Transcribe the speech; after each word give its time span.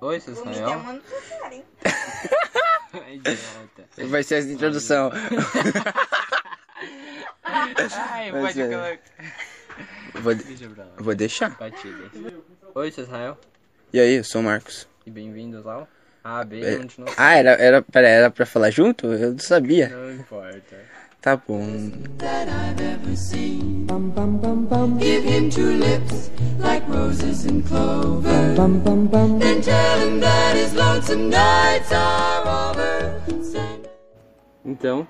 Oi, 0.00 0.20
seu? 0.20 0.32
Idiota. 3.12 3.84
Vai 4.08 4.22
ser 4.22 4.36
essa 4.36 4.48
introdução. 4.48 5.12
Ai, 7.44 7.74
Mas 8.32 8.40
pode 8.40 8.66
colocar. 8.66 8.98
Vou, 10.14 10.34
vou 11.04 11.14
deixar. 11.14 11.50
Batida. 11.58 12.10
Oi, 12.74 12.90
seu 12.90 13.04
Israel. 13.04 13.38
E 13.92 14.00
aí, 14.00 14.14
eu 14.14 14.24
sou 14.24 14.40
o 14.40 14.44
Marcos. 14.44 14.88
E 15.04 15.10
bem-vindos 15.10 15.66
ao 15.66 15.86
A, 16.24 16.44
B, 16.44 16.60
É. 16.60 16.78
onde 16.78 16.94
não 17.00 17.06
Ah, 17.16 17.34
era, 17.34 17.50
era, 17.52 17.82
pera, 17.82 18.08
era 18.08 18.30
pra 18.30 18.46
falar 18.46 18.70
junto? 18.70 19.06
Eu 19.06 19.32
não 19.32 19.38
sabia. 19.38 19.88
Não 19.88 20.12
importa. 20.14 20.76
Tá 21.20 21.36
bom. 21.36 21.62
Give 24.98 25.24
him 25.24 25.50
two 25.50 25.70
lips 25.76 26.30
like 26.58 26.84
roses 26.90 27.46
and 27.46 27.62
clover. 27.62 28.54
Then 29.38 29.60
tell 29.60 29.98
him 30.00 30.20
that 30.20 30.56
his 30.56 30.72
lonesome 30.74 31.28
nights 31.30 31.92
are 31.92 32.70
over. 32.70 33.20
Send 33.42 33.86
Então, 34.64 35.06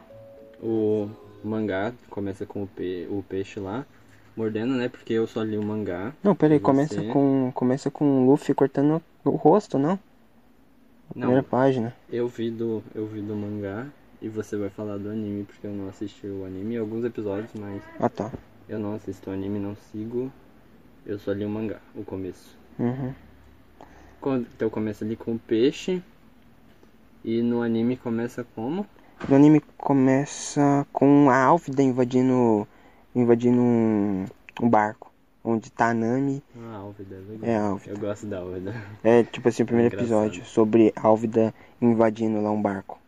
o 0.63 1.09
mangá 1.45 1.93
começa 2.11 2.45
com 2.45 2.63
o, 2.65 2.67
pe... 2.67 3.07
o 3.11 3.23
peixe 3.29 3.61
lá, 3.61 3.87
mordendo, 4.37 4.75
né? 4.75 4.89
Porque 4.89 5.13
eu 5.15 5.27
só 5.27 5.43
li 5.43 5.57
o 5.57 5.63
mangá. 5.63 6.13
Não, 6.23 6.35
peraí, 6.35 6.59
começa 6.61 7.01
com, 7.05 7.51
começa 7.55 7.91
com 7.91 8.23
o 8.25 8.27
Luffy 8.31 8.55
cortando 8.55 9.03
o 9.25 9.31
rosto, 9.31 9.79
não? 9.79 9.99
Primeira 11.13 11.43
Não, 11.43 11.49
página. 11.49 11.95
eu 12.09 12.27
vi 12.29 12.51
do, 12.51 12.83
eu 12.95 13.07
vi 13.07 13.21
do 13.21 13.35
mangá 13.37 13.87
e 14.21 14.29
você 14.29 14.57
vai 14.57 14.71
falar 14.71 14.97
do 14.99 15.11
anime, 15.11 15.45
porque 15.45 15.67
eu 15.67 15.73
não 15.73 15.89
assisti 15.89 16.27
o 16.27 16.45
anime, 16.45 16.77
alguns 16.77 17.05
episódios, 17.05 17.51
mas 17.55 17.83
Ah, 18.01 18.09
tá. 18.09 18.31
eu 18.69 18.79
não 18.79 18.95
assisto 18.95 19.31
o 19.31 19.33
anime, 19.33 19.59
não 19.59 19.77
sigo. 19.77 20.33
Eu 21.05 21.19
só 21.19 21.33
li 21.33 21.45
o 21.45 21.49
mangá, 21.49 21.81
o 21.95 22.05
começo. 22.05 22.57
Uhum. 22.79 23.13
Quando- 24.21 24.47
Então 24.55 24.71
começa 24.71 25.05
ali 25.05 25.17
com 25.17 25.35
o 25.35 25.39
peixe. 25.39 26.03
E 27.25 27.41
no 27.43 27.63
anime 27.63 27.97
começa 27.97 28.45
como? 28.55 28.87
O 29.29 29.35
anime 29.35 29.61
começa 29.77 30.85
com 30.93 31.31
a 31.31 31.37
Álvida 31.37 31.83
invadindo, 31.83 32.67
invadindo 33.15 33.61
um, 33.61 34.25
um 34.61 34.69
barco. 34.69 35.12
Onde 35.45 35.71
tá 35.73 35.89
a 35.91 35.95
Nami. 35.95 36.41
Ah, 36.57 36.77
Álvida, 36.77 37.17
é 37.17 37.19
legal. 37.19 37.51
É, 37.51 37.57
Álvida. 37.59 37.91
Eu 37.91 37.99
gosto 37.99 38.27
da 38.27 38.39
Álvida. 38.39 38.75
É 39.03 39.25
tipo 39.25 39.49
assim, 39.49 39.65
o 39.65 39.67
primeiro 39.67 39.95
Engraçado. 39.95 40.25
episódio 40.27 40.45
sobre 40.45 40.93
a 40.95 41.07
Álvida 41.07 41.53
invadindo 41.81 42.41
lá 42.41 42.51
um 42.53 42.63
barco. 42.63 43.01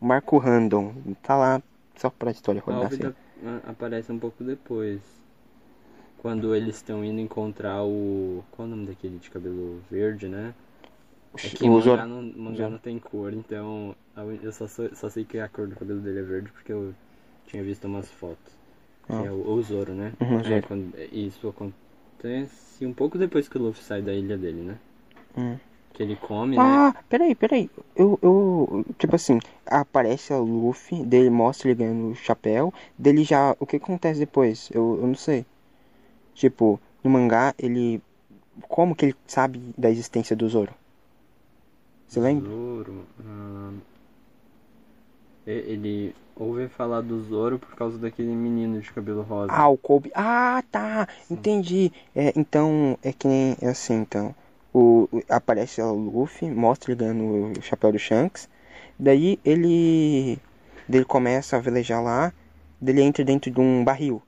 Um 0.00 0.08
barco 0.08 0.38
random. 0.38 0.94
Tá 1.22 1.36
lá 1.36 1.62
só 1.96 2.08
pra 2.08 2.30
história 2.30 2.60
A 2.60 2.64
rodar 2.64 2.86
assim. 2.86 3.04
Álvida 3.04 3.16
a- 3.66 3.70
aparece 3.70 4.10
um 4.10 4.18
pouco 4.18 4.42
depois. 4.42 5.00
Quando 6.18 6.54
eles 6.54 6.76
estão 6.76 7.04
indo 7.04 7.20
encontrar 7.20 7.82
o. 7.84 8.42
Qual 8.52 8.66
é 8.66 8.70
o 8.70 8.74
nome 8.74 8.86
daquele 8.86 9.18
de 9.18 9.28
cabelo 9.30 9.80
verde, 9.90 10.28
né? 10.28 10.54
É 11.42 11.48
que 11.48 11.64
O 11.64 11.72
mangá, 11.72 12.06
não, 12.06 12.22
mangá 12.22 12.68
não 12.68 12.78
tem 12.78 12.98
cor, 12.98 13.32
então 13.32 13.94
a 14.14 14.20
eu 14.22 14.52
só, 14.52 14.66
só 14.68 15.08
sei 15.08 15.24
que 15.24 15.38
a 15.38 15.48
cor 15.48 15.66
do 15.66 15.74
cabelo 15.74 15.98
dele 16.00 16.20
é 16.20 16.22
verde 16.22 16.50
porque 16.52 16.72
eu 16.72 16.94
tinha 17.46 17.62
visto 17.62 17.86
umas 17.86 18.08
fotos. 18.10 18.52
Que 19.06 19.12
Ah. 19.14 19.24
é 19.26 19.30
o, 19.32 19.48
o 19.50 19.62
Zoro, 19.62 19.94
né? 19.94 20.12
Uhum, 20.20 20.40
É, 20.40 20.62
quando- 20.62 20.92
isso 21.10 21.52
acontece 22.22 22.86
um 22.86 22.92
pouco 22.92 23.18
depois 23.18 23.48
que 23.48 23.58
o 23.58 23.62
Luffy 23.62 23.82
sai 23.82 24.00
da 24.00 24.14
ilha 24.14 24.38
dele, 24.38 24.62
né? 24.62 24.78
Hum. 25.36 25.58
Que 25.92 26.02
ele 26.02 26.16
come, 26.16 26.56
né? 26.56 26.62
Ah, 26.62 26.94
peraí, 27.08 27.34
peraí. 27.34 27.68
Eu, 27.94 28.18
eu. 28.22 28.84
Tipo 28.96 29.16
assim, 29.16 29.38
aparece 29.66 30.32
o 30.32 30.42
Luffy, 30.42 31.04
dele 31.04 31.28
mostra 31.28 31.68
ele 31.68 31.78
ganhando 31.78 32.12
o 32.12 32.14
chapéu, 32.14 32.72
dele 32.96 33.24
já. 33.24 33.54
O 33.58 33.66
que 33.66 33.76
acontece 33.76 34.20
depois? 34.20 34.70
Eu, 34.72 34.98
eu 35.00 35.06
não 35.06 35.14
sei. 35.14 35.44
Tipo, 36.34 36.80
no 37.02 37.10
mangá, 37.10 37.54
ele. 37.58 38.00
Como 38.68 38.94
que 38.94 39.06
ele 39.06 39.16
sabe 39.26 39.60
da 39.76 39.90
existência 39.90 40.36
do 40.36 40.48
Zoro? 40.48 40.72
Você 42.06 42.20
lembra? 42.20 42.48
Zoro. 42.50 43.06
e- 43.18 43.91
ele 45.46 46.14
ouve 46.36 46.68
falar 46.68 47.00
do 47.00 47.20
Zoro 47.24 47.58
por 47.58 47.74
causa 47.74 47.98
daquele 47.98 48.34
menino 48.34 48.80
de 48.80 48.90
cabelo 48.92 49.22
rosa. 49.22 49.52
Ah, 49.52 49.68
o 49.68 49.76
Kobe. 49.76 50.10
Ah, 50.14 50.62
tá. 50.70 51.08
Entendi. 51.30 51.92
É, 52.14 52.32
então, 52.36 52.98
é 53.02 53.12
que 53.12 53.26
nem 53.28 53.56
é 53.60 53.68
assim, 53.68 53.94
então. 53.94 54.34
O, 54.74 55.08
aparece 55.28 55.82
o 55.82 55.92
Luffy, 55.92 56.50
mostra 56.50 56.92
ele 56.92 57.00
ganhando 57.00 57.58
o 57.58 57.62
chapéu 57.62 57.92
do 57.92 57.98
Shanks. 57.98 58.48
Daí 58.98 59.38
ele. 59.44 60.38
Ele 60.88 61.04
começa 61.04 61.56
a 61.56 61.60
velejar 61.60 62.02
lá. 62.02 62.32
Ele 62.84 63.02
entra 63.02 63.24
dentro 63.24 63.50
de 63.50 63.60
um 63.60 63.84
barril. 63.84 64.22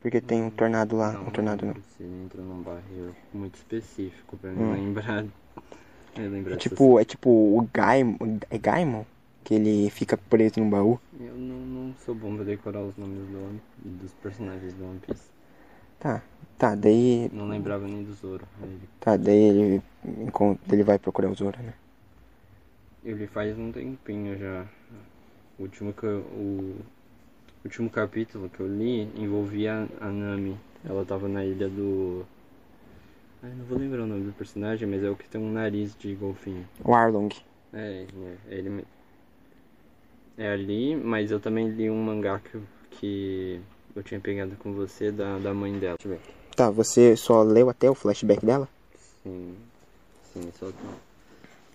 Porque 0.00 0.20
tem 0.20 0.42
um 0.42 0.50
tornado 0.50 0.96
lá. 0.96 1.12
Não, 1.12 1.26
um 1.26 1.30
tornado 1.30 1.66
não. 1.66 1.74
ele 1.98 2.24
entra 2.24 2.40
num 2.40 2.62
barril 2.62 3.14
muito 3.32 3.56
específico 3.56 4.36
pra 4.36 4.50
me 4.50 4.62
Hum. 4.62 4.72
lembrar. 4.72 5.24
É 6.16 6.22
lembrar 6.22 6.54
É 6.54 6.56
tipo, 6.56 6.98
é 6.98 7.04
tipo 7.04 7.30
o 7.30 7.68
Gaimon. 7.72 8.38
É 8.50 8.58
Gaimon? 8.58 9.04
Que 9.44 9.54
ele 9.54 9.90
fica 9.90 10.16
preso 10.16 10.60
num 10.60 10.70
baú. 10.70 10.98
Eu 11.18 11.34
não, 11.34 11.56
não 11.56 11.94
sou 12.04 12.14
bom 12.14 12.34
pra 12.36 12.44
decorar 12.44 12.82
os 12.82 12.96
nomes 12.96 13.26
do 13.28 13.38
One- 13.38 13.62
dos 13.84 14.12
personagens 14.14 14.72
do 14.74 14.84
One 14.84 15.00
Piece. 15.00 15.28
Tá. 15.98 16.22
Tá, 16.58 16.74
daí. 16.74 17.30
Não 17.32 17.48
lembrava 17.48 17.86
nem 17.86 18.02
do 18.04 18.12
Zoro. 18.12 18.46
Ele, 18.62 18.80
Tá, 19.00 19.16
daí 19.16 19.34
ele. 19.42 19.82
Ele 20.70 20.82
vai 20.84 20.98
procurar 20.98 21.30
o 21.30 21.34
Zoro, 21.34 21.58
né? 21.62 21.74
ele 23.02 23.26
faz 23.26 23.58
um 23.58 23.72
tempinho 23.72 24.38
já. 24.38 24.66
O 25.58 25.62
último, 25.62 25.92
que 25.92 26.04
eu- 26.04 26.20
o 26.20 26.76
último 27.64 27.88
capítulo 27.90 28.48
que 28.50 28.60
eu 28.60 28.66
li 28.68 29.02
envolvia 29.16 29.88
a 30.00 30.06
Nami. 30.10 30.56
Ela 30.84 31.04
tava 31.04 31.28
na 31.28 31.44
ilha 31.44 31.68
do. 31.68 32.24
Ai, 33.42 33.50
não 33.54 33.64
vou 33.64 33.78
lembrar 33.78 34.02
o 34.02 34.06
nome 34.06 34.24
do 34.24 34.32
personagem, 34.32 34.86
mas 34.86 35.02
é 35.02 35.08
o 35.08 35.16
que 35.16 35.28
tem 35.28 35.40
um 35.40 35.50
nariz 35.52 35.94
de 35.98 36.14
golfinho. 36.14 36.66
O 36.84 36.94
Arlong. 36.94 37.30
É, 37.72 38.04
é, 38.04 38.36
é 38.50 38.58
ele 38.58 38.68
mesmo. 38.68 38.88
É 40.40 40.50
ali, 40.50 40.96
mas 40.96 41.30
eu 41.30 41.38
também 41.38 41.68
li 41.68 41.90
um 41.90 42.02
mangá 42.02 42.38
que, 42.40 42.54
eu- 42.54 42.62
que 42.92 43.60
eu 43.94 44.02
tinha 44.02 44.18
pegado 44.18 44.56
com 44.56 44.72
você 44.72 45.12
da, 45.12 45.36
da 45.38 45.52
mãe 45.52 45.78
dela. 45.78 45.96
Deixa 46.02 46.14
eu 46.14 46.18
ver. 46.18 46.34
Tá, 46.56 46.70
você 46.70 47.14
só 47.14 47.42
leu 47.42 47.68
até 47.68 47.90
o 47.90 47.94
flashback 47.94 48.44
dela? 48.44 48.66
Sim, 49.22 49.54
sim, 50.32 50.50
só. 50.58 50.70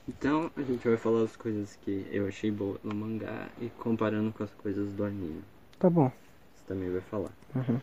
Então 0.10 0.50
a 0.58 0.62
gente 0.64 0.88
vai 0.88 0.98
falar 0.98 1.26
as 1.26 1.36
coisas 1.36 1.78
que 1.86 2.08
eu 2.12 2.28
achei 2.28 2.50
boas 2.50 2.80
no 2.84 2.96
mangá 2.96 3.50
e 3.62 3.70
comparando 3.78 4.32
com 4.34 4.44
as 4.44 4.52
coisas 4.56 4.92
do 4.94 5.04
anime. 5.04 5.44
Tá 5.78 5.88
bom. 5.88 6.12
Você 6.56 6.64
também 6.68 6.90
vai 6.92 7.02
falar. 7.02 7.32
Uhum. 7.56 7.80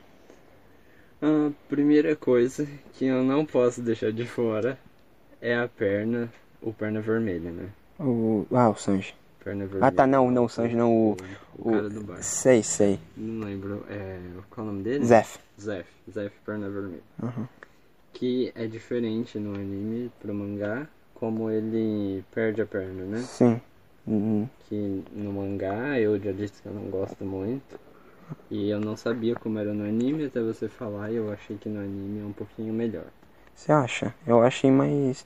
A 1.22 1.52
primeira 1.68 2.16
coisa 2.16 2.66
que 2.94 3.04
eu 3.04 3.22
não 3.22 3.46
posso 3.46 3.80
deixar 3.80 4.10
de 4.12 4.26
fora 4.26 4.76
é 5.40 5.56
a 5.56 5.68
perna, 5.68 6.28
o 6.60 6.72
perna 6.72 7.00
vermelha, 7.00 7.52
né? 7.52 7.68
O... 8.00 8.44
Ah, 8.50 8.68
o 8.70 8.74
Sanji. 8.74 9.14
Perna 9.42 9.66
vermelha. 9.66 9.86
Ah, 9.86 9.92
tá, 9.92 10.06
não, 10.06 10.30
não, 10.30 10.44
o 10.44 10.48
Sanji 10.48 10.76
não, 10.76 10.92
o... 10.92 11.16
O, 11.58 11.70
cara 11.70 11.90
do 11.90 12.00
bar. 12.02 12.22
Sei, 12.22 12.62
sei. 12.62 12.98
Não 13.16 13.46
lembro, 13.46 13.84
é... 13.88 14.18
qual 14.50 14.66
é 14.66 14.70
o 14.70 14.72
nome 14.72 14.84
dele? 14.84 15.04
Zef. 15.04 15.38
Zef, 15.60 15.88
Zef 16.10 16.34
Perna 16.44 16.68
Vermelha. 16.68 17.02
Uhum. 17.22 17.46
Que 18.12 18.52
é 18.54 18.66
diferente 18.66 19.38
no 19.38 19.54
anime 19.54 20.10
pro 20.20 20.32
mangá, 20.32 20.86
como 21.14 21.50
ele 21.50 22.24
perde 22.32 22.62
a 22.62 22.66
perna, 22.66 23.04
né? 23.04 23.18
Sim. 23.18 23.60
Uhum. 24.06 24.48
Que 24.68 25.04
no 25.12 25.32
mangá 25.32 25.98
eu 25.98 26.18
já 26.18 26.32
disse 26.32 26.60
que 26.62 26.68
eu 26.68 26.74
não 26.74 26.84
gosto 26.84 27.24
muito. 27.24 27.80
E 28.50 28.70
eu 28.70 28.80
não 28.80 28.96
sabia 28.96 29.34
como 29.34 29.58
era 29.58 29.72
no 29.72 29.84
anime 29.84 30.24
até 30.24 30.40
você 30.40 30.68
falar 30.68 31.10
e 31.10 31.16
eu 31.16 31.32
achei 31.32 31.56
que 31.56 31.68
no 31.68 31.80
anime 31.80 32.20
é 32.20 32.24
um 32.24 32.32
pouquinho 32.32 32.72
melhor. 32.72 33.06
Você 33.54 33.72
acha? 33.72 34.14
Eu 34.26 34.42
achei 34.42 34.70
mais. 34.70 35.24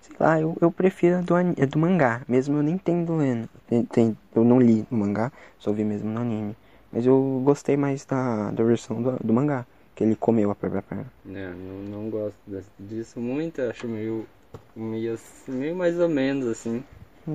Sei 0.00 0.16
lá, 0.18 0.40
eu, 0.40 0.56
eu 0.60 0.70
prefiro 0.70 1.18
a 1.18 1.20
do, 1.20 1.34
ani- 1.34 1.56
a 1.60 1.66
do 1.66 1.78
mangá. 1.78 2.22
Mesmo 2.28 2.56
eu 2.58 2.62
nem 2.62 2.78
tendo 2.78 3.16
lendo. 3.16 3.48
Tem, 3.90 4.16
eu 4.34 4.44
não 4.44 4.60
li 4.60 4.86
no 4.90 4.98
mangá, 4.98 5.30
só 5.58 5.72
vi 5.72 5.84
mesmo 5.84 6.08
no 6.10 6.20
anime. 6.20 6.56
Mas 6.92 7.06
eu 7.06 7.40
gostei 7.44 7.76
mais 7.76 8.04
da, 8.04 8.50
da 8.50 8.64
versão 8.64 9.02
do, 9.02 9.12
do 9.22 9.32
mangá. 9.32 9.64
Que 9.94 10.04
ele 10.04 10.14
comeu 10.14 10.50
a 10.50 10.54
própria 10.54 10.82
perna. 10.82 11.06
É, 11.28 11.48
não, 11.48 12.02
não 12.02 12.10
gosto 12.10 12.36
disso 12.78 13.18
muito, 13.18 13.62
acho 13.62 13.88
meio, 13.88 14.26
meio, 14.74 15.14
assim- 15.14 15.52
meio 15.52 15.74
mais 15.74 15.98
ou 15.98 16.08
menos 16.08 16.46
assim. 16.46 16.84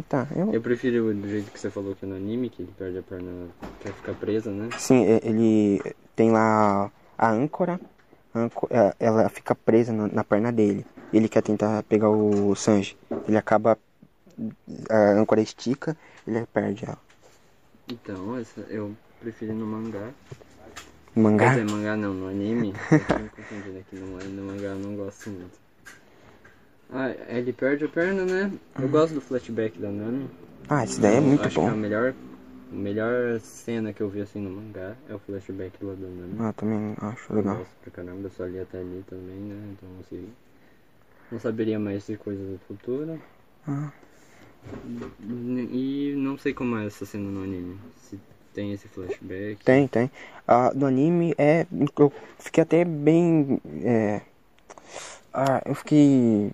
Tá, 0.08 0.28
eu. 0.36 0.54
Eu 0.54 0.62
prefiro 0.62 1.14
do 1.14 1.28
jeito 1.28 1.52
que 1.52 1.60
você 1.60 1.70
falou 1.70 1.96
que 1.96 2.06
é 2.06 2.08
no 2.08 2.16
anime, 2.16 2.50
que 2.50 2.62
ele 2.62 2.72
perde 2.78 3.00
a 3.00 3.02
perna 3.04 3.48
pra 3.82 3.92
ficar 3.92 4.14
presa, 4.14 4.50
né? 4.52 4.70
Sim, 4.78 5.04
ele 5.24 5.82
tem 6.16 6.32
lá 6.32 6.90
a 7.18 7.30
âncora. 7.32 7.80
É, 8.70 8.96
Ela 9.00 9.30
fica 9.30 9.54
presa 9.54 9.92
na, 9.92 10.08
na 10.08 10.24
perna 10.24 10.52
dele. 10.52 10.86
Ele 11.14 11.28
quer 11.28 11.42
tentar 11.42 11.84
pegar 11.84 12.10
o 12.10 12.56
Sanji. 12.56 12.98
Ele 13.28 13.38
acaba. 13.38 13.78
A 14.90 15.12
âncora 15.12 15.42
estica, 15.42 15.96
ele 16.26 16.46
perde 16.48 16.86
ela. 16.86 16.98
Então, 17.88 18.38
essa 18.38 18.62
eu 18.70 18.96
prefiro 19.20 19.54
no 19.54 19.66
mangá. 19.68 20.10
Mangá? 21.16 21.50
dizer, 21.50 21.70
mangá 21.70 21.96
não, 21.96 22.14
no 22.14 22.28
anime. 22.28 22.74
Eu 22.90 23.30
confundindo 23.36 23.80
aqui, 23.80 23.96
no, 23.98 24.18
no 24.18 24.44
mangá 24.44 24.70
eu 24.70 24.80
não 24.80 24.96
gosto 24.96 25.30
muito. 25.30 25.60
Ah, 26.90 27.10
ele 27.28 27.54
perde 27.54 27.86
a 27.86 27.90
perna, 27.90 28.24
né? 28.24 28.52
Eu 28.80 28.88
gosto 28.88 29.14
do 29.14 29.22
flashback 29.22 29.78
da 29.80 29.90
Nami. 29.90 30.30
Ah, 30.70 30.84
esse 30.84 31.00
daí 31.00 31.18
é 31.18 31.20
muito 31.20 31.46
acho 31.46 31.56
bom. 31.60 31.66
que 31.66 31.72
é 31.72 31.74
o 31.74 31.78
melhor 31.78 32.14
A 32.72 32.76
melhor 32.76 33.40
cena 33.42 33.92
que 33.92 34.02
eu 34.02 34.10
vi 34.10 34.22
assim 34.22 34.40
no 34.40 34.50
mangá 34.50 34.96
é 35.10 35.14
o 35.14 35.20
flashback 35.20 35.78
do 35.80 35.88
Nami. 35.88 36.36
Ah, 36.40 36.54
também 36.54 36.96
acho 37.02 37.34
Eu 37.34 37.36
legal. 37.38 37.58
gosto 37.58 37.72
pra 37.82 37.92
caramba, 37.92 38.22
eu 38.28 38.32
só 38.32 38.46
li 38.46 38.60
até 38.60 38.80
ali 38.80 39.04
também, 39.10 39.36
né? 39.36 39.74
Então 39.74 39.90
não 39.90 40.04
sei. 40.06 40.30
Não 41.32 41.40
saberia 41.40 41.78
mais 41.80 42.08
de 42.08 42.16
coisas 42.18 42.48
do 42.48 42.60
futuro. 42.68 43.22
Ah. 43.68 43.92
E 45.72 46.14
não 46.18 46.38
sei 46.38 46.54
como 46.54 46.78
é 46.78 46.86
essa 46.86 47.06
cena 47.06 47.30
no 47.30 47.44
anime. 47.44 47.78
Se 47.98 48.18
tem 48.54 48.72
esse 48.72 48.88
flashback. 48.88 49.64
Tem, 49.66 49.88
tem. 49.88 50.10
Ah, 50.48 50.72
no 50.74 50.86
anime 50.86 51.34
é. 51.38 51.66
Eu 51.98 52.12
fiquei 52.40 52.64
até 52.64 52.86
bem. 52.86 53.60
É, 53.84 54.22
ah, 55.34 55.62
eu 55.66 55.76
fiquei 55.76 56.52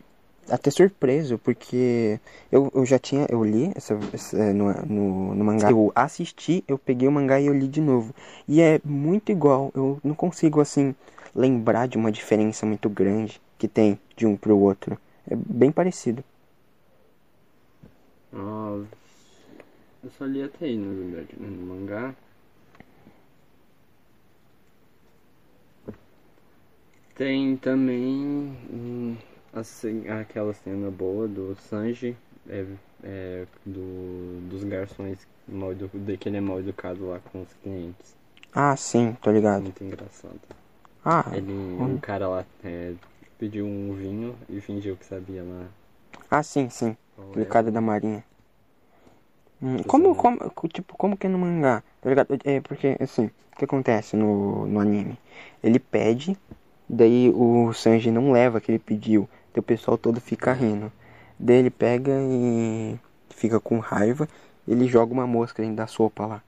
até 0.50 0.70
surpreso, 0.72 1.38
porque 1.40 2.20
eu, 2.52 2.72
eu 2.74 2.86
já 2.86 3.00
tinha. 3.00 3.26
Eu 3.30 3.44
li 3.44 3.72
essa, 3.76 3.98
essa- 4.14 4.54
no, 4.54 4.72
no, 4.86 5.36
no 5.36 5.46
mangá. 5.46 5.70
Eu 5.72 5.92
assisti, 5.96 6.64
eu 6.68 6.78
peguei 6.78 7.08
o 7.08 7.12
mangá 7.12 7.40
e 7.40 7.48
eu 7.48 7.54
li 7.54 7.68
de 7.68 7.82
novo. 7.82 8.14
E 8.48 8.62
é 8.62 8.80
muito 8.84 9.32
igual. 9.32 9.72
Eu 9.76 10.00
não 10.04 10.16
consigo, 10.16 10.62
assim, 10.62 10.96
lembrar 11.36 11.88
de 11.88 11.98
uma 11.98 12.12
diferença 12.12 12.66
muito 12.66 12.90
grande 12.90 13.42
que 13.58 13.68
tem 13.68 14.00
de 14.16 14.26
um 14.26 14.36
pro 14.36 14.58
outro. 14.58 14.98
É 15.30 15.36
bem 15.36 15.72
parecido. 15.72 16.24
Ah, 18.34 18.84
eu 20.04 20.10
só 20.18 20.26
li 20.26 20.42
até 20.42 20.66
aí, 20.66 20.78
na 20.78 20.92
verdade? 20.94 21.36
No 21.40 21.76
mangá. 21.76 22.16
Tem 27.16 27.58
também 27.58 28.56
hum, 28.72 29.16
a 29.54 29.64
ce- 29.64 30.08
aquela 30.10 30.54
cena 30.54 30.90
boa 30.92 31.28
do 31.28 31.56
Sanji, 31.56 32.16
é, 32.50 32.66
é, 33.04 33.46
do, 33.66 34.40
dos 34.50 34.64
garçons 34.64 35.28
mal 35.48 35.74
de 35.74 36.18
que 36.18 36.30
ele 36.30 36.38
é 36.38 36.42
mal 36.42 36.60
educado 36.60 37.08
lá 37.10 37.20
com 37.32 37.42
os 37.42 37.54
clientes. 37.64 38.16
Ah, 38.54 38.76
sim, 38.76 39.14
tô 39.22 39.32
ligado. 39.32 39.64
Muito 39.64 39.84
engraçado. 39.84 40.40
Ah, 41.04 41.26
Ele, 41.32 41.52
um 41.54 41.98
cara 41.98 42.28
lá 42.28 42.46
é, 42.64 42.94
pediu 43.40 43.66
um 43.66 43.94
vinho 43.94 44.38
e 44.50 44.62
fingiu 44.62 44.98
que 44.98 45.06
sabia 45.06 45.44
lá. 45.44 45.68
ah 46.32 46.42
sim, 46.44 46.70
sim. 46.70 46.96
Aquele 47.32 47.46
era. 47.46 47.46
cara 47.46 47.72
da 47.72 47.82
marinha. 47.82 48.24
Hum, 49.62 49.78
como, 49.88 50.14
sabendo. 50.14 50.16
como, 50.16 50.38
co- 50.52 50.68
tipo, 50.68 50.96
como 50.98 51.18
que 51.18 51.26
é 51.28 51.30
no 51.30 51.40
mangá? 51.40 51.84
Tá 52.02 52.10
ligado? 52.10 52.38
É 52.44 52.62
porque, 52.62 52.96
assim, 53.00 53.26
o 53.54 53.56
que 53.58 53.66
acontece 53.66 54.16
no, 54.16 54.68
no 54.68 54.80
anime? 54.80 55.18
Ele 55.64 55.80
pede, 55.80 56.38
daí 56.90 57.30
o 57.30 57.74
Sanji 57.74 58.12
não 58.12 58.32
leva 58.32 58.62
que 58.62 58.72
ele 58.72 58.80
pediu, 58.80 59.30
daí 59.54 59.60
o 59.60 59.64
pessoal 59.64 59.98
todo 59.98 60.20
fica 60.22 60.54
rindo. 60.54 60.92
Daí 61.40 61.58
ele 61.58 61.70
pega 61.70 62.12
e 62.22 62.98
fica 63.30 63.60
com 63.60 63.80
raiva, 63.80 64.28
ele 64.68 64.88
joga 64.88 65.14
uma 65.14 65.28
mosca 65.28 65.62
dentro 65.62 65.78
da 65.78 65.88
sopa 65.88 66.26
lá. 66.26 66.44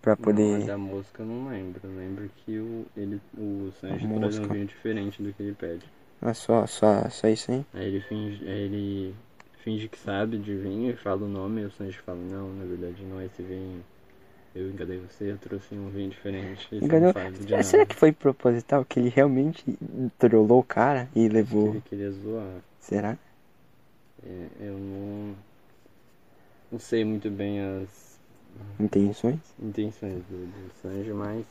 Pra 0.00 0.16
Não, 0.16 0.24
poder. 0.24 0.52
mas 0.58 0.66
da 0.66 0.78
mosca 0.78 1.22
eu 1.22 1.26
não 1.26 1.48
lembro. 1.48 1.80
Eu 1.82 1.96
lembro 1.96 2.30
que 2.36 2.58
o, 2.58 2.86
ele, 2.96 3.20
o 3.36 3.72
Sanji 3.80 4.06
traz 4.08 4.38
um 4.38 4.48
vinho 4.48 4.66
diferente 4.66 5.22
do 5.22 5.32
que 5.32 5.42
ele 5.42 5.54
pede. 5.54 5.84
Ah, 6.22 6.34
só, 6.34 6.66
só, 6.66 7.08
só 7.10 7.28
isso 7.28 7.50
aí? 7.50 7.64
Aí 7.74 7.86
ele 7.86 8.00
finge, 8.00 8.48
aí 8.48 8.60
ele 8.62 9.14
finge 9.64 9.88
que 9.88 9.98
sabe 9.98 10.38
de 10.38 10.54
vinho 10.56 10.90
e 10.90 10.96
fala 10.96 11.24
o 11.24 11.28
nome 11.28 11.62
e 11.62 11.64
o 11.64 11.70
Sanji 11.72 11.98
fala, 11.98 12.18
não, 12.18 12.52
na 12.54 12.64
verdade 12.64 13.02
não 13.04 13.20
é 13.20 13.26
esse 13.26 13.42
vinho. 13.42 13.82
Eu 14.54 14.68
enganei 14.68 14.98
você, 14.98 15.30
eu 15.30 15.38
trouxe 15.38 15.74
um 15.74 15.88
vinho 15.90 16.10
diferente. 16.10 16.66
E 16.72 16.78
você 16.80 16.84
Enganou? 16.84 17.12
não 17.14 17.22
sabe 17.22 17.38
de 17.38 17.64
Será, 17.64 17.86
que 17.86 17.94
foi 17.94 18.10
proposital? 18.12 18.84
Que 18.84 18.98
ele 18.98 19.08
realmente 19.08 19.64
trollou 20.18 20.58
o 20.60 20.64
cara 20.64 21.08
e 21.14 21.20
Acho 21.20 21.28
que 21.28 21.34
levou. 21.34 21.68
ele 21.68 21.80
queria 21.82 22.10
zoar. 22.10 22.56
Será? 22.80 23.16
É, 24.26 24.46
eu 24.60 24.72
não. 24.74 25.34
Não 26.72 26.78
sei 26.80 27.04
muito 27.04 27.30
bem 27.30 27.60
as 27.60 28.18
Intenções? 28.80 29.38
intenções 29.62 30.22
do, 30.28 30.46
do 30.46 30.70
Sanji, 30.82 31.12
mas. 31.12 31.44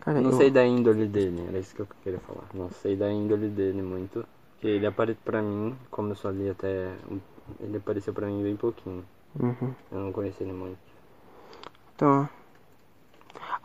Cara, 0.00 0.20
Não 0.20 0.30
eu- 0.30 0.36
sei 0.36 0.50
da 0.50 0.66
índole 0.66 1.06
dele, 1.06 1.42
era 1.48 1.58
isso 1.58 1.74
que 1.74 1.80
eu 1.80 1.88
queria 2.02 2.20
falar. 2.20 2.44
Não 2.52 2.70
sei 2.70 2.94
da 2.96 3.10
índole 3.10 3.48
dele 3.48 3.80
muito. 3.80 4.26
Porque 4.52 4.68
ele 4.68 4.86
apareceu 4.86 5.22
pra 5.24 5.40
mim, 5.42 5.74
como 5.90 6.10
eu 6.10 6.16
só 6.16 6.28
li 6.30 6.50
até. 6.50 6.92
Ele 7.60 7.78
apareceu 7.78 8.12
pra 8.12 8.26
mim 8.26 8.42
bem 8.42 8.56
pouquinho. 8.56 9.04
Uhum. 9.40 9.74
Eu 9.90 9.98
não 10.00 10.12
conheci 10.12 10.42
ele 10.42 10.52
muito. 10.52 10.78
Então. 11.94 12.28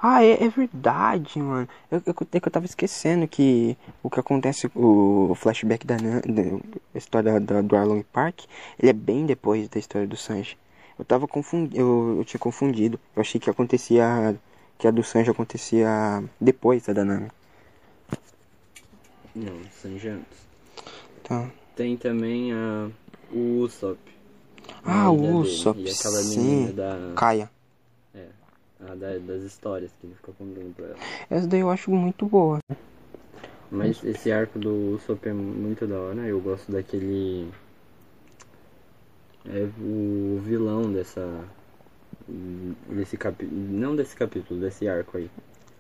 Ah, 0.01 0.23
é, 0.23 0.45
é 0.45 0.49
verdade, 0.49 1.39
mano. 1.39 1.67
Eu, 1.91 2.01
eu, 2.05 2.15
é 2.31 2.39
que 2.39 2.47
eu 2.47 2.51
tava 2.51 2.65
esquecendo 2.65 3.27
que 3.27 3.77
o 4.01 4.09
que 4.09 4.19
acontece, 4.19 4.71
o 4.73 5.33
flashback 5.35 5.85
da, 5.85 5.97
da 5.97 6.97
história 6.97 7.37
da, 7.39 7.61
do 7.61 7.75
Arlong 7.75 8.03
Park, 8.13 8.45
ele 8.79 8.91
é 8.91 8.93
bem 8.93 9.25
depois 9.25 9.67
da 9.67 9.77
história 9.77 10.07
do 10.07 10.15
Sanji. 10.15 10.57
Eu 10.97 11.03
tava 11.03 11.27
confundido, 11.27 11.77
eu, 11.77 12.15
eu 12.19 12.25
tinha 12.25 12.39
confundido. 12.39 12.99
Eu 13.13 13.21
achei 13.21 13.41
que 13.41 13.49
acontecia, 13.49 14.37
que 14.77 14.87
a 14.87 14.91
do 14.91 15.03
Sanji 15.03 15.31
acontecia 15.31 16.23
depois 16.39 16.83
da 16.83 16.93
da 16.93 17.03
Nami. 17.03 17.29
Não, 19.35 19.59
Sanji 19.81 20.09
antes. 20.09 20.37
Tá. 21.23 21.49
Tem 21.75 21.97
também 21.97 22.53
a. 22.53 22.89
O 23.31 23.59
Usopp. 23.59 23.99
Ah, 24.83 25.11
o 25.11 25.39
Usopp, 25.39 25.87
sim. 25.93 26.73
da. 26.73 27.13
Kaia. 27.15 27.49
A 28.79 28.95
da- 28.95 29.17
das 29.19 29.43
histórias 29.43 29.91
que 29.99 30.07
ele 30.07 30.15
fica 30.15 30.31
contando 30.31 30.73
pra 30.75 30.85
ela. 30.87 30.95
Essa 31.29 31.47
daí 31.47 31.59
eu 31.59 31.69
acho 31.69 31.91
muito 31.91 32.25
boa. 32.25 32.59
Mas 33.71 34.03
esse 34.03 34.31
arco 34.31 34.57
do 34.57 34.95
Usopp 34.95 35.27
é 35.27 35.33
muito 35.33 35.85
da 35.85 35.99
hora. 35.99 36.21
Eu 36.25 36.39
gosto 36.41 36.71
daquele. 36.71 37.49
É 39.45 39.67
o 39.79 40.39
vilão 40.43 40.91
dessa. 40.91 41.43
Desse 42.89 43.17
capítulo. 43.17 43.59
Não 43.59 43.95
desse 43.95 44.15
capítulo, 44.15 44.59
desse 44.59 44.87
arco 44.87 45.17
aí. 45.17 45.29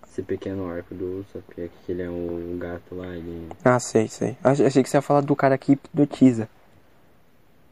Esse 0.07 0.21
pequeno 0.21 0.67
arco 0.69 0.93
do 0.93 1.19
Usopp. 1.21 1.45
É 1.61 1.67
que 1.67 1.91
ele 1.91 2.01
é 2.03 2.09
o 2.09 2.57
gato 2.59 2.95
lá. 2.95 3.07
Ele. 3.15 3.47
Ah, 3.63 3.79
sei, 3.79 4.07
sei. 4.07 4.37
Ach- 4.43 4.61
Achei 4.61 4.83
que 4.83 4.89
você 4.89 4.97
ia 4.97 5.01
falar 5.01 5.21
do 5.21 5.35
cara 5.35 5.57
que 5.57 5.71
hipnotiza. 5.73 6.47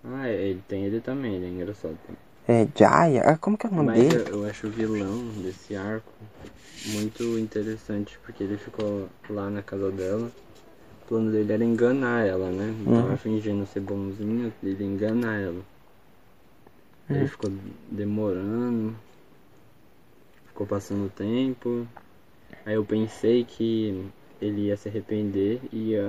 Ah, 0.04 0.28
é, 0.28 0.34
ele 0.50 0.64
tem 0.68 0.86
ele 0.86 1.02
também, 1.02 1.36
ele 1.36 1.46
é 1.46 1.50
engraçado 1.50 1.98
também. 2.06 2.27
É, 2.48 2.68
Jaya? 2.78 3.22
Ah, 3.30 3.38
como 3.38 3.58
que 3.58 3.68
é 3.68 3.70
o 3.70 3.74
nome 3.74 3.92
Mas 3.92 3.94
dele? 3.94 4.22
eu, 4.28 4.28
eu 4.28 4.46
acho 4.46 4.68
o 4.68 4.70
vilão 4.70 5.32
desse 5.42 5.74
arco 5.74 6.14
muito 6.86 7.38
interessante, 7.40 8.20
porque 8.26 8.44
ele 8.44 8.58
ficou 8.58 9.10
lá 9.30 9.50
na 9.50 9.64
casa 9.64 9.92
dela. 9.92 10.32
O 11.04 11.08
plano 11.08 11.32
dele 11.32 11.54
era 11.54 11.64
enganar 11.66 12.26
ela, 12.26 12.52
né? 12.52 12.70
Ele 12.70 12.90
Uhum. 12.90 12.94
tava 12.94 13.18
fingindo 13.18 13.66
ser 13.68 13.82
bonzinho, 13.82 14.54
ele 14.64 14.84
enganar 14.84 15.40
ela. 15.42 15.64
Ele 17.12 17.26
Uhum. 17.26 17.28
ficou 17.28 17.52
demorando, 17.92 18.96
ficou 20.48 20.66
passando 20.68 21.06
o 21.06 21.10
tempo. 21.10 21.88
Aí 22.66 22.76
eu 22.76 22.86
pensei 22.86 23.46
que 23.46 24.10
ele 24.42 24.68
ia 24.68 24.78
se 24.78 24.90
arrepender 24.90 25.62
e 25.72 25.92
ia 25.92 26.06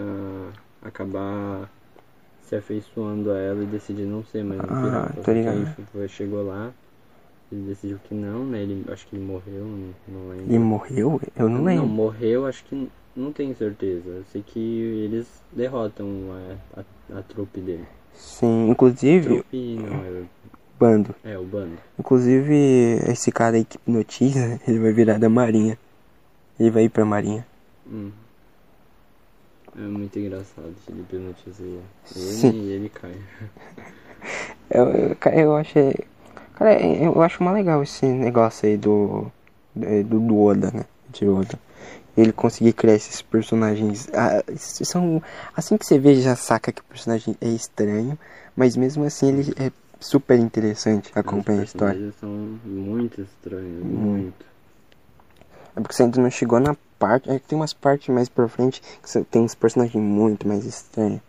acabar 0.83 1.71
se 2.49 2.57
afeiçoando 2.57 3.31
a 3.31 3.38
ela 3.38 3.62
e 3.62 3.67
decidir 3.67 4.07
não 4.07 4.25
ser 4.25 4.43
mais 4.43 4.59
um 4.61 4.64
Ah, 4.69 4.83
pirata. 4.83 5.12
tô 5.14 5.23
Só 5.23 5.33
que 5.33 5.38
ligado. 5.38 5.57
aí 5.59 5.67
foi- 5.93 6.09
chegou 6.09 6.43
lá, 6.47 6.73
ele 7.52 7.62
decidiu 7.69 7.99
que 8.05 8.14
não, 8.14 8.45
né? 8.47 8.62
Ele, 8.62 8.85
acho 8.90 9.07
que 9.07 9.17
ele 9.17 9.25
morreu, 9.25 9.64
não, 9.64 9.95
não 10.09 10.28
lembro. 10.31 10.45
Ele 10.49 10.59
morreu? 10.59 11.21
Eu 11.37 11.49
não 11.49 11.59
Não, 11.59 11.64
lembro. 11.64 11.87
morreu, 11.87 12.47
acho 12.47 12.64
que 12.64 12.88
não 13.14 13.33
tenho 13.33 13.55
certeza. 13.55 14.09
Eu 14.09 14.25
sei 14.33 14.43
que 14.43 14.59
eles 14.59 15.26
derrotam 15.52 16.09
a, 16.75 16.81
a, 16.81 17.19
a 17.19 17.23
trupe 17.23 17.61
dele. 17.61 17.85
Sim, 18.14 18.71
inclusive, 18.71 19.26
Trupe 19.37 19.76
não, 19.76 19.95
é, 20.05 20.23
bando. 20.78 21.14
é 21.23 21.38
o 21.38 21.45
bando. 21.45 21.76
Inclusive, 21.99 22.55
esse 23.09 23.31
cara 23.31 23.57
aí 23.57 23.64
que 23.64 23.76
hipnotiza, 23.76 24.59
ele 24.67 24.78
vai 24.78 24.93
virar 24.93 25.19
da 25.19 25.28
marinha. 25.28 25.78
Ele 26.59 26.71
vai 26.71 26.85
ir 26.85 26.88
pra 26.88 27.05
marinha. 27.05 27.47
Hum. 27.87 28.11
É 29.78 29.87
muito 29.87 30.18
engraçado, 30.18 30.75
ele 30.88 31.00
hipnotiza 31.02 31.62
ele 31.62 31.80
Sim. 32.04 32.50
e 32.52 32.70
ele 32.73 32.88
cai. 32.88 33.14
Eu, 34.70 34.85
eu, 34.90 35.16
eu 35.32 35.56
achei. 35.56 35.94
Cara, 36.56 36.78
eu 36.85 37.23
acho 37.23 37.42
mais 37.42 37.56
legal 37.56 37.82
esse 37.82 38.04
negócio 38.04 38.68
aí 38.68 38.76
do. 38.76 39.30
do, 39.75 40.20
do 40.20 40.38
Oda, 40.42 40.70
né? 40.73 40.85
De 41.11 41.26
Oda. 41.26 41.58
Ele 42.16 42.32
conseguir 42.32 42.73
criar 42.75 42.94
esses 42.94 43.23
personagens. 43.23 44.08
ah, 44.12 44.42
são. 44.56 45.23
Assim 45.56 45.78
que 45.78 45.87
você 45.87 45.99
vê, 45.99 46.16
já 46.16 46.37
saca 46.37 46.70
que 46.73 46.80
o 46.82 46.85
personagem 46.85 47.35
é 47.40 47.49
estranho. 47.49 48.18
Mas 48.54 48.76
mesmo 48.76 49.04
assim, 49.04 49.28
ele 49.28 49.54
é 49.56 49.70
super 50.00 50.38
interessante 50.38 51.11
acompanhar 51.14 51.61
a 51.61 51.62
Os 51.62 51.68
história. 51.70 51.94
personagens 51.94 52.14
são 52.20 52.58
muito 52.68 53.20
estranhos, 53.23 53.82
Hum. 53.85 53.87
muito. 53.88 54.44
É 55.76 55.80
porque 55.80 55.94
você 55.94 56.02
ainda 56.02 56.20
não 56.20 56.30
chegou 56.30 56.58
na 56.61 56.76
parte. 56.99 57.31
É 57.31 57.38
que 57.38 57.47
tem 57.47 57.59
umas 57.59 57.73
partes 57.73 58.09
mais 58.14 58.28
pra 58.28 58.49
frente 58.49 58.81
que 59.02 59.25
tem 59.25 59.43
uns 59.43 59.55
personagens 59.55 60.02
muito 60.02 60.47
mais 60.47 60.64
estranhos 60.64 61.21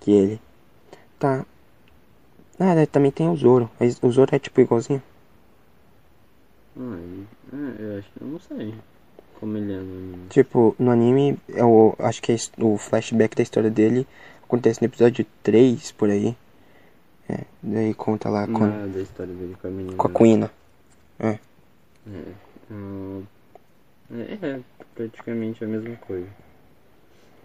que 0.00 0.10
ele. 0.10 0.40
Tá. 1.18 1.44
Ah, 2.58 2.74
é, 2.74 2.86
também 2.86 3.10
tem 3.10 3.28
o 3.28 3.36
Zoro. 3.36 3.70
O 4.02 4.10
Zoro 4.10 4.34
é 4.34 4.38
tipo 4.38 4.60
igualzinho. 4.60 5.02
Ele- 6.76 7.26
é, 7.52 7.82
eu 7.82 7.98
acho 7.98 8.08
eu 8.20 8.26
não 8.26 8.40
sei 8.40 8.74
como 9.38 9.56
ele 9.56 9.72
é 9.72 9.76
no 9.76 9.82
anime. 9.98 10.28
Tipo, 10.30 10.74
no 10.78 10.90
anime, 10.90 11.38
eu 11.48 11.94
acho 11.98 12.22
que 12.22 12.32
é 12.32 12.36
o 12.58 12.78
flashback 12.78 13.36
da 13.36 13.42
história 13.42 13.70
dele 13.70 14.06
acontece 14.42 14.80
no 14.80 14.86
episódio 14.86 15.26
3 15.42 15.92
por 15.92 16.08
aí. 16.10 16.36
É, 17.28 17.40
daí 17.62 17.94
conta 17.94 18.28
lá 18.28 18.46
com, 18.46 18.68
da 18.92 19.00
história 19.00 19.32
dele 19.34 19.56
com 19.60 19.66
a 19.66 19.70
menina. 19.70 19.96
com 19.96 20.08
a 20.08 20.10
Quina. 20.10 20.50
É. 21.18 21.38
Hum, 22.70 23.22
é, 24.12 24.46
é 24.46 24.60
praticamente 24.94 25.64
a 25.64 25.66
mesma 25.66 25.96
coisa. 25.96 26.28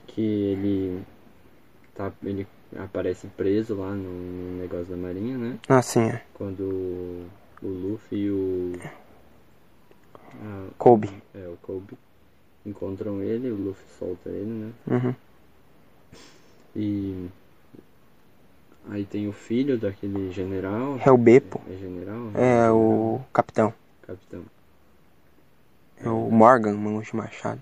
Que 0.08 0.22
ele 0.22 1.04
tá. 1.94 2.12
ele 2.24 2.48
aparece 2.78 3.28
preso 3.28 3.76
lá 3.76 3.92
no, 3.92 4.10
no 4.10 4.62
negócio 4.62 4.88
da 4.88 4.98
marinha, 4.98 5.38
né? 5.38 5.60
Ah, 5.68 5.82
sim, 5.82 6.10
é. 6.10 6.22
Quando 6.34 6.62
o, 6.62 7.68
Luffy 7.68 8.20
e 8.20 8.32
o. 8.32 8.74
ah, 10.44 10.68
Kobe. 10.78 11.10
é, 11.34 11.48
o 11.48 11.58
Kobe 11.62 11.98
encontram 12.66 13.22
ele, 13.22 13.50
o 13.50 13.56
Luffy 13.56 13.86
solta 13.98 14.30
ele, 14.30 14.46
né? 14.46 14.72
Uhum. 14.88 15.16
E. 16.76 17.28
Aí 18.90 19.06
tem 19.06 19.28
o 19.28 19.34
filho 19.34 19.78
daquele 19.78 20.32
general. 20.32 20.98
É 21.06 21.12
o 21.12 21.18
Beppo. 21.18 21.62
É 21.70 21.76
general? 21.76 22.32
É 22.34 22.72
o 22.72 23.20
capitão. 23.34 23.74
Capitão. 24.02 24.44
É 26.04 26.10
o 26.10 26.30
Morgan, 26.30 26.76
mão 26.76 27.02
de 27.02 27.16
machado. 27.16 27.62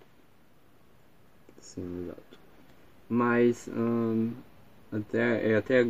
Sim, 1.62 2.04
exato. 2.04 2.39
Mas 3.10 3.68
hum, 3.68 4.32
até, 4.92 5.51
é 5.51 5.56
até 5.56 5.88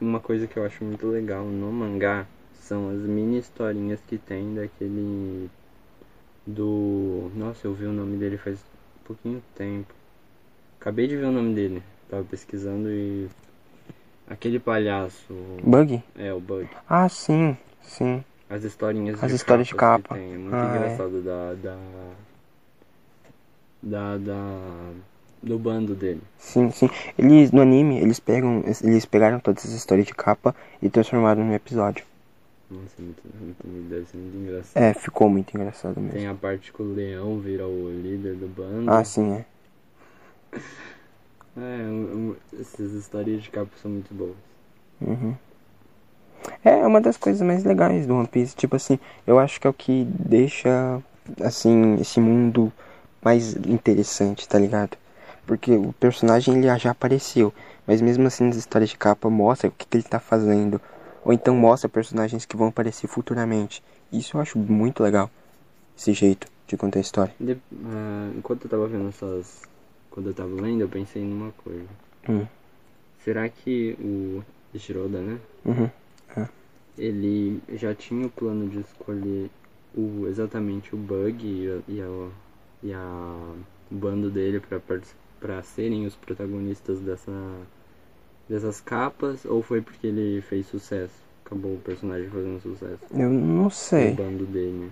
uma 0.00 0.20
coisa 0.20 0.46
que 0.46 0.56
eu 0.56 0.64
acho 0.64 0.84
muito 0.84 1.06
legal 1.06 1.44
no 1.44 1.72
mangá 1.72 2.26
são 2.60 2.90
as 2.90 3.00
mini 3.00 3.38
historinhas 3.38 4.00
que 4.06 4.18
tem 4.18 4.54
daquele 4.54 5.48
do. 6.46 7.30
Nossa, 7.34 7.66
eu 7.66 7.74
vi 7.74 7.86
o 7.86 7.92
nome 7.92 8.18
dele 8.18 8.36
faz 8.36 8.58
pouquinho 9.04 9.42
tempo. 9.54 9.92
Acabei 10.80 11.06
de 11.06 11.16
ver 11.16 11.26
o 11.26 11.32
nome 11.32 11.54
dele. 11.54 11.82
Tava 12.08 12.24
pesquisando 12.24 12.90
e. 12.90 13.28
Aquele 14.26 14.58
palhaço. 14.58 15.32
Bug? 15.62 16.02
É, 16.14 16.32
o 16.32 16.40
Bug. 16.40 16.68
Ah, 16.88 17.08
sim, 17.08 17.56
sim. 17.80 18.22
As 18.50 18.64
historinhas 18.64 19.22
As 19.22 19.30
de 19.30 19.36
histórias 19.36 19.66
de 19.68 19.74
capas 19.74 20.02
que 20.02 20.08
capa. 20.08 20.14
tem. 20.20 20.34
É 20.34 20.38
muito 20.38 20.54
Ah, 20.54 20.72
é. 20.74 20.76
engraçado 20.76 21.22
da, 21.22 21.54
da. 21.54 21.78
Da. 23.82 24.16
Da. 24.18 24.90
Do 25.40 25.56
bando 25.58 25.94
dele. 25.94 26.20
Sim, 26.36 26.68
sim. 26.72 26.90
Eles, 27.16 27.52
no 27.52 27.60
anime, 27.62 28.00
eles 28.00 28.18
pegam. 28.18 28.64
Eles 28.82 29.04
pegaram 29.04 29.38
todas 29.38 29.64
as 29.64 29.70
histórias 29.72 30.06
de 30.06 30.12
capa 30.14 30.54
e 30.82 30.88
transformaram 30.90 31.44
num 31.44 31.54
episódio. 31.54 32.04
Nossa, 32.70 32.94
é 32.98 33.02
muito, 33.02 33.22
muito, 33.40 33.88
deve 33.88 34.06
ser 34.06 34.16
muito 34.18 34.36
engraçado. 34.36 34.82
É, 34.82 34.92
ficou 34.94 35.28
muito 35.30 35.54
engraçado 35.56 36.00
mesmo. 36.00 36.12
Tem 36.18 36.26
a 36.26 36.34
parte 36.34 36.72
que 36.72 36.82
o 36.82 36.92
leão 36.92 37.38
vira 37.38 37.66
o 37.66 37.88
líder 37.90 38.34
do 38.34 38.48
bando. 38.48 38.90
Ah, 38.90 39.04
sim, 39.04 39.32
é. 39.32 39.44
É, 41.56 41.60
um- 41.88 42.30
um- 42.30 42.36
essas 42.60 42.92
histórias 42.92 43.42
de 43.42 43.50
capa 43.50 43.70
são 43.82 43.90
muito 43.90 44.14
boas. 44.14 44.36
Uhum. 45.00 45.34
É 46.64 46.86
uma 46.86 47.00
das 47.00 47.16
coisas 47.16 47.40
mais 47.42 47.64
legais 47.64 48.06
do 48.06 48.14
One 48.16 48.26
Piece. 48.28 48.54
Tipo 48.56 48.76
assim, 48.76 48.98
eu 49.26 49.38
acho 49.38 49.60
que 49.60 49.66
é 49.66 49.70
o 49.70 49.74
que 49.74 50.04
deixa, 50.04 51.00
assim, 51.40 51.96
esse 52.00 52.20
mundo 52.20 52.72
mais 53.22 53.54
interessante, 53.56 54.48
tá 54.48 54.58
ligado? 54.58 54.96
Porque 55.46 55.72
o 55.72 55.92
personagem 55.94 56.56
ele 56.56 56.78
já 56.78 56.90
apareceu, 56.90 57.54
mas 57.86 58.00
mesmo 58.02 58.26
assim 58.26 58.44
nas 58.44 58.56
histórias 58.56 58.90
de 58.90 58.98
capa 58.98 59.30
mostra 59.30 59.68
o 59.68 59.72
que, 59.72 59.86
que 59.86 59.96
ele 59.96 60.04
tá 60.04 60.20
fazendo. 60.20 60.80
Ou 61.24 61.32
então 61.32 61.54
mostra 61.54 61.88
personagens 61.88 62.44
que 62.44 62.56
vão 62.56 62.68
aparecer 62.68 63.06
futuramente. 63.08 63.82
Isso 64.12 64.36
eu 64.36 64.40
acho 64.40 64.58
muito 64.58 65.02
legal. 65.02 65.30
Esse 65.96 66.12
jeito 66.12 66.46
de 66.66 66.76
contar 66.76 66.98
a 66.98 67.02
história. 67.02 67.34
De- 67.40 67.58
ah, 67.86 68.30
enquanto 68.36 68.64
eu 68.64 68.70
tava 68.70 68.86
vendo 68.86 69.08
essas. 69.08 69.62
Quando 70.10 70.30
eu 70.30 70.34
tava 70.34 70.54
lendo, 70.60 70.80
eu 70.82 70.88
pensei 70.88 71.22
numa 71.22 71.52
coisa. 71.52 71.86
Hum. 72.28 72.46
Será 73.24 73.48
que 73.48 73.96
o 74.00 74.42
Shiroda, 74.78 75.20
né? 75.20 75.38
Uhum. 75.64 75.90
Ele 76.98 77.60
já 77.74 77.94
tinha 77.94 78.26
o 78.26 78.30
plano 78.30 78.68
de 78.68 78.80
escolher 78.80 79.50
o, 79.96 80.26
exatamente 80.28 80.94
o 80.94 80.98
Bug 80.98 81.46
e, 81.46 81.68
a- 81.70 81.82
e, 81.88 82.00
a, 82.02 82.28
e 82.82 82.92
a- 82.92 83.54
o 83.90 83.94
bando 83.94 84.30
dele 84.30 84.60
pra 85.40 85.62
serem 85.62 86.06
os 86.06 86.14
protagonistas 86.16 87.00
dessa, 87.00 87.32
dessas 88.48 88.80
capas? 88.80 89.44
Ou 89.44 89.62
foi 89.62 89.80
porque 89.80 90.06
ele 90.06 90.40
fez 90.42 90.66
sucesso? 90.66 91.14
Acabou 91.44 91.74
o 91.74 91.80
personagem 91.80 92.28
fazendo 92.28 92.60
sucesso? 92.60 92.98
Eu 93.12 93.30
não 93.30 93.66
O 93.68 93.70
sei. 93.70 94.10
bando 94.14 94.44
dele. 94.46 94.90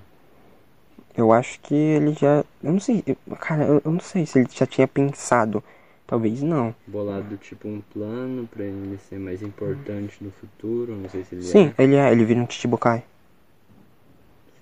Eu 1.17 1.33
acho 1.33 1.59
que 1.61 1.75
ele 1.75 2.13
já. 2.13 2.45
Eu 2.63 2.73
não 2.73 2.81
sei. 2.81 3.03
eu- 3.07 3.17
Cara, 3.37 3.65
eu, 3.65 3.83
eu 3.85 3.91
não 3.93 4.01
sei 4.01 4.25
se 4.27 4.39
ele 4.39 4.49
já 4.53 4.67
tinha 4.67 4.87
pensado. 4.87 5.63
Talvez 6.07 6.41
não. 6.43 6.75
Bolado 6.87 7.37
tipo 7.37 7.67
um 7.67 7.81
plano 7.93 8.47
pra 8.47 8.65
ele 8.65 8.97
ser 9.09 9.19
mais 9.19 9.43
importante 9.43 10.23
no 10.23 10.31
futuro. 10.31 10.95
Não 10.95 11.09
sei 11.09 11.25
se 11.25 11.35
ele 11.35 11.43
Sim, 11.43 11.73
é. 11.77 11.83
ele 11.83 11.97
é. 11.97 12.13
Ele 12.13 12.25
vira 12.25 12.41
um 12.41 12.49
Chichibukai. 12.49 13.03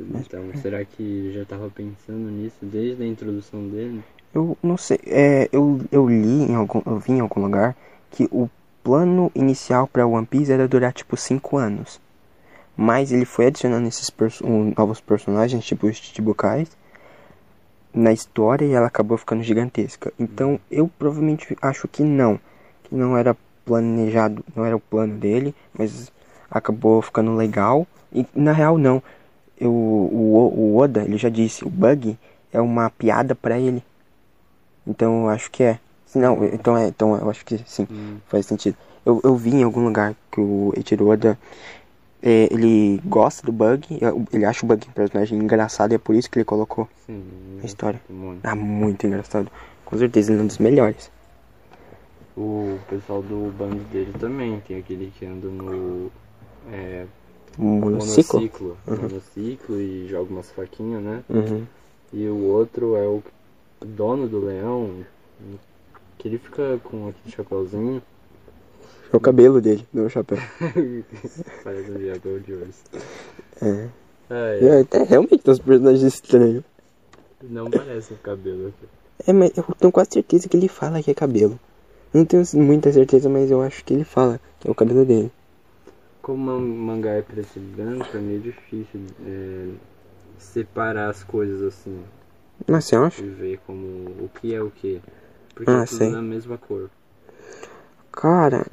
Então, 0.01 0.51
será 0.61 0.85
que 0.85 1.33
já 1.33 1.45
tava 1.45 1.71
pensando 1.71 2.29
nisso 2.31 2.57
desde 2.63 3.03
a 3.03 3.07
introdução 3.07 3.69
dele? 3.69 4.03
Eu 4.35 4.57
não 4.63 4.77
sei. 4.77 4.99
É, 5.07 5.49
eu, 5.53 5.81
eu 5.93 6.09
li 6.09 6.51
em 6.51 6.55
algum. 6.55 6.83
Eu 6.85 6.99
vi 6.99 7.13
em 7.13 7.21
algum 7.21 7.41
lugar 7.43 7.77
que 8.11 8.29
o 8.33 8.49
plano 8.83 9.31
inicial 9.35 9.87
pra 9.87 10.07
One 10.07 10.27
Piece 10.27 10.51
era 10.53 10.67
durar 10.67 10.93
tipo 10.93 11.17
5 11.17 11.57
anos. 11.57 12.01
Mas 12.77 13.13
ele 13.13 13.25
foi 13.25 13.47
adicionando 13.47 13.87
esses 13.87 14.11
perso- 14.11 14.45
novos 14.77 15.01
personagens, 15.01 15.65
tipo 15.65 15.87
os 15.87 15.97
Chichibukais, 15.97 16.69
na 17.95 18.13
história 18.13 18.65
e 18.65 18.73
ela 18.73 18.87
acabou 18.89 19.17
ficando 19.17 19.43
gigantesca. 19.43 20.13
Então 20.19 20.59
eu 20.71 20.89
provavelmente 20.99 21.57
acho 21.63 21.87
que 21.89 22.03
não. 22.03 22.39
Que 22.85 22.95
não 22.95 23.17
era 23.17 23.37
planejado, 23.65 24.45
não 24.55 24.65
era 24.65 24.77
o 24.77 24.81
plano 24.81 25.15
dele, 25.17 25.55
mas 25.79 26.11
acabou 26.51 27.01
ficando 27.01 27.35
legal. 27.35 27.87
E 28.13 28.27
na 28.35 28.53
real 28.53 28.77
não. 28.79 29.03
Eu, 29.59 29.71
o, 29.73 30.53
O- 30.55 30.77
Oda, 30.77 31.03
ele 31.03 31.17
já 31.17 31.29
disse, 31.29 31.65
o 31.65 31.71
Bug 31.71 32.19
é 32.53 32.61
uma 32.61 32.91
piada 32.91 33.35
pra 33.35 33.59
ele. 33.59 33.83
Então 34.87 35.23
eu 35.23 35.29
acho 35.29 35.51
que 35.51 35.63
é. 35.63 35.79
Não, 36.15 36.45
então 36.45 36.77
é, 36.77 36.87
então 36.89 37.17
eu 37.17 37.29
acho 37.31 37.45
que 37.45 37.59
sim, 37.67 37.87
Hum. 37.91 38.19
faz 38.29 38.47
sentido. 38.47 38.77
Eu, 39.05 39.21
eu 39.25 39.35
vi 39.37 39.51
em 39.55 39.63
algum 39.65 39.85
lugar 39.85 40.15
que 40.31 40.41
o 40.41 40.73
Eiichiro 40.77 41.09
Oda 41.09 41.39
ele 42.25 43.01
gosta 43.05 43.45
do 43.45 43.53
Bug, 43.53 43.87
ele 44.33 44.45
acha 44.45 44.65
o 44.65 44.69
Bug 44.69 44.87
um 44.89 44.93
personagem 44.93 45.39
engraçado 45.39 45.93
e 45.93 45.97
é 45.97 45.99
por 45.99 46.15
isso 46.15 46.31
que 46.31 46.39
ele 46.39 46.45
colocou. 46.45 46.89
Sim, 47.07 47.23
A 47.63 47.67
história. 47.67 48.01
um 48.09 48.15
monte. 48.15 48.41
Ah, 48.43 48.55
muito 48.55 49.07
engraçado. 49.07 49.51
Com 49.85 49.99
certeza 49.99 50.33
ele 50.33 50.41
é 50.41 50.43
um 50.45 50.47
dos 50.47 50.59
melhores. 50.59 51.11
O 52.37 52.79
pessoal 52.89 53.23
do 53.23 53.53
bando 53.57 53.85
dele 53.93 54.13
também, 54.19 54.59
tem 54.67 54.79
aquele 54.79 55.13
que 55.17 55.27
anda 55.27 55.49
no 55.49 56.11
é, 56.73 57.05
Monociclo? 57.59 58.41
monociclo, 58.41 58.77
monociclo 58.87 59.81
e 59.81 60.09
joga 60.09 60.33
umas 60.33 60.51
faquinhas, 60.51 61.03
né? 61.03 61.23
Uhum. 61.29 61.65
E 62.13 62.27
o 62.27 62.39
outro 62.45 62.97
é 62.97 63.07
o 63.07 63.23
dono 63.85 64.27
do 64.27 64.41
leão, 64.45 65.05
que 66.19 66.27
ele 66.27 66.39
fica 66.39 66.81
com 66.83 67.09
aquele 67.09 67.35
chapeuzinho, 67.35 68.03
É 69.15 69.17
o 69.17 69.21
cabelo 69.21 69.61
dele, 69.61 69.87
não 69.93 70.07
o 70.07 70.11
chapéu. 70.11 70.39
parece 71.63 71.91
um 71.91 71.99
viador 71.99 72.41
de 72.41 72.53
urso. 72.53 72.83
É. 73.63 73.89
É, 74.31 74.59
É, 74.67 74.81
até 74.81 75.03
realmente 75.05 75.39
tem 75.39 75.53
uns 75.53 75.61
personagens 75.61 76.03
estranhos. 76.03 76.65
não 77.43 77.71
parece 77.71 78.13
o 78.13 78.17
cabelo 78.17 78.69
aqui. 78.69 78.87
É, 79.27 79.33
mas 79.33 79.57
eu 79.57 79.63
tenho 79.79 79.93
quase 79.93 80.11
certeza 80.13 80.49
que 80.49 80.57
ele 80.57 80.67
fala 80.69 81.01
que 81.03 81.11
é 81.11 81.15
cabelo. 81.15 81.59
Eu 82.13 82.19
não 82.19 82.25
tenho 82.25 82.43
muita 82.55 82.93
certeza, 82.93 83.29
mas 83.29 83.51
eu 83.51 83.63
acho 83.63 83.85
que 83.85 83.95
ele 83.95 84.05
fala 84.05 84.41
que 84.59 84.67
é 84.67 84.71
o 84.71 84.75
cabelo 84.75 85.05
dele. 85.05 85.31
Como 86.21 86.51
o 86.57 86.61
mangá 86.61 87.11
é 87.11 87.23
preto 87.23 87.51
e 87.57 87.61
branco, 87.61 88.09
é 88.17 88.19
meio 88.19 88.41
difícil 88.41 89.01
é, 89.27 89.69
separar 90.39 91.11
as 91.11 91.23
coisas 91.23 91.63
assim. 91.63 92.01
Mas 92.67 92.85
você 92.87 92.97
acha? 92.97 93.23
e 93.23 93.29
ver 93.29 93.61
como 93.67 93.87
o 93.87 94.31
que 94.41 94.55
é 94.55 94.61
o 94.61 94.71
que. 94.71 95.01
Porque 95.55 95.71
Ah, 95.71 95.83
é 95.83 95.87
tudo 95.87 95.99
sei. 95.99 96.11
da 96.13 96.23
mesma 96.23 96.57
cor, 96.59 96.89
Cara, 98.17 98.65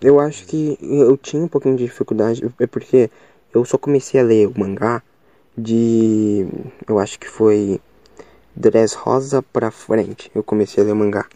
eu 0.00 0.20
acho 0.20 0.46
que 0.46 0.78
eu 0.80 1.16
tinha 1.16 1.42
um 1.42 1.48
pouquinho 1.48 1.76
de 1.76 1.84
dificuldade, 1.84 2.44
é 2.60 2.66
porque 2.66 3.10
eu 3.52 3.64
só 3.64 3.76
comecei 3.76 4.20
a 4.20 4.22
ler 4.22 4.46
o 4.46 4.58
mangá 4.58 5.02
de. 5.56 6.46
Eu 6.86 6.98
acho 7.00 7.18
que 7.18 7.28
foi 7.28 7.80
Dress 8.54 8.94
Rosa 8.94 9.42
pra 9.42 9.72
frente. 9.72 10.30
Eu 10.32 10.44
comecei 10.44 10.82
a 10.82 10.86
ler 10.86 10.92
o 10.92 10.96
mangá. 10.96 11.26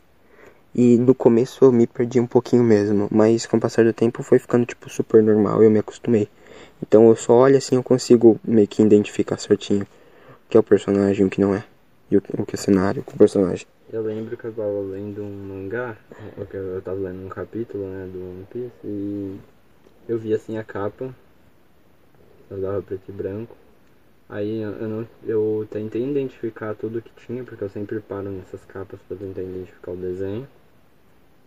E 0.73 0.97
no 0.97 1.15
começo 1.15 1.65
eu 1.65 1.73
me 1.73 1.87
perdi 1.87 2.21
um 2.21 2.27
pouquinho 2.27 2.63
mesmo, 2.63 3.09
mas 3.11 3.45
com 3.45 3.57
o 3.57 3.61
passar 3.61 3.85
do 3.85 3.93
tempo 3.93 4.23
foi 4.23 4.39
ficando 4.39 4.65
tipo 4.65 4.89
super 4.89 5.23
normal 5.23 5.63
e 5.63 5.67
eu 5.67 5.71
me 5.71 5.81
acostumei. 5.81 6.29
Então 6.81 7.09
eu 7.09 7.17
só 7.17 7.35
olho 7.35 7.59
assim 7.59 7.75
eu 7.75 7.83
consigo 7.83 8.41
meio 8.45 8.69
que 8.69 8.83
identificar 8.83 9.39
certinho 9.39 9.83
o 9.83 10.49
que 10.49 10.57
é 10.57 10.61
o 10.61 10.63
personagem 10.63 11.25
e 11.25 11.27
o 11.27 11.31
que 11.31 11.41
não 11.41 11.55
é. 11.55 11.65
E 12.12 12.16
o, 12.19 12.21
que 12.21 12.54
é 12.54 12.59
cenário 12.59 13.02
com 13.02 13.14
o 13.14 13.16
personagem. 13.16 13.66
Eu 13.90 14.02
lembro 14.02 14.37
que 14.37 14.45
eu 14.45 14.52
tava 14.52 14.81
lendo 14.81 15.23
um 15.23 15.31
mangá, 15.31 15.97
ou 16.37 16.45
que 16.45 16.54
eu 16.54 16.83
tava 16.83 16.99
lendo 16.99 17.25
um 17.25 17.28
capítulo, 17.31 17.87
né, 17.87 18.07
do 18.12 18.19
One 18.19 18.47
Piece, 18.52 18.71
e 18.85 19.40
eu 20.07 20.19
vi 20.19 20.35
assim 20.35 20.59
a 20.59 20.62
capa, 20.62 21.14
eu 22.50 22.61
dava 22.61 22.83
preto 22.83 23.09
e 23.09 23.12
branco. 23.12 23.57
Aí 24.28 24.61
eu, 24.61 24.73
não, 24.87 25.09
eu 25.25 25.66
tentei 25.71 26.07
identificar 26.07 26.75
tudo 26.75 27.00
que 27.00 27.11
tinha, 27.26 27.45
porque 27.45 27.64
eu 27.64 27.71
sempre 27.71 27.99
paro 28.00 28.28
nessas 28.28 28.62
capas 28.66 29.00
pra 29.09 29.16
tentar 29.16 29.40
identificar 29.40 29.92
o 29.92 29.97
desenho. 29.97 30.47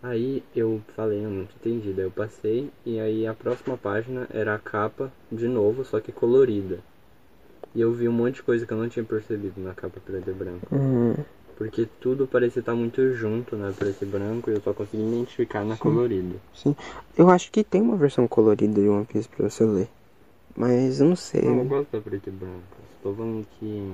Aí 0.02 0.42
eu 0.52 0.82
falei, 0.96 1.24
eu 1.24 1.30
não 1.30 1.42
entendi, 1.42 1.92
daí 1.92 2.06
eu 2.06 2.10
passei 2.10 2.72
e 2.84 2.98
aí 2.98 3.24
a 3.24 3.34
próxima 3.34 3.76
página 3.76 4.26
era 4.30 4.56
a 4.56 4.58
capa 4.58 5.12
de 5.30 5.46
novo, 5.46 5.84
só 5.84 6.00
que 6.00 6.10
colorida. 6.10 6.80
E 7.76 7.80
eu 7.82 7.92
vi 7.92 8.08
um 8.08 8.12
monte 8.12 8.36
de 8.36 8.42
coisa 8.42 8.64
que 8.64 8.72
eu 8.72 8.78
não 8.78 8.88
tinha 8.88 9.04
percebido 9.04 9.60
na 9.60 9.74
capa 9.74 10.00
preta 10.00 10.30
e 10.30 10.34
branco. 10.34 10.66
Hum, 10.74 11.14
Porque 11.58 11.86
tudo 12.00 12.26
parecia 12.26 12.60
estar 12.60 12.74
muito 12.74 13.12
junto 13.12 13.54
na 13.54 13.70
preto 13.70 14.02
e 14.02 14.06
branco 14.06 14.50
e 14.50 14.54
eu 14.54 14.62
só 14.62 14.72
consegui 14.72 15.02
identificar 15.02 15.62
na 15.62 15.76
colorida. 15.76 16.36
sim. 16.54 16.74
Eu 17.18 17.28
acho 17.28 17.52
que 17.52 17.62
tem 17.62 17.82
uma 17.82 17.96
versão 17.98 18.26
colorida 18.26 18.80
de 18.80 18.88
One 18.88 19.04
Piece 19.04 19.28
pra 19.28 19.48
você 19.48 19.62
ler. 19.64 19.88
Mas 20.56 21.00
eu 21.00 21.06
não 21.06 21.16
sei. 21.16 21.42
Eu 21.46 21.54
não 21.54 21.66
gosto 21.66 21.92
da 21.92 22.00
preto 22.00 22.28
e 22.28 22.32
branco. 22.32 22.62
Estou 22.96 23.14
falando 23.14 23.46
que 23.60 23.92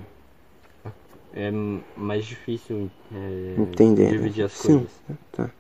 é 1.34 1.50
mais 1.96 2.24
difícil 2.24 2.88
é, 3.12 3.56
Entender. 3.58 4.10
dividir 4.10 4.44
as 4.44 4.52
Sim. 4.52 4.74
coisas. 4.78 4.90
Tá. 5.32 5.50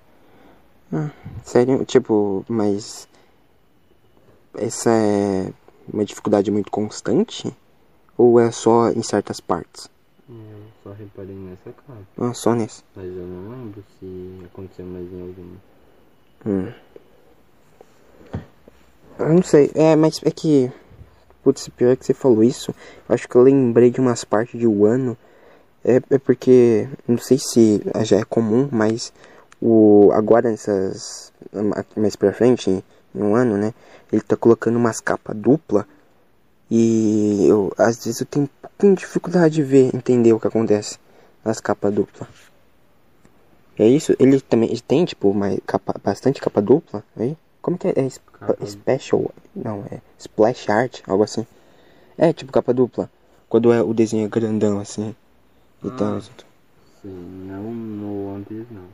Ah, 0.92 1.10
sério, 1.42 1.84
tipo, 1.84 2.44
mas 2.48 3.08
essa 4.54 4.90
é 4.90 5.52
uma 5.92 6.04
dificuldade 6.04 6.50
muito 6.52 6.70
constante? 6.70 7.52
Ou 8.22 8.38
é 8.38 8.52
só 8.52 8.88
em 8.90 9.02
certas 9.02 9.40
partes? 9.40 9.90
Eu 10.28 10.36
só 10.84 10.92
reparei 10.92 11.34
nessa 11.34 11.72
capa. 11.72 11.98
Ah, 12.16 12.32
só 12.32 12.54
nesse. 12.54 12.84
Mas 12.94 13.06
eu 13.06 13.26
não 13.26 13.50
lembro 13.50 13.82
se 13.98 14.44
aconteceu 14.44 14.86
mais 14.86 15.12
em 15.12 15.20
alguma. 15.22 15.56
Hum. 16.46 16.72
Eu 19.18 19.28
não 19.28 19.42
sei, 19.42 19.72
é, 19.74 19.96
mas 19.96 20.20
é 20.22 20.30
que. 20.30 20.70
Putz, 21.42 21.68
pior 21.70 21.96
que 21.96 22.06
você 22.06 22.14
falou 22.14 22.44
isso. 22.44 22.72
Acho 23.08 23.28
que 23.28 23.34
eu 23.34 23.42
lembrei 23.42 23.90
de 23.90 24.00
umas 24.00 24.22
partes 24.22 24.60
de 24.60 24.68
Wano. 24.68 25.18
É, 25.84 25.96
é 26.08 26.18
porque. 26.18 26.88
Não 27.08 27.18
sei 27.18 27.38
se 27.38 27.82
já 28.04 28.18
é 28.18 28.24
comum, 28.24 28.68
mas. 28.70 29.12
O, 29.60 30.10
agora 30.12 30.48
nessas. 30.48 31.32
Mais 31.96 32.14
pra 32.14 32.32
frente, 32.32 32.70
em 32.70 33.20
um 33.20 33.34
ano, 33.34 33.56
né? 33.56 33.74
Ele 34.12 34.22
tá 34.22 34.36
colocando 34.36 34.76
umas 34.76 35.00
capas 35.00 35.36
dupla. 35.36 35.88
E 36.74 37.46
eu, 37.46 37.70
às 37.76 38.02
vezes 38.02 38.20
eu 38.22 38.26
tenho 38.26 38.46
um 38.46 38.48
pouquinho 38.62 38.94
de 38.94 39.00
dificuldade 39.00 39.54
de 39.56 39.62
ver, 39.62 39.94
entender 39.94 40.32
o 40.32 40.40
que 40.40 40.46
acontece 40.46 40.98
nas 41.44 41.60
capas 41.60 41.92
dupla. 41.92 42.26
É 43.78 43.86
isso? 43.86 44.14
Ele 44.18 44.40
também 44.40 44.70
ele 44.70 44.80
tem, 44.80 45.04
tipo, 45.04 45.28
uma 45.28 45.54
capa, 45.66 45.94
bastante 46.02 46.40
capa 46.40 46.62
dupla 46.62 47.04
aí? 47.14 47.36
Como 47.60 47.76
que 47.76 47.88
é? 47.88 47.90
É 47.90 48.08
Capa- 48.40 48.56
special? 48.66 49.30
Não, 49.54 49.84
é 49.90 50.00
splash 50.18 50.70
art, 50.70 51.02
algo 51.06 51.22
assim. 51.24 51.46
É, 52.16 52.32
tipo 52.32 52.50
capa 52.50 52.72
dupla. 52.72 53.10
Quando 53.50 53.70
é, 53.70 53.82
o 53.82 53.92
desenho 53.92 54.24
é 54.24 54.28
grandão, 54.28 54.80
assim. 54.80 55.14
Então, 55.84 56.16
Ah. 56.16 56.20
Sim, 57.02 57.46
não 57.48 57.64
no 57.74 58.34
One 58.34 58.44
Piece 58.46 58.66
não. 58.72 58.88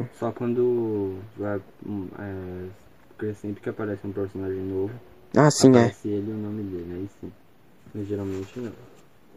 hum, 0.00 0.04
Só 0.18 0.32
quando 0.32 1.16
vai. 1.36 1.60
hum, 1.86 2.08
É, 2.18 2.68
porque 3.16 3.34
sempre 3.34 3.62
que 3.62 3.68
aparece 3.68 4.04
um 4.04 4.10
personagem 4.12 4.62
novo, 4.62 4.92
Ah, 5.36 5.50
sim, 5.50 5.68
é. 5.68 5.70
aparece 5.70 6.08
ele 6.08 6.30
e 6.30 6.34
o 6.34 6.36
nome 6.36 6.62
dele, 6.64 6.92
aí 6.94 7.08
sim. 7.20 7.32
Mas 7.94 8.08
geralmente 8.08 8.58
não. 8.58 8.72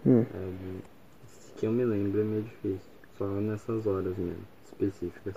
Hum. 0.06 0.26
É, 0.34 1.60
que 1.60 1.68
eu 1.68 1.72
me 1.72 1.86
lembro 1.86 2.20
é 2.20 2.24
meio 2.24 2.44
difícil. 2.44 2.94
Só 3.18 3.26
nessas 3.28 3.86
horas 3.86 4.18
mesmo, 4.18 4.44
específicas. 4.66 5.36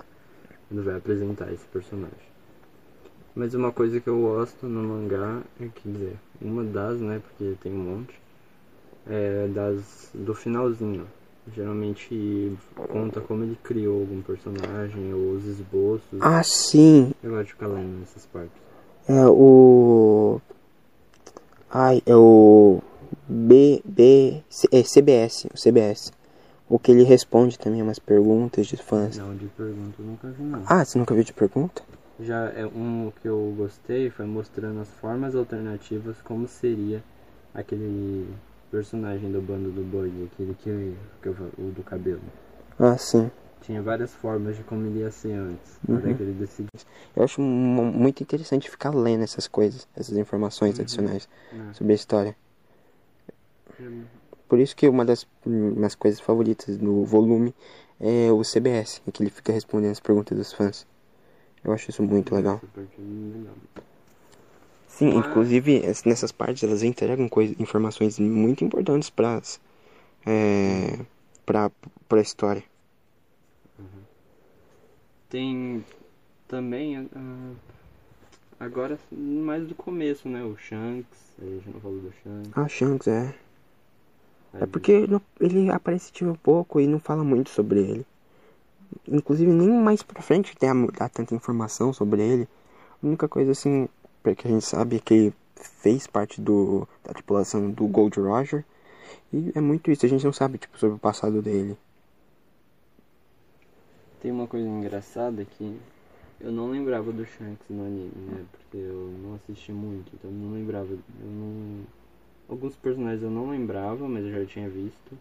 Quando 0.69 0.83
vai 0.83 0.97
apresentar 0.97 1.53
esse 1.53 1.65
personagem. 1.67 2.37
Mas 3.35 3.53
uma 3.55 3.71
coisa 3.71 4.01
que 4.01 4.09
eu 4.09 4.19
gosto 4.19 4.67
no 4.67 4.83
mangá, 4.83 5.43
é, 5.61 5.69
quer 5.69 5.89
dizer, 5.89 6.17
uma 6.41 6.65
das, 6.65 6.99
né, 7.01 7.21
porque 7.23 7.55
tem 7.63 7.73
um 7.73 7.77
monte, 7.77 8.19
é 9.07 9.47
das 9.49 10.11
do 10.15 10.35
finalzinho. 10.35 11.07
Geralmente 11.55 12.57
conta 12.75 13.21
como 13.21 13.45
ele 13.45 13.57
criou 13.63 14.01
algum 14.01 14.21
personagem, 14.21 15.15
ou 15.15 15.35
os 15.35 15.45
esboços. 15.45 16.21
Ah, 16.21 16.43
sim. 16.43 17.13
Eu 17.23 17.31
gosto 17.31 17.45
de 17.45 17.53
ficar 17.53 17.69
lendo 17.69 18.01
nessas 18.01 18.27
partes. 18.27 18.61
É 19.09 19.27
o. 19.27 20.41
Ai, 21.71 22.03
é 22.07 22.17
o. 22.17 22.81
B. 23.29 23.83
B. 23.85 24.43
C- 24.49 24.69
É 24.73 24.83
CBS. 24.83 25.49
O 25.55 25.57
CBS. 25.59 26.13
O 26.69 26.79
que 26.79 26.91
ele 26.91 27.05
responde 27.05 27.59
também 27.59 27.81
umas 27.83 27.99
perguntas 27.99 28.67
de 28.67 28.77
fãs. 28.77 29.17
Não, 29.19 29.35
de 29.37 29.47
pergunta 29.47 29.95
eu 30.01 30.05
nunca 30.07 30.29
vi 30.29 30.43
não. 30.43 30.63
Ah, 30.67 30.85
você 30.85 30.99
nunca 30.99 31.15
viu 31.15 31.23
de 31.23 31.33
pergunta? 31.33 31.83
Já 32.19 32.47
é 32.57 32.67
um 32.67 33.13
que 33.23 33.29
eu 33.29 33.55
gostei 33.57 34.11
foi 34.11 34.27
mostrando 34.27 34.81
as 34.81 34.89
formas 34.89 35.35
alternativas 35.37 36.17
como 36.25 36.49
seria 36.49 37.03
aquele 37.55 38.27
personagem 38.71 39.31
do 39.31 39.41
bando 39.41 39.71
do 39.71 39.83
boi, 39.83 40.11
aquele 40.33 40.55
que, 40.55 40.95
que 41.23 41.29
eu- 41.29 41.37
o 41.59 41.71
do 41.71 41.83
cabelo. 41.85 42.21
Ah, 42.79 42.97
sim. 42.99 43.31
Tinha 43.63 43.83
várias 43.83 44.15
formas 44.15 44.57
de 44.57 44.63
como 44.63 44.87
ele 44.87 45.01
ia 45.01 45.11
ser 45.11 45.33
antes, 45.33 45.79
até 45.89 46.15
que 46.15 46.23
ele 46.23 46.33
decidiu. 46.35 46.69
Eu 47.17 47.25
acho 47.25 47.41
mu- 47.41 47.91
muito 47.93 48.23
interessante 48.23 48.71
ficar 48.71 48.95
lendo 48.95 49.25
essas 49.25 49.49
coisas, 49.49 49.89
essas 49.97 50.17
informações 50.17 50.79
adicionais 50.79 51.29
né? 51.53 51.73
sobre 51.73 51.93
a 51.93 51.97
história. 51.97 52.37
Por 54.49 54.61
isso 54.61 54.77
que 54.77 54.89
uma 54.89 55.05
das 55.05 55.27
minhas 55.45 55.95
coisas 55.95 56.21
favoritas 56.21 56.77
do 56.77 57.05
volume 57.05 57.53
é 58.01 58.31
o 58.31 58.45
CBS, 58.45 59.03
em 59.07 59.11
que 59.11 59.23
ele 59.23 59.31
fica 59.31 59.53
respondendo 59.53 59.91
as 59.93 60.01
perguntas 60.01 60.37
dos 60.39 60.53
fãs. 60.53 60.87
Eu 61.65 61.73
acho 61.73 61.91
isso 61.91 62.03
muito 62.03 62.33
legal. 62.35 62.61
É 62.63 63.37
legal. 63.39 63.55
Sim, 64.87 65.17
inclusive 65.19 65.79
es- 65.85 66.05
nessas 66.05 66.31
partes 66.33 66.63
elas 66.63 66.83
entregam 66.83 67.29
coisa, 67.29 67.55
informações 67.59 68.19
muito 68.21 68.65
importantes 68.65 69.11
para 69.11 69.43
é, 70.25 71.01
para 71.45 71.71
a 72.11 72.21
história. 72.21 72.63
Tem 75.29 75.85
também 76.49 76.97
ah, 77.15 77.53
agora 78.61 78.99
mais 79.13 79.67
do 79.67 79.75
começo, 79.75 80.29
né? 80.29 80.43
O 80.45 80.57
Shanks, 80.57 81.35
a 81.41 81.45
gente 81.45 81.69
não 81.71 81.81
falou 81.81 81.99
do 82.01 82.13
Shanks. 82.23 82.53
Ah, 82.55 82.69
Shanks 82.69 83.09
é. 83.09 83.35
É 84.55 84.63
Aí 84.63 84.67
porque 84.67 85.07
não- 85.07 85.21
ele 85.41 85.71
aparece 85.71 86.13
tipo 86.13 86.37
pouco 86.43 86.81
e 86.81 86.87
não 86.87 86.99
fala 87.01 87.25
muito 87.25 87.51
sobre 87.51 87.81
ele. 87.81 88.07
Inclusive 89.09 89.51
nem 89.51 89.69
mais 89.69 90.03
pra 90.03 90.23
frente 90.23 90.57
tem 90.57 90.71
a, 90.71 90.75
dá 90.97 91.09
tanta 91.09 91.35
informação 91.35 91.93
sobre 91.93 92.23
ele. 92.23 92.49
A 93.03 93.07
única 93.07 93.29
coisa 93.29 93.53
assim 93.53 93.89
que 94.23 94.47
a 94.47 94.51
gente 94.51 94.65
sabe 94.65 94.97
é 94.97 95.01
que 95.01 95.15
ele 95.15 95.35
fez 95.57 96.07
parte 96.07 96.41
do 96.41 96.89
da 97.05 97.13
tripulação 97.13 97.71
do 97.71 97.87
Gold 97.87 98.19
Roger. 98.21 98.65
E 99.33 99.53
é 99.55 99.61
muito 99.61 99.91
isso, 99.91 100.07
a 100.07 100.09
gente 100.09 100.25
não 100.25 100.33
sabe 100.33 100.59
tipo 100.59 100.79
sobre 100.79 100.97
o 100.97 100.99
passado 100.99 101.43
dele. 101.43 101.77
Tem 104.27 104.33
uma 104.33 104.49
coisa 104.49 104.69
engraçada 104.69 105.45
que 105.45 105.79
eu 106.41 106.51
não 106.51 106.69
lembrava 106.69 107.13
do 107.13 107.25
Shanks 107.25 107.65
no 107.71 107.85
anime, 107.85 108.11
né? 108.29 108.45
Porque 108.51 108.77
eu 108.77 109.15
não 109.23 109.37
assisti 109.37 109.71
muito, 109.71 110.11
então 110.15 110.29
eu 110.29 110.37
não 110.37 110.53
lembrava. 110.53 110.89
Eu 110.95 111.31
não... 111.31 111.85
Alguns 112.49 112.75
personagens 112.75 113.23
eu 113.23 113.31
não 113.31 113.49
lembrava, 113.49 114.09
mas 114.09 114.25
eu 114.25 114.33
já 114.33 114.45
tinha 114.45 114.69
visto. 114.69 115.17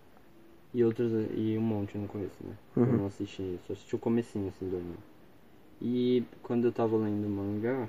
E 0.73 0.83
outros 0.83 1.11
e 1.37 1.55
um 1.55 1.61
monte 1.61 1.95
no 1.99 2.07
começo, 2.07 2.33
né? 2.43 2.55
Eu 2.75 2.81
Uhum. 2.81 2.97
não 2.97 3.05
assisti, 3.05 3.59
só 3.67 3.73
assisti 3.73 3.95
o 3.95 3.99
comecinho 3.99 4.47
assim 4.47 4.67
do 4.67 4.75
anime. 4.75 4.97
E 5.79 6.23
quando 6.41 6.65
eu 6.65 6.71
tava 6.71 6.97
lendo 6.97 7.27
o 7.27 7.29
mangá, 7.29 7.87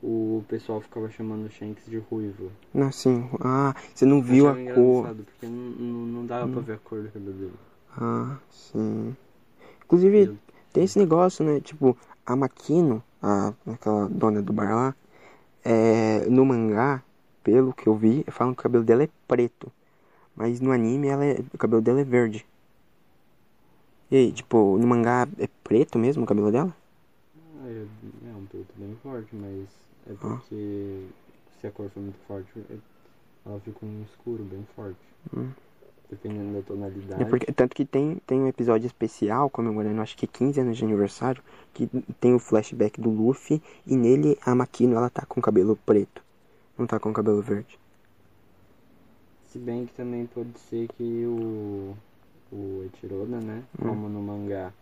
o 0.00 0.44
pessoal 0.46 0.80
ficava 0.80 1.10
chamando 1.10 1.46
o 1.46 1.50
Shanks 1.50 1.86
de 1.86 1.98
ruivo. 1.98 2.52
Não, 2.72 2.86
assim, 2.86 3.28
ah, 3.40 3.74
você 3.92 4.06
não 4.06 4.18
Eu 4.18 4.22
viu 4.22 4.48
a 4.48 4.54
cor. 4.54 5.08
Hum. 5.08 5.24
Porque 5.24 5.46
não, 5.46 5.52
não, 5.52 6.06
não 6.06 6.26
dava 6.26 6.48
pra 6.52 6.60
ver 6.60 6.74
a 6.74 6.78
cor 6.78 7.02
do 7.02 7.10
cabelo 7.10 7.32
dele. 7.32 7.54
Ah, 7.98 8.38
sim. 8.50 9.16
Inclusive, 9.90 10.38
tem 10.72 10.84
esse 10.84 11.00
negócio, 11.00 11.44
né? 11.44 11.60
Tipo, 11.60 11.96
a 12.24 12.36
Makino, 12.36 13.02
a, 13.20 13.52
aquela 13.66 14.08
dona 14.08 14.40
do 14.40 14.52
bar 14.52 14.72
lá, 14.72 14.94
é, 15.64 16.26
no 16.30 16.44
mangá, 16.46 17.02
pelo 17.42 17.72
que 17.72 17.88
eu 17.88 17.96
vi, 17.96 18.24
falam 18.28 18.54
que 18.54 18.60
o 18.60 18.62
cabelo 18.62 18.84
dela 18.84 19.02
é 19.02 19.08
preto. 19.26 19.70
Mas 20.36 20.60
no 20.60 20.70
anime, 20.70 21.08
ela 21.08 21.24
é, 21.24 21.40
o 21.52 21.58
cabelo 21.58 21.82
dela 21.82 22.00
é 22.00 22.04
verde. 22.04 22.46
E 24.12 24.16
aí, 24.16 24.32
tipo, 24.32 24.78
no 24.78 24.86
mangá 24.86 25.26
é 25.38 25.48
preto 25.64 25.98
mesmo 25.98 26.22
o 26.22 26.26
cabelo 26.26 26.52
dela? 26.52 26.72
Ah, 27.60 27.66
É, 27.66 28.30
é 28.30 28.36
um 28.36 28.46
preto 28.46 28.72
bem 28.76 28.96
forte, 29.02 29.34
mas 29.34 29.66
é 30.06 30.12
Ah. 30.12 30.16
porque 30.20 31.06
se 31.60 31.66
a 31.66 31.70
cor 31.72 31.90
for 31.90 32.00
muito 32.00 32.18
forte, 32.28 32.48
é- 32.70 32.78
ela 33.44 33.58
fica 33.58 33.84
um 33.84 34.04
escuro 34.04 34.44
bem 34.44 34.64
forte. 34.76 35.00
Hum. 35.36 35.50
Dependendo 36.10 36.54
da 36.54 36.62
tonalidade. 36.62 37.22
É 37.22 37.24
porque, 37.24 37.52
tanto 37.52 37.74
que 37.74 37.84
tem, 37.84 38.20
tem 38.26 38.40
um 38.40 38.48
episódio 38.48 38.86
especial 38.86 39.48
comemorando, 39.48 40.00
acho 40.00 40.16
que 40.16 40.26
15 40.26 40.60
anos 40.60 40.76
de 40.76 40.84
aniversário, 40.84 41.42
que 41.72 41.88
tem 42.20 42.34
o 42.34 42.38
flashback 42.38 43.00
do 43.00 43.10
Luffy, 43.10 43.62
e 43.86 43.96
nele 43.96 44.36
a 44.44 44.54
Makino, 44.54 44.96
ela 44.96 45.08
tá 45.08 45.24
com 45.24 45.38
o 45.38 45.42
cabelo 45.42 45.76
preto. 45.86 46.22
Não 46.76 46.86
tá 46.86 46.98
com 46.98 47.10
o 47.10 47.12
cabelo 47.12 47.40
verde. 47.40 47.78
Se 49.46 49.58
bem 49.58 49.86
que 49.86 49.92
também 49.92 50.26
pode 50.26 50.58
ser 50.58 50.88
que 50.88 51.24
o, 51.26 51.96
o 52.50 52.82
Eiichiroda, 52.82 53.40
né? 53.40 53.62
Hum. 53.80 53.88
Como 53.88 54.08
no 54.08 54.20
mangá 54.20 54.72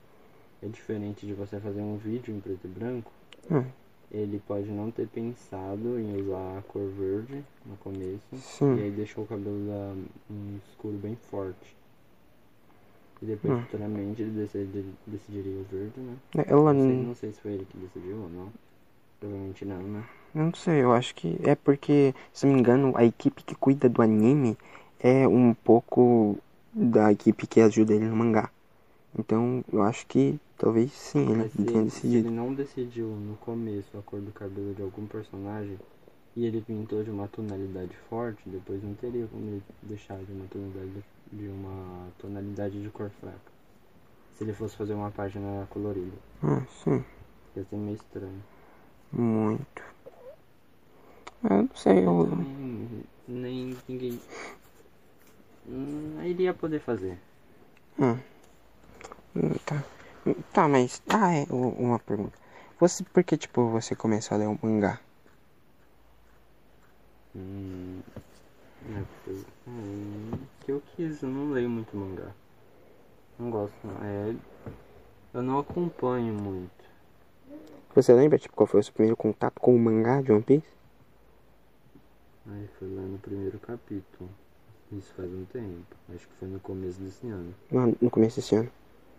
é 0.63 0.69
diferente 0.69 1.27
de 1.27 1.35
você 1.35 1.61
fazer 1.61 1.81
um 1.81 1.97
vídeo 1.97 2.35
em 2.35 2.41
preto 2.41 2.65
e 2.65 2.69
branco, 2.69 3.13
Hum. 3.51 3.65
Ele 4.11 4.41
pode 4.47 4.71
não 4.71 4.91
ter 4.91 5.07
pensado 5.09 5.99
em 5.99 6.21
usar 6.23 6.59
a 6.59 6.63
cor 6.63 6.89
verde 6.89 7.45
no 7.67 7.77
começo. 7.77 8.21
Sim. 8.35 8.77
E 8.77 8.83
aí 8.85 8.91
deixou 8.91 9.25
o 9.25 9.27
cabelo 9.27 9.67
da, 9.67 9.95
um 10.31 10.59
escuro 10.71 10.97
bem 10.97 11.17
forte. 11.31 11.77
E 13.21 13.27
depois, 13.27 13.53
Hum. 13.55 13.63
futuramente, 13.63 14.23
ele 14.23 14.31
decidi- 14.31 14.95
decidiria 15.07 15.59
o 15.59 15.65
verde, 15.65 16.01
né? 16.01 16.17
Ela 16.47 16.73
Não 16.73 16.81
sei, 16.87 16.97
não 16.97 17.15
sei 17.15 17.33
se 17.33 17.41
foi 17.41 17.53
ele 17.53 17.67
que 17.71 17.77
decidiu 17.77 18.17
ou 18.23 18.29
não. 18.31 18.49
Provavelmente 19.19 19.65
não, 19.65 19.83
né? 19.83 20.05
Não 20.35 20.55
sei, 20.55 20.83
eu 20.83 20.93
acho 20.93 21.15
que 21.15 21.37
é 21.43 21.55
porque, 21.57 22.15
se 22.33 22.47
não 22.47 22.55
me 22.55 22.61
engano, 22.61 22.93
a 22.97 23.05
equipe 23.05 23.43
que 23.43 23.55
cuida 23.55 23.89
do 23.89 24.01
anime 24.01 24.57
é 25.01 25.27
um 25.27 25.53
pouco 25.53 26.39
da 26.73 27.11
equipe 27.11 27.47
que 27.47 27.61
ajuda 27.61 27.95
ele 27.95 28.07
no 28.07 28.15
mangá. 28.17 28.51
Então, 29.19 29.65
eu 29.73 29.83
acho 29.83 30.07
que 30.07 30.39
talvez 30.57 30.93
sim, 30.93 31.23
ele 31.31 31.37
Mas 31.43 31.53
se, 31.53 31.65
tenha 31.65 31.83
se 31.83 31.85
decidido. 31.85 32.29
ele 32.29 32.37
não 32.37 32.55
decidiu 32.55 33.09
no 33.09 33.37
começo 33.37 33.97
a 33.99 34.03
cor 34.03 34.21
do 34.21 34.31
cabelo 34.33 34.75
de 34.75 34.83
algum 34.83 35.07
personagem 35.07 35.79
e 36.37 36.47
ele 36.47 36.61
pintou 36.61 37.03
de 37.03 37.11
uma 37.11 37.27
tonalidade 37.27 37.97
forte, 38.09 38.41
depois 38.49 38.83
não 38.83 38.95
teria 38.95 39.27
como 39.27 39.45
ele 39.49 39.63
deixar 39.83 40.19
de 40.23 40.33
uma 40.33 40.47
tonalidade 40.47 41.05
de 41.33 41.49
uma 41.49 42.09
tonalidade 42.19 42.81
de 42.83 42.89
cor 42.91 43.11
fraca. 43.21 43.53
Se 44.37 44.45
ele 44.45 44.53
fosse 44.53 44.77
fazer 44.77 44.95
uma 44.95 45.11
página 45.11 45.67
colorida. 45.69 46.17
Ah, 46.43 46.63
sim, 46.85 47.05
Ia 47.57 47.65
ser 47.65 47.77
meio 47.77 47.97
estranho. 47.97 48.43
muito. 49.13 49.83
Eu 51.51 51.63
não 51.65 51.71
sei, 51.75 52.07
eu. 52.07 52.27
Também 52.31 53.05
nem 53.27 53.77
ninguém. 53.89 54.21
Hum, 55.69 56.23
iria 56.25 56.55
poder 56.55 56.81
fazer. 56.81 57.19
Hum, 59.39 59.55
tá. 59.65 59.85
Tá, 60.53 60.69
mas. 60.69 61.01
Ah, 61.09 61.33
é 61.33 61.47
uma 61.51 61.99
pergunta. 62.01 62.37
Você, 62.81 63.05
por 63.05 63.23
que, 63.23 63.37
tipo, 63.37 63.69
você 63.71 63.95
começou 63.95 64.35
a 64.35 64.39
ler 64.39 64.49
o 64.49 64.59
mangá? 64.61 65.01
Hum, 67.37 68.01
é, 68.91 69.03
porque, 69.25 69.41
hum, 69.67 70.31
que 70.65 70.73
eu 70.73 70.83
quis, 70.97 71.23
eu 71.23 71.29
não 71.29 71.53
leio 71.53 71.71
muito 71.71 71.97
mangá. 71.97 72.33
Não 73.39 73.51
gosto, 73.51 73.75
não. 73.85 73.95
É, 74.05 74.35
eu 75.35 75.43
não 75.43 75.61
acompanho 75.61 76.35
muito. 76.35 76.71
Você 77.95 78.13
lembra, 78.13 78.39
tipo, 78.39 78.57
qual 78.57 78.67
foi 78.67 78.81
o 78.81 78.83
seu 78.83 78.93
primeiro 78.93 79.17
contato 79.17 79.61
com 79.61 79.75
o 79.75 79.79
mangá 79.79 80.21
de 80.21 80.33
One 80.33 80.43
Piece? 80.43 80.67
Aí 82.47 82.69
foi 82.79 82.89
lá 82.89 83.03
no 83.03 83.19
primeiro 83.19 83.59
capítulo. 83.59 84.29
Isso 84.93 85.13
faz 85.15 85.31
um 85.31 85.45
tempo. 85.45 85.97
Acho 86.15 86.27
que 86.27 86.35
foi 86.39 86.49
no 86.49 86.59
começo 86.61 86.99
desse 87.01 87.27
ano. 87.29 87.55
No, 87.71 87.95
no 88.01 88.11
começo 88.11 88.37
desse 88.37 88.55
ano. 88.55 88.71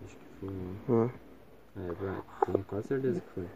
Acho 0.06 0.16
que 0.16 0.26
foi. 0.40 0.50
Ah. 0.90 1.10
É, 1.78 1.94
vai. 1.94 2.22
Tenho 2.46 2.66
quase 2.66 2.88
certeza 2.88 3.22
que 3.22 3.30
foi. 3.34 3.48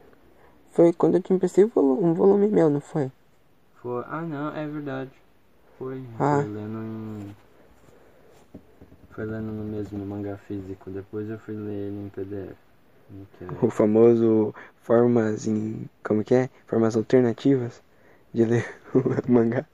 Foi 0.72 0.94
quando 0.94 1.16
eu 1.16 1.22
te 1.22 1.34
emprestei 1.34 1.64
um 1.66 1.68
volu- 1.70 2.04
um 2.04 2.14
volume 2.14 2.48
meu, 2.48 2.70
não 2.70 2.82
foi? 2.82 3.12
Foi. 3.82 4.04
Ah, 4.08 4.22
não, 4.22 4.56
é 4.56 4.68
verdade. 4.68 5.12
Foi. 5.78 6.04
Ah. 6.20 6.42
Foi 6.42 6.52
lendo 6.52 6.78
em. 6.80 7.36
Foi 9.12 9.26
lendo 9.26 9.52
no 9.52 9.64
mesmo 9.64 10.04
mangá 10.06 10.38
físico. 10.38 10.90
Depois 10.90 11.30
eu 11.30 11.38
fui 11.40 11.56
ler 11.56 11.88
ele 11.88 12.06
em 12.06 12.10
PDF. 12.10 12.56
é- 13.42 13.66
O 13.66 13.70
famoso 13.70 14.54
formas 14.82 15.46
em. 15.48 15.88
Como 16.04 16.24
que 16.24 16.34
é? 16.34 16.50
Formas 16.66 16.96
alternativas 16.96 17.82
de 18.34 18.46
ler 18.46 18.66
o 18.96 19.32
mangá. 19.32 19.66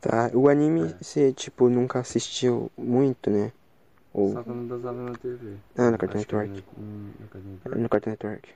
Tá, 0.00 0.30
o 0.32 0.48
anime 0.48 0.82
É. 0.82 0.94
você, 1.02 1.32
tipo, 1.32 1.68
nunca 1.68 1.98
assistiu 1.98 2.70
muito, 2.78 3.30
né? 3.30 3.52
Ou 4.18 4.32
Só 4.32 4.42
quando 4.42 4.68
passava 4.68 5.00
na 5.00 5.12
TV. 5.12 5.56
Ah, 5.76 5.92
no 5.92 5.98
Cartoon 5.98 6.18
Network. 6.18 6.64
No, 6.76 6.82
hum, 6.82 7.10
no 7.76 7.88
Cartoon 7.88 8.10
Network? 8.10 8.48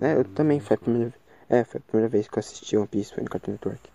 É, 0.00 0.14
eu 0.14 0.24
também, 0.24 0.60
foi 0.60 0.76
a 0.76 0.78
primeira 0.78 1.10
vez. 1.10 1.22
É, 1.48 1.64
foi 1.64 1.78
a 1.80 1.82
primeira 1.82 2.08
vez 2.08 2.28
que 2.28 2.38
eu 2.38 2.40
assisti 2.40 2.76
One 2.76 2.86
Piece, 2.86 3.12
foi 3.12 3.24
no 3.24 3.30
Cartoon 3.30 3.52
Network. 3.52 3.90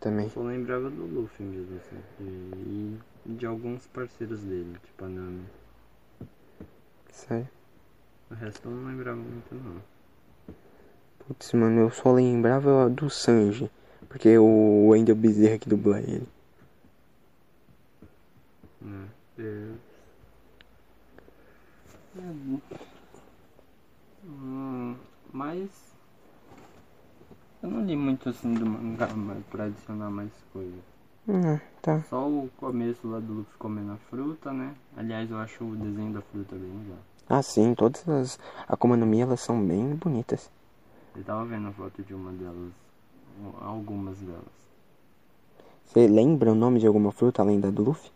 Também. 0.00 0.24
Eu 0.26 0.30
só 0.32 0.40
lembrava 0.40 0.90
do 0.90 1.06
Luffy 1.06 1.46
mesmo, 1.46 1.76
assim. 1.76 1.96
E, 2.18 2.98
e 3.26 3.32
de 3.34 3.46
alguns 3.46 3.86
parceiros 3.86 4.40
dele, 4.40 4.76
tipo 4.84 5.04
a 5.04 5.08
Nami. 5.08 5.44
Sério. 7.12 7.48
O 8.32 8.34
resto 8.34 8.66
eu 8.66 8.72
não 8.72 8.88
lembrava 8.88 9.16
muito 9.16 9.54
não. 9.54 9.80
Putz, 11.20 11.52
mano, 11.52 11.82
eu 11.82 11.90
só 11.92 12.10
lembrava 12.10 12.90
do 12.90 13.08
Sanji. 13.08 13.70
Porque 14.08 14.36
o 14.38 14.88
Wendell 14.88 15.14
Bezerra 15.14 15.58
que 15.58 15.68
dubla 15.68 16.00
ele. 16.00 16.26
Né? 18.80 19.08
Eu... 19.38 19.89
É, 22.16 22.20
hum, 24.24 24.96
mas 25.32 25.68
eu 27.62 27.70
não 27.70 27.84
li 27.84 27.94
muito 27.94 28.28
assim 28.28 28.52
do 28.54 28.66
mangá 28.66 29.06
mas 29.14 29.44
pra 29.46 29.64
adicionar 29.64 30.10
mais 30.10 30.32
coisas. 30.52 30.80
Hum, 31.28 31.58
tá. 31.80 32.02
Só 32.10 32.26
o 32.26 32.50
começo 32.56 33.06
lá 33.06 33.20
do 33.20 33.32
Luffy 33.32 33.56
comendo 33.58 33.92
a 33.92 33.96
fruta, 33.96 34.52
né? 34.52 34.74
Aliás, 34.96 35.30
eu 35.30 35.38
acho 35.38 35.62
o 35.62 35.76
desenho 35.76 36.12
da 36.12 36.20
fruta 36.22 36.56
bem 36.56 36.68
legal. 36.82 36.98
Ah, 37.28 37.42
sim, 37.42 37.74
todas 37.74 38.08
as 38.08 38.38
Akuma 38.66 38.96
no 38.96 39.06
Mi, 39.06 39.20
elas 39.20 39.40
são 39.40 39.64
bem 39.64 39.94
bonitas. 39.94 40.50
Eu 41.14 41.22
tava 41.22 41.44
vendo 41.44 41.68
a 41.68 41.72
foto 41.72 42.02
de 42.02 42.12
uma 42.12 42.32
delas, 42.32 42.72
algumas 43.60 44.18
delas. 44.18 44.60
Você 45.86 46.08
lembra 46.08 46.50
o 46.50 46.54
nome 46.54 46.80
de 46.80 46.86
alguma 46.86 47.12
fruta 47.12 47.42
além 47.42 47.60
da 47.60 47.70
do 47.70 47.84
Luffy? 47.84 48.10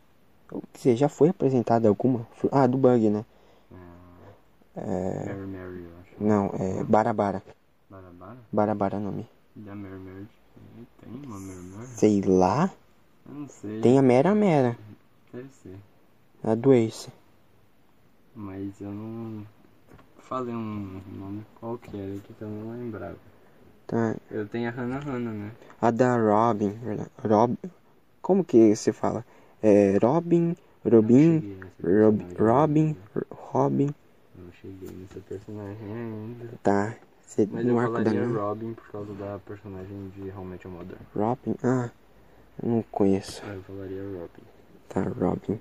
Ou, 0.51 0.63
Quer 0.73 0.79
dizer, 0.79 0.97
já 0.97 1.09
foi 1.09 1.29
apresentada 1.29 1.89
alguma? 1.89 2.27
Ah, 2.51 2.67
do 2.67 2.79
Bug, 2.79 3.11
né? 3.11 3.25
É... 4.77 5.25
Mary 5.27 5.47
Mary, 5.47 5.85
eu 5.85 5.91
acho. 6.01 6.15
Não, 6.19 6.51
é 6.59 6.85
Barabara. 6.85 7.43
Barabara? 7.89 8.39
Barabara 8.53 8.97
é 8.97 9.01
nome. 9.01 9.29
Da 9.55 9.75
Mary 9.75 9.99
Mary? 9.99 10.27
Tem 11.01 11.13
uma 11.25 11.39
Mary 11.39 11.61
Mary? 11.61 11.87
Sei 11.87 12.23
lá. 12.23 12.71
Eu 13.29 13.35
não 13.35 13.49
sei. 13.49 13.81
Tem 13.81 13.99
a 13.99 14.03
Mera 14.03 14.35
Mera. 14.35 14.77
Deve 15.33 15.49
ser. 15.63 15.79
A 16.43 16.55
do 16.55 16.73
Ace. 16.73 17.09
Mas 18.35 18.81
eu 18.81 18.91
não 18.91 19.47
falei 20.19 20.55
um 20.55 21.01
nome 21.19 21.47
qualquer 21.61 22.17
aqui 22.17 22.35
que 22.35 22.43
eu 22.43 22.49
não 22.49 22.73
lembrava. 22.73 23.17
Tá. 23.87 24.17
Eu 24.31 24.49
tenho 24.49 24.69
a 24.69 24.73
Hannah 24.73 24.99
Hannah, 24.99 25.33
né? 25.33 25.53
A 25.81 25.91
da 25.91 26.17
Robin. 26.17 26.71
verdade. 26.71 27.11
Rob... 27.23 27.57
Como 28.21 28.45
que 28.45 28.75
se 28.75 28.93
fala? 28.93 29.25
É 29.63 29.99
Robin, 30.03 30.57
Robin, 30.85 31.59
Rob, 31.83 32.25
Robin, 32.39 32.87
ainda. 32.87 33.27
Robin. 33.31 33.95
Cheguei 34.65 34.97
nessa 34.97 35.21
personagem 35.29 35.93
ainda. 35.93 36.55
Tá. 36.63 36.97
Mas 37.51 37.67
eu 37.67 37.77
falaria. 37.77 38.27
Robin 38.29 38.73
por 38.73 38.89
causa 38.89 39.13
da 39.13 39.39
personagem 39.41 40.09
de 40.17 40.31
How 40.31 40.43
I 40.43 40.47
Met 40.47 40.67
Your 40.67 40.77
Mother. 40.77 40.97
Robin? 41.15 41.55
Ah, 41.63 41.91
eu 42.63 42.69
não 42.71 42.83
conheço. 42.91 43.43
Ah, 43.45 43.55
eu 43.55 43.63
falaria 43.63 44.03
Robin. 44.03 44.43
Tá, 44.89 45.03
Robin. 45.03 45.61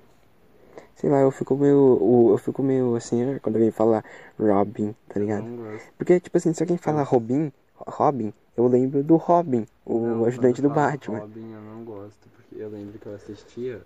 Sei 0.96 1.10
lá, 1.10 1.20
eu 1.20 1.30
fico 1.30 1.54
meio. 1.54 1.98
o- 2.00 2.30
Eu 2.30 2.38
fico 2.38 2.62
meio 2.62 2.96
assim, 2.96 3.22
né, 3.26 3.38
quando 3.42 3.56
alguém 3.56 3.70
fala 3.70 4.02
Robin, 4.38 4.94
tá 5.06 5.20
ligado? 5.20 5.44
Não 5.44 5.56
gosto. 5.56 5.92
Porque, 5.98 6.18
tipo 6.20 6.38
assim, 6.38 6.54
se 6.54 6.62
alguém 6.62 6.78
fala 6.78 7.02
Robin, 7.02 7.52
Robin, 7.76 8.32
eu 8.56 8.66
lembro 8.66 9.02
do 9.02 9.16
Robin, 9.16 9.66
o 9.84 9.98
Não, 9.98 10.24
ajudante 10.24 10.62
do 10.62 10.70
Batman. 10.70 11.18
Robin 11.18 11.52
eu 11.52 11.60
não 11.60 11.84
gosto, 11.84 12.26
porque 12.34 12.62
eu 12.62 12.70
lembro 12.70 12.98
que 12.98 13.06
eu 13.06 13.14
assistia 13.14 13.82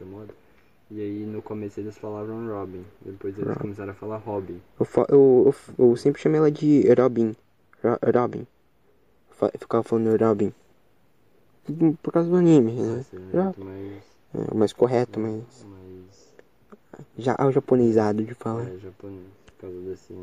Your 0.00 0.08
Mother. 0.10 0.34
E 0.90 1.00
aí 1.00 1.26
no 1.26 1.42
começo 1.42 1.80
eles 1.80 1.98
falavam 1.98 2.46
Robin. 2.48 2.84
Depois 3.00 3.34
eles 3.34 3.48
Robin. 3.48 3.60
começaram 3.60 3.90
a 3.90 3.94
falar 3.94 4.18
Robin. 4.18 4.60
Eu, 4.78 4.86
fa- 4.86 5.06
eu, 5.08 5.52
eu, 5.78 5.84
eu 5.90 5.96
sempre 5.96 6.20
chamei 6.22 6.38
ela 6.38 6.50
de 6.50 6.84
Robin. 6.94 7.34
Ro- 7.82 8.20
Robin. 8.20 8.46
Eu 9.40 9.50
ficava 9.58 9.82
falando 9.82 10.16
Robin. 10.18 10.52
Por 12.02 12.12
causa 12.12 12.28
do 12.30 12.36
anime, 12.36 12.72
né? 12.72 13.04
É. 13.12 14.38
É 14.38 14.52
o 14.52 14.56
mais 14.56 14.72
correto, 14.72 15.18
mas. 15.18 15.42
mais 15.64 16.34
Já 17.18 17.34
é 17.38 17.44
o 17.44 17.50
japonesado 17.50 18.22
de 18.22 18.34
falar. 18.34 18.62
é, 18.68 18.78
japonês. 18.78 19.26
Por 19.46 19.52
causa 19.62 19.76
desse 19.80 20.14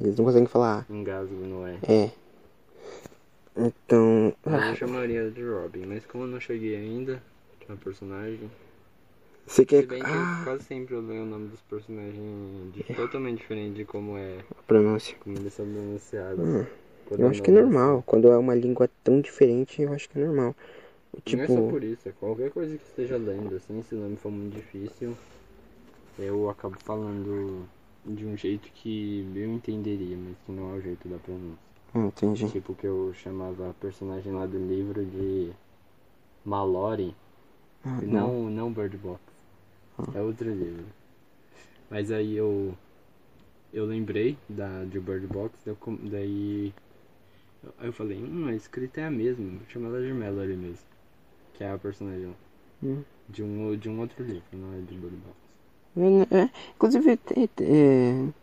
Eles 0.00 0.16
não 0.16 0.24
conseguem 0.24 0.48
falar. 0.48 0.86
engasgo, 0.88 1.34
não 1.34 1.66
é? 1.66 1.78
É. 1.86 2.10
Então. 3.56 4.32
Mas 4.44 4.68
eu 4.70 4.76
chamaria 4.76 5.30
de 5.30 5.44
Robin, 5.44 5.84
mas 5.86 6.04
como 6.06 6.24
eu 6.24 6.28
não 6.28 6.40
cheguei 6.40 6.74
ainda 6.76 7.22
na 7.68 7.76
personagem. 7.76 8.50
Você 9.46 9.62
Se 9.62 9.66
quer. 9.66 9.86
bem 9.86 10.02
que 10.02 10.10
Ah, 10.10 10.40
quase 10.44 10.64
sempre 10.64 10.94
eu 10.94 11.00
leio 11.00 11.22
o 11.22 11.26
nome 11.26 11.48
dos 11.48 11.60
personagens 11.62 12.72
de, 12.74 12.82
totalmente 12.94 13.38
diferente 13.38 13.74
de 13.76 13.84
como 13.84 14.16
é. 14.16 14.38
a 14.58 14.62
pronúncia. 14.66 15.16
Como 15.22 15.36
eles 15.36 15.52
são 15.52 15.66
pronunciados. 15.66 16.40
Hum, 16.40 16.66
Eu 17.10 17.26
é 17.26 17.30
acho 17.30 17.42
que 17.42 17.50
é 17.50 17.54
normal. 17.54 18.02
Quando 18.06 18.28
é 18.28 18.36
uma 18.38 18.54
língua 18.54 18.88
tão 19.02 19.20
diferente, 19.20 19.82
eu 19.82 19.92
acho 19.92 20.08
que 20.08 20.18
é 20.18 20.24
normal. 20.24 20.54
Não 21.30 21.42
é 21.42 21.46
só 21.46 21.54
Tipo. 21.54 21.70
por 21.70 21.84
isso, 21.84 22.08
é 22.08 22.12
qualquer 22.12 22.50
coisa 22.50 22.76
que 22.76 22.84
esteja 22.84 23.16
lendo, 23.16 23.54
assim, 23.54 23.82
se 23.82 23.94
o 23.94 23.98
nome 23.98 24.16
for 24.16 24.32
muito 24.32 24.54
difícil, 24.56 25.14
eu 26.18 26.48
acabo 26.50 26.76
falando 26.80 27.64
de 28.04 28.24
um 28.26 28.36
jeito 28.36 28.68
que 28.74 29.26
eu 29.34 29.50
entenderia, 29.52 30.16
mas 30.16 30.36
que 30.44 30.52
não 30.52 30.74
é 30.74 30.78
o 30.78 30.80
jeito 30.80 31.08
da 31.08 31.16
pronúncia. 31.18 31.64
Entendi. 31.94 32.48
Tipo 32.50 32.74
que 32.74 32.86
eu 32.86 33.12
chamava 33.14 33.70
a 33.70 33.74
personagem 33.74 34.32
lá 34.32 34.46
do 34.46 34.58
livro 34.58 35.04
de 35.04 35.52
Mallory, 36.44 37.14
Ah, 37.84 38.00
não, 38.02 38.50
não 38.50 38.72
Bird 38.72 38.96
Box. 38.96 39.20
É 40.14 40.20
outro 40.20 40.50
livro. 40.50 40.84
Mas 41.90 42.10
aí 42.10 42.36
eu 42.36 42.74
eu 43.72 43.84
lembrei 43.84 44.38
da 44.48 44.84
de 44.84 44.98
Bird 45.00 45.26
Box, 45.26 45.58
daí 46.10 46.72
aí 47.78 47.86
eu 47.86 47.92
falei, 47.92 48.18
hum, 48.18 48.46
a 48.46 48.54
escrita 48.54 49.00
é 49.00 49.04
a 49.04 49.10
mesma, 49.10 49.58
vou 49.58 49.68
chamar 49.68 49.88
ela 49.88 50.02
de 50.02 50.12
Mallory 50.12 50.56
mesmo. 50.56 50.86
Que 51.54 51.64
é 51.64 51.70
a 51.70 51.78
personagem. 51.78 52.34
Hum. 52.82 53.02
De 53.28 53.42
um, 53.42 53.76
de 53.76 53.88
um 53.88 54.00
outro 54.00 54.22
livro, 54.22 54.42
não 54.52 54.74
é 54.74 54.80
de 54.80 54.94
Bird 54.94 55.16
Box. 55.16 55.44
É, 55.96 56.40
é, 56.40 56.50
inclusive, 56.74 57.12
é, 57.12 57.18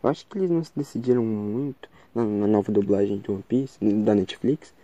eu 0.02 0.10
acho 0.10 0.26
que 0.26 0.38
eles 0.38 0.50
não 0.50 0.64
se 0.64 0.72
decidiram 0.74 1.22
muito 1.22 1.88
na, 2.14 2.24
na 2.24 2.46
nova 2.46 2.72
dublagem 2.72 3.18
de 3.18 3.30
One 3.30 3.44
Piece, 3.46 3.78
da 3.80 4.14
Netflix. 4.14 4.74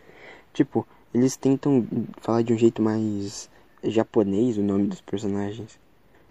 Tipo, 0.52 0.86
eles 1.14 1.36
tentam 1.36 1.86
falar 2.20 2.42
de 2.42 2.52
um 2.52 2.58
jeito 2.58 2.82
mais 2.82 3.50
japonês 3.82 4.58
o 4.58 4.62
nome 4.62 4.88
dos 4.88 5.00
personagens. 5.00 5.78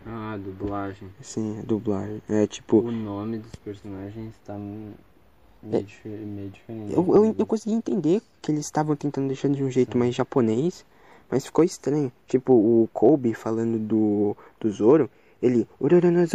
Ah, 0.09 0.37
dublagem. 0.37 1.09
Sim, 1.21 1.59
a 1.59 1.61
dublagem. 1.63 2.21
É 2.29 2.47
tipo. 2.47 2.79
O 2.79 2.91
nome 2.91 3.39
dos 3.39 3.51
personagens 3.55 4.33
tá 4.45 4.57
meio, 4.57 5.83
dife- 5.83 6.07
meio 6.07 6.49
diferente. 6.49 6.93
Eu, 6.93 7.15
eu, 7.15 7.35
eu 7.37 7.45
consegui 7.45 7.75
entender 7.75 8.21
que 8.41 8.51
eles 8.51 8.65
estavam 8.65 8.95
tentando 8.95 9.27
deixar 9.27 9.49
de 9.49 9.63
um 9.63 9.69
jeito 9.69 9.97
mais 9.97 10.15
japonês, 10.15 10.85
mas 11.29 11.45
ficou 11.45 11.63
estranho. 11.63 12.11
Tipo, 12.27 12.53
o 12.53 12.89
Kobe 12.93 13.33
falando 13.33 13.77
do, 13.77 14.35
do 14.59 14.71
Zoro, 14.71 15.09
ele. 15.41 15.67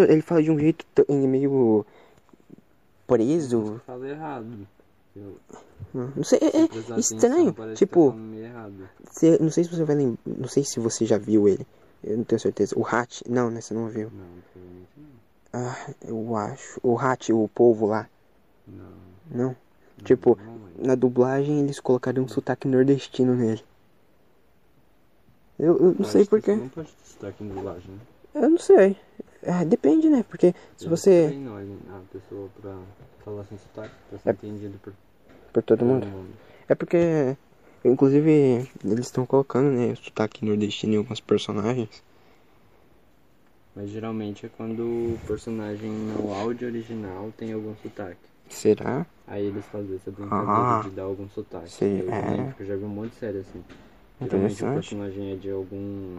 Ele 0.09 0.23
fala 0.23 0.43
de 0.43 0.51
um 0.51 0.59
jeito 0.59 0.85
meio. 1.09 1.87
preso. 3.07 3.81
Fala 3.87 4.09
errado. 4.09 4.67
Eu, 5.15 5.37
Não 5.93 6.25
sei, 6.25 6.39
é, 6.41 6.63
é 6.63 6.99
estranho. 6.99 7.51
atenção, 7.51 7.75
tipo, 7.75 8.13
tá. 8.13 8.71
Você- 9.11 9.39
não 9.41 9.51
sei 9.51 9.65
se 9.65 9.71
você 9.71 9.85
vai 9.85 9.97
lembrar. 9.97 10.19
Não 10.25 10.49
sei 10.49 10.65
se 10.65 10.81
você 10.81 11.05
já 11.05 11.19
viu 11.19 11.47
ele. 11.49 11.67
Eu 12.05 12.17
não 12.19 12.25
tenho 12.25 12.41
certeza. 12.41 12.79
O 12.79 12.85
Hat. 12.87 13.23
Não, 13.29 13.51
né? 13.51 13.61
Você 13.61 13.75
não 13.75 13.89
viu. 13.89 14.11
Não, 14.11 14.25
provavelmente 14.53 14.91
não. 14.97 15.13
Ah, 15.53 15.95
eu 16.07 16.37
acho. 16.37 16.81
O 16.83 16.99
Hat, 16.99 17.33
o 17.33 17.49
povo 17.49 17.87
lá. 17.87 18.09
Não. 18.67 18.93
Não. 19.31 19.57
Tipo, 20.05 20.37
não 20.45 20.63
na 20.87 20.95
dublagem 20.97 21.61
eles 21.61 21.79
colocaram 21.79 22.25
um 22.25 22.29
sotaque 22.29 22.67
nordestino 22.67 23.35
nele. 23.35 23.63
Eu, 25.59 25.77
eu 25.77 25.85
não 25.85 25.95
Pode 25.95 26.09
sei 26.11 26.25
porquê. 26.27 26.57
Não 26.57 26.69
pode 26.69 26.89
ter 26.89 27.05
sotaque 27.07 27.45
em 27.45 27.49
dublagem, 27.49 27.91
né? 27.91 27.99
Eu 28.35 28.51
não 28.51 28.59
sei. 28.59 28.97
É, 29.43 29.65
depende, 29.65 30.09
né? 30.09 30.25
Porque 30.29 30.55
se 30.77 30.87
Eu 30.87 30.91
você. 30.91 31.27
treino 31.29 31.55
a 31.57 32.01
pessoa 32.13 32.49
pra 32.61 32.77
falar 33.25 33.45
sem 33.45 33.59
sotaque, 33.59 33.95
pra 34.09 34.19
ser 34.19 34.29
É. 34.29 34.33
entendido 34.33 34.79
por 34.79 34.93
Por 35.53 35.63
todo 35.63 35.85
mundo. 35.85 36.07
É 36.69 36.75
porque. 36.75 37.37
Inclusive, 37.85 38.69
eles 38.85 39.07
estão 39.07 39.27
colocando, 39.27 39.71
né? 39.71 39.93
O 39.93 39.97
sotaque 39.97 40.45
nordestino 40.45 40.95
em 40.95 40.97
alguns 40.99 41.21
personagens. 41.21 42.03
Mas 43.75 43.91
geralmente 43.91 44.47
é 44.47 44.51
quando 44.57 44.81
o 44.83 45.19
personagem 45.27 45.91
no 45.91 46.33
áudio 46.35 46.69
original 46.69 47.33
tem 47.37 47.53
algum 47.53 47.75
sotaque. 47.83 48.19
Será? 48.49 49.07
Aí 49.27 49.47
eles 49.47 49.65
fazem 49.67 49.97
essa 49.97 50.11
brincadeira 50.11 50.53
Ah. 50.53 50.83
de 50.85 50.91
dar 50.91 51.05
algum 51.05 51.29
sotaque. 51.31 51.71
Sei, 51.71 52.03
eu, 52.03 52.13
é. 52.13 52.55
eu 52.59 52.67
já 52.67 52.77
vi 52.77 52.85
um 52.85 52.89
monte 52.89 53.11
de 53.13 53.17
série 53.17 53.39
assim. 53.39 53.65
Geralmente 54.21 54.63
o 54.65 54.75
personagem 54.75 55.33
é 55.33 55.37
de 55.37 55.51
algum. 55.51 56.19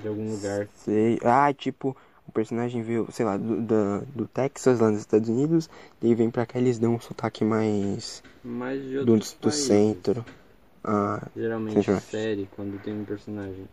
de 0.00 0.08
algum 0.08 0.32
lugar. 0.32 0.68
Sei. 0.74 1.18
Ah, 1.22 1.52
tipo, 1.54 1.96
o 2.28 2.32
personagem 2.32 2.82
veio, 2.82 3.06
sei 3.12 3.24
lá, 3.24 3.36
do, 3.36 3.60
da- 3.62 4.02
do 4.14 4.26
Texas, 4.26 4.80
lá 4.80 4.90
nos 4.90 5.00
Estados 5.00 5.28
Unidos. 5.28 5.70
Daí 6.00 6.14
vem 6.14 6.28
pra 6.28 6.44
cá 6.44 6.58
eles 6.58 6.78
dão 6.78 6.96
um 6.96 7.00
sotaque 7.00 7.44
mais. 7.44 8.22
Mas 8.44 8.82
de 8.82 9.04
do, 9.04 9.16
do 9.16 9.50
centro. 9.52 10.24
Ah, 10.84 11.26
Geralmente 11.36 11.82
Centro. 11.84 12.00
série, 12.00 12.48
quando 12.56 12.80
tem 12.82 12.92
um 12.94 13.04
personagem 13.04 13.68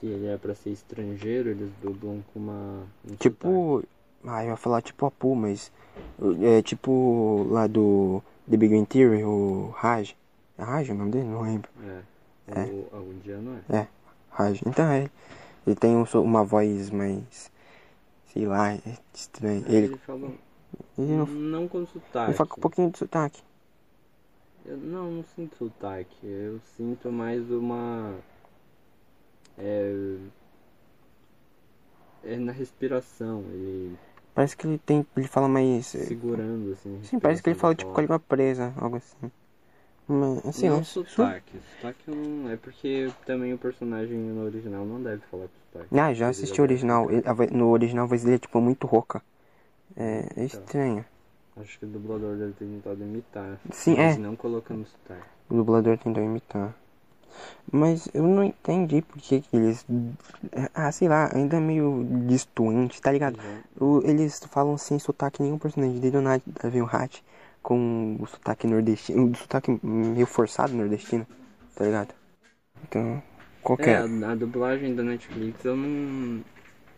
que 0.00 0.06
ele 0.06 0.26
é 0.26 0.36
pra 0.36 0.54
ser 0.54 0.70
estrangeiro, 0.70 1.50
eles 1.50 1.70
dublam 1.82 2.22
com 2.32 2.40
uma. 2.40 2.86
um 3.04 3.16
sotaque. 3.16 3.16
tipo. 3.18 3.84
Ah, 4.24 4.44
eu 4.44 4.50
ia 4.50 4.56
falar 4.56 4.82
tipo 4.82 5.06
Apu, 5.06 5.34
mas. 5.34 5.72
É 6.42 6.62
tipo 6.62 7.46
lá 7.50 7.66
do 7.66 8.22
The 8.50 8.56
Big 8.56 8.74
Bang 8.74 8.86
Theory, 8.86 9.24
o 9.24 9.72
Raj. 9.76 10.14
É 10.58 10.62
Raj 10.62 10.90
o 10.90 10.94
nome 10.94 11.10
dele? 11.10 11.24
Não 11.28 11.42
lembro. 11.42 11.70
É. 11.84 12.00
É. 12.48 12.64
O, 12.64 12.88
algum 12.92 13.18
dia 13.20 13.38
não 13.38 13.58
é. 13.70 13.86
Raj. 14.30 14.60
Então 14.66 14.84
é. 14.86 15.10
Ele 15.66 15.76
tem 15.76 15.96
um 15.96 16.04
uma 16.20 16.44
voz 16.44 16.90
mais. 16.90 17.50
Sei 18.32 18.46
lá, 18.46 18.72
é 18.74 18.80
estranho. 19.14 19.64
Ele, 19.66 19.76
ele 19.86 19.96
fala. 19.98 20.30
ele 20.98 21.12
não, 21.12 21.26
Não 21.26 21.68
com 21.68 21.86
sotaque. 21.86 22.30
ele 22.30 22.36
fala 22.36 22.48
com 22.48 22.56
um 22.58 22.62
pouquinho 22.62 22.90
de 22.90 22.98
sotaque. 22.98 23.42
Eu 24.64 24.76
não, 24.76 25.10
não 25.10 25.24
sinto 25.24 25.56
sotaque. 25.56 26.26
Eu 26.26 26.60
sinto 26.76 27.10
mais 27.10 27.50
uma. 27.50 28.14
É. 29.58 30.16
É 32.24 32.36
na 32.36 32.52
respiração. 32.52 33.44
Ele 33.52 33.96
Parece 34.34 34.56
que 34.56 34.66
ele 34.66 34.78
tem. 34.78 35.06
Ele 35.16 35.26
fala 35.28 35.48
mais. 35.48 35.86
segurando 35.86 36.72
assim. 36.72 37.00
Sim, 37.04 37.18
parece 37.18 37.42
que 37.42 37.50
ele 37.50 37.58
fala 37.58 37.74
tipo 37.74 37.92
com 37.92 37.98
a 37.98 38.02
língua 38.02 38.18
presa, 38.18 38.72
algo 38.80 38.96
assim. 38.96 39.30
Mas, 40.08 40.46
assim, 40.46 40.68
não 40.68 40.78
né? 40.78 40.84
sotaque. 40.84 41.52
Sotaque 41.80 42.10
não. 42.10 42.50
É 42.50 42.56
porque 42.56 43.10
também 43.26 43.52
o 43.52 43.58
personagem 43.58 44.18
no 44.18 44.44
original 44.44 44.84
não 44.84 45.02
deve 45.02 45.22
falar 45.30 45.46
com 45.48 45.78
sotaque. 45.78 45.98
Ah, 45.98 46.12
já 46.14 46.28
assisti 46.28 46.60
o 46.60 46.64
original. 46.64 47.10
Ele- 47.10 47.22
no 47.52 47.70
original 47.70 48.04
a 48.04 48.08
voz 48.08 48.22
dele 48.24 48.36
é 48.36 48.38
tipo 48.38 48.60
muito 48.60 48.86
rouca. 48.86 49.22
É, 49.96 50.20
é 50.20 50.44
Então. 50.44 50.44
estranho. 50.44 51.04
Acho 51.56 51.78
que 51.78 51.84
o 51.84 51.88
dublador 51.88 52.36
deve 52.36 52.52
ter 52.52 52.66
tentado 52.66 53.02
imitar. 53.02 53.58
Sim, 53.72 53.96
mas 53.96 54.16
é. 54.16 54.18
não 54.18 54.36
colocando 54.36 54.86
sotaque. 54.86 55.28
O 55.48 55.54
dublador 55.54 55.96
tentou 55.98 56.22
imitar. 56.22 56.74
Mas 57.70 58.08
eu 58.14 58.22
não 58.26 58.44
entendi 58.44 59.02
por 59.02 59.18
que, 59.20 59.40
que 59.40 59.56
eles. 59.56 59.84
Ah, 60.74 60.90
sei 60.92 61.08
lá, 61.08 61.30
ainda 61.34 61.56
é 61.56 61.60
meio 61.60 62.04
distoante, 62.26 63.00
tá 63.00 63.10
ligado? 63.12 63.36
Já- 63.36 63.62
O- 63.80 64.02
eles 64.04 64.40
falam 64.50 64.76
sem 64.78 64.98
sotaque 64.98 65.42
nenhum 65.42 65.58
personagem. 65.58 65.98
Desde 66.00 66.18
o 66.18 66.22
nada 66.22 66.42
vem 66.64 66.82
o 66.82 66.86
Hat 66.86 67.22
com 67.62 68.16
o 68.20 68.26
sotaque 68.26 68.66
nordestino. 68.66 69.30
O 69.30 69.36
sotaque 69.36 69.78
meio 69.82 70.26
forçado 70.26 70.72
nordestino, 70.74 71.26
tá 71.74 71.84
ligado? 71.84 72.14
Então, 72.84 73.22
É, 73.78 73.84
qualquer. 73.86 73.96
a, 73.96 74.04
a 74.04 74.34
dublagem 74.34 74.94
da 74.94 75.02
Netflix 75.02 75.64
eu 75.64 75.76
não. 75.76 76.42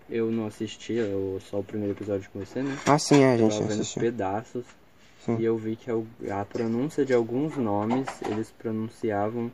Eu 0.09 0.31
não 0.31 0.47
assisti, 0.47 0.93
eu, 0.95 1.40
só 1.51 1.61
o 1.61 1.64
primeiro 1.64 1.95
episódio 1.95 2.29
com 2.31 2.38
você, 2.40 2.62
né? 2.62 2.77
Ah, 2.87 2.99
sim, 2.99 3.23
é, 3.23 3.33
a 3.33 3.35
Eu 3.35 3.38
gente 3.38 3.53
tava 3.57 3.69
vendo 3.69 3.81
assistiu. 3.81 4.03
pedaços. 4.03 4.64
Sim. 5.25 5.38
E 5.38 5.45
eu 5.45 5.57
vi 5.57 5.77
que 5.77 5.90
al- 5.90 6.05
a 6.31 6.45
pronúncia 6.45 7.05
de 7.05 7.14
alguns 7.14 7.57
nomes 7.57 8.07
eles 8.31 8.51
pronunciavam 8.59 9.51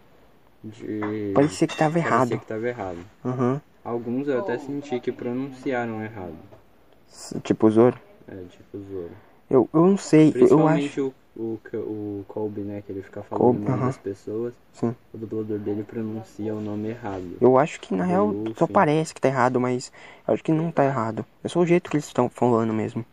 de. 0.64 1.32
Parecia 1.34 1.68
que 1.68 1.76
tava 1.76 1.92
Parecia 1.94 2.08
errado. 2.10 2.38
que 2.40 2.46
tava 2.46 2.68
errado. 2.68 2.98
Uhum. 3.24 3.60
Alguns 3.84 4.26
eu 4.28 4.38
até 4.40 4.58
senti 4.58 4.98
que 4.98 5.12
pronunciaram 5.12 6.02
errado. 6.02 6.34
Tipo 7.44 7.66
o 7.68 7.70
Zoro. 7.70 7.98
É, 8.26 8.34
tipo 8.50 8.78
Zoro. 8.90 9.10
Eu, 9.48 9.68
eu 9.72 9.86
não 9.86 9.96
sei, 9.96 10.28
eu 10.28 10.32
acho. 10.32 10.38
Principalmente 10.38 11.00
o, 11.00 11.14
o, 11.40 11.60
o 11.78 12.24
Colby, 12.28 12.60
né? 12.60 12.82
Que 12.82 12.92
ele 12.92 13.02
fica 13.02 13.22
falando 13.22 13.42
Colby, 13.42 13.58
o 13.58 13.62
nome 13.62 13.74
aham. 13.74 13.86
das 13.86 13.98
pessoas. 13.98 14.54
Sim. 14.72 14.94
O 15.12 15.18
dublador 15.18 15.58
dele 15.58 15.82
pronuncia 15.82 16.54
o 16.54 16.60
nome 16.60 16.90
errado. 16.90 17.36
Eu 17.40 17.58
acho 17.58 17.80
que 17.80 17.94
na 17.94 18.04
real 18.04 18.26
Luffy. 18.26 18.54
só 18.56 18.66
parece 18.66 19.14
que 19.14 19.20
tá 19.20 19.28
errado, 19.28 19.60
mas 19.60 19.90
eu 20.26 20.34
acho 20.34 20.44
que 20.44 20.52
não 20.52 20.70
tá 20.70 20.84
errado. 20.84 21.24
É 21.42 21.48
só 21.48 21.60
o 21.60 21.66
jeito 21.66 21.90
que 21.90 21.96
eles 21.96 22.06
estão 22.06 22.28
falando 22.28 22.72
mesmo. 22.72 23.04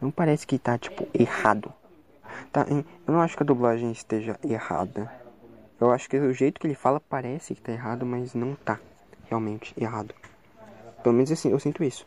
Não 0.00 0.10
parece 0.10 0.46
que 0.46 0.58
tá, 0.58 0.78
tipo, 0.78 1.06
errado. 1.12 1.72
Tá, 2.50 2.66
eu 2.68 2.84
não 3.06 3.20
acho 3.20 3.36
que 3.36 3.42
a 3.42 3.46
dublagem 3.46 3.92
esteja 3.92 4.38
errada. 4.42 5.12
Eu 5.80 5.90
acho 5.90 6.08
que 6.08 6.18
o 6.18 6.32
jeito 6.32 6.60
que 6.60 6.66
ele 6.66 6.74
fala 6.74 7.00
parece 7.00 7.54
que 7.54 7.60
tá 7.60 7.72
errado, 7.72 8.06
mas 8.06 8.34
não 8.34 8.54
tá 8.54 8.78
realmente 9.28 9.74
errado. 9.78 10.14
Pelo 11.02 11.14
menos 11.14 11.30
assim, 11.30 11.50
eu 11.50 11.60
sinto 11.60 11.84
isso. 11.84 12.06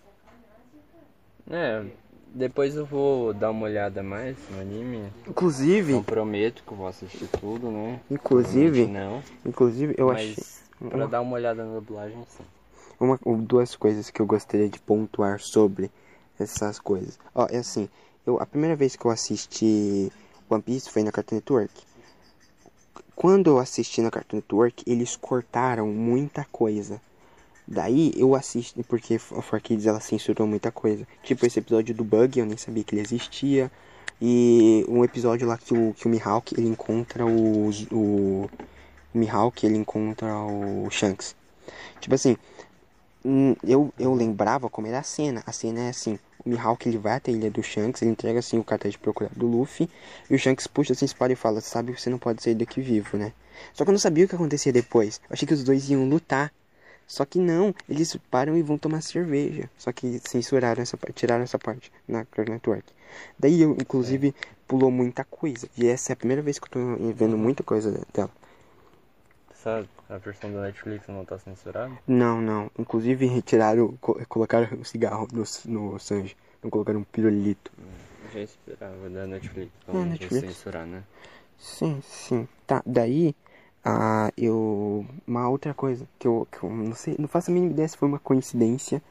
É, 1.50 1.84
depois 2.34 2.76
eu 2.76 2.86
vou 2.86 3.34
dar 3.34 3.52
uma 3.52 3.66
olhada 3.66 4.02
mais 4.02 4.36
no 4.50 4.60
anime. 4.60 5.04
Inclusive, 5.28 5.94
Não 5.94 6.04
prometo 6.04 6.64
que 6.66 6.72
eu 6.72 6.78
vou 6.78 6.88
assistir 6.88 7.28
tudo, 7.40 7.70
né? 7.70 8.00
inclusive, 8.10 8.88
não. 8.88 9.22
inclusive, 9.46 9.94
eu 9.98 10.10
achei 10.10 10.36
mas 10.38 10.64
pra 10.90 11.06
dar 11.06 11.22
uma 11.22 11.36
olhada 11.36 11.64
na 11.64 11.76
dublagem, 11.76 12.18
sim. 12.28 12.44
uma, 13.00 13.20
duas 13.38 13.76
coisas 13.76 14.10
que 14.10 14.20
eu 14.22 14.26
gostaria 14.26 14.68
de 14.68 14.80
pontuar 14.80 15.40
sobre 15.40 15.92
essas 16.40 16.80
coisas. 16.80 17.20
Ó, 17.36 17.48
é 17.50 17.58
assim, 17.58 17.88
eu 18.26 18.42
a 18.42 18.46
primeira 18.46 18.76
vez 18.76 18.96
que 18.96 19.06
eu 19.06 19.12
assisti 19.12 20.12
One 20.50 20.62
Piece 20.62 20.90
foi 20.90 21.04
na 21.04 21.12
Cartoon 21.12 21.36
Network. 21.36 21.74
Quando 23.16 23.52
eu 23.52 23.60
assisti 23.60 24.02
na 24.02 24.10
Cartoon 24.10 24.38
Network, 24.38 24.84
eles 24.88 25.16
cortaram 25.16 25.88
muita 25.88 26.46
coisa. 26.52 27.00
Daí 27.74 28.14
eu 28.16 28.36
assisti, 28.36 28.84
porque 28.84 29.16
a 29.16 29.18
4Kids 29.18 29.86
ela 29.86 30.00
censurou 30.00 30.48
muita 30.48 30.72
coisa. 30.72 31.08
Tipo 31.24 31.46
esse 31.46 31.60
episódio 31.60 31.94
do 31.94 32.04
Bug, 32.04 32.40
eu 32.40 32.46
nem 32.46 32.58
sabia 32.58 32.84
que 32.84 32.96
ele 32.96 33.02
existia. 33.02 33.72
E 34.22 34.86
um 34.88 35.04
episódio 35.04 35.48
lá 35.48 35.58
que 35.58 35.74
o, 35.74 35.94
que 35.94 36.06
o 36.06 36.10
Mihawk 36.10 36.54
ele 36.58 36.68
encontra 36.68 37.26
o, 37.26 37.70
o, 37.92 38.50
o 39.14 39.18
Mihawk 39.18 39.66
ele 39.66 39.78
encontra 39.78 40.34
o 40.36 40.90
Shanks. 40.90 41.36
Tipo 42.00 42.16
assim, 42.16 42.38
hum, 43.26 43.56
eu, 43.64 43.94
eu 44.00 44.14
lembrava 44.14 44.70
como 44.70 44.88
era 44.88 45.00
a 45.00 45.04
cena. 45.04 45.44
A 45.46 45.52
cena 45.52 45.82
é 45.82 45.90
assim, 45.90 46.20
o 46.46 46.50
Mihawk 46.50 46.88
ele 46.88 46.98
vai 46.98 47.14
até 47.16 47.32
a 47.32 47.34
ilha 47.34 47.52
do 47.52 47.64
Shanks, 47.64 48.02
ele 48.02 48.12
entrega 48.12 48.40
assim 48.40 48.58
o 48.58 48.64
cartaz 48.64 48.94
de 48.94 49.00
procurar 49.00 49.32
do 49.36 49.48
Luffy, 49.48 49.90
e 50.30 50.36
o 50.36 50.40
Shanks 50.40 50.68
puxa 50.68 50.94
assim 50.94 51.06
espada 51.06 51.34
e 51.34 51.36
fala, 51.36 51.62
sabe, 51.62 51.98
você 51.98 52.10
não 52.10 52.18
pode 52.18 52.44
sair 52.44 52.56
daqui 52.56 52.82
vivo, 52.82 53.18
né? 53.18 53.34
Só 53.74 53.84
que 53.84 53.90
eu 53.90 53.94
não 53.94 54.00
sabia 54.00 54.26
o 54.26 54.28
que 54.28 54.36
acontecia 54.36 54.72
depois. 54.72 55.22
Eu 55.30 55.34
achei 55.34 55.48
que 55.48 55.54
os 55.54 55.64
dois 55.64 55.90
iam 55.90 56.08
lutar. 56.08 56.52
Só 57.08 57.26
que 57.26 57.40
não, 57.40 57.74
eles 57.88 58.16
param 58.32 58.58
e 58.58 58.64
vão 58.64 58.78
tomar 58.78 59.02
cerveja. 59.02 59.70
Só 59.78 59.92
que 59.92 60.20
censuraram 60.20 60.82
essa 60.82 60.98
parte, 60.98 61.14
tiraram 61.16 61.44
essa 61.44 61.60
parte 61.60 61.92
na 62.08 62.26
Cartoon 62.26 62.54
Network. 62.54 62.86
Daí 63.40 63.62
eu, 63.62 63.74
inclusive, 63.74 64.34
pulou 64.68 64.90
muita 64.92 65.24
coisa. 65.24 65.68
E 65.78 65.88
essa 65.88 66.12
é 66.12 66.14
a 66.14 66.18
primeira 66.18 66.42
vez 66.42 66.58
que 66.60 66.66
eu 66.66 66.72
tô 66.72 66.80
vendo 67.14 67.38
muita 67.38 67.64
coisa 67.64 67.92
dela. 68.14 68.32
Essa 69.52 69.86
a 70.10 70.18
versão 70.18 70.52
da 70.52 70.62
Netflix 70.64 71.08
não 71.08 71.24
tá 71.24 71.40
censurada? 71.40 71.94
Não, 72.08 72.42
não. 72.42 72.70
Inclusive 72.78 73.26
retiraram, 73.26 73.96
co- 74.02 74.20
colocaram 74.28 74.80
o 74.80 74.86
cigarro 74.86 75.28
no, 75.32 75.44
no 75.66 76.00
Sanji. 76.00 76.36
Não 76.64 76.70
colocaram 76.70 77.00
um 77.00 77.04
pirulito. 77.04 77.72
Já 78.34 78.40
esperava 78.42 79.10
da 79.10 79.26
Netflix. 79.28 79.72
É, 79.88 79.92
Então, 79.92 80.06
Netflix. 80.06 80.56
censurar, 80.56 80.86
né? 80.86 81.04
Sim, 81.60 82.02
sim. 82.02 82.48
Tá, 82.68 82.82
daí, 82.86 83.36
ah, 83.84 84.32
eu. 84.38 85.06
Uma 85.28 85.50
outra 85.50 85.74
coisa 85.74 86.08
que 86.18 86.28
eu, 86.28 86.48
que 86.52 86.64
eu 86.64 86.70
não 86.70 86.96
sei, 86.96 87.16
não 87.20 87.28
faço 87.28 87.52
a 87.52 87.54
mínima 87.54 87.74
ideia 87.74 87.88
se 87.88 87.98
foi 87.98 88.08
uma 88.08 88.20
coincidência, 88.20 89.02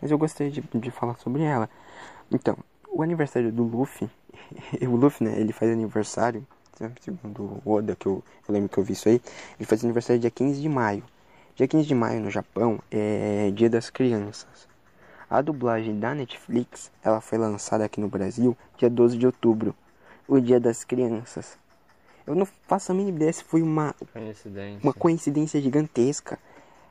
mas 0.00 0.10
eu 0.10 0.18
gostaria 0.18 0.52
de, 0.52 0.62
de 0.62 0.90
falar 0.90 1.16
sobre 1.16 1.42
ela. 1.42 1.68
Então, 2.30 2.56
o 2.88 3.02
aniversário 3.02 3.52
do 3.52 3.62
Luffy, 3.64 4.10
o 4.82 4.96
Luffy, 4.96 5.26
né, 5.26 5.38
ele 5.40 5.52
faz 5.52 5.70
aniversário, 5.70 6.46
segundo 7.00 7.60
o 7.64 7.72
Oda, 7.72 7.94
que 7.96 8.06
eu, 8.06 8.22
eu 8.48 8.52
lembro 8.52 8.68
que 8.68 8.78
eu 8.78 8.84
vi 8.84 8.94
isso 8.94 9.08
aí, 9.08 9.20
ele 9.58 9.66
faz 9.66 9.84
aniversário 9.84 10.20
dia 10.20 10.30
15 10.30 10.60
de 10.60 10.68
maio. 10.68 11.04
Dia 11.54 11.68
15 11.68 11.86
de 11.86 11.94
maio 11.94 12.20
no 12.20 12.30
Japão 12.30 12.80
é 12.90 13.50
dia 13.54 13.68
das 13.68 13.90
crianças. 13.90 14.66
A 15.28 15.40
dublagem 15.42 15.98
da 15.98 16.14
Netflix, 16.14 16.90
ela 17.02 17.20
foi 17.20 17.38
lançada 17.38 17.84
aqui 17.84 18.00
no 18.00 18.08
Brasil 18.08 18.56
dia 18.78 18.88
12 18.90 19.18
de 19.18 19.26
outubro, 19.26 19.74
o 20.26 20.40
dia 20.40 20.58
das 20.60 20.84
crianças. 20.84 21.58
Eu 22.26 22.34
não 22.34 22.46
faço 22.46 22.92
a 22.92 22.94
mínima 22.94 23.16
ideia 23.16 23.32
se 23.32 23.44
foi 23.44 23.62
uma, 23.62 23.94
Coincidência. 24.12 24.80
uma 24.82 24.92
coincidência 24.92 25.60
gigantesca. 25.60 26.38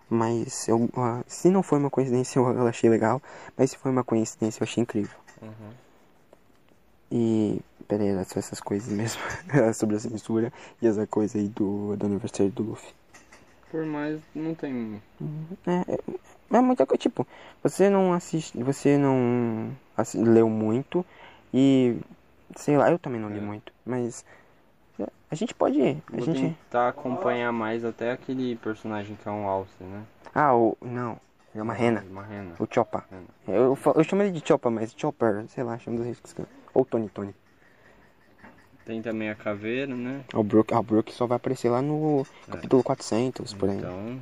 Mas 0.09 0.67
eu, 0.67 0.89
ah, 0.97 1.23
se 1.25 1.49
não 1.49 1.63
foi 1.63 1.79
uma 1.79 1.89
coincidência, 1.89 2.37
eu, 2.39 2.67
achei 2.67 2.89
legal. 2.89 3.21
Mas 3.57 3.71
se 3.71 3.77
foi 3.77 3.89
uma 3.91 4.03
coincidência, 4.03 4.61
eu 4.61 4.65
achei 4.65 4.81
incrível. 4.81 5.17
Uhum. 5.41 5.71
E. 7.11 7.59
Pera 7.87 8.03
aí, 8.03 8.09
era 8.09 8.23
só 8.23 8.39
essas 8.39 8.59
coisas 8.59 8.89
mesmo. 8.89 9.21
sobre 9.73 9.95
a 9.95 9.99
censura 9.99 10.51
e 10.81 10.87
essa 10.87 11.05
coisa 11.07 11.37
aí 11.37 11.47
do, 11.47 11.95
do 11.97 12.05
aniversário 12.05 12.51
do 12.51 12.63
Luffy. 12.63 12.93
Por 13.69 13.85
mais, 13.85 14.19
não 14.35 14.53
tem. 14.53 15.01
É, 15.65 15.93
é, 15.93 16.57
é 16.57 16.61
muita 16.61 16.85
coisa. 16.85 16.99
Tipo, 17.01 17.25
você 17.63 17.89
não 17.89 18.11
assiste. 18.13 18.61
Você 18.63 18.97
não 18.97 19.71
leu 20.15 20.49
muito. 20.49 21.05
E. 21.53 21.97
Sei 22.57 22.77
lá, 22.77 22.91
eu 22.91 22.99
também 22.99 23.19
não 23.19 23.29
li 23.29 23.39
É. 23.39 23.41
muito. 23.41 23.71
Mas. 23.85 24.25
É, 25.03 25.07
A 25.29 25.35
gente 25.35 25.53
pode. 25.53 25.81
A 25.81 25.95
Vou 26.11 26.25
gente. 26.25 26.41
tentar 26.41 26.89
acompanhar 26.89 27.51
mais 27.51 27.83
até 27.85 28.11
aquele 28.11 28.55
personagem 28.57 29.15
que 29.21 29.27
é 29.27 29.31
um 29.31 29.47
alce, 29.47 29.83
né? 29.83 30.03
Ah, 30.33 30.55
o. 30.55 30.77
Não. 30.81 31.19
É 31.53 31.61
uma 31.61 31.73
rena. 31.73 32.05
Uma 32.09 32.23
rena. 32.23 32.55
O 32.59 32.67
Choppa. 32.69 33.03
Rena. 33.11 33.25
Eu, 33.47 33.77
eu 33.95 34.03
chamo 34.03 34.21
ele 34.23 34.31
de 34.31 34.47
Choppa, 34.47 34.69
mas 34.69 34.93
Chopper, 34.95 35.45
sei 35.49 35.63
lá, 35.63 35.77
chamo 35.77 35.97
do 35.97 36.03
jeito 36.03 36.21
que 36.21 36.29
você 36.29 36.35
quer. 36.35 36.45
Ou 36.73 36.85
Tony 36.85 37.09
Tony. 37.09 37.35
Tem 38.85 39.01
também 39.01 39.29
a 39.29 39.35
caveira, 39.35 39.93
né? 39.95 40.23
O 40.33 40.43
Brook, 40.43 40.73
ah, 40.73 40.79
o 40.79 40.83
Brook 40.83 41.13
só 41.13 41.27
vai 41.27 41.35
aparecer 41.35 41.69
lá 41.69 41.81
no 41.81 42.25
É. 42.47 42.51
capítulo 42.51 42.81
400, 42.83 43.53
por 43.53 43.69
aí. 43.69 43.77
Então, 43.77 44.19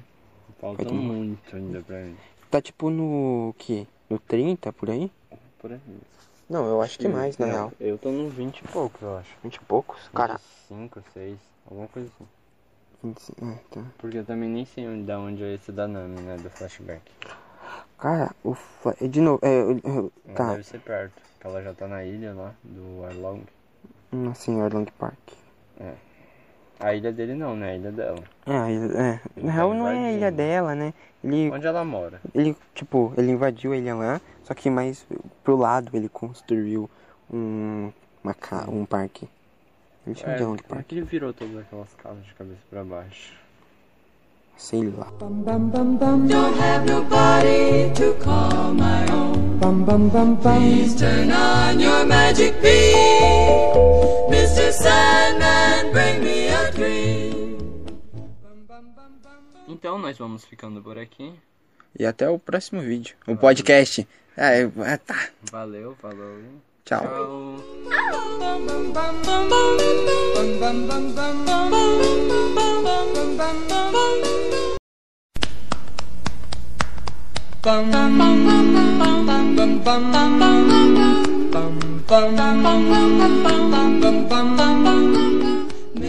falta 0.60 0.84
tomar. 0.86 1.02
muito 1.02 1.56
ainda 1.56 1.82
pra 1.82 2.00
ele. 2.02 2.18
Tá 2.52 2.62
tipo 2.62 2.90
no 2.90 3.54
que? 3.58 3.88
No 4.10 4.20
30, 4.20 4.74
por 4.74 4.90
aí? 4.90 5.12
Por 5.60 5.72
aí. 5.72 5.80
Não, 6.50 6.66
eu 6.66 6.82
acho 6.82 6.98
que 6.98 7.08
mais, 7.08 7.38
na 7.38 7.46
Não, 7.46 7.54
real. 7.54 7.74
Eu 7.80 7.98
tô 7.98 8.10
no 8.12 8.28
20 8.30 8.60
e 8.60 8.68
poucos, 8.68 9.02
eu 9.02 9.18
acho. 9.18 9.30
20 9.44 9.56
e 9.56 9.60
poucos? 9.66 10.10
Cara, 10.14 10.40
5, 10.68 11.02
6, 11.14 11.38
alguma 11.70 11.88
coisa 11.88 12.10
assim. 12.16 12.28
25, 13.04 13.46
é, 13.46 13.56
tá. 13.70 13.86
Porque 14.00 14.18
eu 14.18 14.26
também 14.26 14.50
nem 14.50 14.66
sei 14.66 14.88
onde, 14.88 15.04
da 15.04 15.20
onde 15.20 15.44
é 15.44 15.54
esse 15.54 15.72
da 15.72 15.88
Nami, 15.88 16.20
né? 16.22 16.38
Do 16.38 16.50
flashback. 16.50 17.02
Cara, 17.98 18.32
o. 18.44 18.54
Fla- 18.56 18.96
é 19.00 19.08
De 19.08 19.22
novo, 19.22 19.40
é, 19.44 19.62
eu- 19.62 20.12
tá. 20.34 20.52
Deve 20.52 20.64
ser 20.64 20.80
perto. 20.82 21.14
Porque 21.34 21.48
ela 21.48 21.62
já 21.64 21.74
tá 21.74 21.88
na 21.88 22.04
ilha 22.04 22.34
lá, 22.34 22.54
do 22.64 23.06
Arlong. 23.06 23.42
Hum, 24.12 24.30
Assim, 24.30 24.62
Orlong 24.62 24.86
Park. 24.98 25.18
A 26.80 26.94
ilha 26.96 27.12
dele 27.12 27.34
não, 27.34 27.56
né? 27.56 27.72
A 27.72 27.76
ilha 27.76 27.92
dela. 27.92 28.20
É, 28.46 28.58
a 28.58 28.72
ilha- 28.72 28.98
é. 28.98 29.20
Ele 29.36 29.46
Na 29.46 29.52
tá 29.52 29.56
real 29.58 29.74
não 29.74 29.88
é 29.88 30.06
a 30.08 30.12
ilha 30.14 30.32
dela, 30.32 30.76
né? 30.76 30.94
Ele, 31.24 31.52
Onde 31.52 31.68
ela 31.68 31.84
mora. 31.84 32.22
ele, 32.34 32.56
tipo, 32.74 33.14
ele 33.18 33.32
invadiu 33.32 33.74
a 33.74 33.78
ilha 33.78 33.94
lá, 33.96 34.22
só 34.44 34.54
que 34.54 34.70
mais 34.70 35.06
pro 35.44 35.58
lado 35.58 35.90
ele 35.94 36.08
construiu 36.08 36.90
um, 37.32 37.92
uma 38.24 38.34
ca... 38.34 38.66
um 38.70 38.86
parque. 38.86 39.28
Ele 40.08 40.16
chama 40.16 40.36
de 40.36 40.42
É, 40.42 40.46
Orlong 40.46 40.58
por 40.64 40.76
Park. 40.76 40.86
que 40.88 40.96
ele 40.96 41.02
virou 41.06 41.34
todas 41.34 41.58
aquelas 41.58 41.94
casas 42.02 42.24
de 42.26 42.34
cabeça 42.34 42.60
pra 42.70 42.84
baixo? 42.86 43.34
Sei 44.56 44.84
lá. 44.90 45.08
Don't 45.20 46.60
have 46.60 46.86
nobody 46.86 47.92
to 47.96 48.14
call 48.24 48.74
my 48.74 49.06
own. 49.12 49.40
Please 50.42 50.96
turn 50.96 51.32
on 51.32 51.80
your 51.80 52.06
magic 52.06 52.54
beam. 52.62 53.74
Mr. 54.30 54.72
Sandman, 54.72 55.92
bring 55.94 56.22
me 56.24 56.29
Então 59.80 59.98
nós 59.98 60.18
vamos 60.18 60.44
ficando 60.44 60.82
por 60.82 60.98
aqui. 60.98 61.34
E 61.98 62.06
até 62.06 62.30
o 62.30 62.38
próximo 62.38 62.82
vídeo. 62.82 63.16
O 63.26 63.38
podcast. 63.38 64.06
É, 64.36 64.64
é, 64.64 64.98
tá. 64.98 65.30
Valeu, 65.50 65.96
falou. 66.02 66.38
Tchau. 66.84 67.02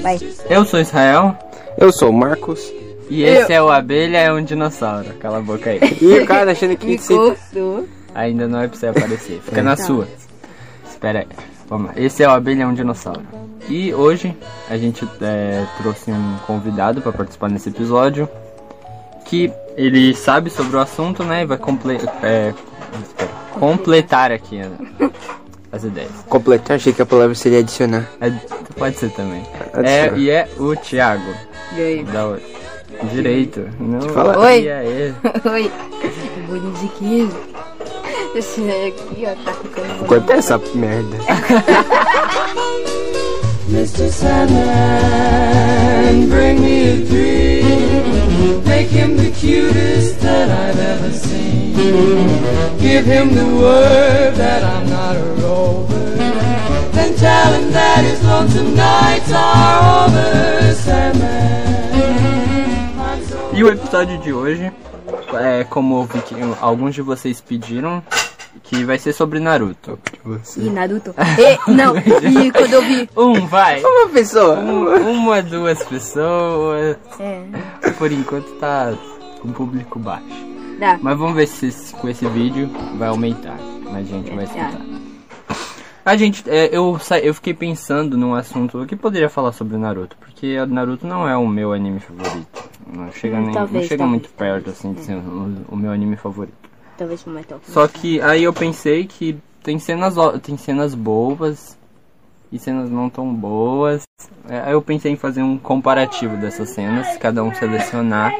Vai. 0.02 0.18
Eu 0.48 0.64
sou 0.64 0.80
Israel 0.80 1.38
Eu 1.78 1.92
sou 1.92 2.10
o 2.10 2.12
Marcos. 2.12 2.80
E 3.10 3.24
esse 3.24 3.52
é 3.52 3.60
o 3.60 3.68
Abelha 3.68 4.18
é 4.18 4.32
um 4.32 4.42
dinossauro. 4.42 5.12
Cala 5.14 5.38
a 5.38 5.42
boca 5.42 5.70
aí. 5.70 5.80
E 6.00 6.20
o 6.20 6.26
cara 6.26 6.52
achando 6.52 6.76
que 6.76 6.96
você... 6.96 7.14
Ainda 8.14 8.48
não 8.48 8.60
é 8.60 8.68
pra 8.68 8.76
você 8.78 8.86
aparecer. 8.86 9.40
Fica 9.44 9.62
na 9.62 9.76
sua. 9.76 10.06
Espera 10.88 11.20
aí. 11.20 11.26
Vamos 11.68 11.88
lá. 11.88 11.92
Esse 11.96 12.22
é 12.22 12.28
o 12.28 12.30
Abelha 12.30 12.62
é 12.62 12.66
um 12.66 12.74
dinossauro. 12.74 13.22
E 13.68 13.94
hoje 13.94 14.36
a 14.68 14.76
gente 14.76 15.06
é, 15.20 15.64
trouxe 15.80 16.10
um 16.10 16.36
convidado 16.46 17.00
para 17.00 17.12
participar 17.12 17.48
nesse 17.48 17.68
episódio. 17.68 18.28
Que 19.24 19.52
ele 19.76 20.14
sabe 20.14 20.50
sobre 20.50 20.76
o 20.76 20.80
assunto, 20.80 21.22
né? 21.22 21.42
E 21.42 21.46
vai 21.46 21.56
comple 21.56 21.96
é, 22.22 22.52
espera, 23.02 23.30
completar 23.52 24.32
aqui 24.32 24.58
né, 24.58 24.70
as 25.70 25.84
ideias. 25.84 26.10
Completar, 26.28 26.76
achei 26.76 26.92
que 26.92 27.02
a 27.02 27.06
palavra 27.06 27.34
seria 27.34 27.60
adicionar. 27.60 28.08
É, 28.20 28.30
pode 28.76 28.96
ser 28.96 29.10
também. 29.10 29.42
É, 29.84 30.12
e 30.16 30.28
é 30.28 30.48
o 30.58 30.74
Thiago. 30.74 31.32
E 31.76 31.80
aí? 31.80 32.04
Da 32.04 32.36
Direito. 33.12 33.68
Não, 33.78 34.00
Fala. 34.10 34.38
Oi. 34.38 34.62
E 34.62 34.70
aí? 34.70 35.14
Oi. 35.50 35.70
Bolinho 36.46 36.72
de 36.74 36.88
queijo. 36.88 37.36
Esse 38.34 38.60
aqui, 38.62 39.26
ó, 39.26 39.34
tá 39.44 39.52
ficando 39.54 40.04
Corta 40.06 40.34
essa 40.34 40.60
merda. 40.74 41.16
Mr. 43.70 44.08
Sandman, 44.10 44.58
bring 46.28 46.60
me 46.60 46.90
a 46.90 46.96
dream. 47.06 48.62
Make 48.64 48.88
him 48.88 49.16
the 49.16 49.30
cutest 49.30 50.20
that 50.20 50.50
I've 50.50 50.78
ever 50.78 51.12
seen. 51.12 51.74
Give 52.78 53.04
him 53.04 53.34
the 53.34 53.46
word 53.46 54.34
that 54.34 54.64
I'm 54.64 54.88
not 54.88 55.16
a 55.16 55.22
rover. 55.42 56.16
Then 56.92 57.14
tell 57.16 57.52
him 57.52 57.70
that 57.72 58.04
his 58.04 58.22
lonesome 58.24 58.74
nights 58.74 59.32
are 59.32 60.06
over, 60.06 60.74
Sandman. 60.74 61.69
E 63.52 63.64
o 63.64 63.68
episódio 63.68 64.18
de 64.18 64.32
hoje, 64.32 64.72
é 65.34 65.64
como 65.64 66.04
vi 66.04 66.20
que 66.22 66.34
alguns 66.60 66.94
de 66.94 67.02
vocês 67.02 67.40
pediram, 67.40 68.02
que 68.62 68.84
vai 68.84 68.98
ser 68.98 69.12
sobre 69.12 69.40
Naruto. 69.40 69.98
Ih, 70.56 70.70
Naruto. 70.70 71.14
E, 71.38 71.70
não, 71.70 71.96
e 71.96 72.50
quando 72.52 72.72
eu 72.72 72.82
vi. 72.82 73.08
Um, 73.16 73.46
vai! 73.46 73.82
Uma 73.82 74.08
pessoa. 74.08 74.58
Um- 74.58 75.10
uma, 75.10 75.42
duas 75.42 75.82
pessoas. 75.84 76.96
É, 77.18 77.42
Por 77.98 78.10
enquanto 78.12 78.50
tá 78.58 78.92
com 79.40 79.52
público 79.52 79.98
baixo. 79.98 80.24
dá. 80.78 80.98
Mas 81.02 81.18
vamos 81.18 81.34
ver 81.34 81.46
se 81.46 81.92
com 81.94 82.08
esse 82.08 82.26
vídeo 82.28 82.70
vai 82.96 83.08
aumentar. 83.08 83.58
Mais 83.90 84.06
gente 84.08 84.30
vai 84.32 84.44
escutar. 84.44 84.80
A 86.04 86.16
gente, 86.16 86.42
é, 86.48 86.70
eu, 86.74 86.98
eu 87.22 87.34
fiquei 87.34 87.52
pensando 87.52 88.16
num 88.16 88.34
assunto 88.34 88.84
que 88.86 88.96
poderia 88.96 89.28
falar 89.28 89.52
sobre 89.52 89.76
Naruto, 89.76 90.16
porque 90.18 90.58
o 90.58 90.66
Naruto 90.66 91.06
não 91.06 91.28
é 91.28 91.36
o 91.36 91.46
meu 91.46 91.72
anime 91.72 92.00
favorito. 92.00 92.59
Não 92.92 93.10
chega, 93.12 93.36
Hum, 93.38 93.42
nem, 93.44 93.52
talvez, 93.54 93.82
não 93.82 93.88
chega 93.88 93.98
talvez. 94.04 94.10
muito 94.22 94.30
perto 94.34 94.70
assim 94.70 94.92
de 94.92 95.00
ser 95.04 95.16
o, 95.16 95.64
o 95.68 95.76
meu 95.76 95.90
anime 95.92 96.16
favorito. 96.16 96.54
Talvez 96.98 97.24
mais 97.24 97.46
top. 97.46 97.60
Só 97.70 97.86
que 97.88 98.20
aí 98.20 98.42
eu 98.44 98.52
pensei 98.52 99.06
que 99.06 99.38
tem 99.62 99.78
cenas, 99.78 100.14
tem 100.42 100.56
cenas 100.56 100.94
boas 100.94 101.78
e 102.52 102.58
cenas 102.58 102.90
não 102.90 103.08
tão 103.08 103.32
boas. 103.32 104.02
É, 104.48 104.60
Aí 104.60 104.72
eu 104.72 104.82
pensei 104.82 105.12
em 105.12 105.16
fazer 105.16 105.42
um 105.42 105.56
comparativo 105.56 106.36
dessas 106.36 106.70
cenas, 106.70 107.16
cada 107.18 107.42
um 107.44 107.54
selecionar 107.54 108.32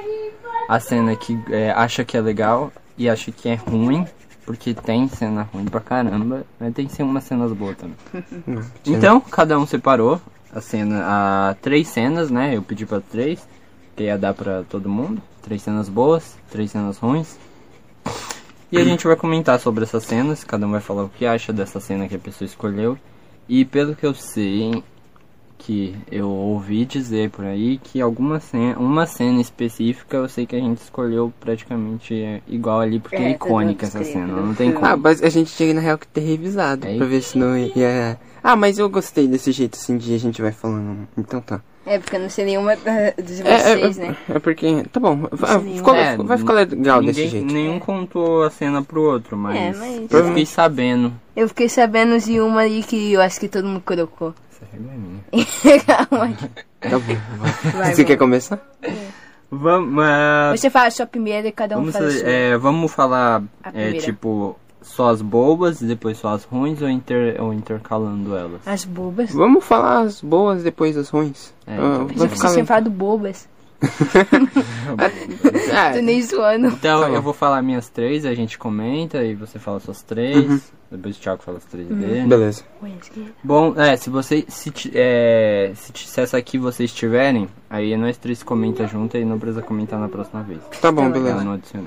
a 0.68 0.78
cena 0.80 1.14
que 1.16 1.38
é, 1.50 1.70
acha 1.70 2.04
que 2.04 2.16
é 2.16 2.20
legal 2.20 2.72
e 2.98 3.08
acha 3.08 3.32
que 3.32 3.48
é 3.48 3.54
ruim, 3.54 4.04
porque 4.44 4.74
tem 4.74 5.08
cena 5.08 5.48
ruim 5.54 5.64
pra 5.64 5.80
caramba, 5.80 6.44
mas 6.58 6.74
tem 6.74 6.88
sim 6.88 7.02
umas 7.02 7.24
cenas 7.24 7.52
boas 7.52 7.76
também. 7.76 7.96
Então, 8.86 9.20
cada 9.20 9.58
um 9.58 9.66
separou 9.66 10.20
a 10.54 10.60
cena, 10.60 11.02
a 11.50 11.54
três 11.62 11.88
cenas, 11.88 12.30
né? 12.30 12.56
Eu 12.56 12.62
pedi 12.62 12.84
pra 12.84 13.00
três. 13.00 13.46
Que 14.00 14.04
ia 14.04 14.16
dar 14.16 14.32
pra 14.32 14.62
todo 14.62 14.88
mundo. 14.88 15.20
Três 15.42 15.60
cenas 15.60 15.88
boas, 15.88 16.34
três 16.50 16.70
cenas 16.70 16.96
ruins. 16.96 17.36
E 18.72 18.78
a 18.78 18.84
gente 18.84 19.06
vai 19.06 19.14
comentar 19.14 19.60
sobre 19.60 19.84
essas 19.84 20.04
cenas, 20.04 20.42
cada 20.42 20.66
um 20.66 20.70
vai 20.70 20.80
falar 20.80 21.04
o 21.04 21.08
que 21.10 21.26
acha 21.26 21.52
dessa 21.52 21.80
cena 21.80 22.08
que 22.08 22.14
a 22.14 22.18
pessoa 22.18 22.46
escolheu. 22.46 22.96
E 23.46 23.64
pelo 23.64 23.94
que 23.94 24.06
eu 24.06 24.14
sei, 24.14 24.82
que 25.58 25.94
eu 26.10 26.30
ouvi 26.30 26.86
dizer 26.86 27.28
por 27.30 27.44
aí, 27.44 27.78
que 27.78 28.00
alguma 28.00 28.40
cena, 28.40 28.78
uma 28.78 29.06
cena 29.06 29.40
específica 29.40 30.16
eu 30.16 30.28
sei 30.28 30.46
que 30.46 30.56
a 30.56 30.60
gente 30.60 30.78
escolheu 30.78 31.30
praticamente 31.38 32.14
é, 32.14 32.40
igual 32.48 32.80
ali, 32.80 33.00
porque 33.00 33.16
é, 33.16 33.24
É, 33.24 33.30
icônica 33.32 33.84
essa 33.84 34.02
cena, 34.02 34.28
não 34.28 34.54
tem 34.54 34.72
como. 34.72 34.86
Ah, 34.86 34.96
mas 34.96 35.22
a 35.22 35.28
gente 35.28 35.54
tinha 35.54 35.74
na 35.74 35.80
real 35.80 35.98
que 35.98 36.06
ter 36.06 36.20
revisado 36.20 36.86
É 36.86 36.96
pra 36.96 37.06
ver 37.06 37.20
se 37.20 37.36
não 37.36 37.58
ia. 37.58 38.18
Ah, 38.42 38.56
mas 38.56 38.78
eu 38.78 38.88
gostei 38.88 39.28
desse 39.28 39.52
jeito 39.52 39.74
assim 39.74 39.98
de 39.98 40.14
a 40.14 40.18
gente 40.18 40.40
vai 40.40 40.52
falando. 40.52 41.06
Então 41.18 41.40
tá. 41.42 41.60
É, 41.86 41.98
porque 41.98 42.16
eu 42.16 42.20
não 42.20 42.28
sei 42.28 42.44
nenhuma 42.44 42.76
dos 42.76 43.40
É, 43.40 43.54
é, 43.72 43.76
vocês, 43.78 43.96
né? 43.96 44.14
é 44.28 44.38
porque. 44.38 44.84
Tá 44.92 45.00
bom. 45.00 45.16
Vai, 45.32 45.60
sei 45.60 45.76
ficou- 45.76 45.94
É, 45.94 46.16
vai 46.16 46.36
ficar 46.38 46.52
legal 46.52 47.00
Ninguém, 47.00 47.14
desse 47.14 47.28
jeito. 47.28 47.52
Nenhum 47.52 47.78
contou 47.78 48.42
a 48.44 48.50
cena 48.50 48.82
pro 48.82 49.02
outro, 49.02 49.36
mas, 49.36 49.56
É, 49.56 49.72
mas- 49.78 50.10
eu 50.12 50.26
fiquei 50.28 50.44
sabendo. 50.46 51.12
Eu 51.34 51.48
fiquei 51.48 51.68
sabendo 51.70 52.18
de 52.20 52.38
uma 52.38 52.60
aí 52.60 52.82
que 52.82 53.12
eu 53.14 53.20
acho 53.22 53.40
que 53.40 53.48
todo 53.48 53.66
mundo 53.66 53.80
colocou. 53.80 54.34
Essa 54.52 54.66
regra 54.70 54.92
é 54.92 54.96
minha. 54.98 55.20
Calma. 56.08 56.36
Tá 56.80 56.98
bom. 56.98 57.78
Vai, 57.78 57.94
Você 57.94 58.04
quer 58.04 58.16
começar? 58.18 58.60
Vamos, 59.50 60.04
ah, 60.04 60.52
Você 60.54 60.70
fala 60.70 60.86
a 60.86 60.90
sua 60.92 61.06
primeira 61.06 61.48
e 61.48 61.52
cada 61.52 61.76
um 61.76 61.80
vamos, 61.80 61.92
fala 61.94 62.04
a 62.06 62.08
fazer- 62.08 62.20
sua. 62.20 62.30
é, 62.30 62.56
vamos 62.58 62.92
falar, 62.92 63.42
é, 63.74 63.92
tipo, 63.94 64.56
só 64.82 65.10
as 65.10 65.20
boas 65.22 65.80
e 65.80 65.86
depois 65.86 66.18
só 66.18 66.28
as 66.34 66.44
ruins 66.44 66.80
ou, 66.82 66.88
inter, 66.88 67.40
ou 67.42 67.52
intercalando 67.52 68.34
elas? 68.36 68.60
As 68.66 68.84
bobas. 68.84 69.32
Vamos 69.32 69.64
falar 69.64 70.00
as 70.00 70.20
boas 70.20 70.62
depois 70.62 70.96
das 70.96 71.08
ruins. 71.08 71.52
É, 71.66 71.72
Ah, 71.72 71.76
então, 71.76 71.90
vai 71.90 72.06
Pensei 72.06 72.06
que 72.06 72.14
ficar 72.14 72.26
vocês 72.28 72.38
tinham 72.38 72.52
legal. 72.52 72.66
falado 72.66 72.90
bobas. 72.90 73.48
Ah, 75.72 75.92
Tô 75.94 76.00
nem 76.02 76.20
zoando. 76.22 76.66
Então, 76.68 77.00
Tá 77.02 77.08
eu 77.08 77.22
vou 77.22 77.32
falar 77.32 77.62
minhas 77.62 77.88
três, 77.88 78.26
a 78.26 78.34
gente 78.34 78.58
comenta 78.58 79.22
e 79.24 79.34
você 79.34 79.58
fala 79.58 79.80
suas 79.80 80.02
três. 80.02 80.72
Depois 80.90 81.16
o 81.16 81.20
Thiago 81.20 81.42
fala 81.42 81.58
as 81.58 81.64
três 81.64 81.86
dele. 81.88 82.26
beleza. 82.26 82.64
Esquerda. 83.00 83.30
Bom, 83.44 83.74
é, 83.80 83.96
se 83.96 84.10
você. 84.10 84.44
Se, 84.48 84.72
é, 84.94 85.72
se, 85.74 85.92
se 85.94 86.20
essa 86.20 86.36
aqui 86.36 86.58
vocês 86.58 86.92
tiverem, 86.92 87.48
aí 87.70 87.96
nós 87.96 88.16
três 88.18 88.42
comenta 88.42 88.86
junto 88.86 89.16
e 89.16 89.24
não 89.24 89.38
precisa 89.38 89.62
comentar 89.62 89.98
na 90.00 90.08
próxima 90.08 90.42
vez. 90.42 90.60
Tá 90.80 90.90
bom, 90.90 91.04
Tá 91.04 91.10
beleza. 91.10 91.44
não 91.44 91.52
adiciona. 91.52 91.86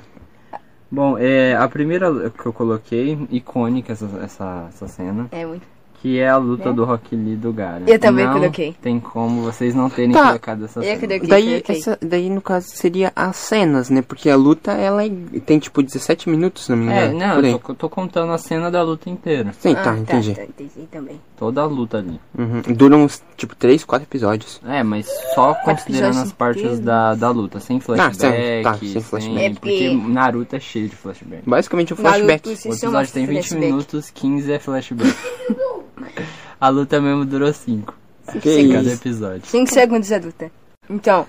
Bom, 0.94 1.18
é, 1.18 1.56
a 1.56 1.68
primeira 1.68 2.30
que 2.30 2.46
eu 2.46 2.54
coloquei, 2.54 3.18
icônica 3.32 3.92
essa, 3.92 4.06
essa, 4.22 4.66
essa 4.70 4.88
cena, 4.88 5.28
É 5.32 5.44
muito. 5.44 5.73
Que 6.04 6.20
é 6.20 6.28
a 6.28 6.36
luta 6.36 6.70
Né? 6.70 6.76
do 6.76 6.84
Rock 6.84 7.16
Lee 7.16 7.38
do 7.38 7.54
Gara. 7.54 7.82
Eu 7.88 7.98
também 7.98 8.26
não 8.26 8.34
coloquei. 8.34 8.76
tem 8.82 9.00
como 9.00 9.42
vocês 9.44 9.74
não 9.74 9.90
terem 9.90 10.12
Tá. 10.12 10.28
colocado 10.28 10.66
essa 10.66 10.80
Eu 10.82 10.84
cena. 10.84 11.00
coloquei, 11.00 11.30
Daí, 11.30 11.48
coloquei. 11.52 11.78
essa, 11.78 11.98
daí, 12.02 12.30
no 12.30 12.42
caso, 12.42 12.68
seria 12.76 13.14
as 13.16 13.38
cenas, 13.38 13.90
né? 13.90 14.02
Porque 14.02 14.30
a 14.30 14.36
luta, 14.36 14.74
ela 14.74 15.06
é- 15.06 15.10
tem, 15.46 15.60
tipo, 15.60 15.82
17 15.82 16.30
minutos, 16.30 16.68
não 16.68 16.76
me 16.76 16.92
É, 16.92 17.06
engano. 17.06 17.20
não, 17.20 17.36
por 17.36 17.46
aí. 17.46 17.52
eu 17.54 17.60
tô, 17.60 17.74
tô 17.74 17.90
contando 17.90 18.34
a 18.34 18.38
cena 18.38 18.70
da 18.70 18.84
luta 18.84 19.10
inteira. 19.10 19.54
Sim, 19.58 19.72
Ah, 19.78 19.82
tá, 19.82 19.98
entendi. 19.98 20.36
Tá, 20.36 20.44
entendi 20.44 20.88
também. 20.92 21.22
Toda 21.38 21.62
a 21.62 21.66
luta 21.66 22.00
ali. 22.00 22.20
Uhum. 22.38 22.62
Dura 22.76 22.98
uns, 22.98 23.24
tipo, 23.38 23.56
3, 23.56 23.86
4 23.86 24.06
episódios. 24.06 24.60
É, 24.68 24.84
mas 24.84 25.08
só 25.34 25.54
considerando 25.54 26.20
as 26.20 26.34
partes 26.34 26.80
da, 26.80 27.16
da 27.16 27.30
luta, 27.30 27.62
sem 27.62 27.80
flashback, 27.80 28.16
sim, 28.18 28.62
tá, 28.64 28.74
sem 28.76 28.90
sem 28.90 29.02
flashback. 29.02 29.46
É 29.46 29.50
porque 29.52 29.90
porque- 29.90 30.12
Naruto 30.12 30.56
é 30.56 30.60
cheio 30.60 30.90
de 30.90 30.96
flashback. 30.98 31.44
Basicamente, 31.50 31.94
um 31.94 31.98
Naruto, 31.98 32.26
flashback. 32.26 32.50
vocês 32.58 32.76
O 32.76 32.78
episódio 32.86 33.14
tem 33.14 33.26
20 33.26 33.36
flashback. 33.48 33.66
minutos, 33.72 34.10
15 34.10 34.52
é 34.52 34.60
flashback. 34.60 35.14
a 36.60 36.70
luta 36.70 37.00
mesmo 37.02 37.26
durou 37.26 37.52
5 37.54 37.94
Que 38.42 38.60
em 38.60 38.70
cada 38.72 38.84
isso. 38.84 39.02
episódio. 39.02 39.42
5 39.46 39.72
segundos 39.72 40.12
a 40.12 40.18
luta. 40.18 40.52
Então, 40.90 41.26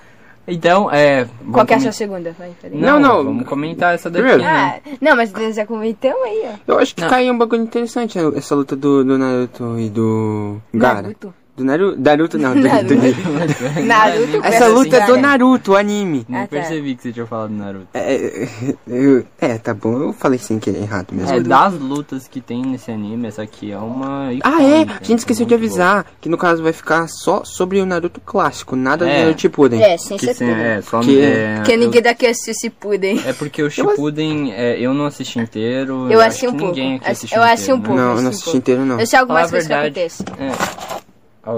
Então, 0.47 0.91
é. 0.93 1.27
qual 1.53 1.65
que 1.65 1.73
é 1.73 1.77
a 1.77 1.81
sua 1.81 1.93
segunda? 1.93 2.35
Vai, 2.39 2.53
falei. 2.61 2.79
Não, 2.79 3.01
não. 3.01 3.25
Vamos 3.25 3.47
comentar 3.49 3.95
essa 3.95 4.11
daqui. 4.11 4.27
Primeiro. 4.29 4.43
né? 4.43 4.81
Ah, 4.85 4.91
não, 5.01 5.17
mas 5.17 5.33
já 5.55 5.65
comentamos 5.65 6.23
aí, 6.23 6.43
ó. 6.47 6.73
Eu 6.73 6.79
acho 6.79 6.95
que 6.95 7.01
Não. 7.01 7.09
caiu 7.09 7.33
um 7.33 7.39
bagulho 7.39 7.63
interessante 7.63 8.19
essa 8.37 8.55
luta 8.55 8.77
do, 8.77 9.03
do 9.05 9.17
Naruto 9.17 9.79
e 9.79 9.89
do 9.89 10.61
Gara. 10.75 11.03
Naruto. 11.03 11.33
Do 11.57 11.65
Naruto, 11.65 12.01
Naruto 12.01 12.37
não, 12.39 12.53
do, 12.53 12.61
Naruto. 12.61 12.95
do- 12.97 13.83
Naruto 13.87 14.41
Essa 14.45 14.67
luta 14.67 14.97
é 14.97 15.07
do. 15.07 15.17
Naruto, 15.17 15.73
o 15.73 15.77
anime. 15.77 16.27
Nem 16.29 16.41
Ah, 16.41 16.43
tá. 16.43 16.49
percebi 16.49 16.97
que 16.97 17.03
você 17.05 17.13
tinha 17.13 17.27
falado 17.27 17.51
Naruto. 17.51 17.87
É, 17.95 18.49
eu- 18.89 19.25
é, 19.41 19.57
tá 19.59 19.73
bom, 19.73 19.93
eu 20.03 20.13
falei 20.13 20.37
sem 20.39 20.59
querer 20.59 20.83
errado 20.83 21.13
mesmo. 21.13 21.33
É, 21.33 21.39
das 21.41 21.75
lutas 21.75 22.27
que 22.27 22.41
tem 22.41 22.61
nesse 22.61 22.91
anime, 22.91 23.29
essa 23.29 23.43
aqui 23.43 23.71
é 23.71 23.79
uma. 23.79 24.31
Ah, 24.43 24.63
é? 24.63 24.81
icônica, 24.81 24.99
A 25.01 25.05
gente 25.05 25.19
esqueceu 25.21 25.47
de 25.47 25.55
muito 25.55 25.69
boa. 25.71 25.89
avisar 25.91 26.07
que 26.21 26.29
no 26.29 26.37
caso 26.37 26.61
vai 26.61 26.73
ficar 26.73 27.07
só 27.09 27.45
sobre 27.45 27.81
o 27.81 27.87
Naruto 27.87 28.21
clássico, 28.21 28.75
nada 28.75 29.09
É. 29.09 29.15
do 29.15 29.21
Naruto 29.23 29.41
Shippuden. 29.43 29.81
É, 29.81 29.97
sem 29.97 30.17
Que 30.17 30.35
tudo. 30.35 30.51
é, 30.51 30.83
só 30.83 31.01
Que- 31.01 31.21
é, 31.21 31.55
Porque 31.59 31.73
eu- 31.73 31.79
ninguém 31.79 32.03
daqui 32.03 32.27
assistiu 32.27 32.73
pudem. 32.81 33.21
É 33.25 33.33
porque 33.33 33.63
o 33.63 33.71
Shippuden, 33.71 34.53
é, 34.53 34.77
eu 34.81 34.93
não 34.93 35.05
assisti 35.07 35.39
inteiro. 35.39 36.11
Eu 36.11 36.21
assisti 36.21 36.49
um 36.49 36.53
que 36.53 36.59
pouco. 36.59 36.75
Ninguém 36.75 36.97
aqui 36.97 37.11
assistiu 37.13 37.39
eu 37.39 37.45
assisti 37.45 37.73
um 37.73 37.77
inteiro, 37.77 37.95
pouco. 37.95 38.01
né? 38.01 38.09
Não, 38.09 38.17
eu 38.17 38.23
não 38.23 38.31
assisti 38.31 38.43
assisti 38.49 38.57
inteiro 38.59 38.85
não. 38.85 38.99
Eu 38.99 39.07
sei 39.07 39.19
algumas 39.21 39.51
coisas 39.53 39.69
que 39.69 39.73
acontecem. 39.73 40.27
É. 40.37 41.05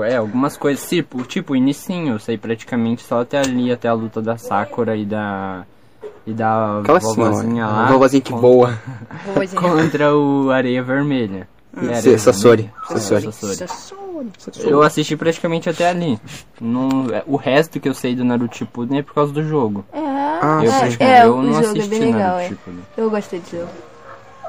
É, 0.04 0.16
algumas 0.16 0.56
coisas, 0.56 0.88
tipo, 0.88 1.22
tipo, 1.24 1.52
o 1.52 1.56
inicinho, 1.56 2.14
eu 2.14 2.18
sei 2.18 2.36
praticamente 2.36 3.02
só 3.02 3.20
até 3.20 3.38
ali, 3.38 3.70
até 3.70 3.88
a 3.88 3.92
luta 3.92 4.20
da 4.20 4.36
Sakura 4.36 4.96
e 4.96 5.04
da. 5.04 5.64
E 6.26 6.32
da 6.32 6.80
Aquela 6.80 6.98
vovozinha 6.98 7.40
senhora, 7.54 7.72
lá. 7.72 7.86
vovozinha 7.92 8.20
que 8.20 8.32
contra- 8.32 8.78
dizer. 9.44 9.54
Contra 9.60 10.16
o 10.16 10.50
Areia 10.50 10.82
Vermelha. 10.82 11.48
É, 11.76 11.94
Areia? 11.98 12.18
Sasori. 12.18 12.68
É, 12.90 12.98
Sasori. 12.98 13.32
Sasori. 13.32 14.30
Eu 14.64 14.82
assisti 14.82 15.14
praticamente 15.16 15.68
até 15.70 15.88
ali. 15.88 16.18
Não, 16.60 16.88
é, 17.12 17.22
o 17.26 17.36
resto 17.36 17.78
que 17.78 17.88
eu 17.88 17.94
sei 17.94 18.16
do 18.16 18.24
Naruto 18.24 18.56
Shippuden 18.56 18.98
é 18.98 19.02
por 19.02 19.14
causa 19.14 19.32
do 19.32 19.44
jogo. 19.46 19.84
É, 19.92 19.98
Ah, 20.00 20.60
eu, 20.64 20.72
é, 20.72 20.96
é, 21.20 21.24
eu 21.26 21.34
o 21.36 21.42
não 21.42 21.52
jogo 21.52 21.64
é 21.66 21.68
assisti 21.70 21.88
bem 21.90 22.00
legal, 22.00 22.18
Naruto 22.18 22.40
é. 22.40 22.48
Shippuden. 22.48 22.82
Eu 22.96 23.10
gostei 23.10 23.38
do 23.40 23.50
jogo. 23.50 23.68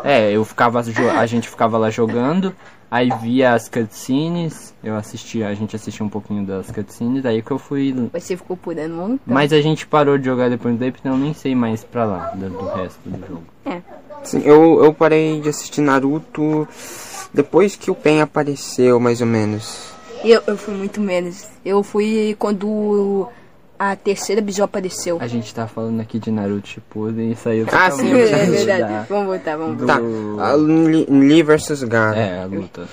É, 0.03 0.31
eu 0.31 0.43
ficava, 0.45 0.81
jo- 0.83 1.09
a 1.11 1.25
gente 1.27 1.47
ficava 1.49 1.77
lá 1.77 1.89
jogando, 1.91 2.55
aí 2.89 3.09
via 3.21 3.53
as 3.53 3.67
cutscenes, 3.69 4.73
eu 4.83 4.95
assistia, 4.95 5.47
a 5.47 5.53
gente 5.53 5.75
assistia 5.75 6.05
um 6.05 6.09
pouquinho 6.09 6.45
das 6.45 6.71
cutscenes, 6.71 7.25
aí 7.25 7.41
que 7.41 7.51
eu 7.51 7.59
fui. 7.59 7.93
Você 8.13 8.37
ficou 8.37 8.55
pulando 8.55 8.93
muito. 8.93 9.21
Mas 9.25 9.53
a 9.53 9.61
gente 9.61 9.85
parou 9.85 10.17
de 10.17 10.25
jogar 10.25 10.49
depois 10.49 10.77
daí, 10.77 10.91
porque 10.91 11.07
eu 11.07 11.17
nem 11.17 11.33
sei 11.33 11.53
mais 11.53 11.83
pra 11.83 12.05
lá, 12.05 12.31
do, 12.35 12.49
do 12.49 12.67
resto 12.67 12.99
do 13.05 13.27
jogo. 13.27 13.43
Sim, 14.23 14.41
eu, 14.43 14.83
eu 14.83 14.93
parei 14.93 15.39
de 15.39 15.49
assistir 15.49 15.81
Naruto 15.81 16.67
depois 17.33 17.75
que 17.75 17.91
o 17.91 17.95
Pen 17.95 18.21
apareceu, 18.21 18.99
mais 18.99 19.21
ou 19.21 19.27
menos. 19.27 19.91
Eu, 20.23 20.41
eu 20.47 20.57
fui 20.57 20.73
muito 20.73 20.99
menos. 20.99 21.47
Eu 21.63 21.83
fui 21.83 22.35
quando 22.39 23.29
a 23.79 23.95
terceira 23.95 24.41
bisó 24.41 24.63
apareceu. 24.63 25.17
A 25.19 25.27
gente 25.27 25.53
tá 25.53 25.67
falando 25.67 25.99
aqui 25.99 26.19
de 26.19 26.31
Naruto 26.31 26.67
Shippuden 26.67 27.31
e 27.31 27.35
saiu 27.35 27.65
Ah, 27.71 27.91
sim, 27.91 28.09
É 28.09 28.13
verdade. 28.13 28.51
verdade. 28.65 29.07
Vamos 29.09 29.25
voltar, 29.27 29.57
vamos 29.57 29.77
voltar. 29.77 29.95
Tá, 29.95 30.55
Do- 30.57 31.05
Lee 31.19 31.43
versus 31.43 31.83
Gara. 31.83 32.17
É, 32.17 32.41
a 32.43 32.45
luta. 32.45 32.87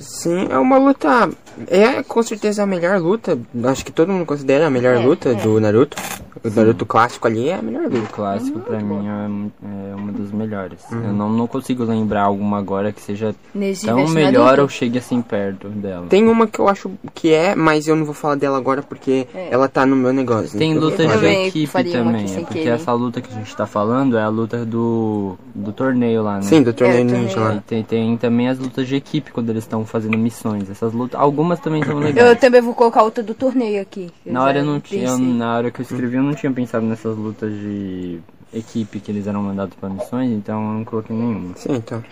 Sim, 0.00 0.46
é 0.50 0.58
uma 0.58 0.78
luta. 0.78 1.30
É 1.68 2.02
com 2.02 2.22
certeza 2.22 2.62
a 2.62 2.66
melhor 2.66 2.98
luta. 3.00 3.38
Acho 3.64 3.84
que 3.84 3.92
todo 3.92 4.10
mundo 4.12 4.24
considera 4.24 4.66
a 4.66 4.70
melhor 4.70 4.96
É, 4.96 4.98
luta 5.04 5.30
é. 5.30 5.34
do 5.34 5.60
Naruto. 5.60 5.96
O 6.42 6.48
Naruto 6.48 6.86
clássico 6.86 7.26
ali 7.26 7.50
é 7.50 7.56
a 7.56 7.60
melhor 7.62 7.84
O 7.84 7.90
luta. 7.90 8.08
clássico 8.12 8.60
pra 8.60 8.78
mim 8.80 9.06
é, 9.06 9.90
é 9.90 9.94
uma 9.94 10.10
das 10.12 10.30
melhores. 10.32 10.78
Uhum. 10.90 11.02
Eu 11.04 11.12
não, 11.12 11.28
não 11.30 11.46
consigo 11.46 11.84
lembrar 11.84 12.22
alguma 12.22 12.56
agora 12.58 12.92
que 12.92 13.02
seja 13.02 13.34
Nesse 13.54 13.84
tão 13.84 14.08
melhor 14.08 14.58
ou 14.60 14.68
chegue 14.68 14.96
assim 14.98 15.20
perto 15.20 15.68
dela. 15.68 16.06
Tem 16.08 16.26
uma 16.26 16.46
que 16.46 16.58
eu 16.58 16.68
acho 16.68 16.90
que 17.14 17.30
é, 17.32 17.54
mas 17.54 17.86
eu 17.86 17.94
não 17.96 18.04
vou 18.06 18.14
falar 18.14 18.36
dela 18.36 18.56
agora 18.56 18.82
porque 18.82 19.26
É. 19.34 19.48
ela 19.50 19.68
tá 19.68 19.84
no 19.84 19.96
meu 19.96 20.12
negócio. 20.14 20.58
Tem 20.58 20.72
vou 20.74 20.84
luta 20.84 21.06
de 21.06 21.26
equipe 21.26 21.84
também, 21.92 22.24
é 22.24 22.40
porque 22.40 22.54
querer. 22.60 22.70
essa 22.70 22.92
luta 22.92 23.20
que 23.20 23.30
a 23.34 23.36
gente 23.36 23.54
tá 23.54 23.66
falando 23.66 24.16
é 24.16 24.22
a 24.22 24.28
luta 24.28 24.64
do, 24.64 25.36
do 25.54 25.72
torneio 25.72 26.22
lá, 26.22 26.36
né? 26.36 26.42
Sim, 26.42 26.62
do 26.62 26.72
torneio 26.72 27.00
É, 27.00 27.04
ninja 27.04 27.38
lá. 27.40 27.54
E 27.56 27.60
tem, 27.60 27.82
tem 27.82 28.16
também 28.16 28.48
as 28.48 28.58
lutas 28.58 28.86
de 28.88 28.96
equipe 28.96 29.30
quando 29.30 29.50
eles 29.50 29.64
estão 29.64 29.84
fazendo 29.90 30.16
missões. 30.16 30.70
Essas 30.70 30.92
lutas, 30.92 31.20
algumas 31.20 31.58
também 31.60 31.82
são 31.84 31.98
legais. 31.98 32.28
Eu 32.28 32.36
também 32.36 32.60
vou 32.60 32.74
colocar 32.74 33.02
outra 33.02 33.22
do 33.22 33.34
torneio 33.34 33.82
aqui. 33.82 34.10
Na 34.24 34.44
hora 34.44 34.58
eu 34.60 34.64
não 34.64 34.80
tinha, 34.80 35.08
eu- 35.08 35.18
na 35.18 35.56
hora 35.56 35.70
que 35.70 35.80
eu 35.80 35.82
escrevi 35.82 36.16
eu 36.16 36.22
não 36.22 36.34
tinha 36.34 36.52
pensado 36.52 36.84
nessas 36.86 37.16
lutas 37.16 37.52
de 37.52 38.18
equipe 38.52 38.98
que 39.00 39.10
eles 39.12 39.26
eram 39.26 39.42
mandados 39.42 39.74
pra 39.78 39.88
missões, 39.88 40.30
então 40.30 40.60
eu 40.68 40.74
não 40.78 40.84
coloquei 40.84 41.14
nenhuma. 41.16 41.54
Sim, 41.56 41.74
então. 41.74 42.02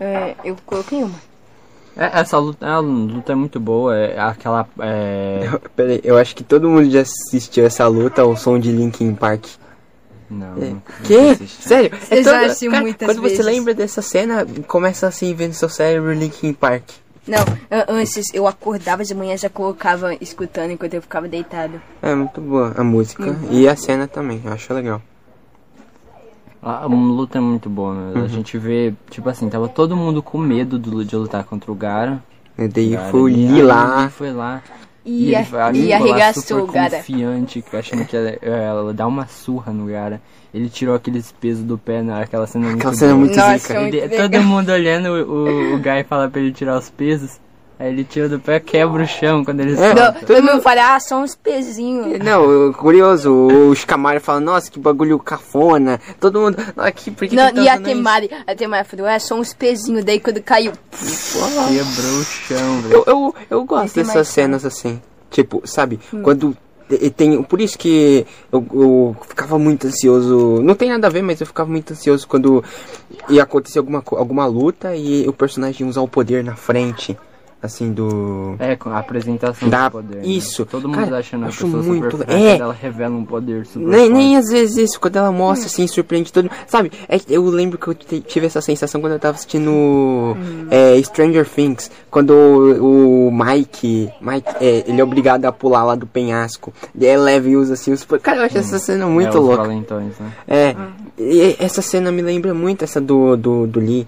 É, 0.00 0.34
eu 0.44 0.56
coloquei 0.66 1.02
uma. 1.02 1.34
É, 1.96 2.18
essa 2.20 2.36
luta, 2.38 2.66
a 2.66 2.78
luta 2.80 3.30
é 3.30 3.34
muito 3.36 3.60
boa, 3.60 3.96
é 3.96 4.18
aquela 4.18 4.66
é... 4.80 5.48
Peraí, 5.76 6.00
eu 6.02 6.18
acho 6.18 6.34
que 6.34 6.42
todo 6.42 6.68
mundo 6.68 6.90
já 6.90 7.02
assistiu 7.02 7.64
essa 7.64 7.86
luta 7.86 8.22
ao 8.22 8.36
som 8.36 8.58
de 8.58 8.72
Linkin 8.72 9.14
Park. 9.14 9.44
Não. 10.28 10.56
É. 10.60 10.70
não 10.70 10.82
Que? 11.04 11.36
Sério? 11.46 11.92
Eu 12.10 12.24
já 12.24 12.32
toda- 12.32 12.46
assisti 12.46 12.68
muitas 12.68 13.06
Quando 13.06 13.20
você 13.22 13.36
vezes. 13.36 13.44
lembra 13.46 13.72
dessa 13.74 14.02
cena, 14.02 14.44
começa 14.66 15.06
assim, 15.06 15.32
vendo 15.34 15.52
seu 15.52 15.68
cérebro 15.68 16.12
Linkin 16.12 16.52
Park. 16.52 16.82
Não, 17.26 17.38
antes 17.88 18.32
eu 18.34 18.46
acordava 18.46 19.02
de 19.04 19.14
manhã 19.14 19.36
já 19.36 19.48
colocava 19.48 20.14
escutando 20.20 20.70
enquanto 20.72 20.94
eu 20.94 21.02
ficava 21.02 21.26
deitado. 21.26 21.80
É 22.02 22.14
muito 22.14 22.40
boa 22.40 22.74
a 22.76 22.84
música 22.84 23.24
Uhum. 23.30 23.48
e 23.50 23.66
a 23.68 23.74
cena 23.76 24.06
também, 24.06 24.42
eu 24.44 24.52
acho 24.52 24.72
legal. 24.74 25.00
A, 26.62 26.84
a 26.84 26.86
luta 26.86 27.38
é 27.38 27.40
muito 27.40 27.68
boa, 27.68 27.94
né? 27.94 28.12
Uhum. 28.20 28.24
A 28.24 28.28
gente 28.28 28.56
vê, 28.58 28.94
tipo 29.10 29.28
assim, 29.28 29.48
tava 29.48 29.68
todo 29.68 29.96
mundo 29.96 30.22
com 30.22 30.38
medo 30.38 30.78
do, 30.78 31.04
de 31.04 31.14
lutar 31.16 31.44
contra 31.44 31.70
o 31.70 31.74
Gara. 31.74 32.22
E 32.58 32.68
daí 32.68 32.90
Gara, 32.90 33.10
fui 33.10 33.34
e 33.34 33.62
lá. 33.62 34.08
foi 34.10 34.32
lá. 34.32 34.62
E, 35.04 35.26
ele 35.26 35.36
a- 35.36 35.42
vai- 35.42 35.74
e 35.74 35.92
arregaçou 35.92 36.64
o 36.64 36.66
cara. 36.72 36.96
confiante, 36.96 37.62
achando 37.72 38.04
que 38.06 38.16
ela, 38.16 38.30
ela 38.40 38.94
dá 38.94 39.06
uma 39.06 39.26
surra 39.26 39.72
no 39.72 39.90
cara. 39.90 40.20
Ele 40.52 40.68
tirou 40.70 40.94
aqueles 40.94 41.30
pesos 41.32 41.62
do 41.64 41.76
pé 41.76 42.00
naquela 42.02 42.46
cena 42.46 42.66
muito 42.66 42.78
Aquela 42.78 42.94
cena 42.94 43.12
boa. 43.12 43.20
muito 43.26 43.36
Nossa, 43.36 43.58
zica. 43.58 43.80
muito 43.80 43.94
Ele- 43.96 44.06
legal. 44.06 44.28
todo 44.30 44.42
mundo 44.42 44.70
olhando, 44.72 45.08
o, 45.10 45.30
o, 45.30 45.74
o 45.74 45.78
Guy 45.78 46.04
fala 46.08 46.28
pra 46.30 46.40
ele 46.40 46.52
tirar 46.52 46.78
os 46.78 46.88
pesos. 46.90 47.38
Aí 47.78 47.88
ele 47.88 48.04
tira 48.04 48.28
do 48.28 48.38
pé, 48.38 48.60
quebra 48.60 49.02
o 49.02 49.06
chão 49.06 49.44
quando 49.44 49.58
ele 49.60 49.72
É. 49.72 49.76
solta. 49.76 49.94
Não, 50.12 50.26
todo 50.26 50.42
mundo 50.42 50.62
fala, 50.62 50.94
ah, 50.94 51.00
são 51.00 51.22
uns 51.24 51.34
pezinhos. 51.34 52.20
Não, 52.20 52.72
curioso, 52.72 53.32
o 53.32 53.74
Shikamaru 53.74 54.20
fala, 54.20 54.38
nossa, 54.38 54.70
que 54.70 54.78
bagulho 54.78 55.18
cafona. 55.18 56.00
Todo 56.20 56.38
mundo, 56.40 56.56
aqui, 56.76 57.10
por 57.10 57.26
que 57.26 57.34
Não, 57.34 57.48
que 57.48 57.54
tá 57.56 57.62
e 57.62 57.68
a 57.68 57.72
usando 57.74 57.86
isso?" 57.86 57.96
Temari, 57.96 58.30
a 58.46 58.54
Temari 58.54 58.86
falou, 58.88 59.06
é, 59.08 59.18
são 59.18 59.40
uns 59.40 59.52
pezinhos. 59.52 60.04
Daí 60.04 60.20
quando 60.20 60.40
caiu, 60.40 60.70
Quebrou 60.92 62.20
o 62.20 62.24
chão, 62.24 62.80
velho. 62.82 62.94
Eu, 62.94 63.04
eu, 63.06 63.34
eu 63.50 63.64
gosto 63.64 63.94
dessas 63.96 64.14
mais 64.14 64.28
cenas 64.28 64.64
assim. 64.64 65.00
Tipo, 65.30 65.62
sabe? 65.64 65.98
Hum. 66.12 66.22
Quando 66.22 66.56
te- 66.88 67.10
tem. 67.10 67.42
Por 67.42 67.60
isso 67.60 67.76
que 67.76 68.24
eu, 68.52 68.64
eu 68.72 69.16
ficava 69.28 69.58
muito 69.58 69.86
ansioso. 69.88 70.60
Não 70.62 70.76
tem 70.76 70.90
nada 70.90 71.08
a 71.08 71.10
ver, 71.10 71.22
mas 71.22 71.40
eu 71.40 71.46
ficava 71.46 71.68
muito 71.68 71.92
ansioso 71.92 72.26
quando 72.28 72.62
ia 73.28 73.42
acontecer 73.42 73.78
alguma, 73.80 74.02
alguma 74.12 74.46
luta 74.46 74.94
e 74.94 75.26
o 75.28 75.32
personagem 75.32 75.84
ia 75.84 75.90
usar 75.90 76.02
o 76.02 76.08
poder 76.08 76.44
na 76.44 76.54
frente. 76.54 77.16
Assim, 77.64 77.92
do. 77.94 78.56
É, 78.58 78.76
com 78.76 78.90
a 78.90 78.98
apresentação 78.98 79.70
Da- 79.70 79.88
do 79.88 79.92
poder. 79.92 80.16
né? 80.18 80.26
isso. 80.26 80.66
Todo 80.66 80.86
mundo 80.86 80.98
Cara, 81.04 81.16
achando 81.18 81.44
a 81.44 81.48
acho 81.48 81.64
pessoa 81.64 81.82
muito 81.82 82.10
super 82.10 82.26
fraca, 82.26 82.32
é. 82.38 82.58
ela 82.58 82.74
revela 82.74 83.14
um 83.16 83.24
poder 83.24 83.64
super 83.64 83.86
Nem, 83.88 84.00
forte. 84.00 84.12
nem 84.12 84.36
às 84.36 84.50
vezes 84.50 84.76
isso, 84.76 85.00
quando 85.00 85.16
ela 85.16 85.32
mostra 85.32 85.66
assim, 85.66 85.86
surpreende 85.86 86.30
todo 86.30 86.44
mundo. 86.44 86.52
Sabe, 86.66 86.92
é 87.08 87.18
que 87.18 87.32
eu 87.32 87.42
lembro 87.46 87.78
que 87.78 87.88
eu 87.88 87.94
tive 87.94 88.44
essa 88.46 88.60
sensação 88.60 89.00
quando 89.00 89.14
eu 89.14 89.18
tava 89.18 89.36
assistindo 89.36 90.36
é, 90.70 91.00
Stranger 91.02 91.48
Things. 91.48 91.90
Quando 92.10 92.32
o, 92.32 93.28
o 93.28 93.32
Mike, 93.32 94.10
Mike 94.20 94.52
é, 94.60 94.84
ele 94.86 95.00
é 95.00 95.04
obrigado 95.04 95.46
a 95.46 95.52
pular 95.52 95.84
lá 95.84 95.94
do 95.94 96.06
penhasco. 96.06 96.72
E 96.94 97.06
aí 97.06 97.16
leva 97.16 97.48
e 97.48 97.56
usa 97.56 97.72
assim 97.74 97.92
os. 97.92 98.04
Cara, 98.22 98.40
eu 98.40 98.44
acho 98.44 98.58
essa 98.58 98.78
cena 98.78 99.06
muito 99.06 99.36
é, 99.36 99.40
louca. 99.40 99.56
valentões, 99.62 100.12
né? 100.20 100.32
É, 100.46 100.76
e 101.18 101.56
essa 101.58 101.80
cena 101.80 102.12
me 102.12 102.20
lembra 102.20 102.52
muito 102.52 102.84
essa 102.84 103.00
do, 103.00 103.36
do, 103.38 103.66
do 103.66 103.80
Lee. 103.80 104.06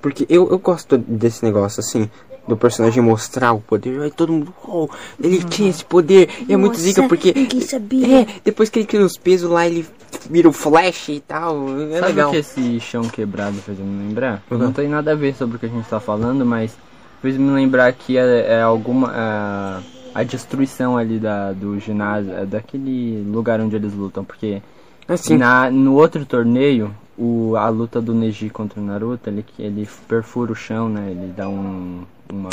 Porque 0.00 0.24
eu, 0.28 0.48
eu 0.50 0.58
gosto 0.58 0.96
desse 0.96 1.44
negócio, 1.44 1.80
assim, 1.80 2.08
do 2.46 2.56
personagem 2.56 3.02
mostrar 3.02 3.52
o 3.52 3.60
poder. 3.60 4.00
Aí 4.00 4.10
todo 4.10 4.32
mundo, 4.32 4.54
oh, 4.66 4.88
ele 5.22 5.42
tinha 5.44 5.70
esse 5.70 5.84
poder. 5.84 6.28
E 6.48 6.52
é 6.52 6.56
muito 6.56 6.78
zica 6.78 7.06
porque. 7.08 7.32
ninguém 7.34 7.60
sabia. 7.60 8.22
É, 8.22 8.26
depois 8.44 8.68
que 8.68 8.78
ele 8.78 8.86
tira 8.86 9.04
os 9.04 9.16
pesos 9.16 9.50
lá, 9.50 9.66
ele 9.66 9.86
vira 10.30 10.48
o 10.48 10.52
flash 10.52 11.08
e 11.08 11.20
tal. 11.20 11.68
É 11.90 12.00
Sabe 12.00 12.12
legal. 12.12 12.28
o 12.28 12.32
que 12.32 12.38
esse 12.38 12.80
chão 12.80 13.02
quebrado 13.02 13.56
fez 13.58 13.78
me 13.78 14.06
lembrar? 14.06 14.42
Uhum. 14.50 14.58
Não 14.58 14.72
tem 14.72 14.88
nada 14.88 15.12
a 15.12 15.14
ver 15.14 15.34
sobre 15.34 15.56
o 15.56 15.58
que 15.58 15.66
a 15.66 15.70
gente 15.70 15.88
tá 15.88 16.00
falando, 16.00 16.44
mas 16.44 16.76
fez 17.20 17.36
me 17.36 17.50
lembrar 17.50 17.92
que 17.92 18.16
é, 18.16 18.54
é 18.54 18.62
alguma. 18.62 19.12
A, 19.14 19.80
a 20.14 20.22
destruição 20.22 20.96
ali 20.96 21.18
da, 21.18 21.52
do 21.52 21.78
ginásio, 21.78 22.32
é 22.32 22.46
daquele 22.46 23.22
lugar 23.30 23.60
onde 23.60 23.76
eles 23.76 23.92
lutam, 23.92 24.24
porque 24.24 24.62
Assim, 25.08 25.36
na, 25.36 25.70
no 25.70 25.94
outro 25.94 26.24
torneio, 26.26 26.92
o, 27.16 27.54
a 27.56 27.68
luta 27.68 28.00
do 28.00 28.12
Neji 28.12 28.50
contra 28.50 28.80
o 28.80 28.84
Naruto, 28.84 29.30
ele, 29.30 29.44
ele 29.56 29.88
perfura 30.08 30.50
o 30.50 30.54
chão, 30.54 30.88
né? 30.88 31.10
Ele 31.10 31.32
dá 31.36 31.48
um. 31.48 32.02
Uma, 32.32 32.50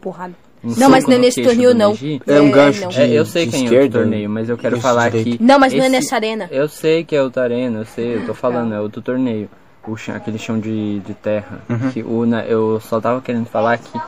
porrada. 0.00 0.34
um 0.62 0.74
Não, 0.78 0.88
mas 0.90 1.06
não 1.06 1.14
é 1.14 1.18
nesse 1.18 1.42
torneio, 1.42 1.74
não. 1.74 1.90
Neji. 1.90 2.20
É 2.26 2.40
um 2.40 2.50
gancho 2.50 2.82
não. 2.82 2.88
de- 2.88 3.00
É, 3.00 3.08
eu 3.10 3.24
sei 3.24 3.46
de 3.46 3.50
quem 3.52 3.60
é 3.60 3.62
o 3.62 3.66
esquerda, 3.66 3.98
torneio, 4.00 4.30
mas 4.30 4.48
eu 4.48 4.56
quero 4.58 4.80
falar 4.80 5.10
que. 5.10 5.36
Não, 5.40 5.58
mas 5.58 5.72
não 5.72 5.80
é 5.80 5.86
esse- 5.86 5.90
nessa 5.96 6.14
arena. 6.16 6.48
Eu 6.50 6.68
sei 6.68 7.04
que 7.04 7.14
é 7.16 7.22
o 7.22 7.30
Tarena, 7.30 7.80
eu 7.80 7.84
sei, 7.84 8.16
eu 8.16 8.26
tô 8.26 8.34
falando, 8.34 8.74
é 8.74 8.80
outro 8.80 9.00
torneio. 9.02 9.48
O 9.86 9.96
chão, 9.96 10.14
aquele 10.16 10.38
chão 10.38 10.58
de, 10.58 11.00
de 11.00 11.12
terra. 11.14 11.60
Uhum. 11.68 11.90
Que 11.90 12.02
o, 12.02 12.24
na- 12.24 12.44
eu 12.44 12.80
só 12.80 12.98
tava 13.00 13.20
querendo 13.20 13.44
falar 13.46 13.76
que 13.76 14.00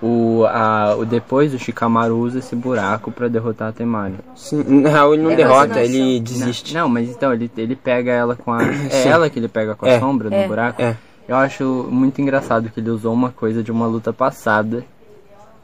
o, 0.00 0.44
a, 0.46 0.94
o 0.96 1.04
depois 1.04 1.52
o 1.52 1.58
Shikamaru 1.58 2.16
usa 2.18 2.38
esse 2.38 2.54
buraco 2.54 3.10
pra 3.10 3.26
derrotar 3.26 3.68
a 3.68 3.72
Temari. 3.72 4.14
sim, 4.36 4.82
real, 4.82 5.12
ele 5.14 5.22
não 5.24 5.30
É, 5.32 5.36
derrota, 5.36 5.80
ele 5.80 6.16
Não, 6.18 6.22
desiste. 6.22 6.72
não, 6.74 6.88
mas 6.88 7.08
então 7.10 7.32
ele, 7.32 7.50
ele 7.56 7.74
pega 7.74 8.12
ela 8.12 8.36
com 8.36 8.52
a. 8.52 8.62
É 8.62 8.88
Sim. 8.90 9.08
ela 9.08 9.28
que 9.28 9.38
ele 9.40 9.48
pega 9.48 9.74
com 9.74 9.86
a 9.86 9.88
É. 9.88 9.98
sombra 9.98 10.30
no 10.30 10.36
É. 10.36 10.46
buraco. 10.46 10.80
É. 10.80 10.96
Eu 11.26 11.36
acho 11.36 11.88
muito 11.90 12.20
engraçado 12.20 12.68
que 12.70 12.80
ele 12.80 12.90
usou 12.90 13.12
uma 13.12 13.30
coisa 13.30 13.62
de 13.62 13.72
uma 13.72 13.86
luta 13.86 14.12
passada 14.12 14.84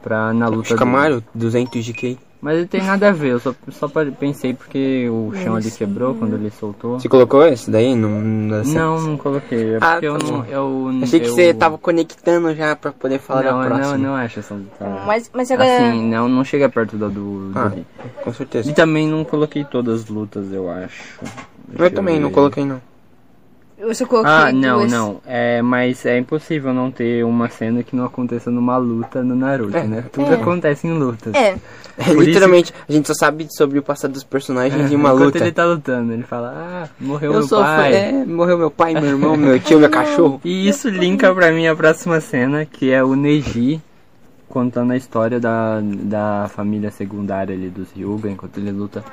pra 0.01 0.33
na 0.33 0.47
luta. 0.47 0.61
do- 0.63 0.67
Shikamaru, 0.69 1.23
200 1.35 1.85
de 1.85 1.93
K. 1.93 2.17
Mas 2.41 2.57
ele 2.57 2.65
tem 2.65 2.81
nada 2.81 3.09
a 3.09 3.11
ver, 3.11 3.33
eu 3.33 3.39
só, 3.39 3.53
só 3.69 3.87
pensei 4.19 4.51
porque 4.55 5.07
o 5.07 5.31
chão 5.43 5.55
ali 5.55 5.69
quebrou 5.69 6.15
quando 6.15 6.33
ele 6.33 6.49
soltou. 6.49 6.99
Você 6.99 7.07
colocou 7.07 7.45
esse 7.45 7.69
daí? 7.69 7.93
No, 7.95 8.09
no- 8.19 8.63
Não, 8.63 8.99
não 8.99 9.15
coloquei. 9.15 9.75
É 9.75 9.77
Ah, 9.79 9.91
porque 9.91 10.07
eu 10.07 10.17
tá 10.17 10.25
não. 10.25 10.39
bom. 10.39 10.45
Eu, 10.49 10.89
Achei 11.03 11.19
que 11.19 11.27
eu- 11.27 11.35
você 11.35 11.53
tava 11.53 11.77
conectando 11.77 12.55
já 12.55 12.75
pra 12.75 12.91
poder 12.91 13.19
falar 13.19 13.43
não, 13.43 13.51
da 13.61 13.69
não, 13.69 13.75
próxima. 13.77 13.97
não 13.99 14.15
acho 14.15 14.39
essa 14.39 14.55
luta. 14.55 15.03
Mas, 15.05 15.29
mas 15.31 15.51
agora. 15.51 15.89
Assim, 15.89 16.09
não, 16.09 16.27
não 16.27 16.43
chega 16.43 16.67
perto 16.67 16.97
da 16.97 17.07
do, 17.09 17.51
do 17.51 17.59
Ah, 17.59 17.71
com 18.23 18.33
certeza. 18.33 18.71
E 18.71 18.73
também 18.73 19.07
não 19.07 19.23
coloquei 19.23 19.63
todas 19.63 20.01
as 20.01 20.09
lutas, 20.09 20.51
eu 20.51 20.67
acho. 20.67 21.19
Deixa 21.67 21.83
Eu 21.85 21.91
também 21.91 22.19
não 22.19 22.29
ver. 22.29 22.33
coloquei 22.33 22.65
não. 22.65 22.81
Eu 23.81 23.95
só 23.95 24.05
coloquei 24.05 24.31
Ah, 24.31 24.51
não, 24.51 24.79
duas. 24.79 24.91
não. 24.91 25.21
É, 25.25 25.61
mas 25.61 26.05
é 26.05 26.17
impossível 26.17 26.73
não 26.73 26.89
ter 26.91 27.23
uma 27.25 27.49
cena 27.49 27.83
que 27.83 27.95
não 27.95 28.05
aconteça 28.05 28.49
numa 28.51 28.77
luta 28.77 29.21
no 29.23 29.35
Naruto, 29.35 29.75
É. 29.77 29.83
né? 29.83 30.05
Tudo 30.11 30.31
É. 30.31 30.35
acontece 30.35 30.87
em 30.87 30.97
lutas. 30.97 31.33
É, 31.33 31.57
É, 31.97 32.13
literalmente, 32.13 32.73
a 32.87 32.91
gente 32.91 33.05
só 33.07 33.13
sabe 33.13 33.47
sobre 33.55 33.77
o 33.77 33.83
passado 33.83 34.11
dos 34.13 34.23
personagens 34.23 34.91
em 34.91 34.95
uma 34.95 35.09
Enquanto 35.09 35.23
luta. 35.25 35.37
ele 35.39 35.51
tá 35.51 35.65
lutando, 35.65 36.13
ele 36.13 36.23
fala, 36.23 36.53
ah, 36.55 36.89
morreu 36.99 37.31
Eu 37.33 37.39
meu 37.39 37.47
fã- 37.47 37.57
pai. 37.63 37.93
é, 37.93 38.25
morreu 38.25 38.57
meu 38.57 38.71
pai, 38.71 38.93
meu 38.93 39.05
irmão, 39.05 39.35
meu 39.35 39.59
tio, 39.59 39.79
meu 39.79 39.89
cachorro. 39.89 40.39
E 40.43 40.67
isso 40.67 40.87
linka 40.89 41.33
pra 41.35 41.51
mim 41.51 41.67
a 41.67 41.75
próxima 41.75 42.19
cena, 42.21 42.65
que 42.65 42.91
é 42.91 43.03
o 43.03 43.15
Neji 43.15 43.81
contando 44.49 44.91
a 44.91 44.97
história 44.97 45.39
da, 45.39 45.79
da 45.81 46.49
família 46.49 46.91
secundária 46.91 47.53
ali 47.55 47.69
dos 47.69 47.91
Ryuga 47.91 48.29
enquanto 48.29 48.57
ele 48.57 48.71
luta. 48.71 49.03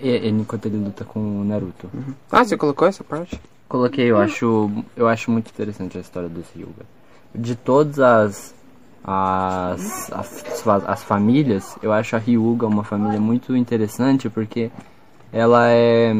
Enquanto 0.00 0.66
ele 0.66 0.76
luta 0.76 1.04
com 1.04 1.18
o 1.40 1.44
Naruto. 1.44 1.90
Ah, 2.30 2.44
você 2.44 2.56
colocou 2.56 2.86
essa 2.86 3.02
parte? 3.02 3.40
Coloquei, 3.68 4.06
eu 4.06 4.18
acho, 4.18 4.70
eu 4.96 5.06
acho 5.06 5.30
muito 5.30 5.50
interessante 5.50 5.98
a 5.98 6.00
história 6.00 6.28
dos 6.28 6.46
Ryuga. 6.54 6.86
De 7.34 7.54
todas 7.54 7.98
as 7.98 8.54
as, 9.04 10.12
as 10.12 10.66
as 10.86 11.02
famílias, 11.02 11.76
eu 11.82 11.92
acho 11.92 12.16
a 12.16 12.18
Ryuga 12.18 12.66
uma 12.66 12.84
família 12.84 13.20
muito 13.20 13.56
interessante 13.56 14.28
porque 14.28 14.70
ela 15.32 15.70
é 15.70 16.12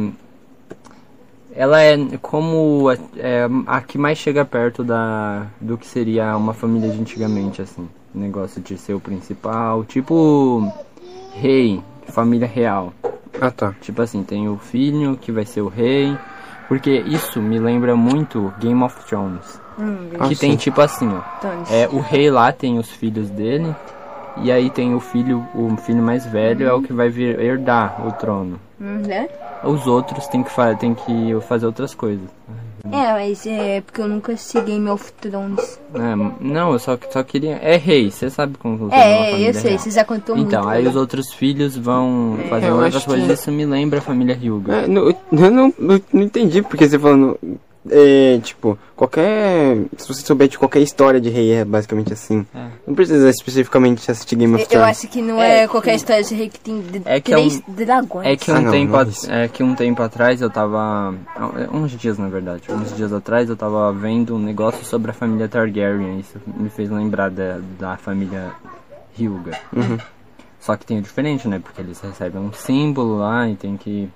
ela 1.52 1.80
é 1.80 1.96
como 2.22 2.88
a, 2.88 2.94
é 3.16 3.48
a 3.66 3.80
que 3.80 3.98
mais 3.98 4.18
chega 4.18 4.44
perto 4.44 4.84
da 4.84 5.46
do 5.60 5.76
que 5.76 5.86
seria 5.86 6.36
uma 6.36 6.54
família 6.54 6.90
de 6.90 7.00
antigamente 7.00 7.60
assim, 7.62 7.88
negócio 8.14 8.60
de 8.60 8.76
ser 8.78 8.94
o 8.94 9.00
principal, 9.00 9.84
tipo 9.84 10.70
rei, 11.34 11.82
família 12.08 12.46
real. 12.46 12.92
Ah, 13.40 13.50
tá. 13.50 13.74
Tipo 13.80 14.02
assim, 14.02 14.22
tem 14.22 14.48
o 14.48 14.56
filho 14.56 15.16
que 15.16 15.30
vai 15.30 15.44
ser 15.44 15.60
o 15.60 15.68
rei. 15.68 16.16
Porque 16.68 16.90
isso 16.90 17.40
me 17.40 17.58
lembra 17.58 17.96
muito 17.96 18.52
Game 18.60 18.82
of 18.82 18.94
Thrones. 19.06 19.60
hum, 19.78 20.10
que 20.28 20.36
tem 20.36 20.54
tipo 20.56 20.80
assim, 20.80 21.08
ó. 21.08 21.22
É, 21.72 21.88
o 21.88 21.98
rei 22.00 22.30
lá 22.30 22.52
tem 22.52 22.78
os 22.78 22.90
filhos 22.90 23.30
dele. 23.30 23.74
E 24.40 24.52
aí 24.52 24.70
tem 24.70 24.94
o 24.94 25.00
filho, 25.00 25.44
o 25.54 25.76
filho 25.78 26.02
mais 26.02 26.24
velho 26.24 26.68
é 26.68 26.72
o 26.72 26.80
que 26.80 26.92
vai 26.92 27.08
vir 27.08 27.40
herdar 27.40 28.06
o 28.06 28.12
trono. 28.12 28.60
hum, 28.80 29.02
né? 29.06 29.28
Os 29.64 29.86
outros 29.88 30.28
tem 30.28 30.44
que, 30.44 30.50
fa 30.50 30.74
tem 30.76 30.94
que 30.94 31.36
fazer 31.48 31.66
outras 31.66 31.92
coisas. 31.94 32.28
É, 32.84 33.12
mas 33.12 33.46
é 33.46 33.80
porque 33.80 34.00
eu 34.00 34.08
nunca 34.08 34.32
assisti 34.32 34.60
Game 34.60 34.88
of 34.88 35.12
Thrones. 35.14 35.78
É, 35.94 36.14
não, 36.40 36.72
eu 36.72 36.78
só, 36.78 36.98
só 37.10 37.22
queria. 37.22 37.56
É 37.56 37.76
rei, 37.76 38.10
você 38.10 38.30
sabe 38.30 38.56
como 38.58 38.88
É, 38.92 39.32
é, 39.32 39.48
eu 39.48 39.54
sei, 39.54 39.70
real. 39.70 39.78
você 39.78 39.90
já 39.90 40.04
contou 40.04 40.36
muito. 40.36 40.48
Então, 40.48 40.68
aí 40.68 40.86
os 40.86 40.96
outros 40.96 41.32
filhos 41.32 41.76
vão 41.76 42.38
fazer 42.48 42.68
eu 42.68 42.76
outras 42.76 43.04
coisas. 43.04 43.26
que- 43.26 43.32
Isso 43.34 43.52
me 43.52 43.66
lembra 43.66 43.98
a 43.98 44.02
família 44.02 44.34
Hyuga. 44.34 44.76
É, 44.82 44.86
não, 44.88 45.08
eu 45.08 45.16
não, 45.50 45.74
não, 45.78 46.00
não 46.12 46.22
entendi 46.22 46.62
porque 46.62 46.88
você 46.88 46.98
falando. 46.98 47.38
É, 47.90 48.38
tipo, 48.42 48.78
qualquer. 48.96 49.78
Se 49.96 50.08
você 50.08 50.20
souber 50.22 50.48
de 50.48 50.58
qualquer 50.58 50.80
história 50.80 51.20
de 51.20 51.30
rei, 51.30 51.52
é 51.52 51.64
basicamente 51.64 52.12
assim. 52.12 52.44
É. 52.54 52.66
Não 52.86 52.94
precisa 52.94 53.30
especificamente 53.30 54.10
assistir 54.10 54.36
Game 54.36 54.52
of 54.54 54.62
Eu 54.64 54.68
Thrones. 54.68 54.88
acho 54.98 55.08
que 55.08 55.22
não 55.22 55.40
é, 55.40 55.62
É, 55.62 55.68
qualquer 55.68 55.94
história 55.94 56.22
de 56.22 56.34
rei 56.34 56.48
que 56.50 56.60
tem 56.60 56.80
de- 56.82 57.02
é 57.04 57.20
que 57.20 57.32
é 57.32 57.36
três 57.36 57.62
um- 57.66 57.72
dragões. 57.72 58.26
É 58.26 58.36
que 58.36 58.50
Ah, 58.50 58.54
um 58.58 58.62
não, 58.62 58.70
tempo 58.72 58.92
não 58.92 59.00
é 59.34 59.44
é 59.44 59.48
que 59.48 59.62
um 59.62 59.74
tempo 59.74 60.02
atrás 60.02 60.42
eu 60.42 60.50
tava 60.50 61.14
uns 61.72 61.92
dias 61.92 62.18
na 62.18 62.28
verdade, 62.28 62.62
uns 62.70 62.94
dias 62.94 63.12
atrás 63.12 63.48
eu 63.48 63.56
tava 63.56 63.90
vendo 63.92 64.34
um 64.34 64.38
negócio 64.38 64.84
sobre 64.84 65.10
a 65.12 65.14
família 65.14 65.48
Targaryen, 65.48 66.18
isso 66.18 66.38
me 66.46 66.68
fez 66.68 66.90
lembrar 66.90 67.30
da, 67.30 67.58
da 67.78 67.96
família 67.96 68.50
Hyuga. 69.18 69.58
Uhum. 69.74 69.98
Só 70.60 70.76
que 70.76 70.84
tem 70.84 70.98
o 70.98 71.02
diferente, 71.02 71.46
né? 71.48 71.60
Porque 71.60 71.80
eles 71.80 72.00
recebem 72.00 72.40
um 72.42 72.52
símbolo 72.52 73.18
lá 73.18 73.48
e 73.48 73.54
tem 73.54 73.76
que 73.76 74.08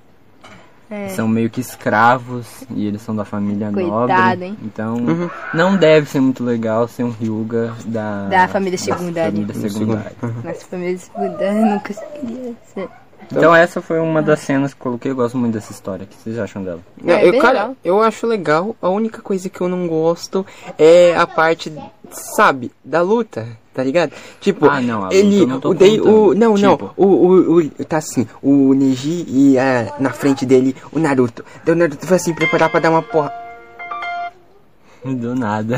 É. 0.92 1.08
são 1.08 1.26
meio 1.26 1.48
que 1.48 1.60
escravos 1.60 2.46
e 2.70 2.86
eles 2.86 3.00
são 3.00 3.16
da 3.16 3.24
família 3.24 3.70
Coitado, 3.72 4.06
nobre. 4.30 4.44
hein? 4.44 4.58
Então 4.62 4.96
Uhum. 4.96 5.30
não 5.54 5.76
deve 5.76 6.06
ser 6.08 6.20
muito 6.20 6.44
legal 6.44 6.86
ser 6.86 7.04
um 7.04 7.10
Hyuga 7.18 7.72
da 7.86 8.28
Da 8.28 8.48
família 8.48 8.76
secundária. 8.78 9.32
família 9.32 9.54
secundária. 9.54 10.12
Nossa 10.44 10.66
família 10.66 10.98
secundária 10.98 11.46
eu 11.60 11.66
nunca 11.66 11.94
queria 11.94 12.54
ser. 12.74 12.88
Então 13.30 13.54
essa 13.54 13.80
foi 13.80 13.98
uma 14.00 14.20
das 14.20 14.40
cenas 14.40 14.74
que 14.74 14.80
eu 14.80 14.84
coloquei, 14.84 15.10
eu 15.10 15.16
gosto 15.16 15.38
muito 15.38 15.54
dessa 15.54 15.72
história. 15.72 16.04
O 16.04 16.06
que 16.06 16.16
vocês 16.16 16.38
acham 16.38 16.62
dela? 16.62 16.80
É, 17.06 17.26
eu, 17.26 17.38
cara, 17.38 17.70
eu 17.82 18.02
acho 18.02 18.26
legal. 18.26 18.76
A 18.82 18.88
única 18.90 19.22
coisa 19.22 19.48
que 19.48 19.60
eu 19.60 19.68
não 19.68 19.86
gosto 19.88 20.44
é 20.78 21.16
a 21.16 21.26
parte, 21.26 21.72
sabe, 22.36 22.70
da 22.84 23.00
luta. 23.00 23.46
Tá 23.74 23.82
ligado? 23.82 24.12
Tipo, 24.40 24.66
Ah, 24.66 24.80
não, 24.80 25.06
a 25.06 25.14
ele. 25.14 25.46
não 25.46 25.58
o, 25.64 25.74
daí, 25.74 25.98
o, 25.98 26.34
não, 26.34 26.54
não. 26.56 26.72
Tipo. 26.76 26.90
O, 26.96 27.06
o, 27.06 27.56
o. 27.58 27.70
Tá 27.86 27.96
assim, 27.96 28.26
o 28.42 28.74
Neji 28.74 29.24
e 29.28 29.58
ah, 29.58 29.94
na 29.98 30.10
frente 30.10 30.44
dele 30.44 30.76
o 30.92 30.98
Naruto. 30.98 31.42
Daí 31.64 31.74
o 31.74 31.78
Naruto 31.78 32.06
foi 32.06 32.16
assim, 32.16 32.34
preparar 32.34 32.70
pra 32.70 32.80
dar 32.80 32.90
uma 32.90 33.02
porra. 33.02 33.32
Do 35.16 35.34
nada. 35.34 35.76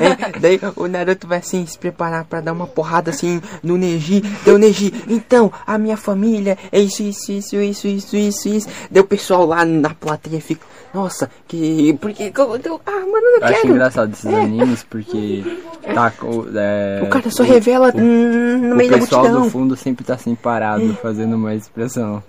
É, 0.00 0.38
daí 0.40 0.60
o 0.76 0.86
Naruto 0.88 1.26
vai 1.26 1.38
assim 1.38 1.66
se 1.66 1.78
preparar 1.78 2.24
pra 2.24 2.40
dar 2.40 2.52
uma 2.52 2.66
porrada 2.66 3.10
assim 3.10 3.42
no 3.62 3.76
Neji. 3.76 4.22
Deu 4.44 4.56
Neji, 4.58 4.92
então, 5.06 5.52
a 5.66 5.76
minha 5.76 5.96
família 5.98 6.56
é 6.72 6.80
isso, 6.80 7.02
isso, 7.02 7.30
isso, 7.32 7.56
isso, 7.56 7.86
isso, 7.86 8.16
isso, 8.16 8.48
isso. 8.48 8.68
Daí 8.90 9.02
o 9.02 9.06
pessoal 9.06 9.44
lá 9.44 9.64
na 9.64 9.90
plateia 9.90 10.40
fica, 10.40 10.64
nossa, 10.94 11.30
que. 11.46 11.92
Porque. 12.00 12.32
eu- 12.34 12.80
Ah, 12.86 12.90
mano, 13.00 13.26
eu 13.36 13.40
Eu 13.40 13.46
acho 13.46 13.66
engraçado 13.66 14.12
esses 14.12 14.26
animes 14.26 14.82
porque 14.82 15.44
tá, 15.94 16.10
o, 16.22 16.46
é, 16.54 17.00
O 17.04 17.08
cara 17.10 17.30
só 17.30 17.42
revela 17.42 17.92
hum, 17.94 18.58
no 18.68 18.72
o 18.72 18.76
meio 18.76 18.90
da 18.90 18.98
pessoal 18.98 19.22
multidão. 19.24 19.44
do 19.44 19.50
fundo 19.50 19.76
sempre 19.76 20.04
tá 20.04 20.14
assim 20.14 20.34
parado, 20.34 20.94
fazendo 21.02 21.36
uma 21.36 21.54
expressão. 21.54 22.22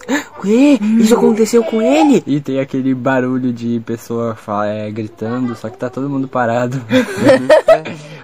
Ué, 0.45 0.79
isso 0.99 1.15
aconteceu 1.15 1.63
com 1.63 1.81
ele? 1.81 2.23
E 2.25 2.39
tem 2.39 2.59
aquele 2.59 2.93
barulho 2.93 3.51
de 3.51 3.81
pessoa 3.85 4.37
é, 4.65 4.89
gritando, 4.91 5.55
só 5.55 5.69
que 5.69 5.77
tá 5.77 5.89
todo 5.89 6.09
mundo 6.09 6.27
parado. 6.27 6.81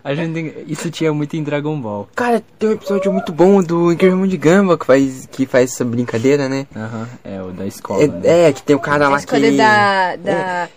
A 0.03 0.13
gente, 0.13 0.65
isso 0.67 0.91
tinha 0.91 1.11
muito 1.13 1.35
em 1.35 1.43
Dragon 1.43 1.79
Ball. 1.79 2.07
Cara, 2.15 2.41
tem 2.59 2.69
um 2.69 2.73
episódio 2.73 3.11
muito 3.11 3.31
bom 3.31 3.63
do 3.63 3.95
Guilherme 3.95 4.27
de 4.27 4.37
Gamba 4.37 4.77
que 4.77 4.85
faz, 4.85 5.27
que 5.31 5.45
faz 5.47 5.71
essa 5.73 5.83
brincadeira, 5.83 6.47
né? 6.47 6.67
Aham, 6.75 7.07
é 7.23 7.41
o 7.41 7.51
da 7.51 7.65
escola. 7.65 8.05
né? 8.05 8.21
É, 8.23 8.49
é, 8.49 8.53
que 8.53 8.61
tem 8.61 8.75
o 8.75 8.79
cara 8.79 9.07
A 9.07 9.09
lá 9.09 9.15
que... 9.15 9.21
escolha 9.21 9.51
da. 9.51 10.15
da... 10.15 10.69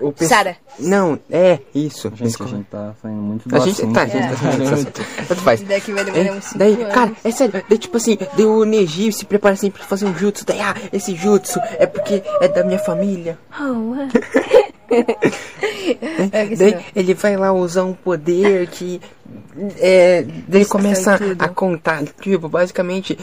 o 0.00 0.12
pe- 0.12 0.26
Sara. 0.26 0.56
Não, 0.78 1.18
é, 1.30 1.58
isso. 1.74 2.10
Gente, 2.14 2.42
a 2.42 2.46
gente 2.46 2.64
tá 2.64 2.94
saindo 3.00 3.20
muito 3.22 3.48
do 3.48 3.56
A 3.56 3.58
gente, 3.60 3.80
assunto. 3.80 3.94
tá, 3.94 4.02
a 4.02 4.06
gente 4.06 4.28
tá 4.28 4.36
saindo 4.36 4.74
assunto. 4.74 5.02
Tanto 5.28 5.40
faz. 5.42 5.60
Daqui 5.62 5.92
vai 5.92 6.04
demorar 6.04 6.26
É, 6.26 6.32
uns 6.32 6.44
5 6.44 6.58
daí, 6.58 6.74
anos. 6.82 6.94
cara, 6.94 7.12
é 7.24 7.30
sério, 7.30 7.64
daí 7.68 7.78
tipo 7.78 7.96
assim, 7.96 8.18
daí 8.36 8.44
o 8.46 8.64
Neji 8.64 9.12
se 9.12 9.24
prepara 9.24 9.54
assim 9.54 9.70
pra 9.70 9.84
fazer 9.84 10.06
um 10.06 10.14
jutsu, 10.14 10.44
daí, 10.44 10.60
ah, 10.60 10.74
esse 10.92 11.14
jutsu 11.14 11.58
é 11.78 11.86
porque 11.86 12.22
é 12.40 12.48
da 12.48 12.62
minha 12.64 12.78
família. 12.78 13.38
Oh. 13.58 13.94
É 14.75 14.75
Daí 16.30 16.56
senão- 16.56 16.82
ele 16.94 17.14
vai 17.14 17.36
lá 17.36 17.52
usar 17.52 17.84
um 17.84 17.92
poder 17.92 18.66
que. 18.68 19.00
É, 19.78 20.22
daí 20.46 20.60
ele 20.60 20.64
começa 20.66 21.18
a 21.38 21.48
contar, 21.48 22.04
tipo, 22.20 22.48
basicamente 22.48 23.18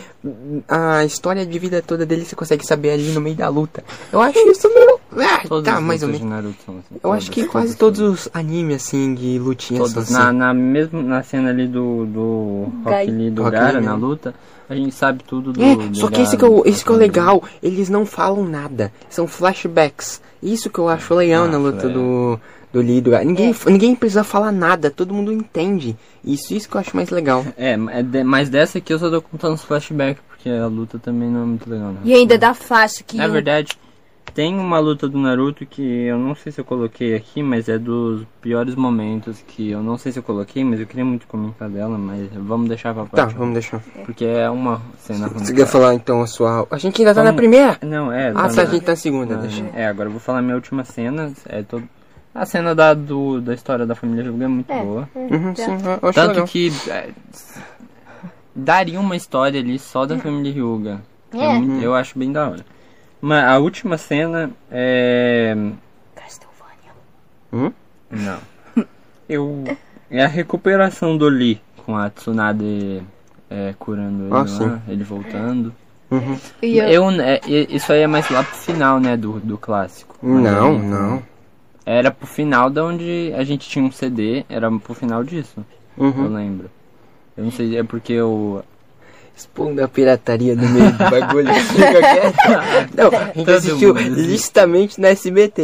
a 0.67 1.05
história 1.05 1.45
de 1.45 1.59
vida 1.59 1.81
toda 1.81 2.05
dele 2.05 2.25
você 2.25 2.35
consegue 2.35 2.65
saber 2.65 2.91
ali 2.91 3.11
no 3.11 3.21
meio 3.21 3.35
da 3.35 3.47
luta. 3.49 3.83
Eu 4.11 4.19
acho 4.19 4.37
isso 4.49 4.67
meio. 4.73 4.99
Ah, 5.15 5.43
tá, 5.63 5.79
mais 5.79 6.01
ou 6.03 6.09
menos. 6.09 6.27
Naruto 6.27 6.57
assim. 6.67 6.99
Eu 7.01 7.11
acho 7.13 7.31
que 7.31 7.45
quase 7.45 7.77
todos 7.77 7.99
os 7.99 8.29
animes 8.33 8.83
assim 8.83 9.13
de 9.13 9.37
lutinha 9.39 9.79
são 9.81 9.93
Todos. 9.93 10.03
assim. 10.09 10.13
Na, 10.13 10.33
na, 10.33 10.53
mesmo 10.53 11.01
na 11.01 11.21
cena 11.23 11.49
ali 11.51 11.67
do, 11.67 12.05
do 12.05 12.67
Gai. 12.83 13.05
Rock 13.05 13.11
Lee, 13.17 13.29
do 13.29 13.43
Rock 13.43 13.55
Gara, 13.55 13.77
Lee, 13.79 13.85
na 13.85 13.93
né? 13.93 13.97
luta, 13.99 14.33
a 14.69 14.75
gente 14.75 14.93
sabe 14.93 15.23
tudo 15.23 15.53
do 15.53 15.63
É, 15.63 15.75
do 15.75 15.95
só 15.97 16.09
que 16.09 16.21
esse 16.21 16.37
que, 16.37 16.43
é 16.43 16.47
o, 16.47 16.61
do 16.63 16.67
esse 16.67 16.83
que 16.83 16.91
é 16.91 16.93
o 16.93 16.97
Lee. 16.97 17.07
legal, 17.07 17.43
eles 17.61 17.89
não 17.89 18.05
falam 18.05 18.43
nada, 18.45 18.91
são 19.09 19.27
flashbacks. 19.27 20.21
Isso 20.41 20.69
que 20.69 20.79
eu 20.79 20.89
acho 20.89 21.13
legal 21.13 21.45
Ah, 21.45 21.47
na 21.47 21.57
luta 21.57 21.87
é. 21.87 21.89
do, 21.89 22.39
do 22.71 23.01
do 23.01 23.11
Gara. 23.11 23.23
Ninguém, 23.23 23.55
ninguém 23.67 23.95
precisa 23.95 24.23
falar 24.23 24.51
nada, 24.51 24.89
todo 24.89 25.13
mundo 25.13 25.31
entende. 25.31 25.95
Isso, 26.25 26.53
isso 26.53 26.67
que 26.67 26.75
eu 26.75 26.81
acho 26.81 26.95
mais 26.95 27.09
legal. 27.09 27.45
É, 27.57 27.73
é 27.73 28.23
mas 28.23 28.49
dessa 28.49 28.79
aqui 28.79 28.91
eu 28.93 28.99
só 28.99 29.09
tô 29.09 29.21
contando 29.21 29.53
os 29.53 29.63
flashbacks, 29.63 30.23
porque 30.27 30.49
a 30.49 30.67
luta 30.67 30.97
também 30.99 31.29
não 31.29 31.43
é 31.43 31.45
muito 31.45 31.69
legal, 31.69 31.91
né? 31.91 31.99
E 32.03 32.13
ainda 32.13 32.37
dá 32.37 32.53
fácil 32.53 33.05
que. 33.05 33.17
Na 33.17 33.27
verdade, 33.27 33.77
tem 34.33 34.57
uma 34.57 34.79
luta 34.79 35.07
do 35.07 35.17
Naruto 35.19 35.65
que 35.65 35.81
eu 35.81 36.17
não 36.17 36.33
sei 36.33 36.51
se 36.51 36.59
eu 36.59 36.65
coloquei 36.65 37.15
aqui, 37.15 37.43
mas 37.43 37.69
é 37.69 37.77
dos 37.77 38.23
piores 38.41 38.73
momentos 38.75 39.43
que 39.47 39.69
eu 39.69 39.81
não 39.83 39.97
sei 39.97 40.11
se 40.11 40.19
eu 40.19 40.23
coloquei, 40.23 40.63
mas 40.63 40.79
eu 40.79 40.87
queria 40.87 41.05
muito 41.05 41.27
comentar 41.27 41.69
dela, 41.69 41.97
mas 41.97 42.29
vamos 42.33 42.67
deixar 42.67 42.93
pra 42.93 43.03
Tá, 43.05 43.09
parte. 43.23 43.35
vamos 43.35 43.53
deixar. 43.53 43.79
Porque 44.05 44.25
é 44.25 44.49
uma 44.49 44.81
cena 44.97 45.27
ruim. 45.27 45.39
Você 45.45 45.53
quer 45.53 45.67
falar 45.67 45.93
então 45.93 46.21
a 46.21 46.27
sua. 46.27 46.67
A 46.71 46.77
gente 46.77 46.99
ainda 47.01 47.13
tá 47.13 47.21
na 47.21 47.29
Vamos- 47.29 47.39
primeira? 47.41 47.77
Não, 47.83 48.11
é. 48.11 48.29
Ah, 48.29 48.33
tá 48.33 48.39
tá, 48.41 48.61
a 48.61 48.65
na- 48.65 48.71
gente 48.71 48.85
tá 48.85 48.91
na 48.91 48.95
segunda, 48.95 49.35
Ah, 49.35 49.37
deixa. 49.37 49.63
É, 49.75 49.85
agora 49.87 50.07
eu 50.09 50.11
vou 50.11 50.19
falar 50.21 50.41
minha 50.41 50.55
última 50.55 50.83
cena. 50.83 51.31
É 51.47 51.61
todo... 51.61 51.87
A 52.35 52.45
cena 52.47 52.73
da, 52.73 52.95
do, 52.95 53.39
da 53.39 53.53
história 53.53 53.85
da 53.85 53.93
família 53.93 54.23
Hyuga 54.23 54.45
é 54.45 54.47
muito 54.47 54.71
É. 54.71 54.83
boa. 54.83 55.07
Uhum, 55.13 55.55
sim, 55.55 55.71
eu 56.01 56.09
acho 56.09 56.13
Tanto 56.19 56.29
legal. 56.31 56.45
que 56.47 56.71
é, 56.89 57.09
daria 58.55 58.99
uma 58.99 59.15
história 59.15 59.59
ali 59.59 59.77
só 59.79 60.05
da 60.05 60.17
família 60.17 60.51
Hyuga. 60.51 61.01
que 61.31 61.37
é 61.37 61.45
É. 61.57 61.59
eu 61.85 61.93
acho 61.95 62.17
bem 62.17 62.31
da 62.31 62.49
hora. 62.49 62.65
Mas 63.25 63.41
a 63.45 63.57
última 63.57 63.97
cena 63.97 64.51
é. 64.69 65.55
Castlevania. 66.13 66.91
Hum? 67.53 67.71
Não. 68.11 68.85
Eu. 69.29 69.63
É 70.11 70.25
a 70.25 70.27
recuperação 70.27 71.17
do 71.17 71.29
Lee 71.29 71.61
com 71.85 71.95
a 71.95 72.09
Tsunade 72.09 73.01
é, 73.49 73.73
curando 73.79 74.23
ele 74.25 74.33
Ah, 74.33 74.39
lá, 74.39 74.47
sim. 74.47 74.81
ele 74.89 75.03
voltando. 75.05 75.73
Uhum. 76.11 76.37
E 76.61 76.77
eu, 76.79 76.87
Eu, 77.09 77.21
é, 77.21 77.39
isso 77.47 77.93
aí 77.93 78.01
é 78.01 78.07
mais 78.07 78.29
lá 78.29 78.43
pro 78.43 78.55
final, 78.57 78.99
né, 78.99 79.15
do, 79.15 79.39
do 79.39 79.57
clássico. 79.57 80.15
Não, 80.21 80.71
aí, 80.73 80.81
não. 80.81 81.23
Era 81.85 82.11
pro 82.11 82.27
final 82.27 82.69
da 82.69 82.83
onde 82.83 83.33
a 83.35 83.43
gente 83.45 83.67
tinha 83.69 83.83
um 83.85 83.91
CD, 83.91 84.45
era 84.49 84.69
pro 84.69 84.93
final 84.93 85.23
disso, 85.23 85.65
eu 85.97 86.03
Uhum. 86.05 86.27
lembro. 86.33 86.69
Eu 87.37 87.45
não 87.45 87.51
sei, 87.51 87.77
é 87.77 87.83
porque 87.83 88.11
eu. 88.13 88.63
Expondo 89.35 89.83
a 89.83 89.87
pirataria 89.87 90.55
no 90.55 90.69
meio 90.69 90.91
do 90.91 90.97
bagulho. 91.09 91.47
Não, 92.95 93.07
a 93.07 93.25
gente 93.25 93.45
Todo 93.45 93.49
assistiu 93.57 93.95
mundo. 93.95 94.15
licitamente 94.15 95.01
na 95.01 95.09
SBT. 95.09 95.63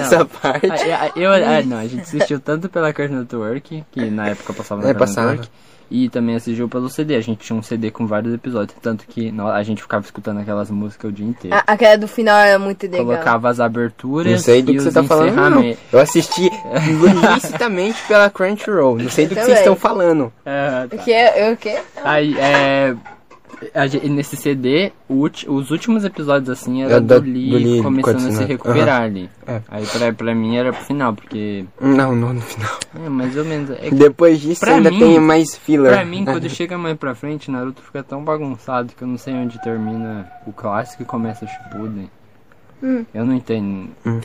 Essa 0.00 0.24
parte. 0.24 0.66
Ah, 0.66 1.12
Eu, 1.14 1.32
ah, 1.32 1.62
não, 1.64 1.78
a 1.78 1.86
gente 1.86 2.02
assistiu 2.02 2.40
tanto 2.40 2.68
pela 2.68 2.92
Cartoon 2.92 3.20
Network, 3.20 3.84
que 3.92 4.10
na 4.10 4.28
época 4.28 4.52
passava 4.52 4.82
na 4.82 4.88
É, 4.88 4.92
Cartoon 4.92 5.06
passava. 5.06 5.30
Network, 5.30 5.50
e 5.90 6.08
também 6.08 6.36
assistiu 6.36 6.68
pelo 6.68 6.88
CD. 6.88 7.16
A 7.16 7.20
gente 7.20 7.38
tinha 7.38 7.58
um 7.58 7.62
CD 7.62 7.90
com 7.90 8.06
vários 8.06 8.34
episódios, 8.34 8.76
tanto 8.80 9.06
que 9.06 9.32
a 9.52 9.62
gente 9.62 9.82
ficava 9.82 10.04
escutando 10.04 10.40
aquelas 10.40 10.70
músicas 10.70 11.10
o 11.10 11.12
dia 11.12 11.26
inteiro. 11.26 11.56
a, 11.56 11.72
aquela 11.72 11.96
do 11.96 12.08
final 12.08 12.36
era 12.36 12.58
muito 12.58 12.82
legal. 12.84 13.04
Colocava 13.04 13.48
as 13.48 13.60
aberturas 13.60 14.32
Não 14.32 14.38
sei 14.38 14.62
do 14.62 14.72
e 14.72 14.74
que 14.76 14.82
você 14.82 14.92
tá 14.92 15.02
falando, 15.04 15.34
não. 15.34 15.76
Eu 15.92 15.98
assisti 15.98 16.50
licitamente 17.34 18.00
pela 18.06 18.30
Crunchyroll. 18.30 18.98
Não 18.98 19.10
sei 19.10 19.26
do 19.26 19.30
que 19.30 19.34
também. 19.36 19.46
vocês 19.46 19.58
estão 19.60 19.76
falando. 19.76 20.26
O 20.26 20.88
tá. 20.88 20.96
que? 20.98 21.52
O 21.52 21.56
que? 21.56 21.78
Aí, 22.04 22.36
é. 22.38 22.96
Nesse 24.10 24.36
CD, 24.36 24.92
os 25.08 25.70
últimos 25.70 26.04
episódios 26.04 26.50
assim 26.50 26.82
era 26.82 26.94
É 26.96 27.00
da- 27.00 27.18
do, 27.18 27.24
Lee 27.24 27.50
do 27.50 27.56
Lee 27.56 27.82
começando 27.82 28.26
a 28.28 28.32
se 28.32 28.44
recuperar 28.44 29.02
ali. 29.02 29.30
É. 29.46 29.60
Aí 29.68 29.86
pra, 29.86 30.12
pra 30.12 30.34
mim 30.34 30.56
era 30.56 30.72
pro 30.72 30.84
final, 30.84 31.14
porque. 31.14 31.64
Não, 31.80 32.14
não 32.14 32.32
no 32.34 32.40
final. 32.40 32.78
É, 33.04 33.08
mais 33.08 33.36
ou 33.36 33.44
menos. 33.44 33.70
É 33.70 33.88
que 33.88 33.94
Depois 33.94 34.40
disso 34.40 34.60
Pra 34.60 34.74
ainda 34.74 34.90
mim- 34.90 34.98
tem 34.98 35.20
mais 35.20 35.56
filler. 35.56 35.92
Pra 35.92 36.04
mim, 36.04 36.24
quando 36.24 36.48
chega 36.50 36.76
mais 36.76 36.96
pra 36.96 37.14
frente, 37.14 37.50
Naruto 37.50 37.80
fica 37.82 38.02
tão 38.02 38.22
bagunçado 38.24 38.92
que 38.96 39.02
eu 39.02 39.08
não 39.08 39.16
sei 39.18 39.34
onde 39.34 39.60
termina 39.62 40.26
o 40.46 40.52
clássico 40.52 41.02
e 41.02 41.06
começa 41.06 41.44
o 41.44 41.48
Shippuden. 41.48 42.10
Eu 43.14 43.24
não 43.24 43.34
entendo. 43.34 43.88
Hum. 44.04 44.20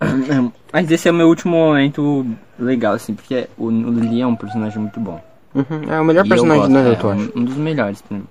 Mas 0.72 0.90
esse 0.90 1.08
é 1.08 1.10
o 1.10 1.14
meu 1.14 1.28
último 1.28 1.56
momento 1.56 2.26
legal, 2.58 2.94
assim, 2.94 3.14
porque 3.14 3.48
o, 3.58 3.66
o 3.66 3.90
Lee 3.90 4.20
é 4.22 4.26
um 4.26 4.36
personagem 4.36 4.78
muito 4.78 4.98
bom. 5.00 5.20
Uhum, 5.54 5.92
É 5.92 6.00
o 6.00 6.04
melhor 6.04 6.24
E 6.24 6.28
personagem 6.28 6.62
do 6.62 6.68
Naruto, 6.68 7.06
eu 7.06 7.10
é, 7.10 7.14
acho. 7.16 7.32
um, 7.36 7.40
um 7.40 7.44
dos 7.44 7.56
melhores 7.56 8.00
pra 8.02 8.16
mim. 8.18 8.24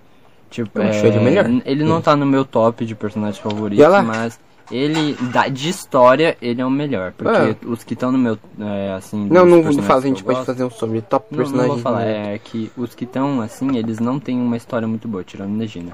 Tipo, 0.49 0.81
é, 0.81 0.99
ele 1.05 1.17
o 1.17 1.21
melhor. 1.21 1.45
Ele 1.65 1.83
não 1.83 2.01
tá 2.01 2.15
no 2.15 2.25
meu 2.25 2.43
top 2.43 2.85
de 2.85 2.95
personagens 2.95 3.37
favoritos, 3.37 3.85
mas 4.05 4.39
ele, 4.71 5.13
da, 5.31 5.47
de 5.47 5.69
história, 5.69 6.35
ele 6.41 6.61
é 6.61 6.65
o 6.65 6.69
melhor. 6.71 7.11
Porque 7.15 7.29
Ah. 7.37 7.55
os 7.67 7.83
que 7.83 7.93
estão 7.93 8.11
no 8.11 8.17
meu, 8.17 8.37
é, 8.59 8.93
assim... 8.93 9.27
Não, 9.29 9.45
não, 9.45 9.61
não 9.61 9.83
fala, 9.83 9.99
a 9.99 10.03
gente 10.03 10.23
pode 10.23 10.45
fazer 10.45 10.63
um 10.63 10.69
sobre 10.69 11.01
top 11.01 11.27
não, 11.31 11.37
não 11.37 11.43
personagens. 11.45 11.73
vou 11.73 11.83
falar, 11.83 12.03
é 12.05 12.37
que 12.39 12.71
os 12.77 12.93
que 12.95 13.03
estão 13.03 13.41
assim, 13.41 13.77
eles 13.77 13.99
não 13.99 14.19
têm 14.19 14.39
uma 14.39 14.57
história 14.57 14.87
muito 14.87 15.07
boa, 15.07 15.23
tirando 15.23 15.51
Negina. 15.51 15.91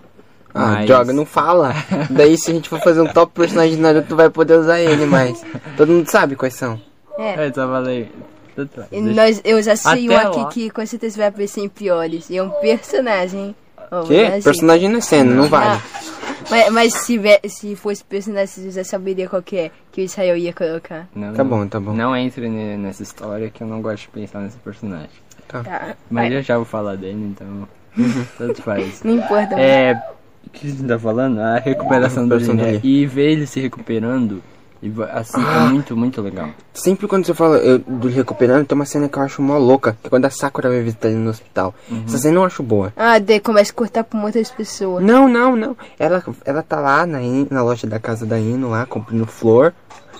Ah, 0.53 0.76
Mas- 0.76 0.86
droga, 0.88 1.12
não 1.12 1.26
fala. 1.26 1.74
Daí 2.10 2.38
se 2.38 2.49
a 2.51 2.53
gente 2.53 2.70
for 2.70 2.80
fazer 2.80 3.01
um 3.01 3.08
top 3.08 3.34
personagem 3.34 3.76
do 3.76 3.82
Naruto, 3.82 4.08
tu 4.08 4.16
vai 4.16 4.30
poder 4.30 4.58
usar 4.58 4.80
ele, 4.80 5.06
mas 5.06 5.43
todo 5.76 5.91
mundo 5.91 6.10
sabe 6.10 6.36
quais 6.38 6.53
são. 6.53 6.80
É. 7.18 7.47
É, 7.47 7.51
ali. 7.78 8.10
Tanto 8.56 8.74
faz, 8.76 8.88
E 8.89 9.01
deixa- 9.01 9.22
nós, 9.22 9.41
eu 9.43 9.62
já 9.62 9.76
sei 9.76 10.10
um 10.10 10.16
Até 10.16 10.28
aqui 10.28 10.39
lá. 10.39 10.45
que 10.47 10.70
com 10.70 10.86
certeza 10.86 11.18
vai 11.18 11.28
aparecer 11.28 11.60
em 11.62 11.68
piores. 11.68 12.30
E 12.30 12.38
é 12.38 12.43
um 12.43 12.49
personagem. 12.51 13.53
Oh, 13.91 14.03
Que? 14.03 14.21
assim, 14.25 14.43
Personagem 14.43 14.89
na 14.89 15.01
cena, 15.01 15.33
não 15.36 15.47
vale. 15.47 15.81
mas, 16.49 16.71
mas 16.71 16.93
se, 16.93 17.19
se 17.47 17.75
fosse 17.75 18.03
personagem, 18.03 18.47
você 18.47 18.71
já 18.71 18.83
saberia 18.83 19.27
qual 19.29 19.41
que 19.41 19.57
é 19.57 19.71
que 19.91 20.01
o 20.01 20.03
Israel 20.03 20.38
ia 20.38 20.53
colocar. 20.53 21.07
Não, 21.15 21.33
Tá 21.33 21.43
não- 21.43 21.49
bom, 21.49 21.67
tá 21.67 21.79
bom. 21.79 21.93
Não 21.93 22.15
entre 22.15 22.49
ne- 22.49 22.77
nessa 22.77 23.03
história 23.03 23.49
que 23.49 23.61
eu 23.61 23.67
não 23.67 23.81
gosto 23.81 24.03
de 24.03 24.09
pensar 24.09 24.39
nesse 24.41 24.57
personagem. 24.57 25.09
Tá. 25.47 25.95
Mas 26.09 26.29
vai. 26.29 26.38
eu 26.38 26.41
já 26.41 26.55
vou 26.57 26.65
falar 26.65 26.95
dele, 26.95 27.33
então. 27.36 27.67
Tanto 28.38 28.61
faz. 28.61 29.03
Não 29.03 29.15
importa. 29.15 29.59
É. 29.59 29.93
O 30.45 30.49
que 30.51 30.69
você 30.71 30.86
tá 30.88 30.97
falando? 30.99 31.39
A 31.39 31.57
recuperação 31.59 32.27
do 32.27 32.39
do 32.39 32.53
né? 32.53 32.79
E 32.83 33.05
ver 33.05 33.31
ele 33.31 33.47
se 33.47 33.59
recuperando, 33.59 34.41
e 34.88 35.03
assim, 35.11 35.41
Ah. 35.43 35.65
é 35.65 35.69
muito, 35.69 35.95
muito 35.95 36.21
legal. 36.21 36.49
Sempre 36.73 37.07
quando 37.07 37.25
você 37.25 37.33
fala 37.33 37.57
eu, 37.57 37.79
do 37.79 38.07
recuperando, 38.07 38.65
tem 38.65 38.75
uma 38.75 38.86
cena 38.86 39.07
que 39.09 39.17
eu 39.17 39.23
acho 39.23 39.41
mó 39.41 39.57
louca. 39.57 39.97
Que 40.01 40.07
é 40.07 40.09
quando 40.09 40.25
a 40.25 40.29
Sakura 40.29 40.69
vai 40.69 40.81
visitar 40.81 41.07
ele 41.09 41.17
no 41.17 41.29
hospital. 41.29 41.73
Uhum. 41.89 42.03
Essa 42.07 42.17
cena 42.17 42.38
eu 42.38 42.43
acho 42.43 42.61
boa. 42.63 42.91
Ah, 42.95 43.17
daí 43.19 43.39
começa 43.39 43.71
a 43.71 43.75
cortar 43.75 44.03
com 44.03 44.17
muitas 44.17 44.49
pessoas. 44.51 45.03
Não, 45.03 45.27
não, 45.27 45.55
não. 45.55 45.75
Ela, 45.97 46.23
ela 46.45 46.61
tá 46.61 46.79
lá 46.79 47.05
na, 47.05 47.19
na 47.49 47.63
loja 47.63 47.88
da 47.88 47.99
casa 47.99 48.25
da 48.25 48.38
Ino, 48.39 48.69
lá, 48.69 48.86
comprando 48.86 49.25
flor. 49.25 49.73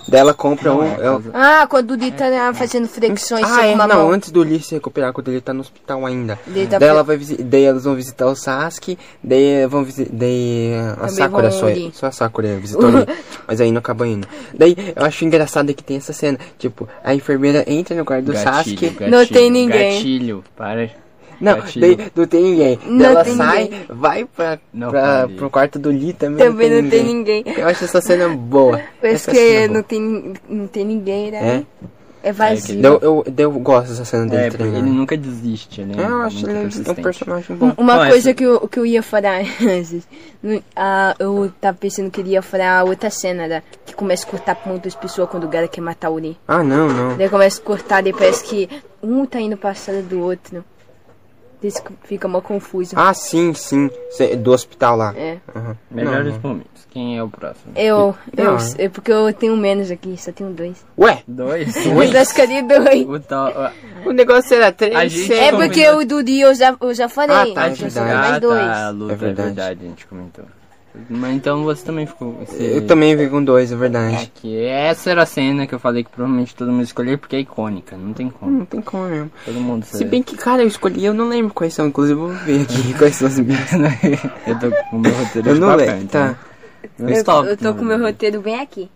Daí 0.08 0.20
ela 0.20 0.32
compra 0.34 0.72
um. 0.72 0.82
ela- 0.84 1.22
Ah, 1.34 1.66
quando 1.68 1.90
o 1.92 1.94
Lee 1.96 2.12
tá 2.12 2.52
fazendo 2.54 2.86
flexões 2.88 3.42
Ah, 3.44 3.56
com 3.56 3.62
é, 3.62 3.74
uma 3.74 3.86
não, 3.86 3.96
mão. 3.96 4.10
antes 4.12 4.30
do 4.30 4.42
Lee 4.42 4.60
se 4.60 4.74
recuperar, 4.74 5.12
quando 5.12 5.28
ele 5.28 5.40
tá 5.40 5.52
no 5.52 5.60
hospital 5.60 6.04
ainda. 6.06 6.38
Ele 6.46 6.66
tá 6.66 6.78
daí, 6.78 6.88
ela 6.88 7.02
vai 7.02 7.16
visi- 7.16 7.42
daí 7.42 7.64
elas 7.64 7.84
vão 7.84 7.94
visitar 7.94 8.26
o 8.26 8.34
Sasuke, 8.36 8.98
daí 9.22 9.66
vão 9.66 9.84
visitar. 9.84 10.10
Daí 10.12 10.74
a 10.74 10.94
Também 10.94 11.08
Sakura 11.10 11.50
só, 11.50 11.66
ali. 11.66 11.90
só 11.94 12.06
a 12.06 12.12
Sakura 12.12 12.56
visitou 12.58 12.86
ali, 12.88 13.06
mas 13.48 13.60
aí 13.60 13.72
não 13.72 13.78
acaba 13.78 14.06
indo. 14.06 14.26
Daí 14.54 14.76
eu 14.94 15.04
acho 15.04 15.24
engraçado 15.24 15.72
que 15.74 15.82
tem 15.82 15.96
essa 15.96 16.12
cena, 16.12 16.38
tipo, 16.58 16.88
a 17.02 17.14
enfermeira 17.14 17.64
entra 17.66 17.96
no 17.96 18.04
quarto 18.04 18.26
do 18.26 18.36
Sasuke. 18.36 18.96
Não 19.10 19.26
tem 19.26 19.50
ninguém. 19.50 19.94
Gatilho, 19.96 20.44
para. 20.56 20.90
Não, 21.40 21.56
não 22.14 22.26
tem 22.26 22.42
ninguém. 22.42 22.78
Não 22.86 23.04
ela 23.06 23.24
tem 23.24 23.34
sai, 23.36 23.64
ninguém. 23.64 23.80
vai 23.88 24.24
pra, 24.24 24.58
Não 24.72 24.90
pra, 24.90 25.28
pro 25.36 25.50
quarto 25.50 25.78
do 25.78 25.90
Lee 25.90 26.12
também. 26.12 26.38
Também 26.46 26.82
não 26.82 26.88
tem 26.90 27.04
ninguém. 27.04 27.44
Eu 27.46 27.66
acho 27.68 27.84
essa 27.84 28.00
cena 28.00 28.28
boa. 28.28 28.80
Parece 29.00 29.30
que 29.30 29.38
é 29.38 29.66
não 29.66 29.74
boa. 29.74 29.82
tem, 29.84 30.34
não 30.48 30.66
tem 30.66 30.84
ninguém, 30.84 31.28
É. 31.28 31.30
né? 31.30 31.66
É 32.22 32.32
vazio. 32.32 32.82
Daí 32.82 32.92
Eu, 32.92 33.00
eu, 33.24 33.34
eu 33.38 33.52
gosto 33.52 33.90
dessa 33.90 34.04
cena 34.04 34.26
dele 34.26 34.46
É, 34.46 34.50
treinando. 34.50 34.78
ele 34.84 34.90
nunca 34.96 35.16
desiste, 35.16 35.82
né? 35.82 35.94
É, 35.96 36.06
eu 36.08 36.22
acho 36.22 36.36
Muito 36.38 36.50
ele 36.50 36.88
é 36.88 36.90
um 36.90 36.94
personagem 36.96 37.54
bom. 37.56 37.72
Uma 37.78 37.98
coisa 38.08 38.30
essa- 38.30 38.34
que 38.34 38.42
eu, 38.42 38.66
que 38.66 38.78
eu 38.80 38.84
ia 38.86 39.00
falar 39.00 39.42
antes. 39.62 40.08
ah, 40.74 41.14
eu 41.20 41.52
tava 41.60 41.76
pensando 41.78 42.10
que 42.10 42.20
ele 42.20 42.30
ia 42.30 42.42
falar 42.42 42.82
outra 42.84 43.10
cena, 43.10 43.46
né? 43.46 43.62
Que 43.84 43.94
começa 43.94 44.26
a 44.26 44.30
cortar 44.30 44.60
muitas 44.66 44.96
pessoas 44.96 45.28
quando 45.30 45.44
o 45.44 45.48
cara 45.48 45.68
quer 45.68 45.80
matar 45.80 46.10
o 46.10 46.16
Lee. 46.16 46.36
Ah, 46.48 46.64
não, 46.64 46.88
não. 46.88 47.16
Daí 47.16 47.28
começa 47.28 47.60
a 47.60 47.64
cortar, 47.64 48.02
daí 48.02 48.12
parece 48.12 48.42
que 48.42 48.68
um 49.00 49.24
tá 49.24 49.40
indo 49.40 49.56
pra 49.56 49.72
sala 49.74 50.02
do 50.02 50.18
outro. 50.20 50.64
Daí 51.60 51.68
isso 51.70 51.82
fica 52.04 52.28
mó 52.28 52.40
confuso. 52.40 52.92
Ah, 52.96 53.12
sim, 53.14 53.54
sim. 53.54 53.90
Cê- 54.10 54.36
Do 54.36 54.52
hospital 54.52 54.96
lá. 54.96 55.14
É. 55.16 55.38
Aham. 55.54 55.76
Melhores 55.90 56.34
Não, 56.34 56.40
não. 56.42 56.48
momentos. 56.50 56.86
Quem 56.90 57.18
é 57.18 57.22
o 57.22 57.28
próximo? 57.28 57.72
Eu, 57.76 58.14
eu, 58.34 58.52
Não. 58.52 58.58
é 58.78 58.88
porque 58.88 59.12
eu 59.12 59.30
tenho 59.34 59.54
menos 59.56 59.90
aqui, 59.90 60.16
só 60.16 60.32
tenho 60.32 60.48
dois. 60.50 60.82
Ué, 60.98 61.22
Dois? 61.28 61.76
Eu 61.84 62.06
já 62.06 62.22
escolhi 62.22 62.62
dois. 62.62 63.06
o 63.06 63.20
tal... 63.20 63.52
o 64.06 64.12
negócio 64.12 64.54
era 64.56 64.72
três. 64.72 64.94
A 64.96 65.06
gente- 65.06 65.26
seis. 65.26 65.40
É 65.40 65.52
porque 65.52 65.86
o 65.90 66.06
do 66.06 66.22
Dio 66.22 66.48
eu 66.48 66.54
já, 66.54 66.74
eu 66.80 66.94
já 66.94 67.06
falei. 67.08 67.36
Ah, 67.52 67.54
tá, 67.54 67.68
é 67.68 67.72
então 67.72 67.90
só 67.90 68.00
verdade. 68.02 68.06
tem 68.10 68.16
mais 68.16 68.32
Ah, 68.34 68.38
dois. 68.38 68.60
tá, 68.60 68.86
a 68.86 68.90
luta, 68.90 69.12
É 69.12 69.14
é 69.14 69.18
verdade. 69.18 69.46
verdade. 69.48 69.80
a 69.84 69.88
gente 69.88 70.06
comentou. 70.06 70.44
Mas 71.08 71.36
então 71.36 71.62
você 71.64 71.84
também 71.84 72.06
ficou... 72.06 72.32
Você... 72.32 72.78
Eu 72.78 72.86
também 72.86 73.14
vi 73.16 73.28
com 73.28 73.42
dois, 73.42 73.70
é 73.70 73.74
É 73.74 73.78
verdade. 73.78 74.32
que 74.34 74.58
essa 74.64 75.10
era 75.10 75.22
a 75.22 75.26
cena 75.26 75.66
que 75.66 75.74
eu 75.74 75.78
falei 75.78 76.04
que 76.04 76.10
provavelmente 76.10 76.54
todo 76.54 76.72
mundo 76.72 76.84
escolheu 76.84 77.18
porque 77.18 77.36
é 77.36 77.40
icônica, 77.40 77.96
não 77.96 78.12
tem 78.12 78.28
como. 78.30 78.58
Não 78.58 78.64
tem 78.64 78.80
como 78.80 79.04
mesmo. 79.04 79.30
Todo 79.44 79.60
mundo 79.60 79.84
Se 79.84 80.04
bem 80.04 80.22
que, 80.22 80.36
cara, 80.36 80.62
eu 80.62 80.68
escolhi, 80.68 81.04
eu 81.04 81.14
não 81.14 81.28
lembro 81.28 81.52
quais 81.54 81.74
são. 81.74 81.86
Inclusive, 81.86 82.18
eu 82.20 82.26
vou 82.28 82.36
ver 82.36 82.62
aqui 82.62 82.94
quais 82.98 83.14
são 83.16 83.28
as 83.28 83.38
minhas. 83.38 83.70
eu 84.46 84.58
tô 84.58 84.70
com 84.90 84.96
o 84.96 85.00
meu 85.00 85.12
roteiro 85.12 85.48
Eu 85.48 85.54
de 85.54 85.60
não 85.60 85.68
papel, 85.68 85.86
lembro, 85.86 86.04
então. 86.04 86.34
tá. 86.34 86.38
Eu, 86.98 87.08
eu 87.44 87.56
tô 87.56 87.74
com 87.74 87.82
o 87.82 87.84
meu 87.84 87.98
roteiro 88.00 88.40
bem 88.40 88.60
aqui. 88.60 88.90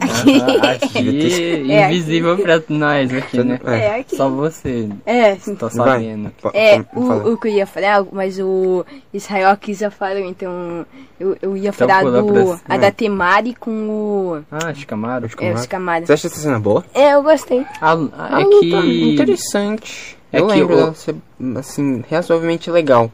Aham, 0.00 0.56
aqui, 0.72 1.70
É, 1.70 1.86
invisível 1.86 2.38
pra 2.38 2.62
nós 2.68 3.12
aqui, 3.12 3.42
né? 3.44 3.60
É. 3.64 3.76
É, 3.78 4.00
aqui. 4.00 4.16
Só 4.16 4.28
você 4.30 4.88
É, 5.04 5.34
tá 5.36 5.68
Vai. 5.68 5.70
sabendo. 5.70 6.32
É, 6.54 6.80
o, 6.94 7.32
o 7.32 7.36
que 7.36 7.48
eu 7.48 7.52
ia 7.52 7.66
falar, 7.66 8.04
mas 8.10 8.38
o 8.38 8.84
Israel 9.12 9.54
quis 9.58 9.78
já 9.78 9.90
falou, 9.90 10.18
então 10.20 10.86
eu, 11.20 11.36
eu 11.42 11.56
ia 11.56 11.68
Então 11.68 11.86
falar 11.88 12.02
do 12.04 12.24
pra- 12.26 12.74
a 12.74 12.78
da 12.78 12.90
Temari 12.90 13.54
com 13.54 13.70
o. 13.88 14.44
Ah, 14.50 14.72
Shikamaru. 14.72 15.26
É, 15.38 15.52
os 15.52 15.66
camadas. 15.66 16.06
Você 16.06 16.12
acha 16.14 16.26
essa 16.28 16.40
cena 16.40 16.58
boa? 16.58 16.84
É, 16.94 17.12
eu 17.14 17.22
gostei. 17.22 17.66
Ah, 17.80 17.96
Ah, 18.16 18.40
é 18.40 18.44
que... 18.44 19.12
Interessante. 19.12 20.16
É 20.32 20.40
eu 20.40 20.46
que 20.46 20.52
lembro 20.54 20.72
o- 20.74 20.76
dela 20.78 20.94
ser, 20.94 21.14
assim, 21.58 22.02
razoavelmente 22.10 22.70
legal. 22.70 23.10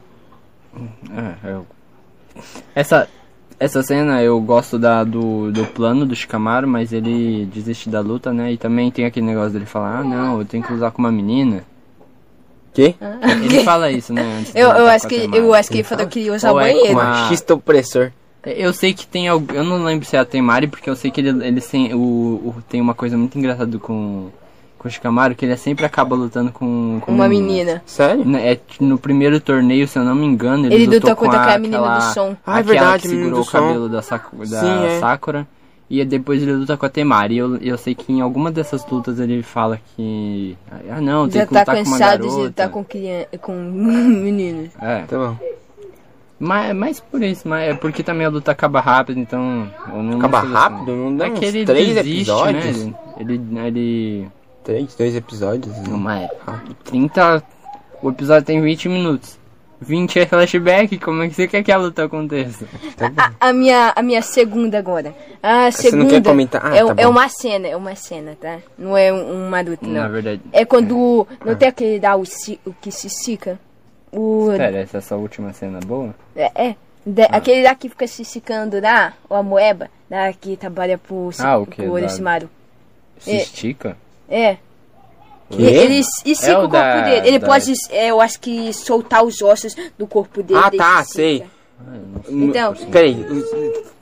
É, 1.43 1.49
eu... 1.51 1.65
Essa, 2.73 3.09
essa 3.59 3.83
cena 3.83 4.21
eu 4.23 4.39
gosto 4.39 4.79
da, 4.79 5.03
do, 5.03 5.51
do 5.51 5.65
plano 5.65 6.05
do 6.05 6.15
Shikamaru, 6.15 6.67
mas 6.67 6.93
ele 6.93 7.45
desiste 7.53 7.89
da 7.89 7.99
luta, 8.01 8.31
né? 8.31 8.51
E 8.53 8.57
também 8.57 8.89
tem 8.89 9.05
aquele 9.05 9.25
negócio 9.25 9.51
dele 9.51 9.65
falar, 9.65 9.99
ah 9.99 10.03
não, 10.03 10.39
eu 10.39 10.45
tenho 10.45 10.63
que 10.63 10.73
usar 10.73 10.91
com 10.91 10.99
uma 11.01 11.11
menina. 11.11 11.63
Quê? 12.73 12.95
Ele 13.43 13.63
fala 13.63 13.91
isso, 13.91 14.13
né? 14.13 14.43
Eu, 14.55 14.69
eu 14.69 14.87
acho 14.87 15.07
que 15.07 15.15
eu 15.33 15.53
acho 15.53 15.69
que 15.69 15.77
ele 15.77 15.83
falou 15.83 16.07
que 16.07 16.19
ia 16.21 16.33
usar 16.33 16.53
o 16.53 16.59
é 16.59 16.63
banheiro. 16.71 16.99
a- 16.99 17.03
Machista 17.03 17.53
opressor. 17.55 18.11
Eu 18.45 18.71
sei 18.71 18.93
que 18.93 19.05
tem 19.05 19.27
algo. 19.27 19.53
Eu 19.53 19.63
não 19.65 19.83
lembro 19.83 20.05
se 20.05 20.15
é 20.15 20.19
a 20.19 20.23
Temari, 20.23 20.67
porque 20.67 20.89
eu 20.89 20.95
sei 20.95 21.11
que 21.11 21.19
ele, 21.19 21.45
ele 21.45 21.59
tem, 21.59 21.93
o, 21.93 21.97
o- 21.99 22.55
tem 22.69 22.79
uma 22.79 22.93
coisa 22.93 23.17
muito 23.17 23.37
engraçada 23.37 23.77
com, 23.79 24.29
com 24.79 24.87
o 24.87 24.91
Shikamaru, 24.91 25.35
que 25.35 25.45
ele 25.45 25.55
sempre 25.57 25.85
acaba 25.85 26.15
lutando 26.15 26.51
com, 26.51 26.99
com 27.01 27.11
Uma 27.11 27.27
menina. 27.29 27.83
Sério? 27.85 28.25
Né, 28.25 28.53
É, 28.53 28.59
no 28.79 28.97
primeiro 28.97 29.39
torneio, 29.39 29.87
se 29.87 29.99
eu 29.99 30.03
não 30.03 30.15
me 30.15 30.25
engano, 30.25 30.65
ele, 30.65 30.73
Ele 30.75 30.85
lutou 30.85 30.99
lutou 31.11 31.15
com 31.17 31.25
contra 31.25 31.39
a, 31.39 31.43
aquela 31.43 31.59
menina 31.59 31.77
aquela- 31.79 31.97
do 31.99 32.13
som. 32.13 32.37
Ah, 32.47 32.59
é 32.59 32.63
verdade, 32.63 33.03
que 33.03 33.09
segurou 33.09 33.41
o 33.41 33.43
som. 33.43 33.51
cabelo 33.51 33.89
da, 33.89 34.01
Saku- 34.01 34.37
da 34.37 34.59
Sim, 34.61 34.85
é. 34.85 34.99
Sakura. 34.99 35.45
E 35.91 36.05
depois 36.05 36.41
ele 36.41 36.53
luta 36.53 36.77
com 36.77 36.85
a 36.85 36.89
Temari. 36.89 37.33
E 37.33 37.37
eu, 37.39 37.57
eu 37.57 37.77
sei 37.77 37.93
que 37.95 38.13
em 38.13 38.21
alguma 38.21 38.51
dessas 38.51 38.85
lutas 38.89 39.19
ele 39.19 39.41
fala 39.43 39.79
que. 39.95 40.55
Ah, 40.89 41.01
não, 41.01 41.27
tem 41.27 41.41
Já 41.41 41.47
que 41.47 41.53
tá 41.53 41.59
lutar 41.61 41.75
com 41.75 41.81
uma 41.81 41.97
cansado 41.97 42.17
garota. 42.19 42.35
de 42.37 42.41
lutar 42.43 42.69
com, 42.69 42.83
criança, 42.83 43.27
com 43.41 43.53
meninos. 44.23 44.69
É, 44.79 44.99
Tá 45.07 45.17
bom. 45.17 45.35
mas, 46.39 46.75
mas 46.75 46.99
por 46.99 47.21
isso, 47.23 47.47
mas 47.47 47.69
é 47.69 47.73
porque 47.73 48.01
também 48.03 48.25
a 48.25 48.29
luta 48.29 48.51
acaba 48.51 48.79
rápido, 48.79 49.19
então. 49.19 49.67
eu 49.91 50.01
não 50.03 50.19
Acaba 50.19 50.39
rápido? 50.41 50.95
Não 50.95 51.17
dá 51.17 51.25
É 51.27 51.31
uns 51.31 51.39
que 51.39 51.45
ele 51.45 51.65
três 51.65 51.87
desiste, 51.95 52.15
episódios? 52.17 52.85
né? 52.85 52.93
Ele, 53.19 53.33
ele, 53.33 53.59
ele 53.67 54.27
Três, 54.69 54.93
dois 54.93 55.15
episódios? 55.15 55.75
Não, 55.87 55.97
mas 55.97 56.29
30. 56.85 57.43
O 58.03 58.09
episódio 58.11 58.45
tem 58.45 58.61
20 58.61 58.87
minutos. 58.87 59.39
20 59.81 60.19
é 60.19 60.25
flashback, 60.27 60.99
como 60.99 61.23
é 61.23 61.27
que 61.27 61.33
você 61.33 61.47
quer 61.47 61.63
que 61.63 61.71
a 61.71 61.77
luta 61.77 62.03
aconteça? 62.03 62.67
Tá. 62.95 63.11
A, 63.39 63.49
a 63.49 63.53
minha, 63.53 63.91
a 63.95 64.01
minha 64.03 64.21
segunda 64.21 64.77
agora. 64.77 65.15
A 65.41 65.71
Você 65.71 65.89
não 65.89 65.91
segunda 66.05 66.09
quer 66.21 66.23
comentar? 66.23 66.61
Ah, 66.63 66.75
é, 66.75 66.85
tá 66.85 66.93
é 67.01 67.07
uma 67.07 67.27
cena, 67.29 67.67
é 67.67 67.75
uma 67.75 67.95
cena, 67.95 68.37
tá? 68.39 68.59
Não 68.77 68.95
é 68.95 69.11
um- 69.11 69.47
uma 69.47 69.59
luta, 69.61 69.87
Na 69.87 70.03
não. 70.03 70.11
verdade. 70.11 70.41
É 70.53 70.63
quando. 70.63 71.25
Não 71.43 71.55
tem 71.55 71.67
aquele 71.69 71.99
lá, 71.99 72.15
o, 72.15 72.21
o 72.67 72.73
que 72.79 72.91
se 72.91 73.07
estica? 73.07 73.57
O. 74.11 74.49
Pera, 74.55 74.77
essa 74.77 74.97
é 74.97 74.99
a 74.99 75.01
sua 75.01 75.17
última 75.17 75.51
cena 75.51 75.79
boa? 75.79 76.13
É, 76.35 76.51
é. 76.69 76.75
De- 77.03 77.23
Aquele 77.31 77.63
lá 77.63 77.73
que 77.73 77.89
fica 77.89 78.05
se 78.05 78.21
esticando 78.21 78.79
lá, 78.79 79.13
o 79.27 79.33
Amoeba, 79.33 79.89
lá 80.11 80.31
que 80.31 80.55
trabalha 80.55 80.95
pro, 80.99 81.31
Ah, 81.39 81.57
o 81.57 81.65
quê? 81.65 81.77
pro 81.81 81.85
Da- 81.85 81.91
Orochimaru. 81.93 82.47
Se 83.17 83.31
É. 83.31 83.35
estica? 83.37 83.97
É. 84.29 84.57
Quê? 85.49 85.61
Ele 85.63 85.95
estica 85.99 86.45
É 86.47 86.53
o 86.55 86.59
o 86.59 86.61
corpo 86.61 86.73
da- 86.73 87.03
dele. 87.09 87.27
Ele 87.27 87.39
da- 87.39 87.47
pode, 87.47 87.73
é, 87.89 88.07
eu 88.11 88.21
acho 88.21 88.39
que, 88.39 88.71
soltar 88.71 89.23
os 89.23 89.41
ossos 89.41 89.75
do 89.97 90.05
corpo 90.05 90.43
dele. 90.43 90.59
Ah, 90.63 90.69
tá, 90.69 91.03
se 91.03 91.13
sei. 91.13 91.37
sei. 91.39 91.47
Então, 92.29 92.73
Peraí, 92.91 93.15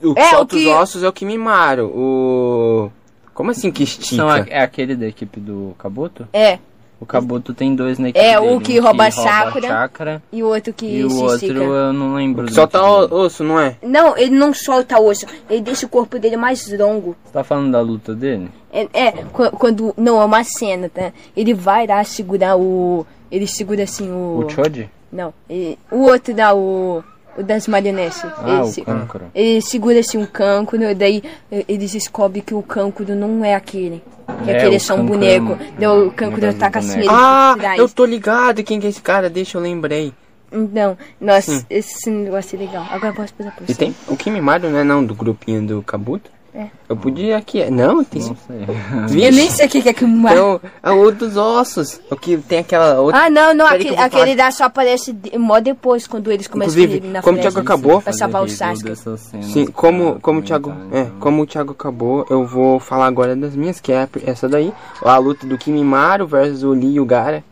o, 0.02 0.10
o 0.10 0.14
que 0.14 0.20
É, 0.20 0.26
o 0.26 0.30
solta 0.30 0.56
que- 0.56 0.66
os 0.66 0.72
ossos 0.74 1.02
é 1.02 1.08
o 1.08 1.12
Kimimaro. 1.12 1.86
O. 1.86 2.90
Como 3.32 3.50
assim 3.52 3.70
que 3.70 3.84
estica? 3.84 4.16
São 4.16 4.28
a- 4.28 4.44
é 4.48 4.60
aquele 4.62 4.94
da 4.96 5.06
equipe 5.06 5.40
do 5.40 5.74
Kabuto? 5.78 6.28
é. 6.32 6.58
O 7.00 7.06
Kabuto 7.06 7.54
tem 7.54 7.76
dois 7.76 7.96
na 7.96 8.08
equipe 8.08 8.24
É, 8.24 8.34
dele, 8.40 8.52
o 8.52 8.56
um 8.56 8.60
que 8.60 8.76
rouba 8.80 9.04
a 9.04 9.10
chakra. 9.12 9.68
chakra, 9.68 10.22
E 10.32 10.42
o 10.42 10.48
outro 10.48 10.72
que 10.72 10.84
e 10.84 11.04
o 11.04 11.16
outro 11.22 11.34
estica. 11.46 11.52
eu 11.62 11.92
não 11.92 12.14
lembro. 12.16 12.44
do 12.46 12.52
Solta 12.52 12.82
o 12.82 13.14
osso, 13.20 13.44
não 13.44 13.60
é? 13.60 13.76
Não, 13.80 14.18
ele 14.18 14.34
não 14.34 14.52
solta 14.52 14.98
osso. 14.98 15.24
Ele 15.48 15.60
deixa 15.60 15.86
o 15.86 15.88
corpo 15.88 16.18
dele 16.18 16.36
mais 16.36 16.66
longo. 16.76 17.16
Você 17.24 17.32
tá 17.32 17.44
falando 17.44 17.70
da 17.70 17.80
luta 17.80 18.16
dele? 18.16 18.50
É, 18.72 18.86
é, 18.92 19.12
qu- 19.32 19.50
quando. 19.52 19.94
Não, 19.96 20.20
é 20.20 20.24
uma 20.24 20.44
cena, 20.44 20.88
tá? 20.88 21.12
Ele 21.36 21.54
vai 21.54 21.86
lá 21.86 22.02
segurar 22.04 22.56
o. 22.56 23.06
Ele 23.30 23.46
segura 23.46 23.82
assim 23.84 24.10
o. 24.10 24.44
O 24.46 24.50
Choji? 24.50 24.88
Não. 25.12 25.32
ele- 25.48 25.78
o 25.90 26.02
outro 26.02 26.34
dá 26.34 26.54
o. 26.54 27.02
O 27.36 27.42
das 27.42 27.68
marionetes. 27.68 28.24
Ah, 28.24 28.44
ele, 28.48 28.60
o 28.62 28.64
se- 28.66 28.82
Kankuro. 28.82 29.24
ele 29.32 29.60
segura 29.62 30.00
assim 30.00 30.18
um 30.18 30.26
cancro, 30.26 30.76
daí 30.96 31.22
eh, 31.52 31.64
eles 31.68 31.92
descobrem 31.92 32.42
que 32.42 32.52
o 32.52 32.60
cancro 32.62 33.14
não 33.14 33.44
é 33.44 33.54
aquele. 33.54 34.02
Que 34.44 34.50
É, 34.50 34.56
aquele 34.56 34.74
é 34.74 34.78
só 34.80 34.94
um 34.94 34.98
cancro 35.06 35.12
boneco. 35.14 35.52
é 35.52 35.72
Daí 35.78 35.88
o 35.88 36.10
cancro 36.10 36.40
negócio 36.40 36.58
taca 36.58 36.80
do 36.80 36.86
assim 36.86 36.98
ele 36.98 37.06
Ah, 37.08 37.54
eu 37.76 37.88
tô 37.88 38.04
ligado 38.04 38.64
quem 38.64 38.80
que 38.80 38.86
é 38.86 38.90
esse 38.90 39.00
cara, 39.00 39.30
deixa 39.30 39.56
eu 39.56 39.62
lembrei. 39.62 40.12
Então, 40.50 40.98
nossa, 41.20 41.58
Sim. 41.60 41.64
esse 41.70 42.10
negócio 42.10 42.56
é 42.56 42.58
legal. 42.66 42.84
Agora 42.90 43.12
eu 43.12 43.14
posso 43.14 43.32
passar 43.34 43.52
por 43.54 43.62
E 43.62 43.66
você. 43.72 43.74
tem 43.78 43.94
o 44.08 44.16
Kimimaro, 44.16 44.68
não 44.68 44.78
é 44.80 44.82
não, 44.84 45.04
do 45.04 45.14
grupinho 45.14 45.64
do 45.64 45.80
Kabuto? 45.82 46.30
É. 46.54 46.66
Eu 46.88 46.96
podia 46.96 47.36
aqui. 47.36 47.70
Não, 47.70 48.02
tem 48.02 48.22
Não 48.22 48.36
sei. 48.46 48.66
Eu 49.28 49.32
nem 49.32 49.50
sei 49.50 49.66
o 49.66 49.68
que 49.68 49.88
é 49.88 49.92
que 49.92 50.04
mais. 50.04 50.34
Então, 50.36 50.60
é 50.82 50.90
o 50.90 51.10
dos 51.12 51.36
ossos. 51.36 52.00
O 52.10 52.16
que 52.16 52.36
tem 52.38 52.60
aquela 52.60 53.00
outra. 53.00 53.24
Ah, 53.24 53.30
não, 53.30 53.52
não, 53.54 53.66
aquele, 53.66 53.96
aquele 53.96 54.34
lá 54.34 54.50
só 54.50 54.64
aparece 54.64 55.12
de- 55.12 55.36
mó 55.38 55.60
depois, 55.60 56.06
quando 56.06 56.32
eles 56.32 56.46
começam 56.48 56.72
Inclusive, 56.72 57.04
a 57.04 57.08
ir 57.08 57.12
na 57.12 57.22
como 57.22 57.36
o. 57.36 57.40
Thiago 57.40 57.60
acabou- 57.60 58.00
Pra 58.02 58.12
salvar 58.12 58.42
o 58.42 58.48
Sasuke. 58.48 58.96
Sim, 59.42 59.64
pra 59.66 59.74
como, 59.74 60.18
como, 60.20 60.40
o 60.40 60.42
Thiago, 60.42 60.72
é, 60.90 61.06
como 61.20 61.42
o 61.42 61.46
Thiago 61.46 61.72
acabou, 61.72 62.26
eu 62.30 62.46
vou 62.46 62.80
falar 62.80 63.06
agora 63.06 63.36
das 63.36 63.54
minhas, 63.54 63.78
que 63.80 63.92
é 63.92 64.08
essa 64.24 64.48
daí. 64.48 64.72
A 65.02 65.16
luta 65.18 65.46
do 65.46 65.58
Kimimaro 65.58 66.26
versus 66.26 66.62
o 66.62 66.72
Lee 66.72 66.94
e 66.94 67.00
o 67.00 67.04
Gara. 67.04 67.44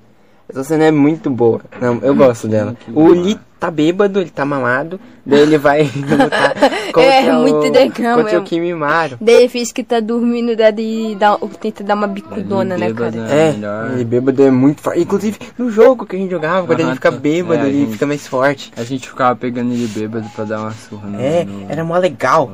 Essa 0.48 0.62
cena 0.64 0.84
é 0.84 0.90
muito 0.90 1.28
boa. 1.30 1.60
Não, 1.80 1.98
eu 2.02 2.14
gosto 2.14 2.46
dela. 2.46 2.76
O 2.94 3.08
Lee 3.08 3.36
tá 3.58 3.70
bêbado, 3.70 4.20
ele 4.20 4.30
tá 4.30 4.44
mamado. 4.44 5.00
Daí 5.24 5.40
ele 5.40 5.58
vai 5.58 5.82
lutar 5.90 6.54
contra, 6.92 7.02
É, 7.02 7.32
muito 7.32 7.56
o, 7.56 7.72
legal 7.72 7.88
contra 8.16 8.22
mesmo. 8.22 8.40
o 8.40 8.42
Kimimaro. 8.44 9.16
Daí 9.20 9.34
ele 9.34 9.48
fez 9.48 9.72
que 9.72 9.82
tá 9.82 9.98
dormindo, 9.98 10.54
daí 10.54 11.16
dá, 11.18 11.36
tenta 11.60 11.82
dar 11.82 11.94
uma 11.96 12.06
bicudona, 12.06 12.78
né, 12.78 12.92
cara? 12.92 13.10
né? 13.10 13.48
É, 13.48 13.52
melhor. 13.54 13.90
ele 13.92 14.04
bêbado 14.04 14.42
é 14.44 14.50
muito 14.52 14.80
forte. 14.82 15.00
Inclusive, 15.00 15.38
no 15.58 15.68
jogo 15.68 16.06
que 16.06 16.14
a 16.14 16.18
gente 16.18 16.30
jogava, 16.30 16.64
quando 16.64 16.78
ele 16.80 16.94
fica 16.94 17.10
tá. 17.10 17.18
bêbado, 17.18 17.64
É, 17.64 17.68
ele 17.68 17.78
gente- 17.80 17.92
fica 17.94 18.06
mais 18.06 18.24
forte. 18.26 18.72
A 18.76 18.84
gente 18.84 19.08
ficava 19.08 19.34
pegando 19.34 19.72
ele 19.72 19.88
bêbado 19.88 20.28
pra 20.28 20.44
dar 20.44 20.60
uma 20.60 20.70
surra 20.72 21.08
no, 21.08 21.20
É, 21.20 21.44
no, 21.44 21.66
era 21.68 21.84
mó 21.84 21.96
legal. 21.98 22.52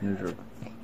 no 0.00 0.16
jogo. 0.16 0.34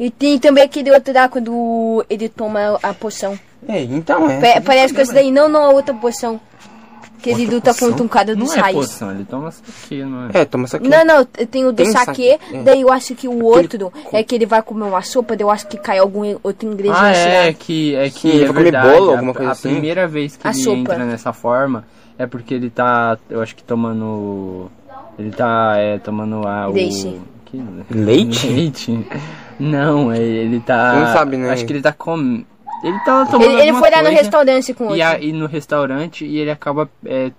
E 0.01 0.11
tem 0.11 0.39
também 0.39 0.65
aquele 0.65 0.91
outro 0.93 1.13
lá 1.15 1.29
quando 1.29 2.05
ele 2.11 2.29
toma 2.29 2.79
a 2.83 2.93
poção. 2.95 3.39
É, 3.67 3.83
então 3.83 4.29
é. 4.31 4.55
Pa- 4.55 4.61
parece 4.61 4.95
que 4.95 5.01
esse 5.01 5.13
daí 5.13 5.31
não, 5.31 5.49
não 5.49 5.63
é 5.65 5.69
outra 5.75 5.95
poção. 5.95 6.41
Que 7.21 7.31
ele 7.31 7.47
luta 7.47 7.73
poção? 7.73 7.89
contra 7.89 8.05
um 8.05 8.09
cara 8.09 8.37
dos 8.37 8.49
Não 8.51 8.57
é 8.57 8.61
raios. 8.61 8.87
poção, 8.87 9.11
ele 9.11 9.25
toma 9.25 9.49
isso 9.49 9.63
aqui, 9.69 10.05
não 10.05 10.27
é? 10.27 10.31
É, 10.35 10.45
toma 10.45 10.65
isso 10.67 10.77
aqui. 10.77 10.89
Não, 10.89 11.05
não, 11.05 11.25
tem 11.25 11.65
o 11.65 11.73
do 11.73 11.77
Tem 11.77 11.87
saque, 11.91 12.29
saque, 12.39 12.55
é. 12.55 12.63
daí 12.63 12.81
eu 12.83 12.93
acho 12.93 13.13
que 13.17 13.27
o 13.27 13.43
outro 13.45 13.93
é 14.13 14.23
que 14.23 14.37
ele 14.37 14.47
vai 14.47 14.63
comer 14.63 14.85
uma 14.85 15.03
sopa, 15.03 15.35
daí 15.35 15.45
eu 15.45 15.51
acho 15.51 15.67
que 15.67 15.77
cai 15.79 15.99
algum 15.99 16.37
outro 16.45 16.69
ingrediente 16.69 16.97
Ah, 16.97 17.11
é, 17.11 17.47
lá. 17.49 17.53
que 17.55 17.97
é 17.97 18.09
que 18.09 18.21
Sim, 18.21 18.29
ele 18.29 18.37
é 18.37 18.47
vai 18.47 18.49
comer 18.55 18.63
verdade. 18.71 18.89
bolo, 18.99 19.11
a- 19.11 19.15
alguma 19.15 19.35
coisa 19.35 19.49
a, 19.49 19.53
assim. 19.53 19.69
primeira 19.71 20.07
vez 20.07 20.37
que 20.37 20.47
A 20.47 20.51
ele 20.53 20.59
sopa. 20.63 20.79
entra 20.79 21.05
nessa 21.05 21.33
forma 21.33 21.85
é 22.17 22.25
porque 22.25 22.55
ele 22.55 22.71
tá, 22.71 23.19
eu 23.29 23.43
acho 23.43 23.57
que 23.57 23.65
tomando 23.65 24.71
ele 25.19 25.33
tá 25.33 25.75
é, 25.77 25.99
tomando 25.99 26.47
a 26.47 26.69
o 26.69 26.73
Leite. 26.73 27.21
que- 27.47 27.61
Leite? 27.91 28.47
Leite? 28.47 29.07
Não, 29.59 30.13
é, 30.13 30.21
ele 30.21 30.61
tá 30.61 30.93
Você 30.95 31.01
não 31.01 31.13
sabe, 31.13 31.37
né? 31.37 31.51
Acho 31.51 31.67
que 31.67 31.73
ele 31.73 31.83
tá 31.83 31.93
com 31.93 32.45
ele 32.83 32.99
tá 33.01 33.26
tomando 33.26 33.51
Ele, 33.51 33.62
ele 33.62 33.72
foi 33.74 33.91
lá 33.91 34.03
no 34.03 34.09
restaurante 34.11 34.74
com 34.74 34.85
o 34.85 34.97
e, 34.97 35.03
outro. 35.03 35.07
a- 35.07 35.18
e 35.20 35.33
no 35.33 35.47
restaurante 35.47 36.24
e 36.24 36.39
ele 36.39 36.51
acaba 36.51 36.89
é, 37.05 37.31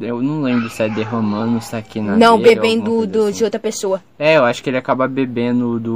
eu 0.00 0.20
não 0.20 0.42
lembro 0.42 0.68
se 0.68 0.82
é 0.82 0.88
derramando 0.88 1.58
isso 1.58 1.74
aqui 1.76 2.00
na 2.00 2.16
Não, 2.16 2.36
bebendo 2.38 3.06
do, 3.06 3.22
assim. 3.28 3.38
de 3.38 3.44
outra 3.44 3.60
pessoa. 3.60 4.02
É, 4.18 4.36
eu 4.36 4.44
acho 4.44 4.60
que 4.62 4.68
ele 4.70 4.76
acaba 4.76 5.06
bebendo 5.06 5.78
do 5.78 5.92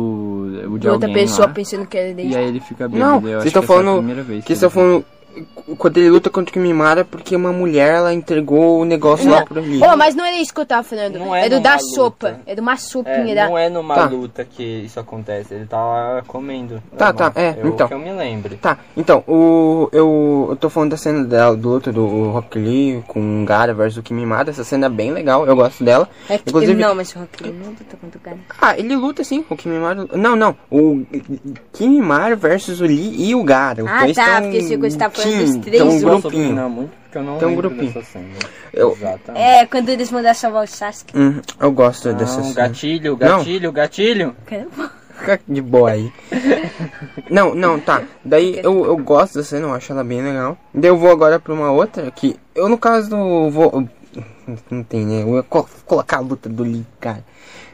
o 0.69 0.75
de, 0.75 0.79
De 0.81 0.89
outra 0.89 1.09
alguém 1.09 1.13
pessoa 1.25 1.49
lá. 1.49 1.53
pensando 1.53 1.85
que 1.87 1.99
era 1.99 2.15
dele. 2.15 2.33
E 2.33 2.37
aí 2.37 2.45
ele 2.47 2.61
fica 2.61 2.89
bêbado. 2.89 3.21
Não, 3.21 3.29
eu 3.29 3.41
vocês 3.41 3.47
acho 3.47 3.47
estão 3.49 3.63
que 3.63 3.67
essa 3.67 3.73
é 3.73 3.77
a 3.77 3.83
falando. 3.85 3.97
primeira 3.99 4.23
vez 4.23 4.45
Que 4.45 4.53
estão 4.53 4.71
falando. 4.71 5.05
Quando 5.77 5.99
ele 5.99 6.11
luta 6.11 6.31
contra 6.31 6.51
o 6.51 6.53
Kimimara 6.53 7.01
é 7.03 7.05
porque 7.05 7.37
uma 7.37 7.53
mulher 7.53 7.95
ela 7.97 8.13
entregou 8.15 8.81
o 8.81 8.85
negócio 8.85 9.29
lá 9.31 9.45
pra 9.45 9.61
ele. 9.61 9.81
Oh, 9.85 9.97
mas 9.97 10.15
não 10.15 10.25
era 10.25 10.37
isso 10.37 10.53
que 10.55 10.61
eu 10.61 10.67
tava 10.67 10.83
falando. 10.83 11.19
Não 11.19 11.35
é 11.35 11.47
era 11.47 11.57
numa 11.57 11.63
da 11.63 11.75
luta. 11.77 11.95
sopa. 11.95 12.41
Era 12.47 12.61
uma 12.61 12.77
sopinha 12.77 13.35
da... 13.35 13.49
não 13.49 13.59
é 13.59 13.69
numa 13.69 13.95
Tá. 13.95 14.05
luta 14.07 14.45
que 14.45 14.63
isso 14.63 14.99
acontece, 15.01 15.55
ele 15.55 15.67
tá 15.67 15.77
lá 15.77 16.23
comendo. 16.27 16.83
Tá, 16.97 17.13
normal. 17.13 17.31
tá, 17.33 17.41
é, 17.41 17.55
eu, 17.61 17.69
então. 17.69 17.89
Que 17.89 17.95
eu 17.95 17.99
me 17.99 18.13
lembre. 18.13 18.57
Tá, 18.57 18.79
então, 18.97 19.23
o, 19.27 19.89
eu, 19.93 20.47
eu 20.51 20.57
tô 20.57 20.69
falando 20.71 20.91
da 20.93 20.97
cena 20.97 21.25
dela, 21.25 21.57
do 21.57 21.69
luta 21.69 21.93
do 21.93 22.31
Rock 22.31 22.59
Lee 22.59 23.03
com 23.07 23.43
o 23.43 23.45
Gara 23.45 23.75
versus 23.75 23.99
o 23.99 24.03
Kimimara. 24.03 24.51
Essa 24.51 24.65
cena 24.65 24.87
é 24.87 24.89
bem 24.91 25.13
legal, 25.13 25.47
eu 25.47 25.55
gosto 25.57 25.85
dela. 25.85 26.09
É 26.29 26.39
que, 26.39 26.49
Inclusive, 26.49 26.75
Não, 26.81 26.95
mas 26.95 27.15
o 27.15 27.19
Rock 27.21 27.43
Lee 27.43 27.53
não 27.53 27.71
luta 27.71 27.97
contra 28.01 28.19
o 28.19 28.21
cara. 28.21 28.37
ah, 28.61 28.79
ele 28.79 28.97
luta 28.97 29.23
sim, 29.25 29.45
o 29.51 29.57
Kimimara. 29.57 30.07
Não, 30.15 30.35
não, 30.37 30.57
o 30.71 31.05
Kimimara 31.73 32.35
versus 32.37 32.81
o 32.81 32.85
Lee 32.85 33.29
e 33.29 33.35
o 33.35 33.43
Gara. 33.45 33.83
Ah, 33.87 34.07
tá, 34.15 34.41
tão 34.41 34.43
porque 34.43 34.63
você 34.63 34.77
gostava 34.77 35.15
falando 35.15 35.28
team, 35.31 35.45
dos 35.45 35.57
três 35.65 35.79
tão 35.79 35.89
um 36.17 36.21
grupinho. 36.21 36.55
Não, 36.55 36.71
muito 36.71 36.91
porque 37.05 37.19
eu 37.19 37.23
não 37.23 37.39
Tem 37.39 37.49
um 37.49 37.55
grupinho. 37.57 37.93
dessa. 37.93 38.19
Eu- 38.73 38.93
Exatamente. 38.93 39.43
É, 39.45 39.67
quando 39.67 39.89
eles 39.89 40.11
mandaram 40.11 40.35
salvar 40.35 40.65
o 40.65 40.67
Sasuke. 40.67 41.19
Hum, 41.19 41.41
eu 41.59 41.73
gosto 41.73 42.13
dessa 42.13 42.37
Não, 42.37 42.43
cena. 42.45 42.55
gatilho, 42.55 43.17
gatilho, 43.17 43.73
gatilho. 43.73 44.37
Caramba. 44.47 44.91
Fica 45.19 45.41
de 45.49 45.61
boa 45.61 45.91
aí. 45.91 46.13
não, 47.31 47.55
não, 47.55 47.81
tá. 47.81 48.03
Daí 48.25 48.61
eu, 48.63 48.85
eu 48.85 48.97
gosto 48.99 49.35
da 49.39 49.43
cena, 49.45 49.67
eu 49.67 49.75
acho 49.75 49.91
ela 49.93 50.05
bem 50.05 50.23
legal. 50.23 50.57
Daí 50.73 50.91
eu 50.91 50.97
vou 50.97 51.11
agora 51.11 51.41
pra 51.41 51.53
uma 51.53 51.71
outra 51.73 52.11
que 52.11 52.37
eu, 52.55 52.69
no 52.69 52.79
caso, 52.79 53.11
vou. 53.51 53.89
Não 54.71 54.83
tem, 54.83 55.05
né? 55.05 55.23
Eu 55.23 55.37
ia 55.37 55.43
colocar 55.43 56.19
a 56.19 56.21
luta 56.21 56.49
do 56.49 56.63
Lee, 56.63 56.87
cara. 57.01 57.23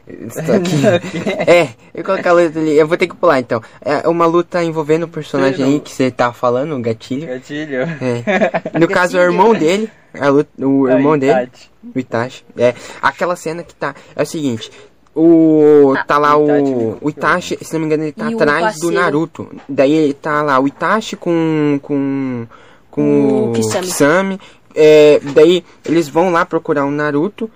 Isso 0.06 0.38
aqui. 0.52 0.82
é, 1.50 1.70
eu 1.94 2.04
colocar 2.04 2.30
a 2.30 2.34
Lee. 2.34 2.76
Eu 2.76 2.86
vou 2.86 2.96
ter 2.96 3.06
que 3.06 3.16
pular 3.16 3.40
então. 3.40 3.62
É 3.80 4.06
uma 4.08 4.26
luta 4.26 4.62
envolvendo 4.62 5.04
o 5.04 5.08
personagem 5.08 5.64
aí 5.64 5.80
que 5.80 5.90
você 5.90 6.10
tá 6.10 6.32
falando, 6.32 6.76
o 6.76 6.80
gatilho. 6.80 7.26
Gatilho. 7.26 7.82
É. 7.82 8.78
No 8.78 8.86
caso, 8.88 9.16
é 9.16 9.20
o 9.20 9.24
irmão 9.24 9.54
dele. 9.54 9.90
A 10.18 10.28
luta, 10.28 10.50
o 10.64 10.88
irmão 10.88 11.14
Aí, 11.14 11.20
dele. 11.20 11.50
O 11.94 11.98
Itachi. 11.98 12.44
É, 12.56 12.74
aquela 13.00 13.34
cena 13.34 13.62
que 13.62 13.74
tá. 13.74 13.94
É 14.14 14.22
o 14.22 14.26
seguinte. 14.26 14.70
O. 15.14 15.94
Tá 16.06 16.18
lá 16.18 16.36
o 16.36 16.98
o. 17.00 17.08
Itachi, 17.08 17.58
se 17.62 17.72
não 17.72 17.80
me 17.80 17.86
engano, 17.86 18.02
ele 18.02 18.12
tá 18.12 18.30
E 18.30 18.34
atrás 18.34 18.78
do. 18.78 18.90
Naruto. 18.90 19.48
Daí 19.68 19.92
ele 19.92 20.14
tá 20.14 20.42
lá, 20.42 20.58
o 20.60 20.68
Itachi 20.68 21.16
com. 21.16 21.78
com. 21.82 22.46
com 22.90 23.50
O 23.50 23.52
Kisame. 23.52 23.86
Kisame. 23.86 24.40
É, 24.74 25.20
daí 25.34 25.64
eles 25.84 26.08
vão 26.08 26.30
lá 26.30 26.44
procurar 26.44 26.84
o 26.84 26.90
Naruto. 26.90 27.50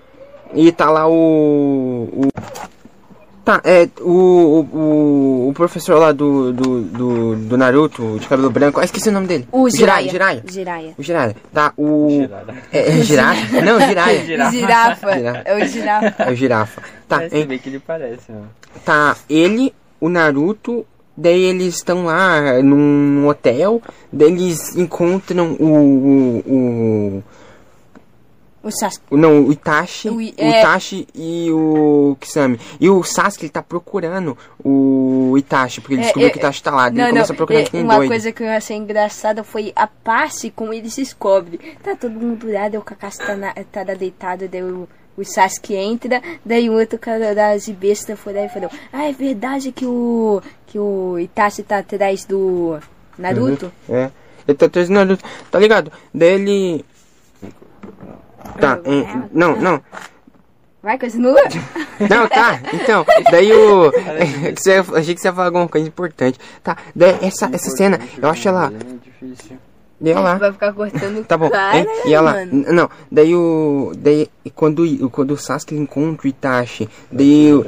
E 0.53 0.71
tá 0.71 0.89
lá 0.89 1.07
o. 1.07 2.09
o 2.11 2.27
Tá, 3.49 3.59
é, 3.63 3.89
o, 4.01 4.67
o, 4.71 5.49
o, 5.49 5.53
professor 5.55 5.97
lá 5.97 6.11
do, 6.11 6.53
do, 6.53 6.81
do, 6.83 7.35
do 7.35 7.57
Naruto, 7.57 8.19
de 8.19 8.27
cabelo 8.27 8.51
branco, 8.51 8.79
ah, 8.79 8.83
esqueci 8.83 9.09
o 9.09 9.11
nome 9.11 9.25
dele. 9.25 9.47
O 9.51 9.67
Jiraiya. 9.67 10.11
Jiraiya. 10.11 10.43
Jiraiya. 10.47 10.93
O 10.95 11.01
Jiraiya. 11.01 11.35
Tá, 11.51 11.73
o... 11.75 12.29
É, 12.71 12.99
é 12.99 13.01
Jiraiya? 13.01 13.61
Não, 13.63 13.79
Jiraiya. 13.81 14.21
Girafa. 14.51 14.51
Girafa. 14.51 15.13
Girafa. 15.13 15.41
É 15.45 15.55
o 15.55 15.65
girafa. 15.65 16.23
É 16.23 16.31
o 16.31 16.35
girafa. 16.35 16.81
Tá, 17.07 17.23
É, 17.23 17.29
você 17.29 17.37
hein, 17.37 17.45
vê 17.47 17.57
que 17.57 17.69
ele 17.69 17.79
parece, 17.79 18.31
ó. 18.31 18.79
tá 18.85 19.17
ele, 19.27 19.73
o 19.99 20.09
Naruto, 20.09 20.85
daí 21.17 21.41
eles 21.41 21.77
estão 21.77 22.05
lá 22.05 22.61
num 22.61 23.27
hotel, 23.27 23.81
daí 24.13 24.31
eles 24.31 24.75
encontram 24.75 25.53
o, 25.59 25.65
o, 25.65 26.37
o, 26.45 27.23
O 28.61 28.69
Sasuke. 28.71 29.05
o- 29.09 29.15
não, 29.17 29.45
o 29.45 29.51
Itachi, 29.53 30.09
O 30.09 30.15
o, 30.15 30.21
I- 30.21 30.33
é. 30.37 30.59
Itachi 30.59 31.07
e 31.15 31.49
o 31.51 32.17
Kisame. 32.19 32.59
E 32.79 32.89
o 32.89 33.01
Sasuke, 33.03 33.45
ele 33.45 33.51
tá 33.51 33.63
procurando 33.63 34.37
o 34.63 35.35
Itachi, 35.37 35.79
porque 35.79 35.93
ele 35.93 36.01
É, 36.01 36.03
descobriu 36.05 36.27
é, 36.27 36.31
que 36.31 36.37
o 36.37 36.41
Itachi 36.41 36.61
tá 36.63 36.71
lá, 36.71 36.89
Não, 36.89 36.95
ele 36.95 37.01
não. 37.03 37.09
começa 37.11 37.33
a 37.33 37.35
procurar 37.35 37.59
é, 37.59 37.63
que 37.63 37.73
nem 37.75 37.83
uma 37.85 37.95
doido. 37.95 38.09
coisa 38.09 38.31
que 38.31 38.43
eu 38.43 38.49
achei 38.49 38.75
engraçada 38.75 39.43
foi 39.43 39.71
a 39.75 39.87
parte 39.87 40.49
como 40.49 40.73
ele 40.73 40.89
se 40.89 41.01
descobre. 41.01 41.57
Tá 41.81 41.95
todo 41.95 42.11
mundo 42.11 42.51
lá, 42.51 42.67
daí 42.67 42.77
o 42.77 42.81
Kakashi 42.83 43.17
tá, 43.19 43.35
na, 43.35 43.53
tá 43.71 43.83
deitado, 43.85 44.47
daí 44.49 44.61
o, 44.61 44.87
o 45.17 45.23
Sasuke 45.23 45.73
entra, 45.75 46.21
daí 46.45 46.69
o 46.69 46.73
outro 46.77 46.99
cara 46.99 47.33
da 47.33 47.55
de 47.55 47.71
besta 47.73 48.17
foi 48.17 48.33
lá 48.33 48.43
e 48.43 48.49
falou: 48.49 48.69
Ah, 48.91 49.05
é 49.05 49.13
verdade 49.13 49.71
que 49.71 49.85
o, 49.85 50.41
que 50.67 50.77
o 50.77 51.17
Itachi 51.17 51.63
tá 51.63 51.77
atrás 51.77 52.25
do 52.25 52.77
Naruto? 53.17 53.71
É. 53.89 54.09
Ele 54.47 54.57
tá 54.57 54.65
atrás 54.65 54.87
do 54.89 54.93
Naruto, 54.93 55.23
tá 55.49 55.59
ligado? 55.59 55.91
Daí 56.13 56.33
ele... 56.33 56.85
Tá, 58.59 58.79
não, 59.31 59.55
não. 59.55 59.81
Vai, 60.81 60.97
continua? 60.97 61.41
Não, 62.09 62.25
tá, 62.29 62.61
então, 62.71 63.05
daí 63.29 63.51
o. 63.51 63.91
achei 64.95 65.13
que 65.13 65.19
você 65.19 65.27
ia 65.27 65.33
falar 65.33 65.47
alguma 65.47 65.67
coisa 65.67 65.85
importante. 65.85 66.39
Tá, 66.63 66.77
daí 66.95 67.17
essa, 67.21 67.49
essa 67.51 67.69
cena, 67.71 67.99
eu 68.17 68.29
acho 68.29 68.47
ela. 68.47 68.67
É 68.67 68.93
difícil. 69.03 69.57
Daí 70.01 70.13
ela. 70.13 70.35
Vai 70.37 70.51
ficar 70.53 70.71
cortando 70.73 71.25
Tá 71.25 71.37
bom, 71.37 71.49
cara, 71.49 71.77
hein? 71.79 71.87
E 72.05 72.13
ela. 72.13 72.31
mano. 72.33 72.65
Não, 72.71 72.89
daí 73.11 73.35
o. 73.35 73.91
Daí 73.97 74.29
quando, 74.55 74.83
o- 74.83 75.09
quando 75.09 75.31
o 75.31 75.37
Sasuke 75.37 75.75
encontra 75.75 76.25
o 76.25 76.29
Itachi, 76.29 76.89
daí, 77.11 77.53
o- 77.53 77.65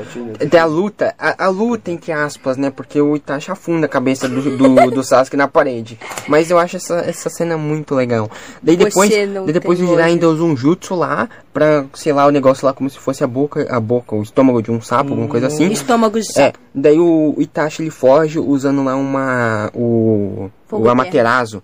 daí 0.49 0.59
a 0.59 0.65
luta, 0.65 1.13
a, 1.19 1.45
a 1.45 1.49
luta 1.49 1.91
entre 1.91 2.11
aspas, 2.11 2.57
né? 2.57 2.71
Porque 2.71 2.99
o 3.01 3.15
Itachi 3.15 3.51
afunda 3.51 3.86
a 3.86 3.89
cabeça 3.89 4.27
do, 4.29 4.41
do, 4.57 4.91
do 4.91 5.03
Sasuke 5.03 5.36
na 5.38 5.47
parede. 5.47 5.99
Mas 6.27 6.49
eu 6.49 6.57
acho 6.57 6.77
essa, 6.77 6.95
essa 6.99 7.29
cena 7.29 7.57
muito 7.57 7.93
legal. 7.95 8.29
Daí 8.63 8.75
depois, 8.77 9.09
daí 9.09 9.53
depois 9.53 9.79
nojo. 9.79 9.99
ainda 9.99 10.29
usa 10.29 10.43
um 10.43 10.55
jutsu 10.55 10.95
lá 10.95 11.27
pra, 11.53 11.86
sei 11.93 12.13
lá, 12.13 12.25
o 12.25 12.32
negócio 12.32 12.65
lá 12.65 12.73
como 12.73 12.89
se 12.89 12.97
fosse 12.97 13.23
a 13.23 13.27
boca, 13.27 13.67
a 13.69 13.79
boca, 13.79 14.15
o 14.15 14.23
estômago 14.23 14.61
de 14.61 14.71
um 14.71 14.82
sapo, 14.82 15.11
alguma 15.11 15.27
coisa 15.27 15.47
assim. 15.47 15.69
Estômago 15.69 16.19
de 16.19 16.27
É, 16.29 16.45
sapo. 16.45 16.59
daí 16.73 16.97
o 16.97 17.36
Itachi 17.38 17.82
ele 17.84 17.91
foge 17.91 18.39
usando 18.39 18.84
lá 18.84 18.95
uma. 18.95 19.69
o. 19.75 20.49
Fogo 20.67 20.86
o 20.86 20.89
Amaterasu. 20.89 21.61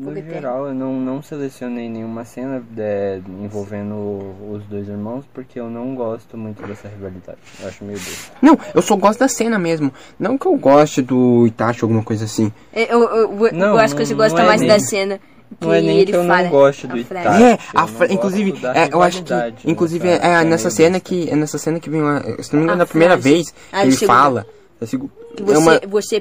No 0.00 0.14
geral, 0.14 0.66
eu 0.68 0.74
não, 0.74 0.92
não 1.00 1.20
selecionei 1.22 1.88
nenhuma 1.88 2.24
cena 2.24 2.62
é, 2.76 3.20
envolvendo 3.42 3.94
os 4.52 4.62
dois 4.66 4.86
irmãos, 4.88 5.24
porque 5.34 5.58
eu 5.58 5.68
não 5.68 5.94
gosto 5.94 6.36
muito 6.36 6.62
dessa 6.66 6.88
rivalidade. 6.88 7.38
Eu 7.60 7.68
acho 7.68 7.84
meio 7.84 7.98
besta. 7.98 8.32
Não, 8.40 8.58
eu 8.74 8.80
só 8.82 8.94
gosto 8.96 9.18
da 9.18 9.28
cena 9.28 9.58
mesmo. 9.58 9.92
Não 10.18 10.38
que 10.38 10.46
eu 10.46 10.56
goste 10.56 11.02
do 11.02 11.46
Itachi 11.46 11.84
ou 11.84 11.88
alguma 11.88 12.04
coisa 12.04 12.24
assim. 12.26 12.52
É, 12.72 12.92
Eu, 12.94 13.02
eu, 13.02 13.46
eu, 13.46 13.52
Não, 13.52 13.66
eu 13.68 13.78
acho 13.78 13.96
que 13.96 14.06
você 14.06 14.14
gosta 14.14 14.40
é 14.40 14.46
mais 14.46 14.60
nem- 14.60 14.68
da 14.70 14.78
cena. 14.78 15.18
Que 15.60 15.66
Não 15.66 15.72
é 15.74 15.80
nem 15.80 15.96
ele 16.00 16.12
que 16.12 16.16
eu 16.16 16.26
fala 16.26 16.42
não 16.42 16.50
gosto 16.50 16.86
do. 16.86 16.98
Itachi. 16.98 17.42
é, 17.42 17.56
fra- 17.86 18.12
inclusive, 18.12 18.54
é, 18.74 18.88
eu 18.92 19.02
acho 19.02 19.22
que. 19.24 19.32
Inclusive, 19.64 20.06
nessa- 20.06 20.26
é, 20.26 20.32
é 20.42 20.44
nessa 20.44 20.70
cena 20.70 21.00
que. 21.00 21.30
É 21.30 21.34
nessa 21.34 21.56
cena 21.58 21.80
que 21.80 21.88
vem 21.88 22.02
uma. 22.02 22.20
Se 22.42 22.52
não 22.52 22.60
me 22.60 22.64
engano, 22.66 22.82
A 22.82 22.84
a 22.84 22.86
primeira 22.86 23.16
vez 23.16 23.50
que 23.50 23.56
Ah, 23.72 23.82
ele 23.82 23.92
segunda. 23.92 24.12
fala. 24.18 24.46
É 24.80 24.86
Que 24.86 24.96
é 25.42 25.44
você, 25.44 25.56
uma- 25.56 25.80
você 25.88 26.20